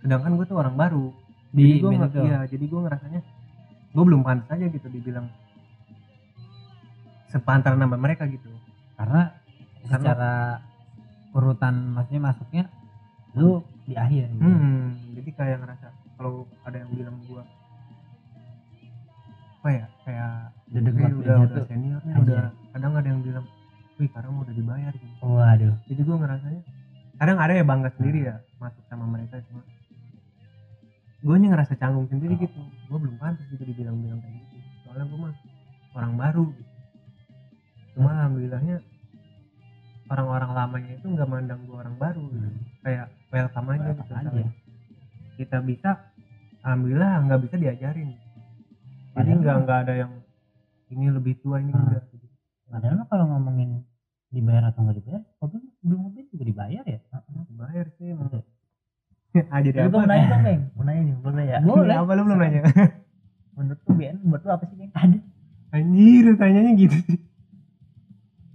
sedangkan 0.00 0.32
gue 0.36 0.44
tuh 0.44 0.56
orang 0.56 0.74
baru 0.74 1.12
di 1.50 1.66
jadi 1.76 1.86
nggak 1.90 2.10
itu 2.10 2.20
iya 2.22 2.38
jadi 2.46 2.64
gue 2.64 2.80
ngerasanya 2.80 3.20
gue 3.90 4.04
belum 4.04 4.22
pantas 4.22 4.48
aja 4.48 4.66
gitu 4.66 4.86
dibilang 4.88 5.26
sepantaran 7.26 7.78
nama 7.78 7.94
mereka 7.94 8.26
gitu. 8.26 8.50
Karena 8.94 9.30
Karena- 9.86 9.88
secara 9.88 10.32
urutan 11.30 11.74
maksudnya 11.92 12.22
masuknya 12.24 12.64
lu 13.32 13.62
di 13.86 13.94
akhir 13.94 14.26
gitu. 14.28 14.42
hmm, 14.42 14.82
jadi 15.14 15.30
kayak 15.32 15.58
ngerasa 15.62 15.86
kalau 16.16 16.32
ada 16.60 16.76
yang 16.76 16.90
bilang 16.90 17.16
gue 17.22 17.42
apa 19.60 19.68
ya 19.70 19.86
kayak 20.02 20.30
udah 20.66 20.74
"Eh, 20.74 20.82
dekat 20.82 21.10
udah 21.12 21.36
udah 21.38 21.48
Setu. 21.54 21.62
senior 21.68 22.00
nih 22.02 22.14
udah 22.16 22.42
kadang 22.72 22.92
ada 22.92 23.06
yang 23.06 23.20
bilang 23.20 23.44
wih 23.94 24.08
sekarang 24.08 24.32
udah 24.34 24.50
dibayar 24.50 24.90
gitu. 24.90 25.14
Waduh. 25.22 25.74
Jadi 25.86 26.00
gue 26.00 26.16
ngerasanya 26.16 26.62
kadang 27.14 27.38
ada 27.38 27.52
ya 27.52 27.62
bangga 27.62 27.90
sendiri 27.92 28.18
ya 28.24 28.36
masuk 28.56 28.82
sama 28.88 29.04
mereka 29.06 29.38
cuma 29.46 29.62
gue 31.20 31.36
ngerasa 31.36 31.74
canggung 31.76 32.08
sendiri 32.08 32.34
gitu 32.36 32.60
gue 32.60 32.98
belum 32.98 33.16
pantas 33.16 33.44
gitu 33.48 33.62
dibilang-bilang 33.62 34.18
kayak 34.18 34.34
gitu 34.40 34.56
soalnya 34.82 35.04
gue 35.04 35.18
mah 35.18 35.34
orang 35.92 36.12
baru 36.16 36.44
gitu. 36.50 36.72
cuma 37.92 38.10
alhamdulillahnya 38.14 38.76
orang-orang 40.10 40.50
lamanya 40.50 40.90
itu 40.96 41.06
nggak 41.06 41.28
mandang 41.28 41.60
gue 41.62 41.76
orang 41.76 41.96
baru 41.96 42.22
gitu. 42.26 42.48
kayak 42.80 43.06
welcome 43.28 43.68
aja 43.68 43.80
Welcome 43.84 44.00
gitu 44.00 44.12
aja. 44.12 44.22
misalnya. 44.24 44.50
kita 45.36 45.56
bisa 45.60 45.90
alhamdulillah 46.60 47.10
nggak 47.22 47.40
bisa 47.42 47.56
diajarin 47.56 48.10
jadi 49.10 49.30
nggak 49.34 49.56
nggak 49.62 49.78
ada 49.84 49.94
yang 49.98 50.12
ini 50.88 51.06
lebih 51.08 51.38
tua 51.38 51.60
ini 51.60 51.70
Hmm. 51.70 51.84
enggak 51.84 52.04
gitu. 52.10 52.26
padahal 52.66 53.04
kalau 53.06 53.24
ngomongin 53.28 53.84
dibayar 54.30 54.70
atau 54.70 54.82
nggak 54.82 54.96
dibayar 54.96 55.22
mobil 55.36 55.60
belum 55.80 56.00
mobil 56.06 56.22
juga 56.28 56.44
dibayar 56.46 56.84
ya 56.86 56.98
dibayar 57.44 57.86
sih 57.92 58.14
Oke. 58.14 58.40
ah 59.54 59.60
jadi 59.60 59.76
apa? 59.84 59.94
mau 59.94 60.04
nanya 60.04 60.26
dong 60.28 60.42
bang. 60.42 60.60
Mau 60.74 60.82
nanya 60.82 61.02
nih 61.02 61.14
boleh 61.16 61.44
ya 61.44 61.58
Boleh. 61.60 61.94
apa 61.94 62.10
lu 62.12 62.22
belum 62.24 62.38
nanya? 62.38 62.60
Menurut 63.56 63.80
lu 63.80 63.92
BN 63.92 64.16
menurut 64.20 64.42
lu 64.42 64.50
apa 64.50 64.64
sih 64.64 64.76
bang 64.76 64.90
ada. 64.92 65.18
Anjir, 65.70 66.24
tanyanya 66.34 66.72
gitu. 66.76 66.96
Sih. 67.04 67.18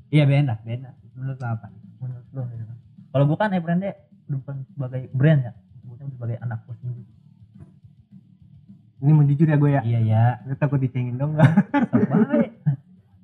iya 0.09 0.23
beda 0.23 0.55
beda 0.61 0.89
menurut 1.13 1.37
lo 1.37 1.47
apa? 1.49 1.67
Menurut 1.97 2.27
lu 2.29 2.41
gitu 2.45 2.63
kan. 2.63 2.77
kalau 3.09 3.25
bukan 3.25 3.47
ya 3.49 3.59
brandnya 3.59 3.93
bukan 4.25 4.55
sebagai 4.69 5.01
brand 5.11 5.41
ya. 5.41 5.53
Sebutnya 5.77 6.05
sebagai 6.09 6.37
anak 6.39 6.59
bos 6.63 6.77
sendiri. 6.77 7.03
Ini 8.97 9.11
mau 9.11 9.23
jujur 9.23 9.45
ya 9.45 9.55
gue 9.55 9.69
ya. 9.69 9.81
iya 9.83 9.99
ya 10.01 10.23
Gue 10.41 10.55
takut 10.55 10.79
dicengin 10.79 11.15
dong 11.15 11.35
sok 11.91 12.03
baik. 12.09 12.51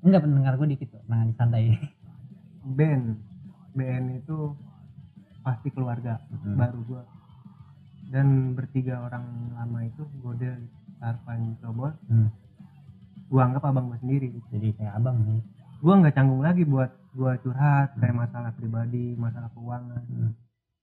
Enggak 0.02 0.22
pendengar 0.22 0.54
gue 0.56 0.68
dikit 0.70 0.88
kok 0.90 1.04
nah 1.06 1.26
santai. 1.34 1.76
Ben. 2.64 3.18
BN 3.72 4.18
itu 4.18 4.54
pasti 5.42 5.68
keluarga 5.68 6.20
Hmm. 6.30 6.56
baru 6.56 6.80
gue. 6.86 7.02
Dan 8.12 8.54
bertiga 8.60 9.08
orang 9.08 9.56
lama 9.56 9.80
itu 9.88 10.04
Godel, 10.20 10.68
Tarpan, 11.00 11.56
Cobot. 11.64 11.96
Hmm. 12.12 12.28
Gue 13.32 13.40
anggap 13.40 13.64
abang 13.64 13.88
gue 13.88 14.00
sendiri. 14.04 14.28
jadi 14.52 14.76
kayak 14.76 15.00
abang 15.00 15.24
nih 15.24 15.40
Gue 15.80 15.94
nggak 15.96 16.14
canggung 16.14 16.44
lagi 16.44 16.68
buat 16.68 16.92
gue 17.16 17.32
curhat 17.42 17.96
kayak 17.96 18.16
masalah 18.28 18.52
pribadi, 18.52 19.16
masalah 19.16 19.48
keuangan. 19.56 20.04
Hmm. 20.12 20.32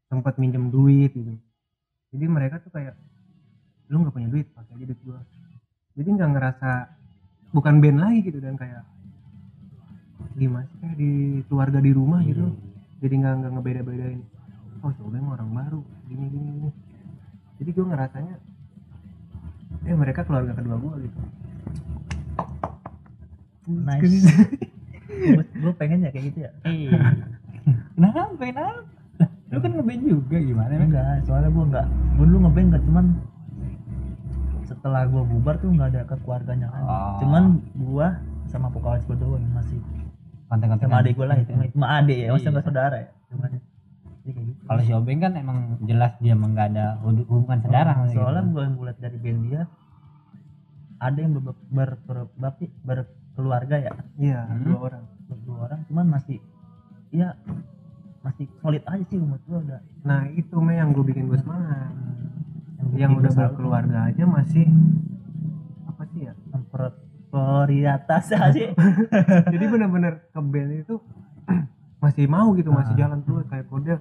Sempat 0.09 0.41
minjem 0.41 0.73
duit 0.73 1.13
gitu. 1.13 1.37
Jadi 2.17 2.25
mereka 2.25 2.65
tuh 2.65 2.73
kayak 2.73 2.97
lu 3.93 4.01
nggak 4.01 4.15
punya 4.17 4.29
duit 4.33 4.49
pakai 4.57 4.73
aja 4.81 4.85
duit 4.89 5.01
gue. 5.05 5.21
Jadi 6.01 6.09
nggak 6.09 6.31
ngerasa 6.33 6.71
bukan 7.53 7.81
band 7.81 7.99
lagi 8.01 8.21
gitu 8.25 8.41
dan 8.41 8.57
kayak 8.57 8.85
gimana 10.39 10.65
sih 10.71 10.79
kayak 10.79 10.97
di 10.97 11.11
keluarga 11.51 11.79
di 11.83 11.91
rumah 11.91 12.21
gitu 12.23 12.55
jadi 13.03 13.15
nggak 13.19 13.35
nggak 13.43 13.53
ngebeda 13.59 13.83
bedain 13.83 14.21
oh 14.85 14.93
coba 14.95 15.19
orang 15.35 15.51
baru 15.51 15.81
gini 16.07 16.25
gini 16.31 16.49
gini 16.61 16.71
jadi 17.59 17.71
gue 17.71 17.85
ngerasanya 17.85 18.35
eh 19.85 19.95
mereka 19.95 20.21
keluarga 20.23 20.53
kedua 20.53 20.77
gue 20.77 20.95
gitu. 21.05 21.19
Nice. 23.69 24.25
gue 25.63 25.73
pengen 25.77 26.07
ya 26.07 26.11
kayak 26.11 26.25
gitu 26.33 26.39
ya? 26.47 26.51
Eh 26.65 26.89
kenapa? 27.95 28.39
Kenapa? 28.41 28.73
Lah, 29.19 29.29
lu 29.51 29.59
kan 29.59 29.71
ngeband 29.75 30.03
juga 30.05 30.37
gimana? 30.39 30.71
Emang 30.73 30.89
enggak 30.89 31.27
soalnya 31.27 31.51
gue 31.51 31.65
enggak 31.67 31.87
gue 32.17 32.25
dulu 32.25 32.39
ngeband 32.47 32.69
kan 32.71 32.83
cuman 32.87 33.07
setelah 34.65 35.03
gue 35.05 35.23
bubar 35.25 35.55
tuh 35.59 35.73
nggak 35.73 35.89
ada 35.91 36.03
kekeluarganya 36.07 36.69
kan. 36.71 36.83
Oh. 36.85 37.13
cuman 37.19 37.43
gue 37.75 38.07
sama 38.49 38.69
vokalis 38.71 39.05
gue 39.05 39.17
doang 39.17 39.45
masih 39.53 39.81
konten-konten 40.49 40.89
sama 40.89 41.01
adik 41.03 41.13
gue 41.17 41.27
lah 41.27 41.37
itu. 41.37 41.53
Cuma 41.75 41.87
adik 41.99 42.17
ya 42.17 42.29
maksudnya 42.33 42.61
Iya. 42.61 42.65
saudara 42.65 42.97
ya 43.03 43.09
cuman 43.29 43.51
kalau 44.63 44.81
si 44.81 44.93
Obeng 44.93 45.19
kan 45.19 45.33
emang 45.33 45.59
jelas 45.83 46.13
dia 46.19 46.33
emang 46.33 46.53
nggak 46.53 46.69
ada 46.71 46.87
hub- 46.99 47.25
hubungan 47.25 47.59
saudara 47.61 47.93
Oh, 47.95 48.05
gitu. 48.05 48.19
soalnya 48.19 48.43
gue 48.47 48.63
yang 48.63 48.77
bulat 48.77 48.97
dari 48.97 49.17
band 49.17 49.41
dia 49.45 49.63
ada 50.99 51.15
yang 51.17 51.33
ber, 51.33 51.43
ber, 51.69 51.91
ber, 52.01 52.19
ber- 52.35 52.59
berkeluarga 52.83 53.77
ya? 53.79 53.93
Iya 54.17 54.41
Hmm. 54.43 54.65
dua 54.65 54.79
orang. 54.85 55.05
Dua 55.41 55.57
orang 55.63 55.81
cuman 55.85 56.07
masih 56.11 56.39
ya 57.09 57.39
masih 58.19 58.51
solid 58.59 58.83
aja 58.83 59.05
sih 59.07 59.17
menurut 59.17 59.41
gue 59.41 59.59
udah. 59.63 59.81
Nah 60.03 60.27
itu 60.29 60.57
me 60.57 60.75
yang 60.75 60.91
gue 60.91 61.05
bikin 61.05 61.27
gue 61.27 61.39
semangat. 61.39 61.95
Yang 62.91 63.11
bikin 63.11 63.21
udah 63.21 63.33
berkeluarga 63.39 63.99
aja 64.05 64.25
masih 64.25 64.67
apa 65.87 66.03
sih 66.09 66.21
ya? 66.21 66.33
Memper 66.51 66.83
prioritas 67.29 68.25
aja. 68.35 68.51
Sih 68.51 68.69
jadi 69.49 69.65
bener-bener 69.67 70.27
ke 70.27 70.41
band 70.41 70.71
itu 70.77 70.95
masih 72.03 72.27
mau 72.27 72.51
gitu 72.53 72.69
masih 72.69 72.93
Ah. 72.93 72.99
jalan 73.01 73.19
terus 73.23 73.47
kayak 73.47 73.67
kode 73.67 73.95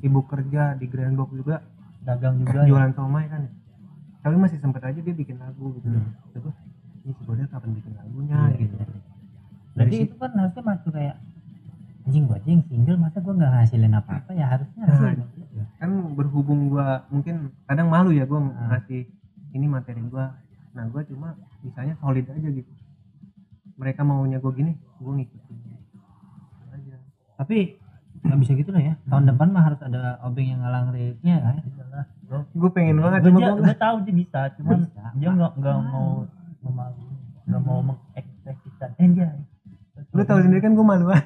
ibu 0.00 0.20
kerja 0.24 0.74
di 0.74 0.86
Grand 0.86 1.12
Box 1.12 1.30
juga 1.32 1.56
dagang 2.00 2.38
juga 2.38 2.58
ya. 2.58 2.66
jualan 2.66 2.92
somai 2.92 3.24
kan 3.26 3.40
ya. 3.42 3.52
tapi 4.20 4.34
masih 4.36 4.58
sempet 4.58 4.82
aja 4.82 4.96
dia 4.96 5.12
bikin 5.12 5.36
lagu 5.36 5.72
gitu 5.74 5.86
Hmm. 5.86 6.12
terus 6.30 6.56
ini 7.00 7.12
si 7.12 7.22
kode 7.22 7.44
kapan 7.46 7.70
bikin 7.72 7.92
lagunya 7.94 8.38
Iya, 8.46 8.56
gitu 8.58 8.74
iya. 8.74 8.86
Berarti 9.72 9.96
situ- 9.96 10.06
itu 10.06 10.16
kan 10.16 10.30
harusnya 10.34 10.62
masuk 10.62 10.90
kayak 10.90 11.16
anjing 12.02 12.24
gua 12.26 12.38
yang 12.42 12.62
single 12.62 12.98
masa 12.98 13.18
gua 13.18 13.34
nggak 13.34 13.52
ngasilin 13.54 13.94
apa-apa 13.94 14.30
ya 14.30 14.46
harusnya 14.46 14.82
Nah, 14.82 14.88
hasil 14.90 15.24
kan 15.78 15.90
berhubung 16.12 16.68
gua 16.68 16.86
mungkin 17.08 17.36
kadang 17.64 17.88
malu 17.88 18.10
ya 18.10 18.24
gua 18.24 18.40
Ah. 18.42 18.74
ngasih 18.74 19.08
ini 19.50 19.66
materi 19.66 20.02
gua 20.02 20.36
nah 20.70 20.84
gua 20.86 21.00
cuma 21.02 21.32
bisanya 21.60 21.96
solid 21.96 22.24
aja 22.26 22.48
gitu 22.50 22.72
mereka 23.74 24.00
maunya 24.02 24.36
gua 24.36 24.52
gini 24.52 24.72
gua 24.96 25.12
ngikutin 25.14 25.56
aja 26.70 26.96
Tapi 27.36 27.79
nggak 28.20 28.38
bisa 28.44 28.52
gitu 28.52 28.70
lah 28.70 28.82
ya. 28.84 28.94
Tahun 29.08 29.24
depan 29.32 29.48
mah 29.48 29.62
harus 29.64 29.80
ada 29.80 30.20
obeng 30.20 30.48
yang 30.52 30.60
ngalang 30.60 30.92
liriknya 30.92 31.36
kan. 31.40 31.54
Iyalah, 31.64 32.04
bro. 32.28 32.38
gua 32.52 32.70
pengen 32.70 32.96
banget 33.00 33.20
gue 33.24 33.30
cuma 33.32 33.40
dia 33.40 33.50
gua 33.50 33.64
gue 33.64 33.78
tahu 33.80 33.96
dia 34.04 34.14
bisa 34.14 34.40
cuman 34.60 34.78
Bisa. 34.84 35.02
dia 35.16 35.28
nggak 35.32 35.52
nggak 35.56 35.76
mau 35.88 36.08
memalu 36.60 37.04
nggak 37.48 37.62
mau 37.64 37.78
mengekspresikan. 37.80 38.90
Eh 39.00 39.08
dia 39.16 39.28
lu 40.10 40.22
tahu 40.26 40.38
sendiri 40.42 40.60
kan 40.60 40.72
gua 40.76 40.86
malu 40.86 41.06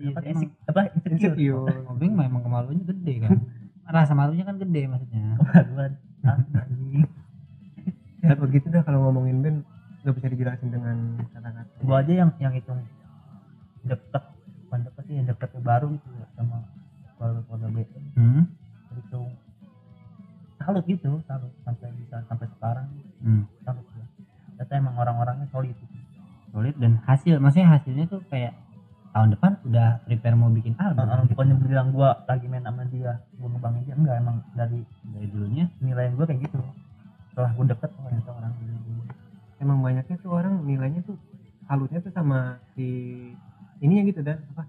iya, 0.00 0.12
iya, 0.22 0.48
Apa, 0.68 0.92
insecure. 1.08 1.66
Obeng 1.88 2.12
memang 2.14 2.42
kemaluannya 2.44 2.84
gede 2.84 3.14
kan. 3.26 3.30
Rasa 3.86 4.12
malunya 4.12 4.44
kan 4.44 4.56
gede 4.56 4.82
maksudnya. 4.88 5.20
kemaluan. 5.40 5.92
Ah, 6.26 6.42
ya 8.18 8.34
begitu 8.34 8.66
dah 8.66 8.82
kalau 8.82 9.06
ngomongin 9.06 9.38
band 9.38 9.62
nggak 10.02 10.14
bisa 10.18 10.26
dijelasin 10.26 10.74
dengan 10.74 11.22
kata-kata. 11.30 11.86
Gua 11.86 12.02
aja 12.02 12.12
yang 12.18 12.30
yang 12.42 12.50
hitung. 12.50 12.82
Deket 13.86 14.35
deket 15.06 15.14
sih 15.14 15.14
yang 15.22 15.26
deket 15.30 15.50
baru 15.62 15.86
gitu 15.94 16.08
ya 16.10 16.26
sama 16.34 16.56
keluarga 17.16 17.40
keluarga 17.46 17.68
B 17.70 17.76
Hmm. 18.18 18.42
hitung 18.96 19.30
salut 20.58 20.84
gitu 20.88 21.10
salut 21.30 21.52
sampai 21.62 21.88
bisa 21.94 22.16
sampai 22.26 22.46
sekarang 22.58 22.86
Hmm. 23.22 23.44
salut 23.62 23.86
ya 23.94 24.04
ternyata 24.58 24.72
emang 24.74 24.94
orang-orangnya 24.98 25.46
solid 25.52 25.76
gitu. 25.76 25.94
Solid 26.50 26.74
dan 26.80 26.98
hasil 27.04 27.36
maksudnya 27.38 27.68
hasilnya 27.76 28.04
tuh 28.08 28.24
kayak 28.32 28.56
tahun 29.12 29.32
depan 29.36 29.52
udah 29.68 29.88
prepare 30.08 30.36
mau 30.36 30.48
bikin 30.52 30.76
album. 30.80 31.08
Uh, 31.08 31.24
bukannya 31.28 31.56
bilang 31.60 31.88
gua 31.92 32.20
lagi 32.24 32.48
main 32.48 32.64
sama 32.64 32.84
dia 32.88 33.20
gua 33.36 33.48
ngembangin 33.52 33.82
dia 33.84 33.94
enggak 33.96 34.16
emang 34.20 34.36
dari 34.56 34.80
Dari 35.06 35.26
dulunya 35.28 35.64
nilai 35.80 36.12
gua 36.16 36.24
kayak 36.28 36.48
gitu 36.48 36.60
setelah 37.32 37.52
gua 37.52 37.64
deket 37.68 37.90
oh 37.92 38.02
ternyata 38.08 38.30
orang 38.32 38.52
ini 38.64 38.76
emang 39.60 39.78
banyaknya 39.80 40.16
tuh 40.20 40.30
orang 40.32 40.54
nilainya 40.64 41.00
tuh 41.04 41.16
salutnya 41.68 42.00
tuh 42.00 42.12
sama 42.12 42.60
si 42.72 42.86
ininya 43.80 44.02
gitu 44.08 44.20
dan 44.24 44.40
apa 44.56 44.64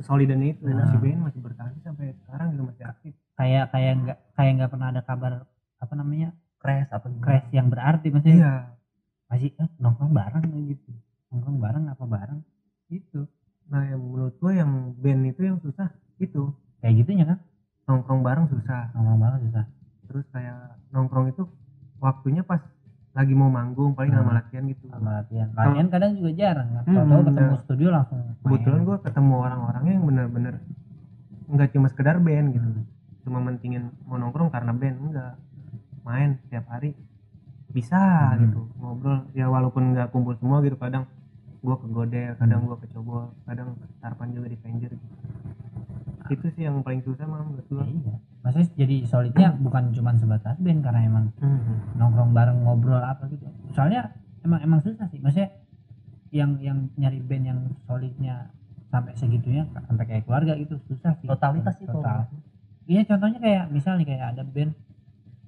kesolidannya 0.00 0.56
itu 0.56 0.64
Nah. 0.64 0.88
si 0.88 0.96
band 0.96 1.20
masih 1.28 1.40
bertahan 1.44 1.76
sampai 1.84 2.16
sekarang 2.24 2.56
gitu 2.56 2.62
masih 2.64 2.84
aktif. 2.88 3.12
Kayak 3.36 3.64
kayak 3.68 3.92
nggak 4.00 4.18
kayak 4.32 4.52
nggak 4.56 4.70
pernah 4.72 4.88
ada 4.88 5.02
kabar 5.04 5.32
apa 5.80 5.92
namanya 5.92 6.28
crash 6.56 6.88
apa 6.88 7.06
gimana? 7.12 7.24
Crash. 7.28 7.46
Yang 7.52 7.66
berarti 7.68 8.06
maksudnya 8.08 8.38
iya. 8.40 8.54
masih 9.28 9.48
eh, 9.60 9.68
nongkrong 9.76 10.12
bareng 10.16 10.44
gitu. 10.72 10.90
Nongkrong 11.28 11.58
bareng 11.60 11.84
apa 11.92 12.04
bareng? 12.08 12.40
Gitu. 12.88 13.20
Nah 13.68 13.82
yang 13.84 14.00
menurut 14.00 14.34
gua 14.40 14.52
yang 14.56 14.96
band 14.96 15.22
itu 15.28 15.40
yang 15.44 15.58
susah 15.60 15.92
itu. 16.16 16.48
Kayak 16.80 17.04
gitunya 17.04 17.24
kan? 17.28 17.38
Nongkrong 17.84 18.20
bareng 18.24 18.46
susah. 18.48 18.92
Nongkrong 18.96 19.20
bareng 19.20 19.40
susah. 19.48 19.64
Terus 20.08 20.24
kayak 20.32 20.80
nongkrong 20.90 21.28
itu 21.28 21.44
waktunya 22.00 22.40
pas 22.40 22.64
lagi 23.10 23.34
mau 23.34 23.48
manggung 23.48 23.90
paling 23.92 24.08
Hmm. 24.08 24.22
sama 24.22 24.32
latihan 24.36 24.64
gitu. 24.64 24.84
Sama 24.86 25.10
latihan. 25.16 25.48
Latihan 25.50 25.86
kadang 25.88 26.10
juga 26.14 26.30
jarang. 26.32 26.68
Kan 26.70 26.82
Hmm, 26.86 27.08
tahu 27.08 27.22
ketemu 27.24 27.48
nah. 27.48 27.60
studio 27.60 27.88
langsung 27.90 28.18
kebetulan 28.40 28.80
gua 28.82 28.98
ketemu 29.00 29.34
orang-orangnya 29.36 29.92
yang 29.92 30.04
bener-bener 30.06 30.54
nggak 31.46 31.68
cuma 31.70 31.86
sekedar 31.86 32.16
band 32.18 32.48
gitu. 32.52 32.68
Hmm. 32.68 32.86
cuma 33.20 33.36
mentingin 33.38 33.84
mau 34.04 34.16
nongkrong 34.16 34.48
karena 34.48 34.72
band 34.72 34.96
enggak. 34.98 35.34
Main 36.00 36.40
setiap 36.40 36.64
hari. 36.68 36.96
Bisa 37.68 37.98
Hmm. 38.32 38.40
gitu 38.42 38.60
ngobrol. 38.76 39.26
Ya 39.30 39.46
walaupun 39.46 39.90
nggak 39.90 40.08
kumpul 40.08 40.34
semua 40.34 40.58
gitu 40.60 40.74
kadang 40.74 41.04
gua 41.60 41.76
ke 41.76 41.86
Godel 41.86 42.32
kadang 42.36 42.64
gua 42.64 42.76
ke 42.76 42.88
Cobol 42.88 43.34
kadang 43.44 43.74
sarapan 43.98 44.32
juga 44.32 44.48
di 44.48 44.56
Avenger 44.56 44.90
gitu. 44.90 45.06
itu 46.30 46.46
sih 46.48 46.62
yang 46.62 46.78
paling 46.80 47.02
susah 47.02 47.26
mah 47.26 47.42
menurut 47.42 47.66
Ya, 47.68 47.84
iya 47.84 48.14
maksudnya 48.40 48.68
jadi 48.74 48.96
solidnya 49.04 49.48
bukan 49.54 49.92
cuma 49.92 50.10
sebatas 50.14 50.56
band 50.56 50.80
karena 50.80 51.00
emang 51.02 51.24
Hmm. 51.36 51.92
nongkrong 51.94 52.32
bareng 52.32 52.58
ngobrol 52.60 52.98
apa 52.98 53.28
gitu. 53.28 53.44
Soalnya 53.70 54.12
emang 54.40 54.60
emang 54.60 54.80
susah 54.80 55.04
sih. 55.06 55.20
Maksudnya 55.20 55.52
yang 56.30 56.56
yang 56.58 56.78
nyari 56.94 57.20
band 57.20 57.44
yang 57.44 57.60
solidnya 57.84 58.48
sampai 58.88 59.12
segitunya 59.14 59.66
sampai 59.84 60.04
kayak 60.04 60.24
keluarga 60.24 60.56
gitu 60.56 60.80
susah 60.86 61.12
sih. 61.18 61.26
Totalitas 61.26 61.76
sih 61.76 61.84
total. 61.84 62.26
Iya 62.86 63.04
contohnya 63.04 63.38
kayak 63.38 63.64
misalnya 63.68 64.04
kayak 64.04 64.24
ada 64.34 64.42
band 64.42 64.72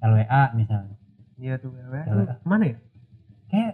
LWA 0.01 0.43
misalnya. 0.53 0.97
Iya 1.39 1.59
tuh 1.59 1.73
LWA 1.73 2.05
udah. 2.07 2.37
mana 2.45 2.65
ya? 2.67 2.79
Kayak 3.49 3.73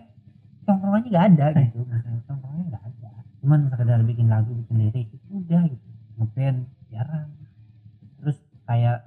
tongkrongannya 0.64 1.08
nggak 1.08 1.26
ada 1.28 1.46
gitu. 1.58 1.78
Misalnya 1.82 2.22
tongkrongannya 2.24 2.64
nggak 2.70 2.84
ada. 2.86 3.10
Cuman 3.38 3.60
sekedar 3.68 4.00
bikin 4.04 4.26
lagu 4.28 4.50
bikin 4.54 4.76
lirik 4.78 5.08
udah 5.28 5.62
gitu. 5.66 5.86
Ngeband 6.18 6.58
jarang 6.88 7.28
kayak 8.68 8.98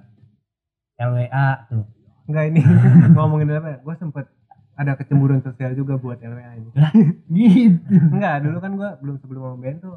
LWA 0.98 1.48
tuh. 1.70 1.86
Enggak 2.26 2.44
ini 2.50 2.60
ngomongin 3.14 3.48
LWA 3.54 3.78
gua 3.86 3.94
sempet 3.94 4.26
ada 4.74 4.98
kecemburuan 4.98 5.38
sosial 5.46 5.78
juga 5.78 5.94
buat 5.96 6.18
LWA 6.18 6.58
ini. 6.58 6.70
Gitu. 7.30 7.94
Enggak 8.10 8.42
dulu 8.42 8.58
kan 8.58 8.72
gua 8.74 8.90
belum 8.98 9.16
sebelum 9.22 9.40
mau 9.46 9.56
band 9.56 9.78
tuh 9.78 9.96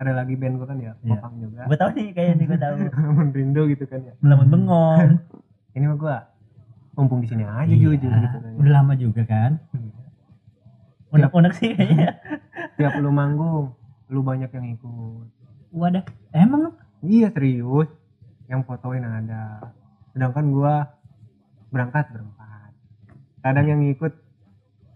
ada 0.00 0.14
lagi 0.16 0.38
band 0.38 0.54
gua 0.56 0.66
kan 0.70 0.78
ya 0.78 0.94
Iya. 1.02 1.18
Popang 1.18 1.34
juga. 1.42 1.60
Gue 1.66 1.76
tahu 1.76 1.90
nih 1.92 2.06
kayaknya 2.14 2.44
gue 2.46 2.58
tahu. 2.62 2.74
Merindo 3.34 3.62
gitu 3.68 3.84
kan 3.90 4.00
ya. 4.06 4.14
Melamun 4.22 4.46
bengong. 4.48 4.98
Ini 5.76 5.84
mah 5.90 5.98
gua 5.98 6.16
mumpung 6.98 7.22
di 7.22 7.28
sini 7.30 7.46
aja 7.46 7.64
Iya, 7.70 7.96
jujur 7.96 7.96
gitu 7.96 8.38
kan 8.42 8.52
udah 8.60 8.72
lama 8.82 8.92
juga 8.98 9.22
kan? 9.24 9.56
Unek-unek 11.10 11.52
sih 11.58 11.74
kayaknya. 11.74 12.18
Tiap 12.78 12.98
lu 13.02 13.10
manggung 13.10 13.74
lu 14.10 14.20
banyak 14.26 14.50
yang 14.50 14.66
ikut. 14.74 15.26
Wadah 15.70 16.02
emang? 16.34 16.74
Iya 17.00 17.30
serius 17.32 17.88
yang 18.50 18.66
fotoin 18.66 19.06
ada 19.06 19.62
sedangkan 20.10 20.50
gua 20.50 20.90
berangkat 21.70 22.10
berempat 22.10 22.70
kadang 23.40 23.66
yang 23.68 23.80
ikut 23.86 24.10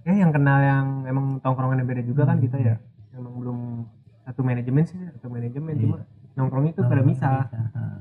ya 0.05 0.15
yang 0.19 0.35
kenal 0.35 0.59
yang 0.59 0.87
emang 1.07 1.39
tongkrongannya 1.39 1.87
beda 1.87 2.03
juga 2.03 2.27
kan 2.27 2.37
Hmm. 2.37 2.45
kita 2.45 2.57
ya 2.59 2.77
emang 3.15 3.35
belum 3.39 3.59
satu 4.27 4.41
manajemen 4.43 4.85
sih 4.85 4.99
satu 5.17 5.31
manajemen 5.31 5.73
Iya. 5.73 5.83
cuma 5.87 5.97
nongkrongnya 6.35 6.73
itu 6.75 6.83
pada 6.83 7.03
misah 7.07 7.47
Heeh. 7.47 7.97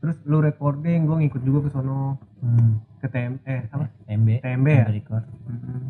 terus 0.00 0.16
lu 0.24 0.40
recording 0.40 1.04
gua 1.04 1.20
ngikut 1.20 1.42
juga 1.44 1.68
ke 1.68 1.70
sono 1.70 2.16
hmm. 2.40 2.72
ke 2.98 3.06
TM 3.06 3.34
eh 3.44 3.62
apa 3.68 3.84
TMB 4.08 4.28
TMB 4.40 4.66
ya 4.66 4.86
record 4.88 5.24
Mm-mm. 5.44 5.80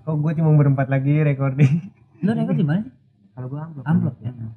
kok 0.00 0.16
gue 0.16 0.32
cuma 0.34 0.50
berempat 0.56 0.90
lagi 0.90 1.14
recording 1.22 1.72
lu 2.26 2.30
record 2.34 2.58
di 2.58 2.66
mana 2.66 2.80
sih 2.82 2.92
kalau 3.32 3.46
gua 3.46 3.60
amplop 3.64 3.84
Amplop 3.86 4.16
ya? 4.18 4.32
Mm. 4.34 4.50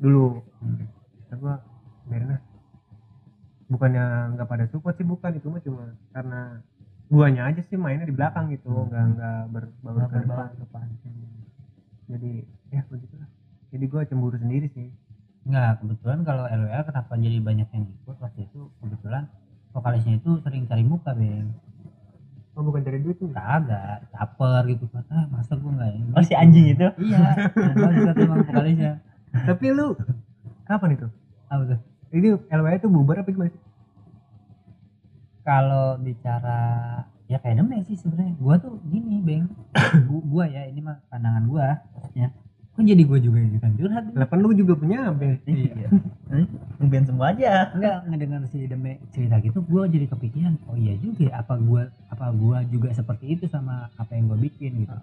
dulu 0.00 0.26
Hmm. 0.64 0.88
gua 1.36 1.60
biarin 2.08 2.28
lah 2.32 2.40
bukannya 3.74 4.38
nggak 4.38 4.46
pada 4.46 4.64
support 4.70 4.94
sih 4.94 5.06
bukan. 5.06 5.34
Itu 5.34 5.50
mah 5.50 5.62
cuma 5.66 5.84
karena 6.14 6.62
guanya 7.10 7.42
aja 7.50 7.60
sih 7.66 7.76
mainnya 7.76 8.06
di 8.06 8.14
belakang 8.14 8.54
gitu. 8.54 8.70
Hmm. 8.70 8.88
nggak 8.88 9.04
nggak 9.18 9.38
berbaur 9.82 10.06
ke 10.08 10.18
depan 10.22 10.48
depan 10.62 10.86
jadi 12.04 12.32
ya 12.72 12.82
begitulah. 12.88 13.28
Jadi 13.72 13.84
gua 13.90 14.02
cemburu 14.06 14.36
sendiri 14.36 14.68
sih. 14.70 14.88
Enggak, 15.44 15.84
kebetulan 15.84 16.20
kalau 16.24 16.44
LWA 16.48 16.80
kenapa 16.88 17.12
jadi 17.20 17.38
banyak 17.40 17.68
yang 17.68 17.84
ikut? 17.84 18.16
Waktu 18.16 18.48
itu 18.48 18.60
kebetulan 18.80 19.28
vokalisnya 19.74 20.14
itu 20.22 20.30
sering 20.40 20.70
cari 20.70 20.86
muka 20.86 21.10
beng 21.10 21.50
oh 22.54 22.62
bukan 22.62 22.86
cari 22.86 23.02
duit 23.02 23.18
tuh? 23.18 23.26
Kagak 23.34 24.06
caper 24.14 24.62
gitu. 24.70 24.86
Kan 24.94 25.02
ah 25.10 25.26
masa 25.26 25.58
gua 25.58 25.74
enggak 25.74 25.90
ini 25.98 26.10
oh 26.14 26.22
si 26.22 26.34
anjing 26.38 26.66
itu? 26.70 26.86
Iya 27.02 27.50
bangsat 27.74 28.16
emang 28.22 28.46
vokalisnya. 28.46 28.92
Tapi 29.34 29.66
lu 29.74 29.98
kapan 30.62 30.90
itu? 30.94 31.06
Apa 31.50 31.62
tuh? 31.74 31.80
Ini 32.14 32.28
LWA 32.46 32.78
itu 32.78 32.86
bubar 32.86 33.26
apa 33.26 33.28
gimana 33.34 33.50
sih 33.50 33.63
kalau 35.44 36.00
bicara 36.00 36.60
ya 37.28 37.36
kayak 37.40 37.60
demen 37.60 37.84
sih 37.84 37.96
sebenarnya. 37.96 38.34
Gua 38.40 38.56
tuh 38.56 38.80
gini 38.88 39.20
beng. 39.20 39.44
Gu- 40.08 40.26
gua 40.26 40.44
ya 40.48 40.64
ini 40.66 40.80
mah 40.80 40.98
pandangan 41.12 41.44
gua 41.46 41.68
maksudnya. 41.94 42.32
Kok 42.74 42.82
jadi 42.82 43.02
gua 43.06 43.18
juga 43.22 43.38
ikutan 43.38 43.72
curhat? 43.78 44.04
Lah 44.18 44.26
kan 44.26 44.38
lu 44.42 44.50
juga 44.50 44.74
punya 44.74 45.12
band 45.14 45.38
iya. 45.46 45.88
Ngeband 46.82 47.06
semua 47.06 47.30
aja. 47.30 47.70
Enggak 47.70 47.96
ngedengar 48.10 48.40
si 48.50 48.66
Deme 48.66 48.98
cerita 49.14 49.38
gitu 49.38 49.62
gua 49.62 49.86
jadi 49.86 50.10
kepikiran 50.10 50.58
oh 50.66 50.74
iya 50.74 50.98
juga 50.98 51.30
ya, 51.30 51.32
apa 51.38 51.54
gua 51.60 51.86
apa 52.10 52.26
gua 52.34 52.58
juga 52.66 52.90
seperti 52.90 53.38
itu 53.38 53.44
sama 53.46 53.86
apa 53.94 54.10
yang 54.18 54.26
gua 54.26 54.38
bikin 54.40 54.82
gitu. 54.82 54.96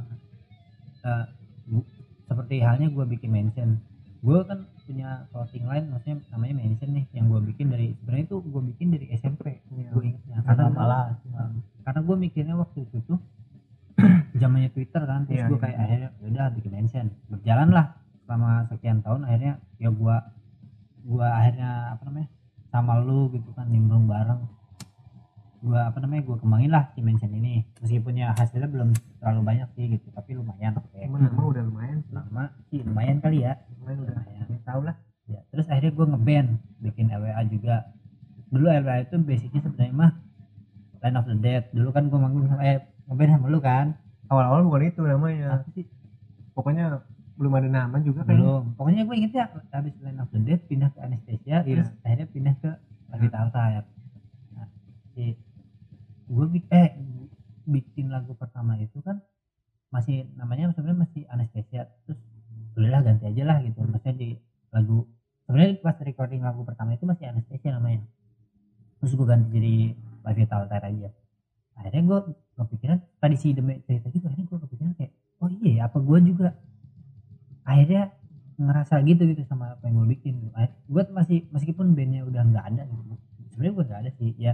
Eh, 1.02 1.26
gu- 1.72 1.88
seperti 2.28 2.56
halnya 2.60 2.92
gua 2.92 3.06
bikin 3.08 3.32
mention 3.32 3.80
gua 4.22 4.44
kan 4.46 4.68
punya 4.92 5.10
clothing 5.32 5.66
line 5.72 5.88
maksudnya 5.88 6.20
namanya 6.36 6.54
mention 6.60 6.90
nih 6.92 7.06
yang 7.16 7.26
gua 7.32 7.40
bikin 7.40 7.72
dari 7.72 7.96
sebenarnya 7.96 8.26
itu 8.28 8.38
gua 8.44 8.62
bikin 8.68 8.88
dari 8.92 9.06
SMP 9.16 9.64
Iya. 9.72 9.90
gua 9.96 10.04
ingetnya 10.04 10.38
karena 10.44 10.64
sama 10.68 10.84
lah 10.84 11.06
karena 11.82 12.00
gue 12.06 12.16
mikirnya 12.20 12.56
waktu 12.60 12.80
itu 12.86 12.98
tuh 13.08 13.20
zamannya 14.42 14.70
Twitter 14.76 15.02
kan 15.08 15.24
terus 15.26 15.40
Iya, 15.42 15.48
gue 15.48 15.58
iya. 15.58 15.64
kayak 15.64 15.78
akhirnya 15.80 16.10
udah 16.22 16.46
bikin 16.60 16.72
mention 16.76 17.06
berjalan 17.32 17.70
lah 17.72 17.86
selama 18.28 18.52
sekian 18.70 19.00
tahun 19.00 19.22
akhirnya 19.26 19.54
ya 19.80 19.90
gua 19.90 20.16
gua 21.08 21.28
akhirnya 21.40 21.96
apa 21.98 22.02
namanya 22.06 22.30
sama 22.72 22.94
lu 23.02 23.32
gitu 23.34 23.50
kan 23.56 23.68
nimbrung 23.72 24.06
bareng 24.06 24.44
gua 25.62 25.94
apa 25.94 25.98
namanya 26.02 26.22
gua 26.26 26.38
kembangin 26.42 26.72
lah 26.74 26.90
si 26.94 27.00
mention 27.06 27.32
ini. 27.32 27.62
Meskipun 27.80 28.18
ya 28.18 28.34
hasilnya 28.34 28.68
belum 28.68 28.90
terlalu 29.22 29.42
banyak 29.46 29.68
sih 29.78 29.86
gitu 29.98 30.08
tapi 30.12 30.34
lumayan 30.34 30.76
oke. 30.78 30.98
Cuman 30.98 31.30
emang 31.30 31.48
udah 31.54 31.64
lumayan 31.64 31.98
sih. 32.06 32.14
Lama 32.18 32.44
sih 32.74 32.80
lumayan 32.82 33.18
kali 33.22 33.46
ya. 33.46 33.54
Lumayan 33.80 33.98
udah 34.04 34.16
lumayan. 34.18 34.46
ya, 34.50 34.60
tau 34.66 34.82
lah. 34.82 34.96
Ya 35.30 35.40
terus 35.54 35.66
akhirnya 35.70 35.94
gue 35.94 36.06
ngeband 36.10 36.50
bikin 36.82 37.06
LWA 37.14 37.42
juga. 37.48 37.76
Dulu 38.52 38.66
LWA 38.68 38.98
itu 39.06 39.16
basicnya 39.22 39.62
sebenarnya 39.64 39.94
mah 39.96 40.12
Line 41.02 41.18
of 41.18 41.26
the 41.30 41.38
Dead. 41.38 41.64
Dulu 41.72 41.90
kan 41.94 42.04
gue 42.10 42.20
manggung 42.20 42.46
sama 42.50 42.62
eh 42.66 42.82
ngeband 43.08 43.32
sama 43.38 43.46
lu 43.48 43.60
kan. 43.62 43.94
Awal-awal 44.28 44.66
bukan 44.66 44.90
itu 44.90 45.02
namanya. 45.06 45.62
Apa 45.62 45.70
sih? 45.78 45.86
Pokoknya 46.52 47.06
belum 47.38 47.54
ada 47.58 47.70
nama 47.70 47.98
juga 48.02 48.26
kan. 48.26 48.34
Belum. 48.34 48.64
Pokoknya 48.78 49.06
gue 49.06 49.16
inget 49.18 49.34
ya 49.38 49.46
habis 49.74 49.94
Line 50.02 50.20
of 50.22 50.30
the 50.34 50.42
Dead 50.42 50.62
pindah 50.66 50.90
ke 50.94 51.00
Anesthesia 51.02 51.62
terus 51.66 51.90
akhirnya 52.06 52.28
pindah 52.30 52.56
ke 52.58 52.70
Lagi 53.12 53.28
Tarta 53.28 53.62
ya 53.68 53.82
nah, 54.56 54.68
si 55.12 55.36
gue 56.28 56.46
eh 56.70 56.90
bikin 57.66 58.10
lagu 58.10 58.34
pertama 58.36 58.78
itu 58.78 59.00
kan 59.02 59.22
masih 59.92 60.28
namanya 60.40 60.72
sebenarnya 60.72 61.04
masih 61.06 61.22
Anesthesia 61.28 61.88
terus 62.08 62.20
udahlah 62.76 63.04
ganti 63.04 63.28
aja 63.28 63.44
lah 63.44 63.58
gitu. 63.64 63.84
Maksudnya 63.84 64.16
di 64.16 64.30
lagu 64.72 65.04
sebenarnya 65.46 65.84
pas 65.84 65.98
recording 66.00 66.42
lagu 66.42 66.64
pertama 66.64 66.96
itu 66.96 67.04
masih 67.04 67.28
Anesthesia 67.28 67.76
namanya. 67.76 68.02
Terus 69.04 69.12
gue 69.18 69.28
ganti 69.28 69.48
jadi 69.52 69.76
Vital 70.22 70.62
Tire 70.72 70.86
aja. 70.88 71.10
Akhirnya 71.76 72.04
gue 72.08 72.20
kepikiran 72.56 72.98
tadi 73.20 73.36
si 73.36 73.52
Demi 73.52 73.82
cerita 73.84 74.08
gitu 74.14 74.26
akhirnya 74.30 74.48
gue 74.48 74.60
kepikiran 74.70 74.92
kayak 74.96 75.12
oh 75.42 75.50
iya 75.50 75.72
ya 75.74 75.84
apa 75.90 75.98
gue 75.98 76.18
juga 76.30 76.50
akhirnya 77.66 78.14
ngerasa 78.62 79.02
gitu 79.10 79.26
gitu 79.26 79.42
sama 79.50 79.74
apa 79.74 79.90
yang 79.90 80.06
gue 80.06 80.08
bikin 80.14 80.34
gitu. 80.38 80.54
gue 80.86 81.04
masih 81.10 81.50
meskipun 81.50 81.98
bandnya 81.98 82.22
udah 82.24 82.42
nggak 82.46 82.66
ada 82.76 82.84
gitu. 82.86 83.16
Sebenarnya 83.52 83.74
gue 83.74 83.86
nggak 83.90 84.02
ada 84.06 84.12
sih 84.16 84.30
ya 84.38 84.54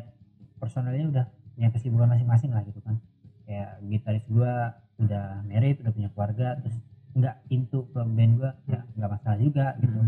personalnya 0.58 1.06
udah 1.12 1.26
punya 1.58 1.74
kesibukan 1.74 2.14
masing-masing 2.14 2.54
lah 2.54 2.62
gitu 2.70 2.78
kan. 2.86 3.02
Kayak 3.50 3.82
gitaris 3.90 4.26
gue 4.30 4.54
udah 5.02 5.26
married 5.50 5.82
udah 5.82 5.94
punya 5.94 6.10
keluarga 6.14 6.54
terus 6.62 6.78
nggak 7.18 7.36
into 7.50 7.90
ke 7.90 8.02
band 8.06 8.34
gue 8.38 8.52
ya 8.70 8.86
nggak 8.94 9.10
masalah 9.10 9.38
juga 9.42 9.74
gitu. 9.82 10.00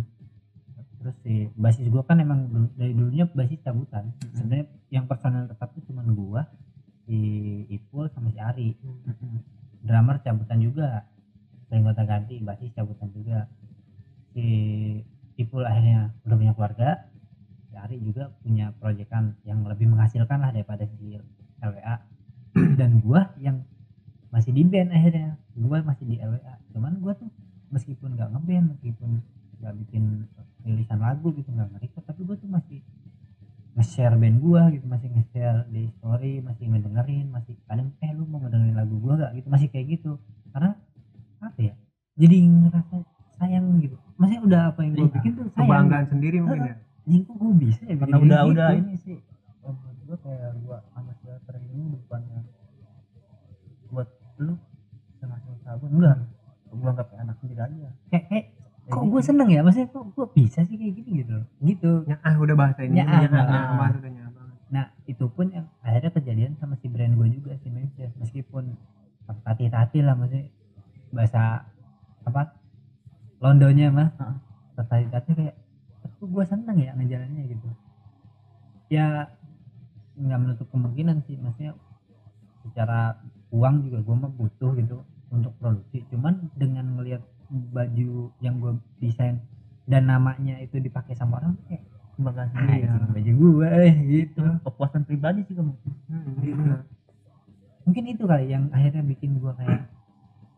Terus 1.01 1.15
si 1.25 1.33
basis 1.57 1.89
gue 1.89 2.03
kan 2.05 2.21
emang 2.21 2.45
dulu- 2.45 2.73
dari 2.77 2.93
dulunya 2.93 3.25
basis 3.25 3.57
cabutan. 3.65 4.13
Sebenarnya 4.37 4.69
yang 4.93 5.09
personal 5.09 5.49
tetap 5.49 5.73
tuh 5.73 5.81
cuma 5.89 6.05
gue 6.05 6.41
si 7.09 7.17
Ipul 7.73 8.13
sama 8.13 8.29
si 8.29 8.37
Ari. 8.37 8.77
Drummer 9.81 10.21
cabutan 10.21 10.59
juga 10.61 11.09
sering 11.65 11.81
gonta 11.81 12.05
ganti 12.05 12.37
basis 12.45 12.69
cabutan 12.77 13.09
juga. 13.09 13.49
Si 14.37 14.45
Ipul 15.41 15.65
akhirnya 15.65 16.13
udah 16.29 16.37
punya 16.37 16.53
keluarga 16.53 17.09
si 17.71 17.73
Ari 17.73 17.97
juga 18.05 18.29
punya 18.43 18.75
proyekan 18.77 19.39
yang 19.47 19.65
lebih 19.65 19.89
menghasilkan 19.89 20.43
lah 20.43 20.53
daripada 20.53 20.85
si 20.85 21.17
LWA 21.59 21.95
dan 22.79 22.91
gua 22.99 23.29
yang 23.37 23.63
masih 24.29 24.51
di 24.51 24.63
band 24.63 24.89
akhirnya. 24.89 25.37
Gua 25.53 25.83
masih 25.83 26.05
di 26.07 26.15
LWA 26.17 26.55
cuman 26.69 27.01
gua 27.01 27.17
tuh 27.17 27.27
meskipun 27.69 28.13
nggak 28.13 28.29
ngeband 28.29 28.65
meskipun 28.77 29.19
nggak 29.59 29.73
bikin 29.83 30.23
rilisan 30.63 30.99
lagu 31.01 31.33
gitu 31.33 31.49
nggak 31.49 31.69
ngerecord 31.75 32.05
tapi 32.05 32.21
gua 32.23 32.35
tuh 32.37 32.47
masih 32.47 32.79
nge-share 33.73 34.15
band 34.15 34.37
gua 34.39 34.69
gitu 34.69 34.85
masih 34.85 35.07
nge-share 35.11 35.65
di 35.67 35.87
story 35.97 36.39
masih 36.39 36.65
ngedengerin 36.67 37.27
masih 37.29 37.53
kadang 37.65 37.89
eh 37.99 38.11
lu 38.11 38.23
mau 38.25 38.39
ngedengerin 38.39 38.75
lagu 38.75 38.95
gua 38.99 39.13
gak 39.17 39.31
gitu 39.39 39.47
masih 39.49 39.67
kayak 39.67 39.87
gitu. 39.99 40.11
Karena 40.51 40.73
apa 41.39 41.59
ya 41.59 41.73
jadi 42.15 42.37
ngerasa 42.43 42.95
sayang 43.39 43.65
gitu. 43.79 43.95
Maksudnya 44.19 44.41
udah 44.43 44.61
apa 44.71 44.79
yang 44.83 44.93
gua 44.95 45.07
Iya. 45.07 45.13
bikin 45.15 45.31
tuh 45.31 45.45
sayang. 45.47 45.67
kebanggaan 45.67 46.05
sendiri 46.11 46.37
mungkin 46.43 46.61
ya. 46.63 46.75
Anjing 47.09 47.23
kok 47.25 47.35
gue 47.41 47.53
bisa 47.57 47.81
ya 47.89 47.95
karena 47.97 48.15
udah 48.21 48.29
kayak 48.29 48.51
udah 48.53 48.67
gitu? 48.69 48.81
ini 48.85 48.95
sih 49.01 49.17
gua 50.09 50.17
kayak 50.25 50.51
gua 50.65 50.77
sama 50.89 51.13
teater 51.21 51.55
ini 51.61 51.83
bukannya 51.93 52.39
buat 53.93 54.09
lu 54.41 54.57
senang-senang 55.21 55.61
sabun 55.61 55.89
enggak. 56.01 56.17
Gua 56.73 56.89
anggap 56.93 57.07
kayak 57.13 57.21
anak 57.29 57.35
sendiri 57.37 57.61
aja. 57.61 57.89
Kayak, 58.09 58.25
kayak 58.29 58.45
Kayak 58.89 58.97
kok 58.97 59.05
gitu. 59.05 59.13
gue 59.13 59.21
seneng 59.21 59.49
ya? 59.53 59.61
Maksudnya 59.61 59.89
kok 59.93 60.05
gue 60.17 60.27
bisa 60.33 60.59
sih 60.65 60.73
kayak 60.81 60.93
gini 60.97 61.09
gitu? 61.21 61.37
Gitu. 61.61 61.91
Ya 62.09 62.17
ah 62.25 62.33
udah 62.41 62.55
bahasa 62.57 62.81
ini. 62.81 62.97
Ya, 62.97 63.05
udah 63.05 63.29
nyaah 63.29 63.77
banget. 63.77 64.01
nah 64.69 64.85
itu 65.05 65.25
pun 65.29 65.49
yang 65.53 65.65
akhirnya 65.81 66.09
kejadian 66.13 66.53
sama 66.57 66.73
si 66.77 66.89
brand 66.89 67.13
gue 67.13 67.27
juga 67.41 67.53
si 67.61 67.69
Menses 67.73 68.13
meskipun 68.17 68.77
tati-tati 69.45 70.01
lah 70.05 70.13
maksudnya 70.17 70.49
bahasa 71.13 71.65
apa 72.21 72.53
Londonnya 73.41 73.89
mah 73.93 74.09
tati-tati 74.77 75.31
kayak 75.37 75.55
kok 76.01 76.25
gue 76.25 76.45
seneng 76.49 76.77
ya 76.81 76.93
ngejalannya? 76.97 77.43
gitu. 77.45 77.69
Ya 78.89 79.29
nggak 80.19 80.39
menutup 80.39 80.67
kemungkinan 80.69 81.23
sih. 81.23 81.35
Maksudnya 81.35 81.73
secara 82.61 83.15
uang 83.49 83.87
juga 83.87 83.97
gue 83.99 84.15
mah 84.15 84.31
butuh 84.31 84.71
gitu 84.75 84.97
untuk 85.31 85.55
produksi. 85.57 86.03
Cuman 86.11 86.51
dengan 86.53 86.85
ngelihat 86.93 87.23
baju 87.49 88.11
yang 88.39 88.59
gue 88.59 88.73
desain 88.99 89.41
dan 89.89 90.05
namanya 90.05 90.59
itu 90.59 90.77
dipakai 90.77 91.17
sama 91.17 91.41
orang 91.41 91.57
kayak 91.65 91.81
kebanggaan 92.13 92.45
ah 92.45 92.53
sendiri 92.53 92.85
ya. 92.85 92.93
baju 93.09 93.31
gue 93.33 93.67
eh 93.73 93.93
gitu. 94.05 94.43
Kepuasan 94.61 95.01
pribadi 95.03 95.41
sih 95.43 95.55
kamu 95.55 95.73
Hmm, 96.09 96.25
Gitu. 96.41 96.61
mungkin 97.85 98.03
itu 98.05 98.23
kali 98.25 98.49
yang 98.49 98.69
akhirnya 98.69 99.01
bikin 99.01 99.37
gue 99.37 99.49
kayak 99.55 99.89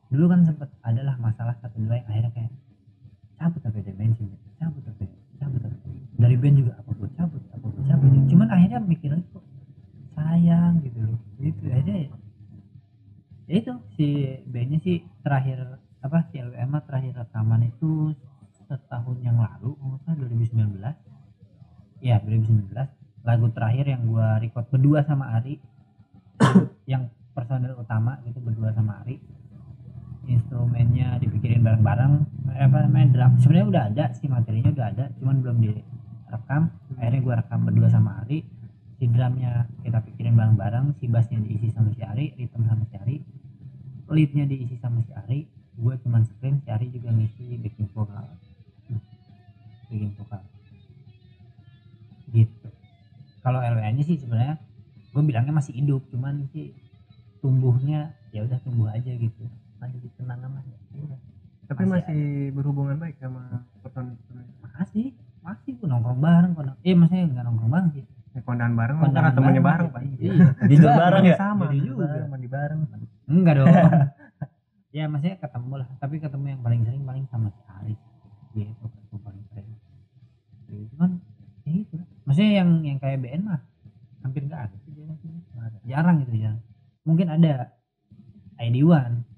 dulu 0.07 0.27
kan 0.27 0.43
sempet 0.43 0.67
adalah 0.81 1.15
masalah 1.15 1.55
satu 1.59 1.79
dua 1.79 1.99
yang 1.99 2.07
akhirnya 2.07 2.31
kayak 2.35 2.51
cabut 3.35 3.61
apa 3.63 3.77
dari 3.79 3.95
bensin 3.95 4.27
cabut 4.55 4.83
apa 4.83 5.03
cabut 5.39 5.61
apa 5.63 5.77
dari 6.17 6.35
band 6.35 6.55
juga 6.55 6.71
apa 6.75 6.91
gue 6.91 7.09
cabut 7.15 7.41
apa 7.51 7.65
gue 7.67 7.83
cabut 7.83 8.09
ya. 8.11 8.21
cuman 8.27 8.47
akhirnya 8.47 8.79
mikir 8.79 9.09
lagi 9.11 9.23
kok 9.31 9.43
sayang 10.21 10.73
gitu 10.85 10.99
loh. 11.01 11.19
Gitu 11.41 11.61
akhirnya 11.65 11.97
ya, 12.05 12.09
ya 13.49 13.55
itu 13.57 13.73
si 13.97 14.07
bandnya 14.45 14.79
sih 14.85 14.97
terakhir 15.25 15.81
apa 16.01 16.29
si 16.29 16.37
LWM 16.37 16.73
terakhir 16.85 17.13
rekaman 17.25 17.65
itu 17.65 18.13
setahun 18.69 19.17
yang 19.19 19.35
lalu 19.35 19.75
kalau 19.75 19.99
nggak 19.99 20.01
salah 20.07 20.17
2019 20.29 20.79
ya 22.01 22.17
2019 22.23 22.71
lagu 23.21 23.45
terakhir 23.53 23.85
yang 23.85 24.01
gua 24.09 24.41
record 24.41 24.65
berdua 24.69 25.05
sama 25.05 25.37
Ari. 25.37 25.61
Yang 26.91 27.13
personel 27.37 27.77
utama 27.77 28.17
gitu 28.25 28.41
berdua 28.41 28.73
sama 28.73 29.05
Ari. 29.05 29.21
Instrumennya 30.25 31.21
dipikirin 31.21 31.61
bareng-bareng. 31.61 32.13
Eh, 32.57 32.65
apa 32.65 32.77
namanya 32.89 33.07
drum. 33.13 33.31
Sebenarnya 33.37 33.67
udah 33.69 33.83
ada 33.93 34.05
sih 34.17 34.25
materinya 34.25 34.73
udah 34.73 34.87
ada 34.89 35.05
cuman 35.21 35.35
belum 35.45 35.57
direkam. 35.61 36.73
Akhirnya 36.97 37.21
gua 37.21 37.35
rekam 37.45 37.59
berdua 37.61 37.87
sama 37.93 38.25
Ari 38.25 38.60
si 39.01 39.09
drumnya. 39.09 39.65
Kita 39.81 39.97
pikirin 40.05 40.37
bareng-bareng 40.37 40.93
si 41.01 41.09
bassnya 41.09 41.41
diisi 41.41 41.73
sama 41.73 41.89
si 41.97 42.05
Ari 42.05 42.37
rhythm 42.37 42.69
sama 42.69 42.85
si 42.85 42.95
Ari. 43.01 43.17
Leadnya 44.13 44.45
diisi 44.45 44.77
sama 44.77 45.01
si 45.01 45.09
Ari. 45.17 45.49
Gua 45.81 45.97
cuman 45.97 46.21
scream 46.29 46.61
si 46.61 46.69
Ari 46.69 46.93
juga 46.93 47.09
ngisi 47.09 47.57
backing 47.57 47.89
vokal. 47.97 48.29
Backing 49.89 50.13
vokal. 50.21 50.45
Gitu. 52.29 52.67
Kalau 53.41 53.57
LWA 53.57 53.89
nya 53.89 54.05
sih 54.05 54.21
sebenarnya 54.21 54.61
gue 55.11 55.23
bilangnya 55.25 55.51
masih 55.51 55.73
hidup 55.75 56.05
cuman 56.13 56.45
sih 56.53 56.71
tumbuhnya 57.41 58.13
ya 58.29 58.45
udah 58.45 58.61
tumbuh 58.61 58.85
aja 58.93 59.09
gitu. 59.09 59.49
Masih 59.81 59.97
di 59.97 60.13
kenangan 60.13 60.53
lah 60.53 60.61
ya 60.61 60.77
udah. 61.01 61.19
Tapi 61.65 61.89
Masih 61.89 62.05
masih 62.05 62.23
berhubungan 62.53 63.01
baik 63.01 63.17
sama 63.17 63.65
personil 63.81 64.13
masih 64.61 65.17
masih. 65.41 65.73
Gue 65.81 65.89
nongkrong 65.89 66.21
bareng 66.21 66.53
kok 66.53 66.69
eh 66.85 66.93
maksudnya 66.93 67.25
nggak 67.33 67.45
nongkrong 67.49 67.73
bareng 67.73 67.91
sih 67.97 68.05
ya, 68.31 68.39
kondangan 68.43 68.73
bareng 68.75 68.97
Kondangan 68.99 69.15
karena 69.15 69.29
temennya 69.35 69.63
bareng, 69.63 69.89
bareng 69.89 69.89
pak. 69.91 70.01
Iya. 70.21 70.45
tidur 70.69 70.91
bareng 70.91 71.23
ya? 71.23 71.35
sama. 71.37 71.63
tidur 71.71 71.87
juga. 71.95 72.07
mandi 72.27 72.47
bareng. 72.47 72.79
Enggak 73.27 73.53
dong. 73.59 73.67
Ya 74.91 75.07
maksudnya 75.07 75.39
ketemu 75.39 75.73
lah. 75.79 75.87
Tapi 76.03 76.19
ketemu 76.19 76.45
yang 76.51 76.61
paling 76.67 76.81
sering 76.83 77.03
paling 77.07 77.23
sama 77.31 77.47
si 77.47 77.63
Ari. 77.63 77.95
Gitu 78.51 78.75
ketemu 78.75 79.17
paling 79.23 79.43
sering. 79.47 79.71
Kan 80.99 81.11
ya 81.63 81.71
itu 81.71 81.95
maksudnya 82.27 82.51
yang 82.59 82.69
yang 82.83 82.97
kayak 82.99 83.23
BN 83.23 83.47
mah 83.47 83.61
hampir 84.19 84.43
nggak 84.45 84.61
ada 84.67 84.75
sih 84.83 84.91
dia 84.97 85.05
jarang 85.85 86.25
gitu 86.25 86.35
ya 86.41 86.51
mungkin 87.05 87.29
ada 87.29 87.73
ID1 88.61 89.29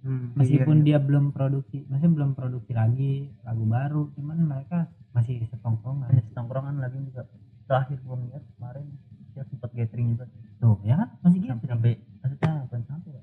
Hmm, 0.00 0.32
meskipun 0.32 0.80
iya, 0.80 0.96
iya. 0.96 0.96
dia 0.96 0.98
belum 1.04 1.28
produksi 1.28 1.84
maksudnya 1.84 2.12
belum 2.16 2.32
produksi 2.32 2.72
lagi 2.72 3.28
lagu 3.44 3.64
baru. 3.68 4.08
Cuman 4.16 4.48
mereka 4.48 4.88
masih 5.12 5.44
setongkrongan. 5.52 6.08
Setongkrongan 6.32 6.80
lagi 6.80 7.04
juga 7.04 7.28
terakhir 7.70 8.02
gua 8.02 8.18
lihat 8.26 8.42
kemarin 8.58 8.86
dia 9.30 9.46
sempat 9.46 9.70
gathering 9.70 10.18
juga. 10.18 10.26
Tuh 10.58 10.76
ya 10.82 10.98
kan? 10.98 11.08
Masih 11.22 11.38
gitu 11.38 11.54
sampai 11.54 11.92
maksudnya 12.18 12.50
bukan 12.66 12.82
sampai 12.90 13.10
ya? 13.14 13.22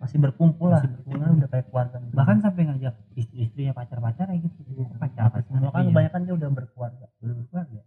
Masih 0.00 0.16
berkumpul 0.18 0.68
lah. 0.72 0.80
Masih 0.80 0.90
berkumpul. 0.96 1.36
Udah 1.36 1.50
kayak 1.52 1.66
keluarga 1.68 1.96
bahkan 2.16 2.36
sampai 2.40 2.62
ngajak 2.72 2.94
istri-istrinya 3.14 3.72
pacar-pacar 3.76 4.26
kayak 4.32 4.40
gitu. 4.48 4.60
Pacar 4.96 5.28
pacar 5.28 5.44
semua 5.52 5.70
kan 5.70 5.84
kebanyakan 5.92 6.20
dia 6.24 6.34
udah 6.40 6.48
berkeluarga. 6.50 7.06
Udah 7.20 7.34
berkeluarga? 7.36 7.80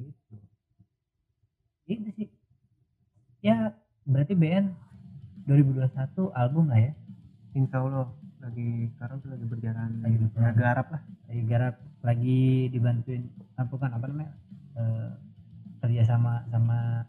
Gitu. 0.00 0.34
Itu 1.84 2.08
sih. 2.16 2.28
Ya 3.44 3.76
berarti 4.08 4.32
BN 4.32 4.72
2021 5.44 6.32
album 6.32 6.64
lah 6.72 6.80
ya. 6.80 6.92
Insya 7.52 7.78
Allah. 7.84 8.08
Lagi 8.42 8.90
sekarang 8.98 9.22
tuh 9.22 9.30
lagi 9.30 9.46
berjalan. 9.46 9.90
Lagi 10.02 10.16
berjalan. 10.18 10.50
agak 10.50 10.66
Arab 10.66 10.86
lah. 10.90 11.02
Lagi 11.30 11.42
garap. 11.46 11.74
Lagi 12.02 12.40
dibantuin. 12.74 13.22
Apa 13.54 13.74
kan 13.78 13.90
apa 13.94 14.04
namanya? 14.10 14.34
Eh, 14.72 15.10
kerja 15.82 16.02
sama 16.06 16.46
sama 16.48 17.02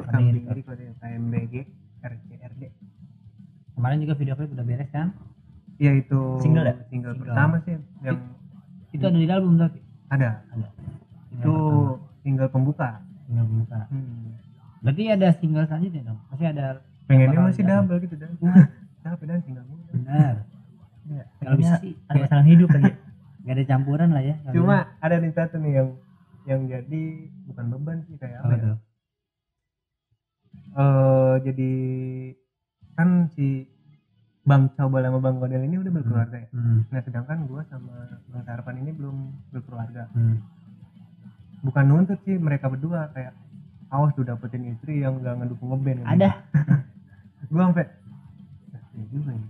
KMBG 0.00 1.54
RCRD 2.02 2.62
kemarin 3.74 3.98
juga 4.00 4.14
video 4.16 4.34
klip 4.34 4.50
udah 4.54 4.64
beres 4.64 4.90
kan? 4.90 5.12
Ya 5.76 5.90
itu 5.90 6.38
Single 6.38 6.64
ya? 6.64 6.74
single, 6.86 7.12
Single. 7.18 7.34
pertama 7.34 7.56
sih 7.66 7.74
yang 8.00 8.18
itu 8.94 9.02
ada 9.02 9.18
di 9.18 9.26
album 9.26 9.58
tapi? 9.58 9.78
Ada. 10.06 10.30
Ada. 10.54 10.68
Itu 11.34 11.54
single 12.22 12.48
pembuka. 12.48 13.02
Single 13.26 13.46
pembuka. 13.46 13.80
Hmm. 13.90 14.38
berarti 14.84 15.02
ada 15.08 15.28
single 15.40 15.66
selanjutnya 15.66 16.02
dong? 16.06 16.18
Masih 16.30 16.46
ada 16.54 16.64
pengennya 17.08 17.40
masih 17.40 17.62
double 17.64 17.98
gitu 18.04 18.14
dan 18.20 18.30
tapi 19.02 19.24
dan 19.28 19.40
single 19.44 19.64
benar. 19.92 20.34
Ya, 21.04 21.24
Kalau 21.36 21.56
bisa 21.60 21.76
sih, 21.84 21.92
ada 22.08 22.16
ya. 22.16 22.22
pasangan 22.24 22.46
hidup 22.48 22.68
lagi. 22.72 22.92
nggak 23.44 23.54
ada 23.60 23.64
campuran 23.68 24.08
lah 24.08 24.22
ya. 24.24 24.34
Cuma 24.56 24.76
ada 25.04 25.14
nih 25.20 25.32
satu 25.36 25.56
nih 25.60 25.72
yang 25.76 25.88
yang 26.44 26.68
jadi 26.68 27.02
bukan 27.48 27.64
beban 27.72 27.98
sih 28.04 28.16
kayak 28.20 28.44
apa 28.44 28.54
ya 28.54 28.74
eh 30.74 31.34
jadi 31.46 31.72
kan 32.94 33.30
si 33.34 33.66
Bang 34.44 34.68
Coba 34.76 35.00
sama 35.00 35.18
Bang 35.24 35.40
Godel 35.40 35.64
ini 35.64 35.80
udah 35.80 35.88
berkeluarga 35.88 36.36
ya. 36.36 36.48
hmm. 36.52 36.92
Nah 36.92 37.00
sedangkan 37.00 37.48
gua 37.48 37.64
sama 37.72 38.20
Bang 38.28 38.44
Tarpan 38.44 38.76
ini 38.76 38.92
belum 38.92 39.32
berkeluarga. 39.50 40.04
Hmm. 40.12 40.44
Bukan 41.64 41.84
nuntut 41.88 42.20
sih 42.28 42.36
mereka 42.36 42.68
berdua 42.68 43.08
kayak 43.16 43.32
awas 43.88 44.12
tuh 44.12 44.26
dapetin 44.28 44.68
istri 44.68 45.00
yang 45.00 45.16
gak 45.24 45.40
ngedukung 45.40 45.72
ngeband. 45.72 46.04
ada 46.04 46.44
Gua 47.52 47.72
sampai 47.72 47.88
"Ah, 48.76 48.84
iya 48.92 49.04
juga 49.08 49.30
ini. 49.32 49.48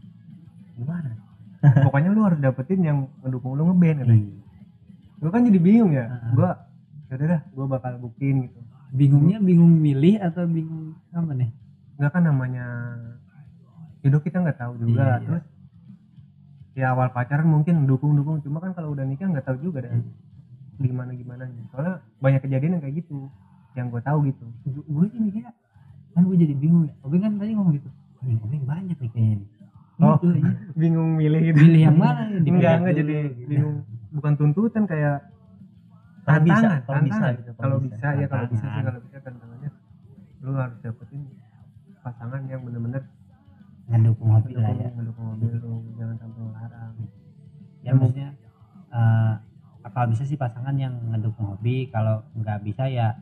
Gimana? 0.79 1.11
Pokoknya 1.65 2.09
lu 2.15 2.21
harus 2.23 2.39
dapetin 2.39 2.81
yang 2.87 2.99
ngedukung 3.27 3.59
lu 3.59 3.67
ngeband 3.75 3.99
katanya. 4.07 4.31
Gua 5.19 5.31
kan 5.35 5.43
jadi 5.43 5.59
bingung 5.59 5.91
ya. 5.91 6.07
Ah. 6.07 6.33
Gua 6.39 6.51
yaudah 7.15 7.29
dah, 7.31 7.41
gua 7.55 7.67
bakal 7.71 7.95
booking 7.97 8.51
gitu. 8.51 8.59
bingungnya 8.91 9.39
bingung 9.39 9.71
milih 9.71 10.19
atau 10.19 10.45
bingung 10.45 10.99
apa 11.11 11.31
nih 11.31 11.51
Enggak 11.95 12.11
kan 12.11 12.23
namanya 12.27 12.67
hidup 14.03 14.21
kita 14.21 14.43
nggak 14.43 14.59
tahu 14.59 14.75
juga 14.77 14.91
Iya, 14.99 15.07
iya. 15.07 15.19
terus 15.23 15.45
ya 16.75 16.87
awal 16.91 17.09
pacaran 17.09 17.47
mungkin 17.47 17.87
dukung 17.87 18.19
dukung 18.19 18.43
cuma 18.43 18.59
kan 18.59 18.75
kalau 18.75 18.91
udah 18.91 19.07
nikah 19.07 19.31
nggak 19.31 19.47
tahu 19.47 19.63
juga 19.63 19.87
dan 19.87 20.03
gimana 20.75 21.15
gimana 21.15 21.47
soalnya 21.71 22.03
banyak 22.19 22.43
kejadian 22.43 22.77
yang 22.77 22.83
kayak 22.83 22.97
gitu 22.99 23.31
yang 23.79 23.87
gue 23.89 24.03
tahu 24.03 24.27
gitu 24.27 24.45
gue 24.67 25.07
sih 25.07 25.23
mikirnya 25.23 25.55
kan 26.13 26.27
gue 26.27 26.35
jadi 26.35 26.55
bingung 26.55 26.91
ya 26.91 26.95
Obeng 27.07 27.23
kan 27.23 27.33
tadi 27.39 27.55
ngomong 27.55 27.79
gitu 27.79 27.91
Obeng, 28.19 28.39
Obeng 28.43 28.63
banyak 28.67 28.97
nih 28.99 29.11
kayaknya 29.11 29.37
nih 29.39 29.51
Oh. 29.95 30.19
Gitu, 30.19 30.43
iya. 30.43 30.51
bingung 30.83 31.15
milih 31.15 31.39
gitu 31.39 31.57
pilih 31.63 31.81
yang 31.87 31.95
mana 31.95 32.27
nih 32.27 32.43
enggak 32.51 32.73
enggak 32.83 32.95
jadi 32.99 33.15
gitu. 33.31 33.47
bingung 33.47 33.77
bukan 34.11 34.33
tuntutan 34.35 34.83
kayak 34.85 35.23
Kalau 36.25 36.41
bisa, 36.41 36.57
tantangan 36.57 36.81
kalau 36.85 37.03
bisa 37.05 37.27
gitu, 37.37 37.51
kalau 37.61 37.77
bisa. 37.79 37.95
bisa 37.95 38.09
ya 38.17 38.27
kalau 38.27 38.47
bisa 38.49 38.67
sih 38.67 38.83
kalau 38.83 39.01
bisa 39.05 39.19
tantangannya 39.21 39.71
lu 40.45 40.51
harus 40.57 40.79
dapetin 40.81 41.23
pasangan 42.01 42.41
yang 42.49 42.61
bener-bener 42.65 43.03
ngedukung 43.85 44.29
hobi 44.33 44.53
lah 44.57 44.73
mendukung 44.73 44.89
ya. 44.89 44.97
mendukung 44.97 45.25
mobil 45.37 45.53
lu 45.61 45.73
jangan 46.01 46.17
sampai 46.17 46.41
melarang 46.41 46.93
ya 47.85 47.91
maksudnya 47.93 48.29
eh, 48.89 49.35
kalau 49.93 50.09
bisa 50.09 50.25
sih 50.25 50.41
pasangan 50.41 50.73
yang 50.81 50.97
ngedukung 51.13 51.53
hobi? 51.53 51.93
Kalau 51.93 52.25
nggak 52.33 52.65
bisa 52.65 52.89
ya 52.89 53.13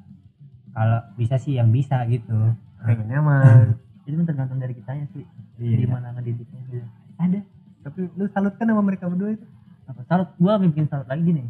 kalau 0.71 1.03
bisa 1.19 1.35
sih 1.37 1.59
yang 1.59 1.75
bisa 1.75 2.07
gitu. 2.07 2.55
Pengen 2.79 3.11
nyaman 3.11 3.75
Itu 4.07 4.19
tergantung 4.27 4.59
dari 4.59 4.75
kitanya 4.75 5.07
sih. 5.15 5.27
Iya. 5.59 5.87
Gimana 5.87 6.15
ngedidiknya. 6.15 6.61
Gitu. 6.71 6.87
ada. 7.19 7.41
Tapi 7.83 8.01
lu 8.15 8.27
salut 8.31 8.55
kan 8.59 8.67
sama 8.67 8.83
mereka 8.83 9.11
berdua 9.11 9.35
itu? 9.35 9.47
Apa? 9.91 10.01
Salut. 10.07 10.29
Gua 10.39 10.59
bikin 10.59 10.87
salut 10.87 11.07
lagi 11.11 11.23
gini. 11.23 11.47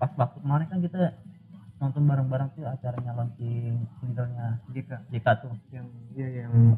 Pas 0.00 0.10
waktu 0.16 0.38
kemarin 0.40 0.66
kan 0.72 0.80
kita 0.80 1.12
nonton 1.80 2.04
bareng-bareng 2.08 2.48
tuh 2.56 2.64
acaranya 2.68 3.12
launching 3.16 3.88
singlenya 4.00 4.60
jika 4.72 5.00
JK 5.08 5.26
tuh. 5.44 5.52
yang 5.72 5.86
iya 6.12 6.28
yang 6.44 6.52
Hmm. 6.52 6.76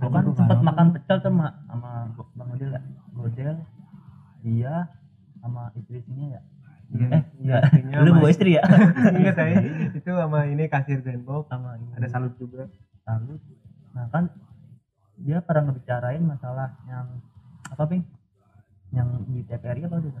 Apa 0.00 0.20
kan 0.20 0.32
sempat 0.36 0.58
makan 0.64 0.86
pecel 0.96 1.16
tuh 1.20 1.32
sama 1.32 1.48
sama 1.68 1.90
Bang 2.36 2.48
Godel 2.52 2.70
ya. 2.76 2.80
Godel, 3.12 3.56
dia 4.44 4.74
sama 5.40 5.72
istri-istrinya 5.76 6.26
ya. 6.36 6.42
Iya, 6.88 7.08
eh, 7.12 7.22
iya, 7.44 7.56
istrinya 7.68 7.96
Lu 8.00 8.16
bawa 8.16 8.28
istri 8.32 8.56
ya? 8.56 8.64
Enggak 9.16 9.36
saya 9.36 9.60
itu 9.92 10.08
sama 10.08 10.38
ini 10.48 10.64
kasir 10.72 11.04
Grandbox 11.04 11.52
sama 11.52 11.76
ini. 11.76 11.92
ada 12.00 12.08
salut 12.08 12.32
juga 12.40 12.72
salut. 13.04 13.40
Nah 13.92 14.08
kan 14.08 14.32
dia 15.20 15.44
pernah 15.44 15.68
ngebicarain 15.68 16.24
masalah 16.24 16.72
yang 16.88 17.20
apa 17.68 17.84
ping? 17.84 18.04
Yang 18.96 19.08
di 19.28 19.40
TPRI 19.44 19.84
apa 19.84 19.96
tuh? 20.00 20.12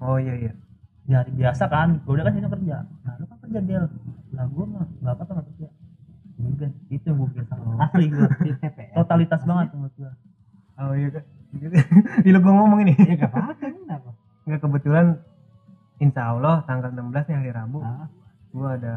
oh 0.00 0.16
iya 0.16 0.32
iya 0.36 0.52
di 1.00 1.12
hari 1.12 1.32
biasa 1.32 1.64
kan 1.66 1.88
gue 1.98 2.12
udah 2.12 2.24
kan 2.24 2.32
sini 2.32 2.48
kerja. 2.48 2.76
Nah 3.02 3.14
lu 3.18 3.24
kan 3.24 3.38
kerja 3.40 3.60
del. 3.60 3.84
Lah 4.30 4.46
gue 4.46 4.64
mah 4.64 4.84
nggak 5.00 5.12
apa 5.12 5.22
apa 5.22 5.32
nggak 5.34 5.46
kerja 5.52 5.68
mungkin. 6.36 6.68
Itu 6.88 7.04
yang 7.06 7.16
gue 7.16 7.28
bikin 7.30 7.44
salah. 7.46 7.76
Asli 7.80 8.04
gue 8.06 8.26
di 8.44 8.50
totalitas 8.92 9.40
banget 9.42 9.66
menurut 9.72 9.94
gue 9.94 10.12
oh 10.76 10.92
iya 10.94 11.08
kan 11.10 11.24
Gila 12.24 12.38
gua 12.42 12.52
ngomong 12.56 12.80
ini. 12.84 12.94
Ya 12.96 13.14
gak 13.18 13.30
apa-apa 13.30 13.52
kenapa 13.58 14.10
nggak 14.46 14.60
kebetulan 14.60 15.06
Insya 15.98 16.32
Allah 16.32 16.64
tanggal 16.64 16.88
16 16.88 17.12
nih 17.26 17.36
hari 17.36 17.50
Rabu 17.52 17.78
ah 17.82 18.08
gua 18.50 18.74
ada 18.74 18.94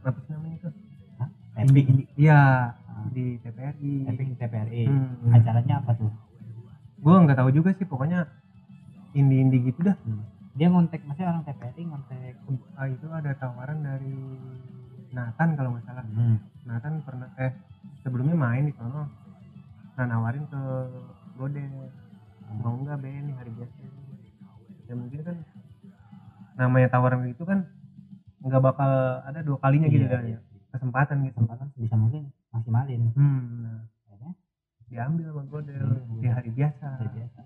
apa 0.00 0.18
sih 0.18 0.32
namanya 0.32 0.56
itu? 0.56 0.70
Epic 1.52 1.86
iya 2.16 2.40
Ah. 2.90 3.06
di 3.08 3.38
TPRI 3.38 3.92
epic 4.08 4.26
TPRI 4.36 4.82
Hmm. 4.84 5.30
acaranya 5.30 5.78
apa 5.78 5.94
tuh? 5.94 6.10
Gua 6.98 7.22
nggak 7.22 7.38
tahu 7.38 7.48
juga 7.50 7.70
sih 7.72 7.84
pokoknya 7.84 8.26
indie 9.12 9.60
gitu 9.64 9.80
dah. 9.82 9.96
Dia 10.54 10.66
ngontek 10.68 11.02
maksudnya 11.06 11.30
orang 11.30 11.44
TPRI 11.46 11.82
ngontek 11.86 12.34
ah, 12.74 12.86
itu 12.86 13.06
ada 13.08 13.30
tawaran 13.34 13.78
dari 13.80 14.14
Nathan 15.10 15.54
kalau 15.54 15.74
nggak 15.74 15.84
salah. 15.86 16.04
Hmm. 16.06 16.36
Nathan 16.66 16.94
pernah 17.02 17.28
eh 17.38 17.52
sebelumnya 18.02 18.36
main 18.36 18.66
di 18.66 18.74
sono 18.74 19.08
nah 19.98 20.06
nawarin 20.08 20.48
ke 20.48 20.60
Godel 21.36 21.90
mau 22.56 22.72
nggak 22.74 22.98
Ben 22.98 23.24
nih 23.26 23.34
hari 23.36 23.50
biasa? 23.52 23.74
Ya 24.88 24.94
mungkin 24.96 25.20
kan 25.22 25.36
namanya 26.56 26.88
tawaran 26.90 27.24
itu 27.26 27.42
kan 27.46 27.66
nggak 28.40 28.62
bakal 28.62 28.90
ada 29.22 29.40
dua 29.44 29.58
kalinya 29.60 29.86
gitu 29.86 30.04
Iya, 30.04 30.12
kan 30.12 30.22
iya. 30.24 30.38
ya 30.38 30.40
kesempatan 30.70 31.16
gitu. 31.26 31.36
Kesempatan 31.36 31.66
bisa 31.76 31.94
mungkin 31.98 32.22
maksimalin. 32.50 33.02
Hmm, 33.14 33.40
nah, 33.64 33.78
Akhirnya, 34.06 34.32
diambil 34.88 35.26
sama 35.30 35.42
Godel 35.46 35.82
Hmm. 35.84 36.18
di 36.20 36.28
hari 36.30 36.50
biasa. 36.50 36.86
Seperti 36.96 37.16
biasa 37.20 37.39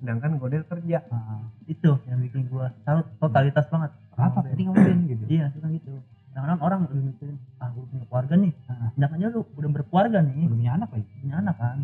sedangkan 0.00 0.30
Godel 0.36 0.64
kerja. 0.64 0.98
Ah, 1.08 1.44
itu 1.64 1.90
yang 2.08 2.18
bikin 2.20 2.48
gue 2.48 2.66
salut 2.82 3.06
totalitas 3.16 3.68
banget. 3.68 3.90
Apa 4.12 4.40
Sama 4.40 4.44
penting 4.48 4.66
ngomongin 4.68 4.98
gitu? 5.06 5.24
Iya 5.28 5.44
sih 5.52 5.60
kan 5.60 5.70
gitu. 5.70 5.92
Kadang 6.30 6.60
orang 6.62 6.80
udah 6.86 7.02
mikirin 7.04 7.36
ah 7.58 7.68
gue 7.68 7.84
punya 7.84 8.04
keluarga 8.08 8.34
nih. 8.36 8.52
Jangan 8.96 9.16
aja 9.18 9.26
lu 9.28 9.40
udah 9.44 9.70
berkeluarga 9.70 10.18
nih. 10.20 10.40
Udah 10.46 10.56
punya 10.56 10.72
anak 10.74 10.88
lagi? 10.92 11.06
Punya 11.20 11.34
anak 11.38 11.56
kan. 11.56 11.76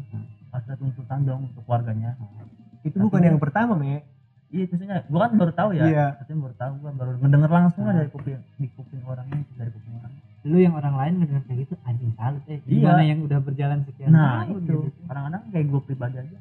Pasti 0.49 0.67
ada 0.73 0.77
tuntutan 0.77 1.21
dong 1.23 1.41
untuk 1.49 1.63
keluarganya. 1.65 2.11
Itu 2.81 2.97
Tapi 2.97 3.05
bukan 3.05 3.21
yang 3.23 3.39
pertama 3.39 3.75
me 3.75 4.07
iya 4.47 4.63
itu 4.63 4.79
sih 4.79 4.87
gue 4.87 5.19
kan 5.19 5.33
baru 5.35 5.53
tahu 5.53 5.71
ya. 5.75 5.85
Iya. 5.85 6.07
Maksudnya 6.17 6.39
baru 6.41 6.55
tahu 6.55 6.73
gue 6.79 6.91
baru 6.95 7.11
ngedenger 7.19 7.51
langsung 7.51 7.83
Ah. 7.85 7.93
dari 7.93 8.09
kuping 8.09 8.41
di 8.57 8.69
kuping 8.73 9.03
orangnya 9.05 9.43
dari 9.59 9.71
kuping 9.75 9.95
orang. 9.99 10.13
Lu 10.47 10.57
yang 10.63 10.75
orang 10.79 10.95
lain 10.95 11.13
ngedenger 11.19 11.43
kayak 11.45 11.59
gitu 11.67 11.75
anjing 11.83 12.13
salut 12.15 12.43
eh. 12.47 12.63
Iya. 12.63 12.79
gimana 12.87 13.03
yang 13.03 13.19
udah 13.27 13.39
berjalan 13.43 13.79
sekian 13.83 14.09
nah 14.15 14.47
tahun 14.47 14.63
itu. 14.63 14.79
gitu. 14.87 15.01
kadang-kadang 15.05 15.43
kayak 15.51 15.67
gue 15.67 15.81
pribadi 15.83 16.17
aja 16.23 16.39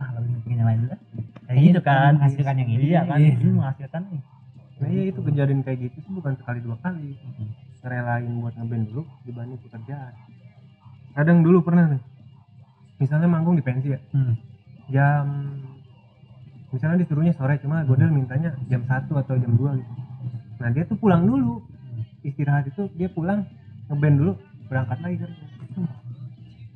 ah 0.00 0.10
lebih 0.16 0.32
pengen 0.44 0.58
yang 0.64 0.68
lain 0.68 0.78
dulu 0.80 0.90
dah. 0.90 1.00
kayak 1.44 1.60
gitu 1.60 1.80
kan. 1.84 2.12
Menghasilkan 2.16 2.54
yang 2.56 2.70
ini. 2.72 2.82
iya 2.88 3.00
kan. 3.04 3.18
Iya. 3.20 3.32
ini 3.36 3.52
menghasilkan 3.52 4.02
nih. 4.08 4.22
Nah 4.80 4.88
iya 4.88 5.02
itu 5.12 5.20
kejadian 5.20 5.60
kayak 5.60 5.78
gitu 5.88 5.96
sih 6.00 6.12
bukan 6.16 6.32
sekali 6.40 6.58
dua 6.64 6.76
kali. 6.80 7.20
Ngerelain 7.80 8.32
buat 8.40 8.54
ngeband 8.56 8.84
dulu 8.92 9.02
dibanding 9.24 9.60
pekerjaan 9.60 10.14
kadang 11.14 11.42
dulu 11.42 11.58
pernah 11.64 11.90
nih. 11.90 12.02
Misalnya 13.00 13.28
manggung 13.30 13.56
di 13.56 13.64
pensi 13.64 13.88
ya. 13.90 14.00
Hmm. 14.12 14.34
jam 14.90 15.54
misalnya 16.74 17.06
disuruhnya 17.06 17.30
sore 17.38 17.62
cuma 17.62 17.86
Godel 17.86 18.10
mintanya 18.10 18.58
jam 18.66 18.82
1 18.82 19.06
atau 19.06 19.34
jam 19.38 19.52
2 19.54 19.78
gitu. 19.78 19.92
Nah 20.58 20.68
dia 20.74 20.82
tuh 20.86 20.98
pulang 20.98 21.22
dulu. 21.22 21.62
Istirahat 22.26 22.66
itu 22.68 22.90
dia 22.98 23.06
pulang 23.06 23.46
ngeband 23.86 24.16
dulu 24.18 24.32
berangkat 24.66 24.98
lagi 24.98 25.16
kerja. 25.22 25.44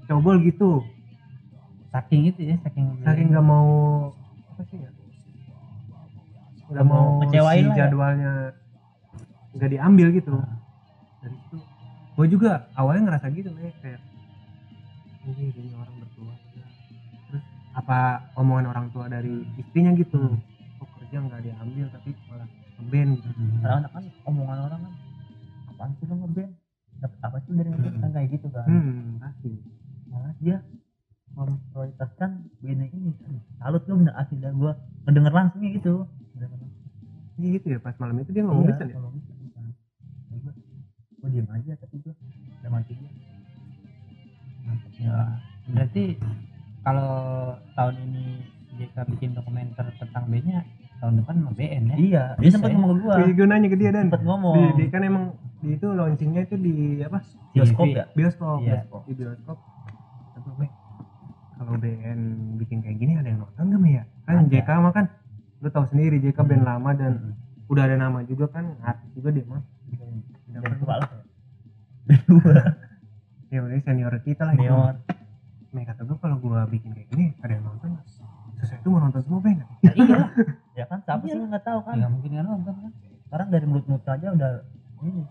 Cobol 0.06 0.46
gitu 0.46 0.84
saking 1.94 2.22
itu 2.26 2.40
ya 2.42 2.56
saking 2.66 2.98
saking 3.06 3.30
nggak 3.30 3.46
mau 3.46 3.70
apa 4.50 4.62
sih 4.66 4.82
ya? 4.82 4.90
Nggak 6.74 6.86
mau 6.90 7.22
kecewain 7.22 7.62
si 7.62 7.68
lah 7.70 7.76
ya. 7.76 7.78
jadwalnya. 7.86 8.32
Nggak 9.54 9.70
diambil 9.70 10.06
gitu. 10.10 10.34
Nah. 10.34 10.58
dari 11.22 11.36
itu 11.38 11.56
gue 12.14 12.26
juga 12.30 12.50
awalnya 12.74 13.10
ngerasa 13.10 13.26
gitu 13.30 13.50
nih 13.54 13.74
kayak 13.78 14.02
ini 15.30 15.54
ini 15.54 15.70
orang 15.78 15.94
berkeluarga. 16.02 16.64
Terus 17.30 17.44
apa 17.78 17.98
omongan 18.34 18.66
orang 18.74 18.86
tua 18.90 19.06
dari 19.06 19.46
istrinya 19.54 19.94
gitu? 19.94 20.18
Hmm. 20.18 20.42
kok 20.82 20.90
kerja 20.98 21.16
nggak 21.22 21.40
diambil 21.46 21.86
tapi 21.94 22.10
malah 22.26 22.48
ngeband 22.82 23.10
gitu. 23.22 23.28
Kadang-kadang 23.62 23.92
kan 23.94 24.04
omongan 24.26 24.58
orang 24.66 24.80
kan 24.82 24.92
apaan 25.70 25.90
sih 26.02 26.06
lo 26.10 26.14
ngeband? 26.26 26.52
Dapat 26.98 27.18
apa 27.22 27.36
sih 27.46 27.50
dari 27.54 27.68
ngeband 27.70 27.96
kan 28.02 28.10
kayak 28.10 28.28
gitu 28.34 28.46
kan. 28.50 28.66
Hmm 28.66 29.22
pasti. 29.22 29.50
Malah 30.10 30.34
dia 30.42 30.58
memprioritaskan 31.34 32.30
bandnya 32.58 32.88
ini 32.88 33.10
salut 33.58 33.82
lu 33.84 33.94
bener 33.98 34.14
asli 34.14 34.38
dah 34.38 34.52
gua. 34.52 34.72
Ngedenger 35.04 35.32
langsungnya 35.32 35.70
gitu. 35.74 35.94
Iya 37.34 37.48
gitu 37.58 37.66
ya 37.68 37.78
pas 37.78 37.94
malam 37.98 38.14
itu 38.16 38.30
dia 38.30 38.42
ngomong 38.42 38.62
Iya, 38.62 38.70
bisa 38.70 38.84
ya 38.84 38.94
gua 38.94 39.10
gua 41.18 41.28
diem 41.28 41.48
aja 41.50 41.72
tapi 41.76 41.94
gua 41.98 42.14
udah 42.60 42.70
mati 42.70 42.92
gua. 42.94 43.10
Ya 44.94 45.16
berarti 45.66 46.04
kalau 46.80 47.12
tahun 47.74 47.94
ini 48.00 48.24
JK 48.74 48.96
bikin 49.10 49.30
dokumenter 49.32 49.86
tentang 49.96 50.24
bandnya 50.26 50.62
tahun 51.00 51.20
depan 51.20 51.34
mau 51.40 51.52
BN 51.52 51.82
ya? 51.90 51.96
Iya 51.96 52.24
dia 52.34 52.42
Bisa 52.44 52.56
sempat 52.56 52.70
ya? 52.70 52.74
ngomong 52.76 52.90
ke 52.90 52.98
gua. 53.02 53.14
Iya, 53.18 53.32
gue 53.32 53.46
nanya 53.46 53.68
ke 53.68 53.76
dia 53.76 53.90
dan. 53.90 54.04
Sempat 54.08 54.22
ngomong. 54.22 54.54
Di, 54.54 54.64
di- 54.78 54.90
kan 54.90 55.02
emang 55.02 55.24
di 55.58 55.68
itu 55.74 55.86
launchingnya 55.90 56.42
itu 56.44 56.56
di 56.56 56.74
apa? 57.00 57.18
Bioskop 57.50 57.84
TV. 57.84 57.96
ya? 57.96 58.04
Bioskop. 58.12 58.58
Iya. 58.60 58.70
bioskop 58.78 59.00
di 59.04 59.12
bioskop. 59.14 59.58
Gue, 60.44 60.68
kalau 61.54 61.74
BN 61.76 62.20
bikin 62.56 62.78
kayak 62.80 62.96
gini 62.96 63.12
ada 63.14 63.28
yang 63.28 63.40
nonton 63.40 63.64
gak 63.68 63.82
ya 63.84 64.04
kan 64.24 64.34
Ada. 64.36 64.48
JK 64.48 64.68
mah 64.78 64.92
kan 64.92 65.04
lu 65.58 65.68
tahu 65.68 65.86
sendiri 65.86 66.16
JK 66.18 66.38
band 66.40 66.60
Hmm. 66.60 66.70
lama 66.70 66.90
dan 66.92 67.12
Hmm. 67.14 67.32
udah 67.66 67.82
ada 67.82 67.96
nama 67.96 68.18
juga 68.22 68.46
kan 68.50 68.76
artis 68.80 69.08
juga 69.12 69.28
dia 69.30 69.44
mah. 69.44 69.62
Dan 70.44 70.62
tua 70.76 70.94
lah 70.96 71.10
ya? 73.50 73.58
Udah 73.60 73.80
senior 73.80 74.14
kita 74.20 74.42
lah 74.44 74.54
senior. 74.54 74.94
Nih 75.70 75.82
kata 75.82 76.02
gue 76.02 76.16
kalau 76.16 76.36
gua 76.36 76.64
bikin 76.64 76.92
kayak 76.92 77.08
gini 77.08 77.34
ada 77.40 77.52
yang 77.52 77.64
nonton 77.64 77.98
sesuai 78.54 78.80
itu 78.80 78.88
mau 78.88 78.96
nonton 78.98 79.20
semua 79.20 79.40
band 79.40 79.58
ya 79.60 79.66
iya 79.92 80.18
ya 80.78 80.84
kan 80.86 80.98
siapa 81.02 81.20
sih 81.22 81.30
Iya. 81.30 81.36
lu 81.36 81.44
nggak 81.48 81.64
tahu 81.64 81.78
kan? 81.82 81.94
Nggak 81.96 82.10
mungkin 82.10 82.30
kan 82.32 82.46
nonton 82.46 82.74
kan? 82.78 82.92
Sekarang 83.24 83.48
dari 83.50 83.66
mulut 83.66 83.84
mulut 83.84 84.06
aja 84.06 84.26
udah 84.30 84.50
ini. 85.00 85.22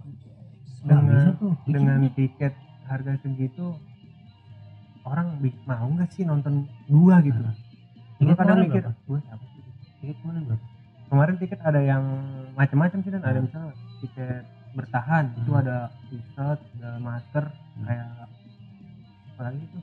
Dengan 0.84 1.34
tuh. 1.40 1.54
dengan 1.64 2.00
tiket 2.12 2.54
harga 2.84 3.14
segitu 3.18 3.66
orang 5.04 5.28
mau 5.68 5.88
nggak 5.92 6.10
sih 6.16 6.24
nonton 6.24 6.68
gua 6.88 7.20
gitu? 7.20 7.40
Hmm. 7.40 7.56
gue 8.24 8.36
kadang 8.40 8.64
mikir 8.64 8.84
gua 9.04 9.20
siapa 9.20 9.44
sih? 9.52 9.62
Tiket 10.00 10.18
ke 10.20 10.26
mana 10.26 10.40
gua? 10.48 10.58
Kemarin 11.12 11.36
tiket 11.38 11.60
ada 11.62 11.82
yang 11.84 12.04
macam-macam 12.56 13.00
sih 13.04 13.12
dan. 13.12 13.22
Ada 13.22 13.40
hmm. 13.40 13.46
misalnya 13.48 13.74
tiket 14.00 14.46
bertahan 14.74 15.26
hmm. 15.30 15.40
itu 15.44 15.52
ada 15.54 15.78
t-shirt 16.10 16.60
ada 16.80 16.92
masker 16.98 17.46
hmm. 17.52 17.84
kayak 17.86 18.10
apa 19.34 19.42
lagi 19.44 19.60
itu? 19.60 19.80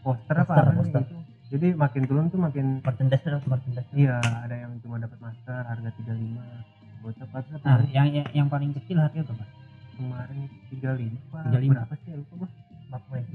Poster, 0.00 0.34
poster 0.38 0.64
apa 0.64 0.72
poster. 0.80 1.02
gitu. 1.04 1.16
Jadi 1.46 1.68
makin 1.78 2.02
turun 2.10 2.26
tuh 2.26 2.40
makin 2.42 2.66
merchandise 2.82 3.22
merchandise. 3.46 3.90
Iya 3.94 4.18
ada 4.18 4.56
yang 4.56 4.72
cuma 4.82 4.98
dapat 4.98 5.18
masker 5.22 5.62
harga 5.62 5.90
35 6.02 6.76
bocah 7.06 7.28
pas 7.30 7.46
nah, 7.62 7.86
yang 7.86 8.10
yang 8.34 8.48
paling 8.50 8.74
kecil 8.74 8.98
harganya 8.98 9.30
berapa? 9.30 9.46
Kemarin 9.94 10.50
35 10.74 11.54
35 11.54 11.70
berapa 11.70 11.94
sih? 12.02 12.10
Lupa 12.18 12.34
mas 12.42 12.52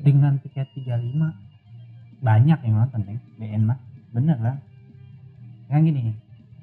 dengan 0.01 0.39
tiket 0.39 0.67
35 0.73 2.21
banyak 2.21 2.59
yang 2.63 2.75
nonton 2.77 3.01
ya. 3.03 3.13
nih 3.13 3.19
BN 3.37 3.63
mah. 3.65 3.79
Bener 4.11 4.37
lah. 4.39 4.57
Kan 5.67 5.87
gini 5.87 6.15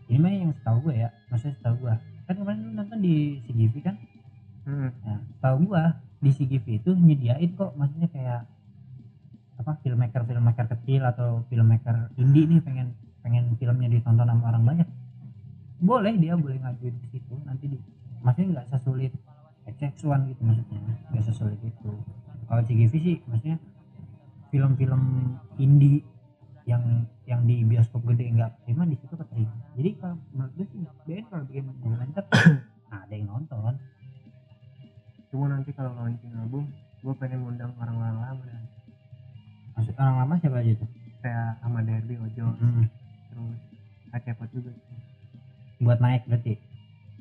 ini 0.08 0.16
mah 0.16 0.32
yang 0.32 0.52
setahu 0.56 0.88
gue 0.88 1.04
ya. 1.04 1.08
Maksudnya 1.28 1.54
setahu 1.60 1.76
gue 1.84 1.94
kan 2.28 2.36
kemarin 2.36 2.60
lu 2.60 2.70
nonton 2.76 2.98
di 3.00 3.40
CGV 3.48 3.74
kan? 3.80 3.96
Hmm. 4.68 4.92
nah 5.00 5.16
setahu 5.32 5.64
gue 5.64 5.82
di 6.20 6.30
CGV 6.32 6.66
itu 6.80 6.90
nyediain 6.96 7.50
kok. 7.56 7.72
Maksudnya 7.76 8.08
kayak 8.08 8.40
apa 9.58 9.72
filmmaker 9.82 10.22
filmmaker 10.22 10.66
kecil 10.78 11.02
atau 11.02 11.42
filmmaker 11.50 12.14
indie 12.14 12.46
nih 12.46 12.62
pengen 12.62 12.94
pengen 13.20 13.52
filmnya 13.58 13.88
ditonton 13.90 14.28
sama 14.28 14.44
orang 14.54 14.64
banyak. 14.64 14.88
Boleh 15.82 16.14
dia 16.16 16.34
boleh 16.38 16.58
ngajuin 16.62 16.96
ke 17.04 17.06
situ 17.12 17.34
nanti 17.44 17.68
di 17.68 17.78
maksudnya 18.22 18.60
nggak 18.60 18.68
sesulit 18.70 19.12
XX1 19.68 20.20
gitu 20.32 20.42
maksudnya. 20.46 20.80
Nggak 21.12 21.24
sesulit 21.26 21.60
itu 21.60 21.90
kalau 22.48 22.62
CGV 22.64 22.92
sih 22.96 23.16
maksudnya 23.28 23.58
film-film 24.48 25.36
indie 25.60 26.00
yang 26.64 27.04
yang 27.28 27.44
di 27.44 27.64
bioskop 27.64 28.04
gede 28.08 28.32
nggak 28.32 28.64
terima 28.64 28.88
di 28.88 28.96
situ 28.96 29.14
keterima 29.16 29.52
jadi 29.76 29.90
kalau 30.00 30.16
menurut 30.32 30.52
gue 30.56 30.66
sih 30.72 30.80
BN 31.06 31.24
kalau 31.30 31.44
bikin 31.46 31.64
dokumenter 31.68 32.24
ada 32.92 33.12
yang 33.12 33.28
nonton. 33.28 33.72
Cuma 35.28 35.44
nanti 35.52 35.70
kalau 35.76 35.92
launching 35.92 36.32
album 36.34 36.72
gue 37.04 37.14
pengen 37.20 37.44
ngundang 37.44 37.72
orang-orang 37.76 38.16
lama. 38.16 38.42
Dan 38.48 38.64
maksud 39.76 39.94
orang 39.96 40.16
lama 40.24 40.34
siapa 40.40 40.56
aja 40.60 40.72
tuh? 40.76 40.90
Kayak 41.20 41.48
Ahmad 41.62 41.84
Derby 41.84 42.14
Ojo. 42.16 42.46
Hmm, 42.56 42.84
terus 43.32 43.60
Acepot 44.08 44.48
juga 44.50 44.72
buat 45.78 45.98
naik 46.00 46.26
berarti? 46.26 46.58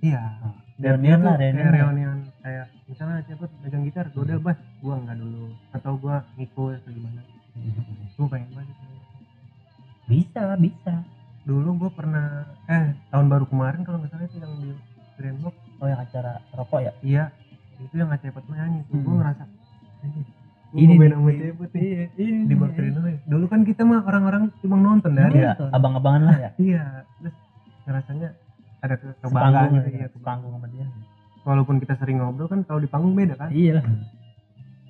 Iya. 0.01 0.23
Oh. 0.41 0.55
Reunion 0.78 1.19
lah, 1.21 1.36
kayak 1.36 1.53
reunion. 1.53 1.73
reunion 1.73 2.17
kayak 2.39 2.65
misalnya 2.86 3.15
Acepot 3.19 3.49
pegang 3.61 3.84
gitar 3.84 4.05
gue 4.07 4.21
udah 4.21 4.38
bass 4.38 4.59
gue 4.78 4.93
nggak 4.93 5.17
dulu. 5.17 5.43
Atau 5.73 5.91
gue 5.97 6.15
ngikut 6.38 6.78
atau 6.78 6.91
gimana. 6.91 7.21
Gue 8.13 8.28
pengen 8.30 8.49
banget 8.53 8.75
bisa 10.07 10.43
bisa. 10.57 10.93
Dulu 11.43 11.69
gue 11.80 11.91
pernah 11.91 12.45
eh 12.67 12.93
tahun 13.09 13.28
baru 13.28 13.45
kemarin 13.47 13.82
kalau 13.82 13.97
nggak 13.99 14.11
salah 14.11 14.25
itu 14.25 14.38
yang 14.38 14.53
di 14.59 14.69
Grand 15.17 15.39
Box 15.41 15.55
oh 15.78 15.88
yang 15.88 15.99
acara 15.99 16.32
rokok 16.53 16.80
ya? 16.80 16.91
Iya 17.01 17.23
itu 17.78 17.95
yang 17.95 18.09
Acepot 18.09 18.43
nyanyi 18.47 18.86
tuh. 18.86 18.97
Gue 18.97 19.09
Hmm. 19.09 19.19
ngerasa 19.19 19.43
"Anjing, 19.97 20.25
gua 20.67 20.78
Ini 20.78 20.93
main 20.93 21.11
sama. 21.11 21.30
Acepot 21.32 21.69
nih 21.73 21.89
ini 22.15 22.39
di 22.45 22.55
Bakteri 22.55 22.89
dulu 23.25 23.45
kan 23.47 23.61
kita 23.63 23.82
mah 23.82 24.01
orang-orang 24.03 24.43
cuma 24.61 24.75
nonton 24.78 25.11
iya 25.34 25.51
abang-abangan 25.73 26.21
lah 26.23 26.38
ya. 26.38 26.49
Iya 26.55 26.84
terus 27.17 27.36
ngerasanya 27.84 28.30
ada 28.80 28.95
ke 28.95 29.07
kebanggaan 29.19 29.67
gitu 29.73 29.89
ya. 29.89 29.99
ya 30.03 30.07
sepanggung 30.11 30.51
sama 30.53 30.67
dia. 30.69 30.86
Walaupun 31.43 31.80
kita 31.80 31.95
sering 31.95 32.19
ngobrol 32.19 32.47
kan 32.47 32.61
kalau 32.63 32.78
di 32.78 32.89
panggung 32.89 33.15
beda 33.15 33.34
kan? 33.36 33.49
Iya. 33.49 33.80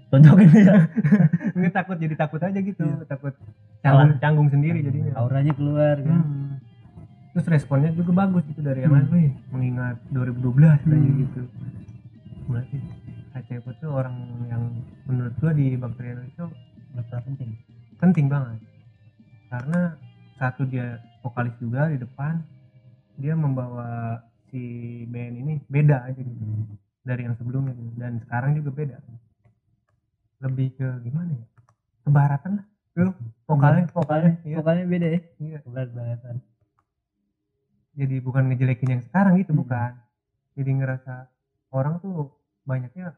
Tonjokin 0.08 0.48
dia 0.56 0.88
nggak 1.52 1.74
takut 1.74 1.98
jadi 2.00 2.16
takut 2.16 2.40
aja 2.40 2.60
gitu. 2.60 2.84
Iya. 2.84 3.04
takut 3.06 3.34
canggung 3.84 4.12
canggung 4.20 4.50
sendiri 4.50 4.80
jadinya. 4.82 5.12
auranya 5.16 5.54
keluar 5.54 5.96
kan. 6.00 6.22
Hmm. 6.22 6.46
terus 7.32 7.54
responnya 7.54 7.94
juga 7.94 8.18
bagus 8.18 8.42
gitu 8.50 8.66
dari 8.66 8.82
yang 8.82 8.98
Hmm. 8.98 9.06
lain. 9.06 9.14
Wih 9.14 9.32
mengingat 9.54 9.98
2012 10.10 10.82
katanya 10.82 11.06
Hmm. 11.06 11.22
gitu. 11.22 11.42
Berarti 12.48 12.78
Acepot 13.38 13.76
tuh 13.78 13.94
orang 13.94 14.16
yang 14.50 14.64
menurut 15.06 15.30
gua 15.38 15.54
di 15.54 15.78
Bakteri 15.78 16.18
itu 16.26 16.46
Betul 16.90 17.20
penting. 17.22 17.50
penting 18.02 18.26
banget. 18.26 18.58
Karena 19.48 19.94
satu 20.34 20.66
dia 20.66 20.98
vokalis 21.22 21.54
juga 21.62 21.86
di 21.88 22.02
depan 22.02 22.42
dia 23.18 23.34
membawa 23.34 24.22
si 24.48 25.04
band 25.10 25.36
ini 25.42 25.54
beda 25.68 26.08
aja 26.08 26.22
gitu. 26.22 26.44
Dari 27.04 27.24
yang 27.24 27.36
sebelumnya 27.40 27.74
gitu. 27.76 27.92
dan 27.98 28.20
sekarang 28.24 28.56
juga 28.56 28.70
beda. 28.72 28.98
Lebih 30.44 30.68
ke 30.78 30.88
gimana 31.04 31.34
ya? 31.34 31.46
Kebaratan 32.06 32.52
lah. 32.62 32.66
Tuh, 32.98 33.14
vokalnya? 33.46 33.86
Vokalnya 33.94 34.34
iya, 34.42 34.56
vokalnya 34.58 34.86
beda 34.90 35.08
ya? 35.10 35.20
Iya. 35.38 35.58
banget 35.66 36.42
jadi 37.98 38.22
bukan 38.22 38.46
ngejelekin 38.54 38.90
yang 38.94 39.04
sekarang 39.10 39.42
gitu 39.42 39.58
Hmm. 39.58 39.62
bukan. 39.66 39.92
Jadi 40.54 40.70
ngerasa 40.78 41.14
orang 41.74 41.98
tuh 41.98 42.30
banyaknya 42.62 43.18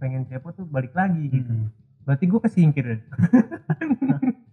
pengen 0.00 0.24
cepot 0.24 0.56
tuh 0.56 0.64
balik 0.64 0.96
lagi 0.96 1.28
gitu. 1.28 1.52
Hmm. 1.52 1.68
berarti 2.00 2.24
gua 2.32 2.40
kesingkir 2.40 2.96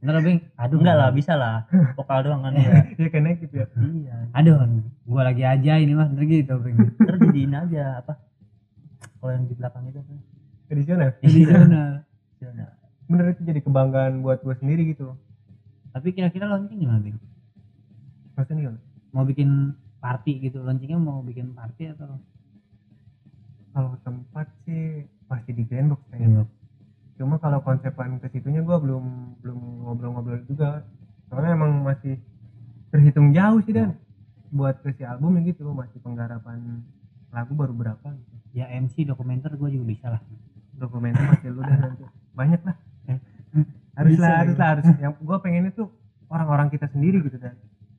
Bener 0.08 0.22
Bing? 0.24 0.40
Aduh 0.56 0.80
enggak 0.80 0.96
lah 0.96 1.10
bisa 1.12 1.34
lah. 1.36 1.68
Vokal 2.00 2.24
doang 2.24 2.48
kan 2.48 2.56
ya 2.64 2.88
ya 2.96 3.08
kena 3.12 3.36
gitu 3.36 3.60
ya. 3.60 3.68
Iya. 3.76 4.16
Aduh, 4.32 4.56
gua 5.04 5.28
lagi 5.28 5.44
aja 5.44 5.76
ini 5.76 5.92
mah 5.92 6.08
bener 6.08 6.24
gitu 6.32 6.56
Bing. 6.64 6.80
terus 6.96 7.20
jadiin 7.28 7.52
aja 7.52 8.00
apa? 8.00 8.16
Kalau 9.20 9.32
yang 9.36 9.46
di 9.52 9.56
belakang 9.60 9.84
itu 9.92 10.00
apa 10.00 10.14
tradisional. 10.72 11.12
Nah, 12.40 12.72
bener 13.12 13.26
itu 13.36 13.42
jadi 13.44 13.60
kebanggaan 13.60 14.24
buat 14.24 14.40
gua 14.48 14.56
sendiri 14.56 14.96
gitu. 14.96 15.12
Tapi 15.92 16.16
kira-kira 16.16 16.48
launching 16.48 16.80
gimana 16.80 17.04
Bing? 17.04 17.20
maksudnya 18.38 18.70
gimana? 18.70 18.80
Mau 19.12 19.26
bikin 19.28 19.76
party 20.00 20.32
gitu, 20.48 20.62
launchingnya 20.62 21.02
mau 21.02 21.20
bikin 21.26 21.52
party 21.58 21.92
atau? 21.92 22.22
kalau 23.78 23.94
tempat 24.02 24.50
sih 24.66 25.06
pasti 25.30 25.54
di 25.54 25.62
Grandbox 25.62 26.02
kayaknya 26.10 26.50
cuma 27.18 27.42
kalau 27.42 27.60
konsepan 27.66 28.22
ke 28.22 28.30
situnya 28.30 28.62
gua 28.62 28.78
belum 28.78 29.36
belum 29.42 29.58
ngobrol-ngobrol 29.84 30.42
juga. 30.46 30.86
Soalnya 31.28 31.58
emang 31.58 31.82
masih 31.84 32.22
terhitung 32.94 33.34
jauh 33.34 33.60
sih 33.66 33.74
dan. 33.74 33.98
Buat 34.48 34.80
ke 34.80 34.96
si 34.96 35.04
album 35.04 35.44
gitu 35.44 35.68
masih 35.76 36.00
penggarapan 36.00 36.80
lagu 37.36 37.52
baru 37.52 37.76
berapa 37.76 38.08
gitu. 38.16 38.36
Ya 38.56 38.72
MC 38.72 39.04
dokumenter 39.04 39.52
gue 39.60 39.70
juga 39.76 39.86
bisa 39.86 40.08
lah. 40.16 40.22
dokumenter 40.78 41.20
masih 41.26 41.52
lu 41.52 41.62
dah 41.66 41.78
nanti. 41.78 42.06
Banyak 42.32 42.62
lah. 42.64 42.78
Harus 43.98 44.12
Bisa, 44.14 44.22
lah 44.24 44.32
harus 44.46 44.56
lah 44.56 44.68
harus. 44.78 44.86
Yang 45.02 45.14
gua 45.26 45.38
pengennya 45.42 45.74
tuh 45.74 45.90
orang-orang 46.30 46.70
kita 46.70 46.86
sendiri 46.88 47.20
gitu 47.26 47.42
kan 47.42 47.58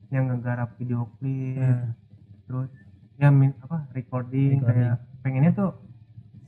yang 0.09 0.25
ngegarap 0.25 0.73
video 0.81 1.05
klip 1.21 1.59
Hmm. 1.59 1.93
terus 2.49 2.69
ya 3.21 3.29
min, 3.29 3.53
apa 3.61 3.85
recording, 3.93 4.57
Recording. 4.57 4.89
kayak 4.89 4.95
pengennya 5.21 5.51
tuh 5.53 5.69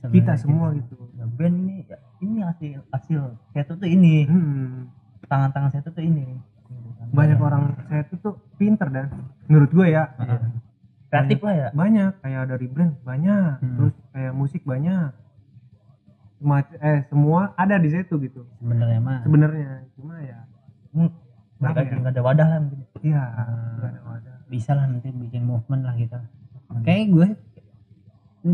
Sebenarnya 0.02 0.14
kita 0.18 0.32
semua 0.34 0.66
gitu. 0.74 0.98
Ya 1.14 1.24
band 1.30 1.56
ya, 1.86 1.98
ini 2.22 2.38
hasil 2.40 2.78
hasil 2.88 3.20
saya 3.50 3.64
tuh 3.64 3.76
tuh 3.76 3.88
ini. 3.88 4.24
Hmm. 4.24 4.88
tangan-tangan 5.24 5.68
saya 5.70 5.82
tuh 5.82 5.92
tuh 5.92 6.02
ini. 6.02 6.26
Gitu 6.64 7.02
banyak 7.10 7.36
orang 7.36 7.62
saya 7.84 8.02
tuh 8.04 8.18
tuh 8.18 8.34
pinter 8.56 8.88
dan 8.88 9.06
menurut 9.44 9.70
gue 9.70 9.86
ya. 9.88 10.08
Iya. 10.16 10.38
kreatif 11.08 11.38
lah 11.40 11.54
ya. 11.54 11.68
banyak 11.72 12.10
kayak 12.18 12.42
dari 12.48 12.66
brand 12.66 12.94
banyak 13.02 13.52
Hmm. 13.58 13.76
terus 13.76 13.94
kayak 14.10 14.32
musik 14.32 14.62
banyak. 14.62 15.10
Semua 16.38 16.58
eh 16.80 17.00
semua 17.04 17.40
ada 17.54 17.76
di 17.76 17.88
situ 17.88 18.14
gitu. 18.18 18.42
Sebenarnya 18.58 18.98
mah. 18.98 19.20
Sebenarnya 19.22 19.70
cuma 19.92 20.16
ya 20.18 20.38
Hmm, 20.90 21.08
mereka 21.58 21.80
ya? 21.80 21.94
nggak 21.96 22.12
ada 22.12 22.22
wadah 22.22 22.46
lah 22.46 22.58
mungkin 22.60 22.80
iya 23.00 23.22
Ah. 23.22 23.76
nggak 23.76 23.90
ada 23.90 24.00
wadah. 24.04 24.34
Bisa 24.46 24.70
lah 24.72 24.84
nanti 24.84 25.08
bikin 25.08 25.42
movement 25.42 25.82
lah 25.82 25.94
kita 25.94 26.18
kayak 26.80 27.06
gue 27.08 27.28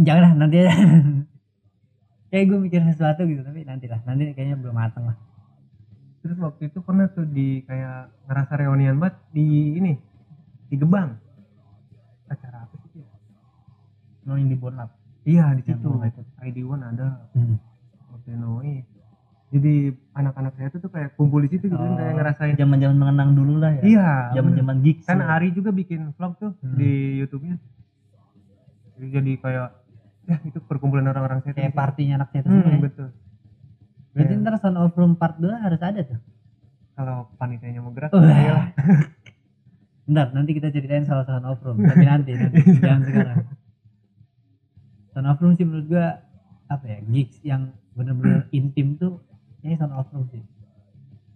jangan 0.03 0.21
lah 0.21 0.33
nanti 0.37 0.57
aja 0.61 0.75
kayak 2.29 2.45
gue 2.47 2.59
mikir 2.61 2.81
sesuatu 2.85 3.24
gitu 3.24 3.41
tapi 3.41 3.62
nanti 3.62 3.87
lah 3.87 4.01
nanti 4.03 4.31
kayaknya 4.31 4.57
belum 4.57 4.74
matang 4.74 5.05
lah 5.07 5.16
terus 6.18 6.37
waktu 6.37 6.68
itu 6.68 6.79
pernah 6.79 7.07
tuh 7.07 7.24
di 7.24 7.62
kayak 7.62 8.12
ngerasa 8.24 8.53
reunian 8.57 8.97
banget 8.97 9.16
di 9.31 9.47
ini 9.74 9.93
di 10.66 10.76
Gebang 10.76 11.16
acara 12.26 12.62
apa 12.62 12.74
sih 12.85 13.01
itu? 13.01 13.09
no 14.22 14.37
yang 14.37 14.47
di 14.47 14.57
Bonlap 14.57 14.93
iya 15.24 15.53
di 15.53 15.62
situ. 15.62 15.89
ID 16.39 16.59
One 16.62 16.85
ada 16.85 17.24
hmm. 17.33 17.57
waktu 18.12 18.31
Noi 18.35 18.85
jadi 19.49 19.74
anak-anak 20.12 20.53
saya 20.55 20.68
tuh 20.68 20.81
tuh 20.83 20.93
kayak 20.93 21.16
kumpul 21.16 21.41
di 21.41 21.49
situ 21.49 21.64
gitu 21.66 21.81
Oh, 21.81 21.97
kayak 21.97 22.12
ngerasain 22.14 22.53
zaman 22.55 22.76
zaman 22.76 22.97
mengenang 22.99 23.31
dulu 23.33 23.57
lah 23.57 23.72
ya 23.72 23.83
iya 23.83 24.09
zaman 24.37 24.53
bener. 24.53 24.61
zaman 24.61 24.76
gigs 24.85 25.05
kan 25.05 25.18
ya. 25.18 25.33
Ari 25.33 25.49
juga 25.51 25.72
bikin 25.72 26.12
vlog 26.12 26.37
tuh 26.37 26.53
Hmm. 26.59 26.76
di 26.76 26.93
YouTube-nya 27.16 27.57
jadi, 28.93 29.07
jadi 29.16 29.33
kayak 29.39 29.68
ya 30.29 30.37
itu 30.45 30.59
perkumpulan 30.61 31.09
orang-orang 31.09 31.41
saya 31.41 31.57
tuh 31.57 31.61
kayak 31.64 31.72
di 31.72 31.79
partinya 31.81 32.14
anak 32.20 32.29
saya 32.29 32.41
itu 32.45 32.49
hmm, 32.53 32.61
semua 32.61 32.68
ya. 32.76 32.81
betul. 32.85 33.09
Berarti 34.12 34.33
Kayak 34.35 34.43
ntar 34.45 34.55
Sound 34.61 34.79
of 34.79 34.93
Room 34.93 35.12
part 35.16 35.37
2 35.41 35.64
harus 35.64 35.81
ada 35.81 36.01
tuh. 36.05 36.20
Kalau 36.93 37.16
panitianya 37.41 37.81
mau 37.81 37.93
gerak 37.97 38.11
iya 38.12 38.53
lah. 38.53 38.66
Bentar, 40.05 40.26
nanti 40.37 40.51
kita 40.53 40.68
ceritain 40.68 41.09
soal 41.09 41.24
Sound 41.24 41.47
of 41.49 41.59
Room 41.64 41.81
tapi 41.81 42.05
nanti, 42.05 42.31
nanti 42.37 42.61
jangan 42.85 43.03
sekarang. 43.09 43.39
Sound 45.16 45.29
of 45.33 45.39
Room 45.41 45.53
sih 45.57 45.64
menurut 45.64 45.87
gua 45.89 46.07
apa 46.68 46.85
ya 46.85 46.99
gigs 47.09 47.41
yang 47.41 47.72
bener-bener 47.97 48.45
intim 48.59 49.01
tuh 49.01 49.24
kayaknya 49.64 49.76
Sound 49.81 49.95
of 49.97 50.12
Room 50.12 50.29
sih. 50.29 50.45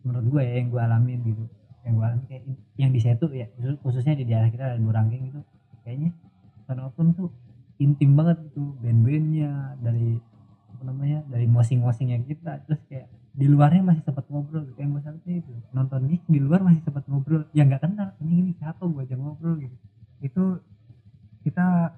Menurut 0.05 0.27
gua 0.29 0.43
ya 0.45 0.53
yang 0.61 0.69
gua 0.69 0.85
alamin 0.85 1.21
gitu. 1.25 1.45
Yang 1.89 1.93
gua 1.97 2.05
alamin 2.13 2.25
kayak 2.29 2.43
yang 2.77 2.91
di 2.93 3.01
situ 3.01 3.25
ya 3.33 3.49
khusus- 3.57 3.81
khususnya 3.81 4.13
di 4.21 4.29
daerah 4.29 4.53
kita 4.53 4.77
dan 4.77 4.85
Burangking 4.85 5.33
gitu 5.33 5.41
kayaknya 5.81 6.13
Sound 6.69 6.85
of 6.85 6.93
Room 7.01 7.17
tuh 7.17 7.31
intim 7.81 8.11
banget 8.17 8.37
gitu 8.51 8.77
band-bandnya 8.83 9.79
dari 9.81 10.21
apa 10.73 10.83
namanya 10.85 11.19
dari 11.31 11.47
mosing-mosingnya 11.49 12.19
kita. 12.27 12.63
Terus 12.69 12.81
kayak 12.91 13.07
di 13.33 13.47
luarnya 13.49 13.81
masih 13.81 14.03
sempat 14.05 14.29
ngobrol 14.29 14.69
gitu 14.69 14.77
yang 14.77 14.93
gue 14.93 15.03
salutnya 15.05 15.35
itu 15.41 15.53
nonton 15.73 16.05
gigs 16.05 16.27
di 16.29 16.41
luar 16.43 16.61
masih 16.61 16.83
sempat 16.85 17.05
ngobrol. 17.09 17.49
Yang 17.57 17.67
nggak 17.73 17.83
kenal 17.87 18.09
ini 18.21 18.33
ini 18.45 18.51
siapa 18.59 18.83
gue 18.85 19.03
aja 19.03 19.17
ngobrol 19.17 19.55
gitu. 19.61 19.77
Itu 20.21 20.45
kita 21.43 21.97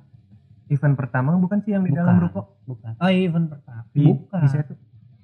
event 0.72 0.94
pertama 0.96 1.36
bukan 1.36 1.60
sih 1.66 1.76
yang 1.76 1.84
di 1.84 1.92
dalam 1.92 2.16
ruko? 2.22 2.56
bukan. 2.64 2.96
Oh 2.96 3.10
iya, 3.12 3.28
event 3.28 3.52
pertama. 3.52 3.82
Di 3.92 4.04
bukan. 4.08 4.40
di 4.40 4.48
situ? 4.48 4.74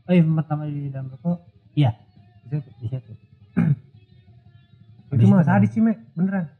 Oh 0.05 0.13
event 0.13 0.37
pertama 0.37 0.63
di 0.69 0.91
dalam 0.93 1.09
ruko? 1.09 1.33
Iya. 1.73 1.97
Di 2.45 2.49
situ? 2.59 2.71
Di 2.81 2.87
situ. 2.91 3.13
Itu 5.11 5.27
mah 5.27 5.43
sadis 5.43 5.75
sih 5.75 5.83
me 5.83 5.99
beneran 6.15 6.60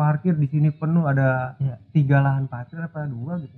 parkir 0.00 0.32
di 0.32 0.48
sini 0.48 0.68
penuh 0.72 1.04
ada 1.04 1.52
Iya. 1.60 1.76
tiga 1.92 2.24
lahan 2.24 2.48
parkir 2.48 2.80
apa 2.80 3.04
dua 3.04 3.36
gitu. 3.36 3.56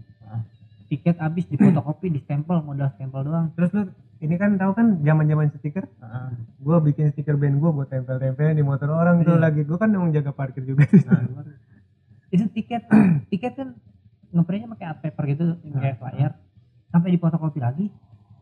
Tiket 0.91 1.17
habis 1.23 1.47
di 1.49 1.57
fotokopi 1.57 2.11
di 2.11 2.21
stempel 2.21 2.59
modal 2.61 2.91
stempel 2.93 3.23
doang. 3.23 3.47
Terus 3.55 3.71
lu 3.73 3.83
ini 4.19 4.35
kan 4.37 4.59
tahu 4.59 4.75
kan 4.75 4.87
zaman 5.01 5.25
zaman 5.25 5.47
stiker 5.55 5.87
Heeh. 5.87 6.29
gue 6.59 6.77
bikin 6.91 7.07
stiker 7.11 7.39
band 7.39 7.57
gue 7.57 7.71
gue 7.73 7.87
tempel 7.87 8.17
tempelin 8.19 8.59
di 8.59 8.65
motor 8.67 8.91
orang 8.91 9.23
tuh 9.23 9.39
Iya. 9.39 9.45
lagi. 9.47 9.63
Gue 9.63 9.79
kan 9.79 9.89
yang 9.89 10.11
jaga 10.11 10.35
parkir 10.35 10.67
juga. 10.67 10.85
Nah, 11.07 11.23
itu 12.29 12.45
tiket 12.51 12.83
tiket 13.33 13.53
kan 13.55 13.69
ngeprintnya 14.35 14.69
pakai 14.75 14.87
art 14.89 14.99
paper 15.01 15.25
gitu 15.31 15.45
yang 15.63 15.79
kayak 15.79 15.97
flyer 15.97 16.33
sampai 16.89 17.09
di 17.09 17.19
fotokopi 17.21 17.61
lagi 17.61 17.87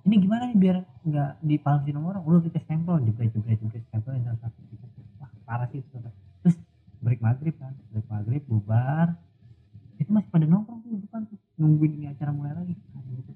ini 0.01 0.16
gimana 0.16 0.48
nih 0.48 0.57
biar 0.57 0.76
nggak 1.05 1.30
dipalsuin 1.44 1.96
orang? 2.01 2.24
Udah 2.24 2.40
kita 2.40 2.59
stempel 2.64 3.05
jebret 3.05 3.30
jebret 3.30 3.61
jebret 3.61 3.84
stempel 3.86 4.16
yang 4.16 4.32
satu 4.40 4.59
parah 5.44 5.68
sih 5.68 5.84
itu. 5.84 5.96
Terus 6.40 6.57
break 7.01 7.20
maghrib 7.20 7.55
kan? 7.57 7.72
Break 7.92 8.07
maghrib 8.09 8.42
bubar. 8.46 9.16
Itu 10.01 10.11
masih 10.12 10.30
pada 10.32 10.46
nongkrong 10.48 10.80
tuh 10.84 10.90
di 10.96 11.01
depan 11.05 11.20
tuh. 11.28 11.38
Nungguin 11.61 11.92
ini 12.01 12.07
acara 12.09 12.30
mulai 12.32 12.57
lagi. 12.57 12.76
Gitu. 12.76 13.32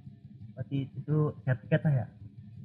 berarti 0.55 0.87
itu 0.87 1.17
share 1.43 1.59
tiket 1.67 1.81
lah 1.83 1.93
ya? 1.93 2.07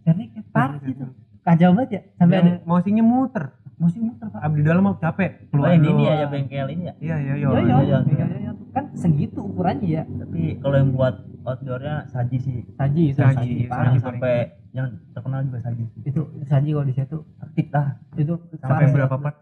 Jadi 0.06 0.24
kayak 0.30 0.46
parah 0.54 0.78
sih 0.86 0.94
tuh. 0.94 1.10
kacau 1.40 1.72
banget 1.74 1.90
ya 1.90 2.02
sampai 2.20 2.36
ada 2.38 2.50
yang 2.54 2.62
mousingnya 2.70 3.02
muter. 3.02 3.46
Musim 3.80 4.12
muter 4.12 4.28
pak. 4.30 4.40
Abdi 4.44 4.62
dalam 4.62 4.84
mau 4.86 4.96
capek 5.00 5.50
oh 5.56 5.66
yang 5.66 5.82
ini 5.82 6.04
ya 6.04 6.14
doang. 6.14 6.20
ya 6.20 6.28
bengkel 6.28 6.68
ini 6.70 6.84
ya? 6.84 6.94
Iya 7.00 7.16
iya 7.16 7.34
iya. 7.40 7.48
Iya 7.48 7.62
iya 7.64 7.78
iya, 7.80 7.98
iya, 8.06 8.26
iya. 8.46 8.52
kan 8.76 8.86
segitu 8.94 9.40
ukurannya 9.42 9.88
ya. 9.88 10.04
Tapi 10.06 10.42
kalau 10.62 10.76
yang 10.78 10.92
buat 10.94 11.16
outdoornya 11.48 11.96
saji 12.12 12.38
sih. 12.38 12.58
Saji 12.76 13.02
itu 13.16 13.20
Saji, 13.24 13.34
saji, 13.40 13.54
iya, 13.66 13.70
saji. 13.72 13.98
sampai 14.04 14.36
yang 14.76 14.88
terkenal 15.16 15.40
juga 15.48 15.60
saji. 15.66 15.84
Itu 16.06 16.22
saji 16.46 16.70
kalau 16.76 16.86
di 16.86 16.94
situ. 16.94 17.18
Aktif 17.42 17.68
lah. 17.74 17.88
Itu 18.14 18.34
sampai 18.62 18.86
berapa 18.94 19.16
part 19.18 19.38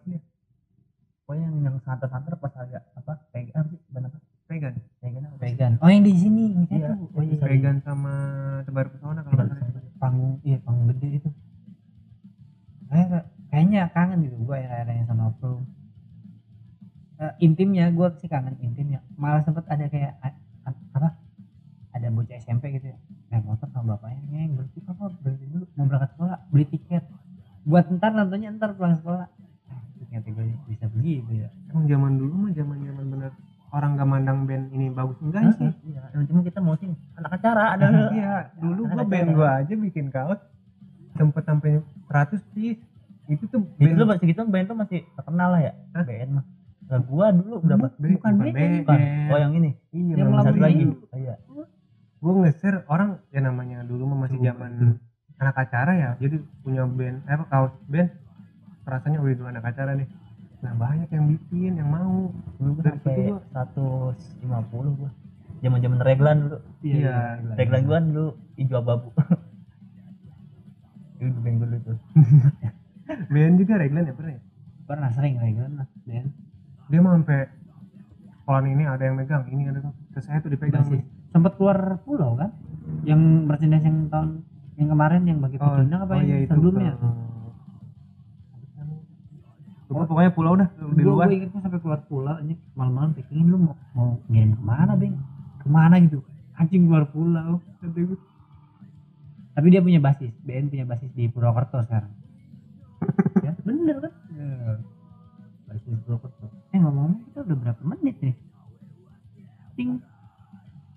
pokoknya 1.28 1.44
yang 1.44 1.58
yang 1.62 1.76
santer-santer 1.84 2.40
pas 2.40 2.56
agak 2.56 2.88
apa 2.96 3.20
pegang 3.30 3.52
apa 3.54 3.68
sih 3.68 3.80
benar 3.92 4.12
Vegan. 4.48 4.74
Pegang 5.04 5.24
apa 5.28 5.36
vegan. 5.44 5.72
Oh 5.84 5.92
yang 5.92 6.08
di 6.08 6.14
sini 6.16 6.56
yang 6.56 6.64
di 6.64 6.80
Iya, 6.80 6.96
situ. 6.96 7.04
oh 7.12 7.20
iya 7.22 7.36
Vegan 7.44 7.78
sama 7.84 8.14
tebar 8.64 8.88
pesona 8.88 9.20
kalau 9.22 9.44
nggak 9.44 9.48
salah. 9.52 9.84
Panggung 10.00 10.34
iya 10.42 10.58
panggung 10.64 10.88
gede 10.88 11.08
itu. 11.20 11.30
Kayak- 12.88 13.28
kayaknya 13.52 13.82
kangen 13.92 14.24
gitu 14.24 14.40
gua 14.40 14.56
yang 14.56 14.88
yang 14.88 15.04
sama 15.06 15.36
Pro 15.36 15.68
Eh, 17.18 17.34
intimnya 17.42 17.90
gua 17.90 18.14
sih 18.16 18.30
kangen 18.30 18.56
intimnya. 18.62 19.02
Malah 19.18 19.42
sempet 19.42 19.66
ada 19.68 19.90
kayak 19.90 20.16
a- 20.22 20.38
a- 20.64 20.84
apa 20.94 21.10
ada 21.92 22.08
bocah 22.08 22.38
SMP 22.38 22.72
gitu 22.72 22.88
ya. 22.88 22.98
Naik 23.28 23.44
motor 23.44 23.68
sama 23.68 23.98
bapaknya 23.98 24.22
ngeng 24.32 24.56
berhenti 24.56 24.80
apa 24.86 25.12
berhenti 25.18 25.46
dulu 25.50 25.66
mau 25.76 25.86
berangkat 25.90 26.10
sekolah 26.14 26.38
beli 26.48 26.66
tiket. 26.70 27.04
Buat 27.66 27.92
ntar 27.92 28.14
nontonnya 28.14 28.54
ntar 28.54 28.78
pulang 28.78 28.96
sekolah. 28.96 29.28
Ah, 29.28 29.30
ternyata 30.18 30.34
gue 30.34 30.46
bisa 30.66 30.86
begitu 30.90 31.32
ya. 31.46 31.50
Emang 31.70 31.86
zaman 31.86 32.12
dulu 32.18 32.34
mah 32.48 32.52
zaman 32.58 32.78
zaman 32.82 33.06
bener 33.14 33.32
orang 33.70 33.90
gak 34.00 34.10
mandang 34.10 34.40
band 34.50 34.66
ini 34.74 34.88
bagus 34.90 35.18
enggak 35.22 35.54
sih. 35.60 35.70
iya 35.86 36.02
cuma 36.26 36.42
kita 36.42 36.60
mau 36.64 36.74
sing 36.80 36.98
anak 37.20 37.32
acara 37.38 37.78
ada. 37.78 37.86
Iya 38.18 38.34
dulu 38.58 38.82
gua 38.90 39.04
band 39.06 39.30
gua 39.38 39.50
aja 39.62 39.74
bikin 39.78 40.10
kaos 40.10 40.40
sempet 41.14 41.44
sampai 41.46 41.82
100 42.10 42.42
piece. 42.56 42.82
Itu 43.28 43.44
tuh 43.52 43.62
itu 43.78 43.78
band 43.78 43.94
tuh 44.00 44.08
masih 44.08 44.26
gitu 44.34 44.42
band 44.48 44.66
tuh 44.66 44.78
masih 44.78 45.00
terkenal 45.14 45.50
lah 45.54 45.62
ya 45.62 45.74
Hah? 45.94 46.06
band 46.08 46.30
mah. 46.42 46.46
Nah 46.88 47.00
gua 47.04 47.26
dulu 47.30 47.54
berapa? 47.62 47.88
Band- 47.94 48.14
bukan 48.18 48.34
band. 48.42 48.74
bukan. 48.82 49.00
Oh 49.30 49.38
yang 49.38 49.54
ini? 49.54 49.70
Iya 49.94 50.14
Yang 50.18 50.30
satu 50.42 50.58
lagi. 50.58 50.84
oh, 50.88 51.18
iya. 51.20 51.36
Gue 52.18 52.34
nge-share 52.34 52.82
orang 52.90 53.22
ya 53.30 53.46
namanya 53.46 53.86
dulu 53.86 54.10
mah 54.10 54.26
masih 54.26 54.42
zaman 54.42 54.98
anak 55.38 55.70
acara 55.70 55.94
ya 55.94 56.10
jadi 56.18 56.42
punya 56.66 56.82
band 56.90 57.22
apa 57.30 57.46
kaos 57.46 57.74
band 57.86 58.10
rasanya 58.88 59.20
wih 59.20 59.36
dulu 59.36 59.48
anak 59.48 59.68
acara 59.68 59.94
nih? 59.94 60.08
Nah 60.58 60.74
banyak 60.74 61.10
yang 61.10 61.26
bikin 61.28 61.72
yang 61.76 61.88
mau. 61.88 62.32
Dulu 62.58 62.72
situ 62.74 62.88
sampai 62.88 63.16
gua- 63.28 63.44
seratus 63.46 64.18
lima 64.40 64.60
puluh 64.66 64.92
gua. 64.96 65.12
Zaman 65.60 65.80
zaman 65.80 66.00
reglan 66.00 66.38
dulu. 66.44 66.58
Iya, 66.82 67.44
reglan. 67.54 67.82
Gua 67.84 67.96
kan 67.96 68.06
dulu 68.08 68.26
hijau 68.56 68.80
abu 68.80 69.10
itu 71.18 71.34
band 71.36 71.56
gua 71.58 71.68
dulu 71.68 71.78
tuh. 71.84 71.98
Band 73.32 73.56
juga 73.56 73.74
reglan 73.78 74.04
ya 74.04 74.14
pernah 74.14 74.34
ya? 74.34 74.42
pernah 74.84 75.10
sering 75.10 75.36
regan 75.36 75.72
lah 75.76 75.88
Ben 76.04 76.32
dia 76.88 77.00
mah 77.00 77.12
sampai 77.14 77.52
pohon 78.44 78.66
ini 78.66 78.84
ada 78.84 79.00
yang 79.02 79.16
megang 79.16 79.44
ini 79.48 79.68
ada 79.68 79.80
terus 80.12 80.24
saya 80.24 80.40
tuh 80.40 80.48
dipegang 80.48 80.84
sih 80.86 81.04
sempat 81.30 81.56
keluar 81.56 82.00
pulau 82.04 82.36
kan? 82.36 82.52
Yang 83.04 83.20
merchandise 83.44 83.84
yang 83.84 84.08
tahun 84.08 84.30
yang 84.76 84.88
kemarin 84.88 85.22
yang 85.24 85.40
bagi 85.40 85.56
pecundang 85.58 86.02
apa 86.02 86.12
oh 86.12 86.18
yang 86.18 86.24
iya 86.26 86.38
itu 86.42 86.52
sebelumnya? 86.52 86.92
ke- 86.94 87.27
Lupa, 89.88 90.04
pokoknya 90.04 90.32
pulau 90.36 90.54
dah 90.60 90.68
di 90.68 91.04
luar. 91.04 91.32
gue 91.32 91.40
inget 91.40 91.50
tuh 91.56 91.64
sampai 91.64 91.80
keluar 91.80 92.04
pulau 92.12 92.36
ini 92.44 92.60
malam-malam 92.76 93.16
pikingin 93.16 93.48
lu 93.48 93.58
mau 93.72 93.76
mau 93.96 94.20
ngirim 94.28 94.60
ke 94.60 94.64
mana 94.68 94.94
beng 95.00 95.16
ke 95.64 95.68
mana 95.72 95.96
gitu. 96.04 96.20
Anjing 96.60 96.92
keluar 96.92 97.08
pulau 97.08 97.64
kata 97.80 97.96
gue. 97.96 98.20
tapi 99.56 99.74
dia 99.74 99.82
punya 99.82 99.98
basis 99.98 100.30
BN 100.46 100.70
punya 100.70 100.86
basis 100.86 101.10
di 101.16 101.32
Purwokerto 101.32 101.80
sekarang. 101.88 102.12
Ya 103.46 103.56
bener 103.64 103.96
kan? 104.04 104.14
Ya. 104.36 104.50
basis 105.72 105.88
di 105.88 105.98
Purwokerto. 106.04 106.52
Eh 106.76 106.80
ngomong 106.84 107.24
kita 107.32 107.48
udah 107.48 107.58
berapa 107.58 107.82
menit 107.88 108.20
nih? 108.20 108.36
Ting. 109.80 110.04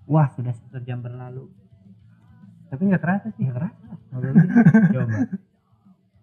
Wah 0.03 0.27
sudah 0.35 0.51
satu 0.51 0.83
jam 0.83 0.99
berlalu. 0.99 1.47
Tapi 2.67 2.81
nggak 2.91 2.99
terasa 2.99 3.31
sih. 3.39 3.47
Ngobrol 3.47 4.35
gini. 4.35 4.51
coba 4.99 5.19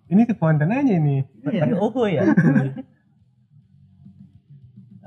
ini 0.09 0.23
aja 0.25 0.93
ini. 0.93 1.17
Pakai 1.45 1.73
oho 1.77 2.03
ya? 2.09 2.23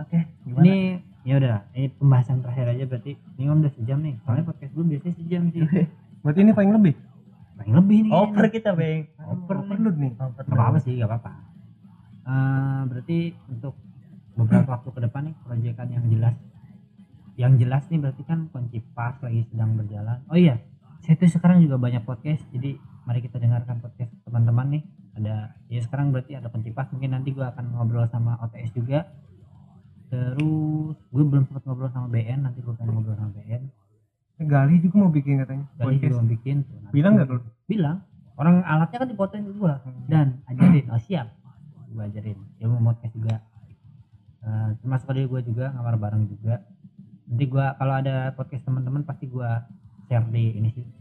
Oke 0.02 0.20
gimana? 0.46 0.64
ini 0.66 0.98
ya 1.22 1.38
udah 1.38 1.62
ini 1.78 1.88
pembahasan 1.94 2.42
terakhir 2.42 2.74
aja 2.74 2.84
berarti 2.90 3.14
ini 3.38 3.46
om 3.50 3.62
udah 3.62 3.74
sejam 3.74 4.00
nih. 4.02 4.18
Soalnya 4.26 4.44
podcast 4.50 4.74
gue 4.74 4.86
biasanya 4.86 5.16
sejam 5.18 5.42
sih. 5.54 5.62
Berarti 6.22 6.40
ini 6.42 6.52
paling 6.54 6.74
lebih? 6.74 6.94
Paling 7.58 7.74
lebih 7.78 7.98
nih. 8.06 8.12
Over 8.14 8.46
kayaknya. 8.46 8.56
kita 8.58 8.70
beng 8.78 9.02
Over 9.22 9.56
nih. 9.58 9.68
perlu 9.70 9.90
nih. 9.94 10.12
Over 10.18 10.42
Gak 10.42 10.58
apa-apa 10.58 10.78
sih 10.82 10.94
gak 10.98 11.10
apa-apa. 11.10 11.32
Eh, 12.22 12.82
berarti 12.90 13.18
untuk 13.50 13.74
beberapa 14.38 14.70
waktu 14.78 14.90
ke 14.94 15.00
depan 15.06 15.22
nih 15.30 15.36
proyekan 15.46 15.88
yang 15.90 16.06
jelas. 16.10 16.36
Yang 17.38 17.54
jelas 17.66 17.84
nih 17.90 18.00
berarti 18.02 18.24
kan 18.26 18.40
kunci 18.54 18.78
pas 18.94 19.18
lagi 19.22 19.42
sedang 19.50 19.78
berjalan. 19.78 20.22
Oh 20.30 20.38
iya 20.38 20.62
saya 21.02 21.18
tuh 21.18 21.30
sekarang 21.30 21.66
juga 21.66 21.82
banyak 21.82 22.06
podcast 22.06 22.46
jadi 22.54 22.78
mari 23.12 23.28
kita 23.28 23.44
dengarkan 23.44 23.84
podcast 23.84 24.08
teman-teman 24.24 24.80
nih. 24.80 24.84
Ada 25.20 25.52
ya 25.68 25.84
sekarang 25.84 26.16
berarti 26.16 26.40
ada 26.40 26.48
pencipas 26.48 26.88
mungkin 26.96 27.12
nanti 27.12 27.36
gua 27.36 27.52
akan 27.52 27.76
ngobrol 27.76 28.08
sama 28.08 28.40
OTS 28.40 28.72
juga. 28.72 29.04
Terus 30.08 30.96
gue 30.96 31.24
belum 31.28 31.44
sempat 31.44 31.68
ngobrol 31.68 31.92
sama 31.92 32.08
BN 32.08 32.48
nanti 32.48 32.64
gue 32.64 32.72
pengen 32.76 33.00
ngobrol 33.00 33.16
sama 33.16 33.32
BN 33.32 33.64
Gali 34.44 34.84
juga 34.84 34.96
mau 35.04 35.12
bikin 35.12 35.40
katanya 35.40 35.68
Tadi 35.76 35.88
podcast. 35.88 36.04
juga 36.04 36.16
mau 36.16 36.28
bikin 36.32 36.56
tuh. 36.64 36.78
Nanti. 36.80 36.94
Bilang 36.96 37.12
nggak 37.20 37.28
lu 37.28 37.40
bilang. 37.68 37.98
Orang 38.40 38.56
alatnya 38.64 38.98
kan 39.04 39.10
dipotoin 39.12 39.44
ke 39.44 39.54
gua. 39.60 39.84
Dan 40.08 40.40
ajarin. 40.48 40.86
Oh 40.88 41.02
siap. 41.04 41.28
Gua 41.92 42.08
ajarin. 42.08 42.40
Dia 42.60 42.66
mau 42.72 42.80
podcast 42.96 43.12
juga. 43.12 43.36
Eh, 44.42 44.70
termasuk 44.80 45.12
gua 45.28 45.42
juga 45.44 45.66
ngamar 45.76 45.96
bareng 46.00 46.24
juga. 46.32 46.64
Nanti 47.28 47.46
gua 47.52 47.76
kalau 47.76 47.94
ada 48.00 48.32
podcast 48.40 48.64
teman-teman 48.64 49.04
pasti 49.04 49.28
gua 49.28 49.68
share 50.08 50.26
di 50.32 50.56
ini 50.56 50.72
sih 50.72 51.01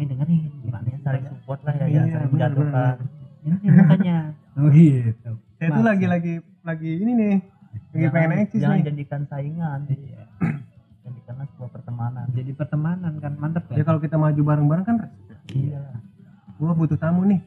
eh 0.00 0.06
dengerin 0.08 0.40
gimana 0.64 0.86
ya 0.88 0.98
saling 1.04 1.24
support 1.28 1.60
lah 1.60 1.74
ya 1.76 1.84
Iya, 1.84 1.92
jangan 1.92 2.08
saling 2.10 2.30
menjatuhkan 2.32 2.94
dengerin 3.44 3.72
makanya 3.76 4.16
oh 4.58 4.68
gitu. 4.72 5.30
Saya 5.60 5.68
tuh 5.70 5.84
lagi 5.84 6.06
lagi 6.08 6.32
lagi 6.60 6.90
ini 6.98 7.12
nih 7.12 7.34
lagi 7.36 8.00
Jangan- 8.00 8.12
pengen 8.16 8.38
eksis 8.40 8.60
jangan 8.60 8.76
nih. 8.76 8.86
jadikan 8.88 9.20
saingan. 9.28 9.80
Iya. 9.86 10.22
jadikanlah 11.04 11.46
sebuah 11.52 11.70
pertemanan. 11.70 12.24
Jadi 12.32 12.50
pertemanan 12.52 13.12
kan 13.18 13.32
mantep 13.36 13.64
ya. 13.68 13.76
Kan 13.76 13.84
kalau 13.84 14.00
kita 14.00 14.16
maju 14.16 14.40
bareng-bareng 14.40 14.84
kan 14.88 14.96
iya. 15.52 15.82
Gua 16.56 16.72
butuh 16.72 16.96
tamu 16.96 17.24
nih. 17.24 17.40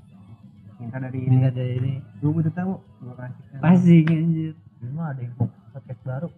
Minta 0.77 0.97
dari 0.97 1.19
ini. 1.21 1.33
Ini 1.33 1.45
ada 1.49 1.63
ini. 1.63 1.93
Gua 2.21 2.31
butuh 2.33 2.53
tamu. 2.53 2.75
Gua 3.01 3.13
kasih 3.17 3.43
kan. 3.49 3.59
pasti 3.61 3.95
anjir. 4.05 4.53
Ini 4.53 4.89
mah 4.93 5.05
ada 5.09 5.21
yang 5.21 5.33
podcast 5.73 6.01
baru. 6.05 6.29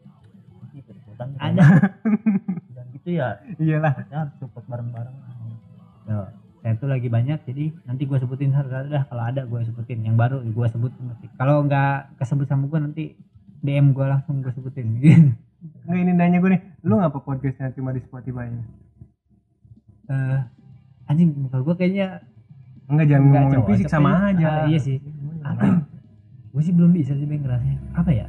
Gitu 0.75 0.91
ada 1.39 1.63
dan 2.75 2.85
gitu 2.91 3.09
ya. 3.15 3.39
Iyalah. 3.63 3.93
Harus 4.11 4.33
support 4.39 4.65
bareng-bareng 4.67 5.15
Tuh, 6.05 6.27
saya 6.61 6.73
tuh 6.77 6.89
lagi 6.89 7.09
banyak 7.09 7.45
jadi 7.45 7.73
nanti 7.85 8.09
gue 8.09 8.17
sebutin 8.17 8.53
dah 8.53 9.05
kalau 9.09 9.23
ada 9.25 9.45
gue 9.45 9.61
sebutin. 9.65 10.05
Yang 10.05 10.15
baru 10.17 10.37
gue 10.41 10.67
sebutin 10.69 11.03
nanti. 11.13 11.25
Kalau 11.37 11.65
nggak 11.65 12.17
kesebut 12.21 12.45
sama 12.49 12.65
gue 12.69 12.79
nanti 12.81 13.03
DM 13.65 13.93
gue 13.93 14.05
langsung 14.05 14.41
gue 14.41 14.53
sebutin. 14.53 15.01
Nggak 15.85 15.99
ini 16.05 16.11
nanya 16.13 16.37
gue 16.41 16.51
nih 16.57 16.61
lu 16.85 17.01
ngapa 17.01 17.21
podcastnya 17.21 17.73
cuma 17.73 17.93
di 17.93 18.01
Spotify 18.05 18.49
ini? 18.49 18.61
Eh 20.09 20.39
anjing 21.09 21.33
muka 21.33 21.61
gue 21.61 21.75
kayaknya 21.77 22.21
enggak 22.85 23.05
jangan 23.09 23.25
nggak 23.29 23.41
ngomongin 23.45 23.65
fisik 23.69 23.85
sama 23.89 24.09
kayaknya. 24.09 24.29
aja. 24.29 24.49
Ah, 24.49 24.65
iya 24.69 24.79
sih. 24.81 24.97
Apa 25.41 25.65
gue 26.53 26.61
sih 26.61 26.73
belum 26.73 26.91
bisa 26.93 27.13
sih 27.17 27.25
bang 27.25 27.41
ngerasanya. 27.41 27.77
Apa 27.97 28.09
ya? 28.13 28.25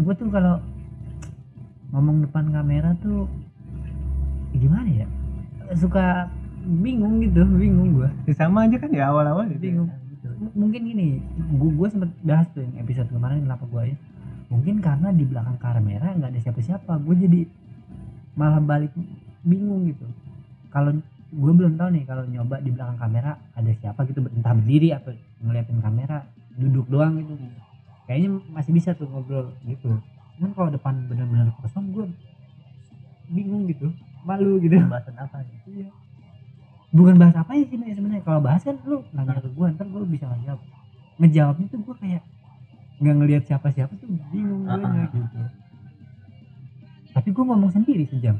Gue 0.00 0.12
tuh 0.16 0.28
kalau 0.32 0.60
ngomong 1.92 2.24
depan 2.24 2.48
kamera 2.48 2.96
tuh 3.04 3.28
gimana 4.56 4.88
ya? 4.88 5.08
Suka 5.76 6.28
bingung 6.62 7.20
gitu 7.20 7.42
bingung 7.48 7.90
gue 7.94 8.08
Ya, 8.24 8.34
sama 8.36 8.64
aja 8.64 8.76
kan 8.76 8.90
ya 8.90 9.08
awal-awal 9.08 9.48
gitu 9.48 9.58
ya. 9.58 9.64
bingung. 9.72 9.90
M- 10.40 10.54
mungkin 10.54 10.80
gini 10.84 11.06
gua, 11.54 11.70
gua 11.74 11.88
sempet 11.88 12.10
bahas 12.20 12.46
tuh 12.50 12.60
yang 12.60 12.76
episode 12.78 13.08
kemarin 13.08 13.42
kenapa 13.42 13.64
gua 13.66 13.84
ya. 13.84 13.96
Mungkin 14.48 14.78
karena 14.78 15.08
di 15.10 15.22
belakang 15.22 15.56
kamera 15.56 16.10
nggak 16.12 16.30
ada 16.30 16.40
siapa-siapa 16.40 16.92
gue 16.98 17.14
jadi 17.18 17.40
malah 18.34 18.58
balik 18.58 18.90
bingung 19.40 19.86
gitu. 19.86 20.04
Kalau 20.68 20.90
gue 21.30 21.52
belum 21.54 21.78
tahu 21.78 21.88
nih 21.92 22.04
kalau 22.04 22.24
nyoba 22.24 22.58
di 22.58 22.70
belakang 22.70 22.98
kamera 22.98 23.38
ada 23.52 23.70
siapa 23.72 24.02
gitu 24.04 24.20
entah 24.20 24.50
berdiri 24.52 24.90
atau 24.90 25.14
ngeliatin 25.40 25.78
kamera 25.78 26.26
duduk 26.52 26.86
doang 26.88 27.14
gitu. 27.16 27.32
Kayaknya 28.04 28.28
masih 28.50 28.72
bisa 28.74 28.90
tuh 28.92 29.06
ngobrol 29.06 29.54
gitu. 29.62 29.96
Cuman 30.36 30.50
kalau 30.52 30.68
depan 30.68 30.98
bener-bener 31.06 31.54
kosong 31.56 31.86
gue 31.90 32.04
bingung 33.28 33.64
gitu 33.64 33.94
malu 34.20 34.58
gitu. 34.58 34.76
Pembahasan 34.76 35.14
apa 35.16 35.36
nih? 35.40 35.58
Iya. 35.70 35.88
Bukan 36.90 37.14
bahas 37.16 37.36
apa 37.36 37.52
ya 37.54 37.64
sih 37.64 37.78
sebenarnya. 37.78 38.20
Kalau 38.20 38.40
bahas 38.40 38.60
kan 38.60 38.76
lu 38.82 39.02
nanya 39.10 39.38
ke 39.38 39.50
gua 39.50 39.70
ntar 39.70 39.86
gua 39.86 40.02
bisa 40.02 40.26
ngejawab. 40.26 40.60
Ngejawabnya 41.16 41.66
tuh 41.68 41.80
gua 41.80 41.94
kayak 41.96 42.22
nggak 42.98 43.14
ngelihat 43.16 43.42
siapa-siapa 43.44 43.92
tuh 43.94 44.08
bingung 44.28 44.66
Ah, 44.66 44.76
gue 44.76 44.90
ah. 44.90 45.06
gitu. 45.08 45.38
Tapi 47.10 47.28
gua 47.30 47.44
ngomong 47.46 47.70
sendiri 47.70 48.04
sejam. 48.06 48.36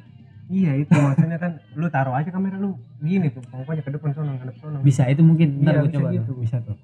iya 0.51 0.75
itu 0.75 0.91
maksudnya 0.91 1.39
kan 1.39 1.63
lu 1.73 1.87
taruh 1.87 2.11
aja 2.11 2.27
kamera 2.27 2.59
lu 2.59 2.75
gini 2.99 3.31
tuh 3.31 3.39
pokoknya 3.47 3.87
ke 3.87 3.91
depan 3.95 4.11
sono 4.11 4.35
ke 4.35 4.51
depan 4.51 4.59
sono 4.61 4.79
Bisa 4.83 5.07
itu 5.07 5.23
mungkin 5.23 5.63
ntar 5.63 5.79
Iya, 5.79 5.79
gua 5.79 5.87
bisa 5.87 5.95
coba 5.97 6.09
gitu. 6.11 6.33
Bisa 6.37 6.57
tuh. 6.59 6.75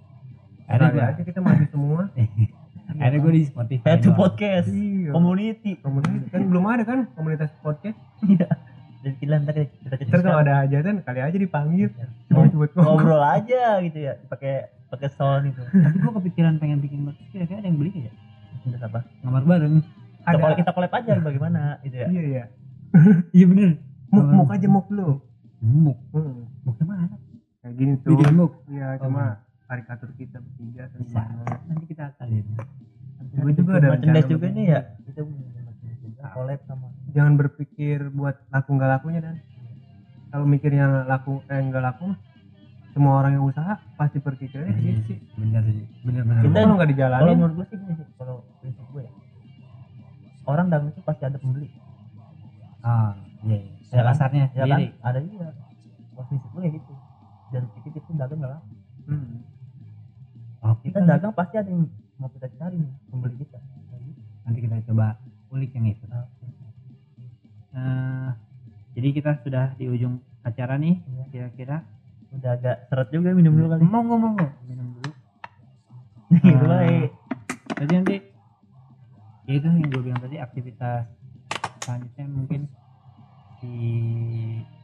Akhirnya 0.65 0.89
gua 0.89 1.05
aja 1.05 1.23
kita 1.25 1.41
maju 1.41 1.65
semua 1.67 2.01
akhirnya 3.03 3.19
gua 3.19 3.33
di 3.35 3.43
Spotify. 3.45 3.91
doang. 3.99 4.15
podcast 4.15 4.67
iya 4.71 5.11
community 5.11 5.71
komunitas 5.77 6.31
kan 6.31 6.41
belum 6.47 6.65
ada 6.65 6.83
kan 6.83 6.99
komunitas 7.13 7.51
podcast 7.59 7.99
iya 8.23 8.47
jadi 9.07 9.15
kita 9.17 9.35
ntar 9.39 9.55
kita 9.55 9.95
kita 9.95 10.11
ntar 10.11 10.21
kalau 10.21 10.41
ada 10.41 10.55
hajatan 10.61 10.99
kali 11.01 11.21
aja 11.21 11.39
dipanggil 11.39 11.89
cuma 12.27 12.43
buat 12.49 12.71
ngobrol 12.73 12.83
ngobrol 12.83 13.23
aja 13.23 13.79
gitu 13.81 13.99
ya 14.01 14.19
pakai 14.27 14.55
pakai 14.87 15.09
sound 15.09 15.47
itu 15.49 15.63
Tapi 15.85 15.97
gua 15.97 16.13
kepikiran 16.17 16.59
pengen 16.59 16.79
bikin 16.79 17.03
podcast 17.03 17.31
kira-kira 17.31 17.59
ada 17.59 17.67
yang 17.67 17.79
beli 17.79 17.93
ya? 18.03 18.13
Terus 18.65 18.83
apa 18.83 19.01
Ngamar 19.21 19.43
bareng. 19.45 19.75
ada 20.23 20.37
kalau 20.37 20.57
kita 20.57 20.71
collab 20.73 20.93
aja 20.93 21.13
bagaimana 21.17 21.61
gitu 21.81 21.97
ya 21.97 22.07
iya 22.09 22.23
iya 22.25 22.45
Iya 23.33 23.45
bener. 23.47 23.71
muk 24.09 24.27
muk 24.29 24.49
aja 24.49 24.67
muk 24.67 24.87
lu 24.91 25.23
Muk. 25.59 25.99
hmm. 26.11 26.43
Muknya 26.63 26.85
mana? 26.85 27.07
kayak 27.61 27.75
gini 27.75 27.93
tuh 27.97 28.11
Bikin 28.13 28.35
muk. 28.35 28.53
iya 28.67 28.87
Oh, 28.97 29.07
cuma 29.07 29.39
karikatur 29.65 30.11
kita 30.13 30.39
bertiga 30.39 30.91
Bisa. 30.93 31.23
Nanti 31.67 31.85
kita 31.87 32.03
akalin. 32.09 32.47
Gue 33.33 33.53
juga 33.53 33.73
ada 33.77 33.89
rencana 33.93 34.21
juga 34.23 34.47
nih 34.49 34.67
ya 34.69 34.81
kita 35.05 35.21
collab 36.33 36.61
sama. 36.67 36.89
Jangan 37.13 37.33
berpikir 37.37 37.99
buat 38.11 38.37
laku 38.49 38.71
nggak 38.75 38.91
lakunya 38.91 39.21
dan. 39.23 39.37
Kalau 40.27 40.45
mikirnya 40.45 41.07
laku 41.07 41.41
eh 41.47 41.61
nggak 41.61 41.85
laku 41.85 42.03
mah 42.13 42.19
semua 42.91 43.21
orang 43.21 43.37
yang 43.37 43.45
usaha 43.45 43.77
pasti 43.95 44.17
berpikirnya 44.19 44.73
Iya 44.73 44.97
gitu 44.97 45.01
sih. 45.13 45.19
bener 45.37 45.63
sih. 45.69 45.85
Bener 46.01 46.23
bener 46.25 46.43
Kita- 46.43 46.57
kalau 46.57 46.75
nggak 46.75 46.81
kalau 46.81 46.93
dijalanin 46.93 47.37
menurut 47.37 47.55
gue 47.55 47.67
sih 47.69 47.77
gini 47.77 47.95
sih 47.95 48.07
kalau 48.17 48.37
prinsip 48.59 48.87
gue 48.89 49.03
ya. 49.05 49.13
Orang 50.47 50.67
dagang 50.73 50.89
itu 50.89 51.01
pasti 51.05 51.23
ada 51.23 51.37
pembeli. 51.37 51.69
Ah 52.81 53.13
iya 53.45 53.57
iya. 53.61 53.73
Ya 53.93 54.03
dasarnya 54.03 54.45
ya 54.51 54.65
kan? 54.65 54.79
ada 55.03 55.19
juga. 55.21 55.47
Prinsip 56.25 56.51
gue 56.51 56.63
gitu. 56.73 56.93
Dan 57.53 57.63
pikir 57.77 57.91
itu 57.95 58.11
dagang 58.17 58.39
gak 58.41 58.53
laku. 58.57 58.69
Hmm. 59.07 59.39
oh, 60.65 60.75
kita 60.83 60.99
dagang 60.99 61.31
pasti 61.31 61.55
ada 61.57 61.69
yang 61.69 61.87
mau 62.17 62.27
kita 62.27 62.49
cari 62.57 62.75
nih 62.75 62.93
pembeli 63.07 63.37
kita. 63.39 63.59
Nanti 64.43 64.59
kita 64.63 64.77
coba 64.89 65.15
ulik 65.49 65.71
yang 65.73 65.87
itu. 65.87 66.05
Nah, 66.07 66.27
Eh, 67.77 68.29
jadi 68.97 69.09
kita 69.13 69.31
sudah 69.45 69.77
di 69.77 69.85
ujung 69.85 70.17
acara 70.41 70.81
nih 70.81 70.97
Iya. 70.97 71.25
kira-kira. 71.29 71.85
Udah 72.33 72.57
agak 72.57 72.89
seret 72.89 73.09
juga 73.13 73.37
minum 73.37 73.53
dulu 73.53 73.69
kali. 73.69 73.85
Mau 73.85 74.01
nggak 74.01 74.53
minum 74.65 74.97
dulu. 74.97 75.11
Ah. 76.33 76.65
baik. 76.65 77.11
jadi 77.77 77.93
nanti 77.93 78.17
ya 79.45 79.53
itu 79.55 79.67
yang 79.69 79.87
gue 79.87 80.03
bilang 80.03 80.19
tadi 80.19 80.41
aktivitas 80.41 81.05
selanjutnya 81.79 82.25
mungkin 82.27 82.61
di 83.61 83.77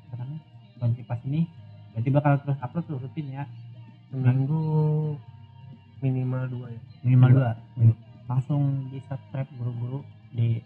apa 0.06 0.22
namanya 0.22 1.02
pas 1.02 1.20
ini. 1.24 1.48
Berarti 1.92 2.08
bakal 2.12 2.32
terus 2.44 2.58
upload 2.60 2.84
tuh 2.86 3.00
rutin 3.00 3.26
ya? 3.32 3.44
Seminggu 4.08 4.60
minimal 5.98 6.44
dua 6.46 6.66
ya. 6.68 6.80
Minimal 7.02 7.28
Dua. 7.32 7.50
dua. 7.74 7.94
Langsung 8.28 8.62
di 8.88 9.00
subscribe 9.02 9.48
buru-buru 9.56 10.04
di 10.32 10.60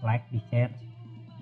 like 0.00 0.24
di 0.30 0.38
share 0.48 0.70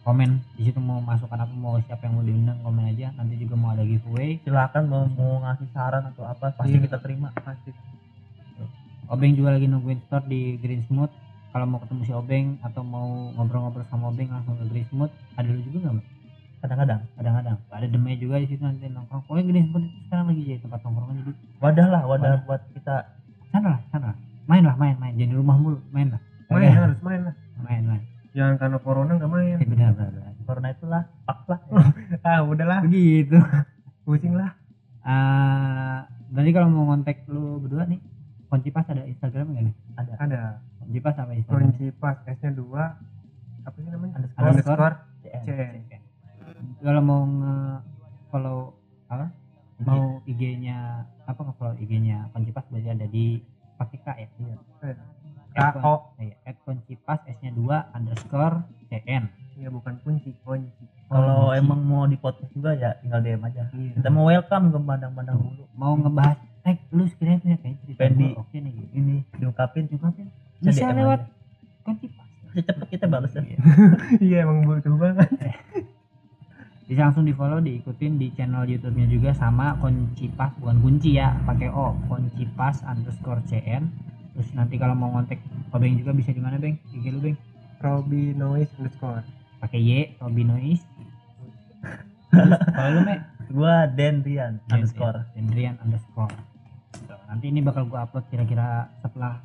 komen. 0.03 0.39
Di 0.55 0.71
situ 0.71 0.79
mau 0.79 0.99
masukkan 0.99 1.37
apa 1.37 1.51
mau 1.51 1.77
siapa 1.83 2.07
yang 2.07 2.15
mau 2.17 2.25
diundang 2.25 2.59
komen 2.63 2.85
aja. 2.89 3.11
Nanti 3.15 3.37
juga 3.37 3.55
mau 3.55 3.75
ada 3.75 3.83
giveaway. 3.83 4.39
Silakan 4.43 4.85
mau 4.87 5.03
mau 5.09 5.43
ngasih 5.43 5.69
saran 5.71 6.05
atau 6.09 6.25
apa 6.25 6.55
pasti 6.55 6.75
Iya. 6.75 6.85
kita 6.87 6.99
terima 7.01 7.31
pasti. 7.37 7.71
Obeng 9.07 9.39
juga 9.39 9.55
lagi 9.55 9.71
nungguin 9.71 10.03
store 10.07 10.27
di 10.27 10.59
Green 10.59 10.83
Smooth. 10.83 11.11
Kalau 11.55 11.65
mau 11.65 11.79
ketemu 11.79 12.03
si 12.05 12.13
Obeng 12.13 12.59
atau 12.61 12.83
mau 12.83 13.31
ngobrol-ngobrol 13.33 13.87
sama 13.87 14.11
Obeng 14.11 14.29
langsung 14.29 14.59
ke 14.59 14.67
Green 14.67 14.87
Smooth. 14.91 15.13
Ada 15.39 15.47
lu 15.47 15.63
juga 15.63 15.95
nggak 15.95 16.07
kadang-kadang. 16.59 17.01
Kadang-kadang. 17.15 17.57
Ada 17.71 17.87
demai 17.87 18.19
juga 18.19 18.43
di 18.43 18.51
situ 18.51 18.63
nanti 18.63 18.91
nongkrong. 18.91 19.23
Pokoknya 19.25 19.45
Green 19.47 19.67
Smooth 19.71 19.87
itu 19.87 19.99
sekarang 20.07 20.27
lagi 20.27 20.43
jadi 20.43 20.59
tempat 20.59 20.81
nongkrong 20.83 21.11
jadi. 21.17 21.33
Wadah 21.63 21.87
lah 21.87 22.03
wadah 22.05 22.31
Wadah. 22.35 22.43
buat 22.51 22.63
kita. 22.75 22.95
Sana 23.55 23.79
lah 23.79 23.81
sana 23.89 24.11
main 24.47 24.63
lah 24.63 24.75
main 24.75 24.95
main. 24.99 25.15
Jadi 25.15 25.33
rumah 25.33 25.55
mulu 25.55 25.79
main 25.91 26.11
lah. 26.11 26.21
Main. 26.47 26.71
harus 26.71 26.99
main 27.03 27.21
lah 27.27 27.35
main 27.67 27.83
main. 27.83 28.03
Jangan 28.37 28.55
karena 28.63 28.79
corona 28.79 29.13
nggak 29.19 29.33
main. 29.33 29.57
Eh, 29.59 29.67
benar 29.67 29.91
benar, 29.99 30.11
benar. 30.15 30.33
karena 30.47 30.69
itulah 30.71 31.03
pak 31.27 31.39
lah. 31.51 31.61
Ah 32.27 32.41
udahlah. 32.47 32.81
Begitu. 32.87 33.39
Pusing 34.07 34.39
lah. 34.39 34.55
Ah, 35.03 36.07
berarti 36.31 36.51
kalau 36.55 36.69
mau 36.71 36.87
kontak 36.95 37.27
lu 37.27 37.63
berdua 37.63 37.87
nih 37.87 38.03
Koncipas 38.47 38.87
ada 38.91 39.03
Instagram 39.03 39.55
nggak 39.55 39.65
nih? 39.67 39.75
Ada. 39.99 40.13
Ada. 40.23 40.41
Koncipas 40.83 41.15
apa 41.19 41.33
Instagram? 41.35 41.75
Kunci 41.75 41.87
pas 41.99 42.17
S 42.23 42.39
nya 42.47 42.51
dua. 42.55 42.85
Apa 43.67 43.77
sih 43.83 43.91
namanya? 43.91 44.23
Underscore. 44.23 44.47
underscore. 44.47 44.97
CN. 45.27 45.43
CN 45.43 46.07
kalau 46.81 47.03
mau 47.03 47.23
nge 47.27 47.57
follow 48.31 48.59
apa 49.11 49.27
mau 49.85 50.21
IG-nya 50.25 51.05
apa 51.29 51.41
nge 51.43 51.55
follow 51.57 51.75
IG-nya 51.79 52.31
Koncipas 52.33 52.65
berarti 52.71 52.91
ada 52.91 53.07
di 53.09 53.41
pakai 53.77 53.99
K 54.01 54.07
ya? 54.09 54.29
Iya. 54.41 54.57
K 55.57 55.81
O 55.81 55.95
Iya, 56.17 56.37
at 56.45 56.57
Koncipas 56.61 57.21
S-nya 57.27 57.51
2 57.51 57.65
underscore 57.91 58.61
CN 58.87 59.25
ya 59.57 59.73
bukan 59.73 59.97
kunci 60.01 60.37
kunci. 60.45 60.85
Kalau 61.07 61.49
emang 61.51 61.81
mau 61.81 62.05
di 62.05 62.15
podcast 62.15 62.53
juga 62.53 62.77
ya 62.77 62.93
tinggal 63.01 63.25
DM 63.25 63.41
aja. 63.41 63.65
Iya. 63.71 63.97
kita 63.97 64.09
mau 64.11 64.29
welcome 64.29 64.69
ke 64.69 64.79
pandang-pandang 64.79 65.37
dulu 65.39 65.65
mau 65.73 65.97
ngebahas 65.97 66.37
eh 66.63 66.77
lu 66.91 67.07
sekiranya 67.07 67.39
punya 67.41 67.57
kayak 67.57 67.77
cerita 67.81 67.99
Pengen 67.99 68.13
gua 68.13 68.21
di- 68.21 68.37
oke 68.37 68.57
nih 68.59 68.73
gitu. 68.75 68.91
ini 68.95 69.17
diungkapin. 69.35 69.85
Juga 69.87 70.13
kan 70.13 70.27
bisa 70.61 70.87
lewat 70.91 71.21
kunci 71.83 72.07
pas. 72.11 72.29
Cepet 72.53 72.89
kita 72.91 73.07
balas 73.07 73.33
ya. 73.33 73.41
Iya. 73.41 73.59
iya 74.27 74.37
emang 74.45 74.61
butuh 74.63 74.93
banget 74.93 75.29
bisa 76.87 77.03
langsung 77.03 77.27
di 77.27 77.35
follow 77.35 77.59
diikutin 77.59 78.15
di 78.15 78.31
channel 78.31 78.63
YouTube-nya 78.63 79.07
juga 79.11 79.31
sama 79.35 79.75
kunci 79.77 80.31
pas 80.31 80.55
bukan 80.55 80.79
kunci 80.79 81.19
ya 81.19 81.35
pakai 81.43 81.67
o 81.67 81.99
kunci 82.07 82.47
pas 82.55 82.79
underscore 82.87 83.43
cn 83.43 83.91
terus 84.37 84.53
nanti 84.53 84.77
kalau 84.77 84.93
mau 84.93 85.09
ngontek 85.17 85.41
Obeng 85.73 85.97
juga 85.97 86.13
bisa 86.13 86.31
di 86.31 86.41
mana 86.45 86.61
Beng? 86.61 86.77
IG 86.93 87.09
lu 87.09 87.25
Beng? 87.25 87.37
Robby 87.81 88.37
Noise 88.37 88.73
underscore. 88.77 89.25
Pakai 89.61 89.81
y 89.81 90.13
Robinois 90.21 90.81
terus 92.29 92.53
kalau 92.77 92.91
lu 92.97 93.01
me 93.09 93.17
gua 93.49 93.89
Den 93.89 94.21
Rian 94.21 94.61
underscore. 94.69 95.25
Dendrian 95.33 95.81
underscore. 95.81 96.37
Nanti 97.27 97.49
ini 97.49 97.65
bakal 97.65 97.89
gua 97.89 98.05
upload 98.05 98.29
kira-kira 98.29 98.93
setelah 99.01 99.41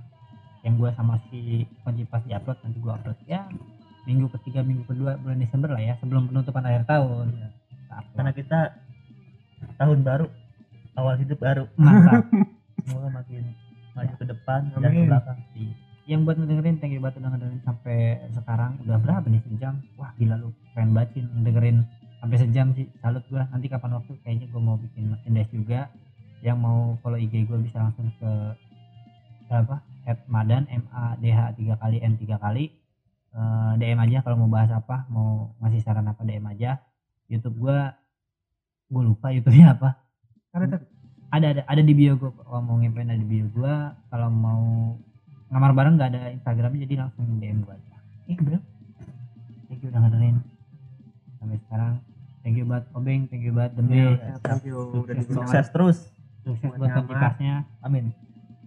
yang 0.62 0.76
gua 0.78 0.94
sama 0.94 1.18
si 1.32 1.66
kunci 1.82 2.04
pas 2.06 2.22
di 2.22 2.36
upload 2.36 2.60
nanti 2.62 2.78
gua 2.84 3.00
upload. 3.00 3.18
Ya 3.26 3.48
minggu 4.04 4.28
ketiga 4.40 4.66
minggu 4.66 4.84
kedua 4.90 5.16
bulan 5.22 5.40
Desember 5.40 5.72
lah 5.72 5.82
ya 5.82 5.94
sebelum 6.04 6.28
penutupan 6.28 6.68
akhir 6.68 6.84
tahun. 6.90 7.32
Iya. 7.32 7.50
Karena 8.18 8.32
kita 8.36 8.60
tahun 9.78 10.04
baru 10.04 10.28
awal 11.00 11.16
hidup 11.22 11.40
baru. 11.40 11.66
Mantap. 11.80 12.28
Semoga 12.82 13.10
makin 13.22 13.44
maju 14.02 14.16
ke 14.18 14.26
depan 14.26 14.60
dan 14.74 14.80
ke 14.82 14.90
Amin. 14.90 15.06
belakang. 15.06 15.40
Iya. 15.54 15.74
yang 16.10 16.26
buat 16.26 16.34
ngedengerin 16.34 16.82
thank 16.82 16.92
you 16.98 17.00
banget 17.00 17.22
udah 17.22 17.30
ngedengerin 17.38 17.62
sampai 17.62 17.98
sekarang. 18.34 18.72
Udah 18.84 18.98
berapa 18.98 19.26
nih 19.30 19.42
sejam? 19.46 19.78
Wah 19.96 20.12
gila 20.18 20.36
lu 20.42 20.50
keren 20.74 20.92
banget 20.98 21.10
sih 21.14 21.24
dengerin 21.24 21.78
sampai 22.20 22.38
sejam 22.42 22.68
sih. 22.74 22.90
Salut 23.00 23.24
gua. 23.30 23.46
Nanti 23.54 23.70
kapan 23.70 24.02
waktu 24.02 24.12
kayaknya 24.26 24.50
gua 24.50 24.62
mau 24.66 24.78
bikin 24.82 25.14
merchandise 25.14 25.54
juga. 25.54 25.94
Yang 26.42 26.58
mau 26.58 26.98
follow 27.06 27.22
IG 27.22 27.46
gua 27.46 27.62
bisa 27.62 27.78
langsung 27.86 28.10
ke 28.18 28.32
apa 29.52 29.84
at 30.10 30.18
madan 30.26 30.64
m 30.72 30.84
a 30.90 31.14
d 31.20 31.30
h 31.30 31.54
tiga 31.54 31.78
kali 31.78 32.02
n 32.02 32.18
tiga 32.18 32.42
kali. 32.42 32.74
Eh, 33.32 33.74
DM 33.80 34.00
aja 34.02 34.20
kalau 34.26 34.44
mau 34.44 34.50
bahas 34.52 34.74
apa 34.74 35.08
mau 35.08 35.56
ngasih 35.64 35.86
saran 35.86 36.10
apa 36.10 36.26
DM 36.26 36.44
aja. 36.50 36.82
YouTube 37.30 37.62
gua 37.62 37.94
gua 38.90 39.02
lupa 39.06 39.32
YouTube-nya 39.32 39.78
apa. 39.78 40.02
Tuh 40.52 40.82
ada 41.32 41.46
ada 41.56 41.62
ada 41.64 41.82
di 41.82 41.94
bio 41.96 42.20
gue 42.20 42.32
kalau 42.44 42.60
mau 42.60 42.76
ngempen 42.76 43.08
ada 43.08 43.20
di 43.20 43.28
bio 43.28 43.48
gue 43.56 43.74
kalau 44.12 44.28
mau 44.28 44.62
ngamar 45.52 45.72
bareng 45.76 45.94
nggak 45.96 46.10
ada 46.12 46.22
Instagramnya 46.36 46.80
jadi 46.88 46.94
langsung 47.08 47.24
DM 47.40 47.64
gue 47.64 47.74
aja. 47.76 47.98
Eh 48.28 48.38
bro. 48.40 48.60
Thank 49.68 49.80
you 49.84 49.88
udah 49.92 50.00
ngedengerin. 50.04 50.38
Sampai 51.40 51.58
sekarang. 51.68 51.94
Thank 52.42 52.56
you 52.58 52.66
buat 52.68 52.84
Obeng 52.98 53.30
thank 53.30 53.44
you 53.46 53.54
buat 53.54 53.72
Demi 53.76 53.96
Iya, 53.96 54.40
thank 54.44 54.66
you. 54.68 55.04
Udah 55.08 55.16
Sukses. 55.24 55.68
terus. 55.72 55.98
Sukses 56.44 56.72
buat 56.76 56.90
kontikasnya 56.92 57.64
amin. 57.80 58.12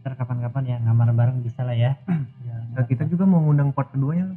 Ntar 0.00 0.16
kapan-kapan 0.16 0.62
ya 0.64 0.76
ngamar 0.80 1.12
bareng 1.12 1.44
bisa 1.44 1.64
lah 1.64 1.76
ya. 1.76 1.96
Ya, 2.44 2.60
Nah, 2.74 2.84
kita 2.84 3.08
juga 3.08 3.24
mau 3.24 3.40
ngundang 3.40 3.72
part 3.72 3.88
keduanya 3.92 4.34
lo 4.34 4.36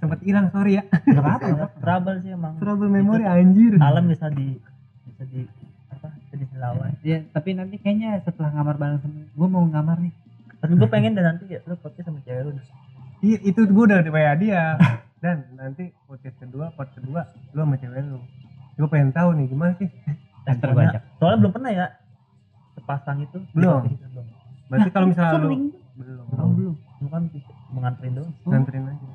sempat 0.00 0.18
hilang 0.24 0.48
sorry 0.48 0.80
ya. 0.80 0.82
Nggak 0.88 1.20
apa-apa 1.20 1.44
nggak 1.44 1.60
apa-apa. 1.60 1.78
trouble 1.84 2.16
sih 2.24 2.30
emang. 2.32 2.52
Trouble 2.56 2.88
memory 2.88 3.24
anjir. 3.28 3.76
Alam 3.78 4.08
bisa 4.08 4.32
di 4.32 4.56
bisa 5.04 5.22
di 5.28 5.44
bisa 6.40 6.52
dilawan. 6.56 6.90
Ya 7.04 7.20
tapi 7.36 7.52
nanti 7.52 7.76
kayaknya 7.76 8.24
setelah 8.24 8.50
ngamar 8.56 8.76
bareng 8.80 9.00
gue 9.36 9.48
mau 9.48 9.64
ngamar 9.68 10.00
nih. 10.00 10.14
Tapi 10.60 10.72
gue 10.76 10.88
pengen 10.88 11.12
dan 11.16 11.36
nanti 11.36 11.44
ya 11.52 11.60
lu 11.68 11.76
podcast 11.76 12.08
sama 12.08 12.20
cewek 12.24 12.48
lu 12.48 12.52
Iya, 13.20 13.38
itu 13.44 13.60
gue 13.68 13.84
udah 13.84 14.00
di 14.00 14.08
WA 14.08 14.32
dia. 14.40 14.80
Dan 15.24 15.44
nanti 15.52 15.92
podcast 16.08 16.40
kedua 16.40 16.72
part 16.72 16.88
kedua 16.96 17.28
lu 17.52 17.60
sama 17.60 17.76
cewek 17.76 18.00
lu. 18.08 18.20
Gue 18.80 18.88
pengen 18.88 19.12
tahu 19.12 19.36
nih 19.36 19.46
gimana 19.52 19.76
sih? 19.76 19.88
Ajak 20.48 21.04
soalnya 21.20 21.38
belum 21.44 21.52
pernah 21.52 21.70
ya 21.70 21.86
sepasang 22.80 23.28
itu. 23.28 23.38
Belum. 23.52 23.84
belum. 23.84 24.26
Berarti 24.72 24.90
kalau 24.96 25.06
misalnya 25.12 25.36
lu 25.44 25.48
belum. 26.00 26.26
Oh, 26.40 26.48
belum. 26.48 26.74
Lu 27.04 27.08
kan 27.12 27.22
menganterin 27.76 28.12
doang. 28.16 28.32
Nganterin 28.48 28.88
aja. 28.88 29.06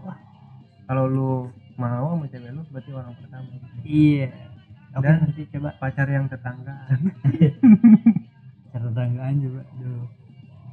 Kalau 0.85 1.06
lu 1.10 1.31
mau 1.81 2.14
sama 2.14 2.26
cewek 2.30 2.53
lu 2.53 2.61
berarti 2.69 2.89
orang 2.93 3.14
pertama. 3.18 3.49
Iya 3.81 4.30
okay, 4.96 5.12
dan 5.12 5.16
nanti 5.28 5.44
coba 5.52 5.70
pacar 5.78 6.08
yang 6.08 6.26
tetanggaan 6.32 7.00
pacar 8.64 8.82
tetanggaan 8.88 9.36
juga 9.44 9.62
dulu 9.76 10.08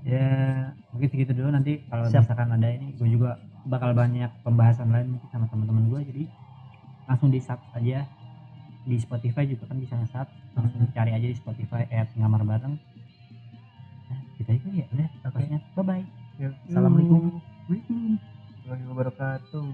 ya 0.03 0.71
mungkin 0.93 1.09
segitu 1.09 1.33
dulu. 1.35 1.49
Nanti 1.55 1.83
kalau 1.87 2.07
misalkan 2.11 2.51
ada 2.53 2.69
ini 2.69 2.95
gue 2.99 3.09
juga 3.09 3.39
bakal 3.67 3.95
banyak 3.95 4.31
pembahasan 4.43 4.91
lain 4.91 5.15
mungkin 5.17 5.29
sama 5.31 5.47
teman-teman 5.49 5.87
gue 5.91 6.01
jadi 6.11 6.25
langsung 7.07 7.31
di 7.31 7.41
sub 7.43 7.59
aja. 7.75 8.07
Di 8.83 8.99
Spotify 8.99 9.47
juga 9.47 9.71
kan 9.71 9.79
bisa 9.79 9.95
nge-sub. 9.95 10.27
Langsung 10.59 10.83
hmm. 10.83 10.95
cari 10.95 11.15
aja 11.15 11.27
di 11.31 11.37
Spotify 11.39 11.87
at 11.87 12.11
ngamar 12.19 12.43
bareng. 12.43 12.75
Nah, 14.11 14.21
kita 14.35 14.59
itu 14.59 14.69
ya 14.75 14.87
udah. 14.91 15.09
Pokoknya 15.23 15.59
okay. 15.63 15.75
bye 15.79 15.85
bye 15.87 16.03
ya. 16.43 16.51
Hmm. 16.51 16.67
assalamualaikum. 16.67 17.39
Waalaikumsalam. 17.71 18.19
Warahmatullahi 18.67 18.85
wabarakatuh. 18.91 19.67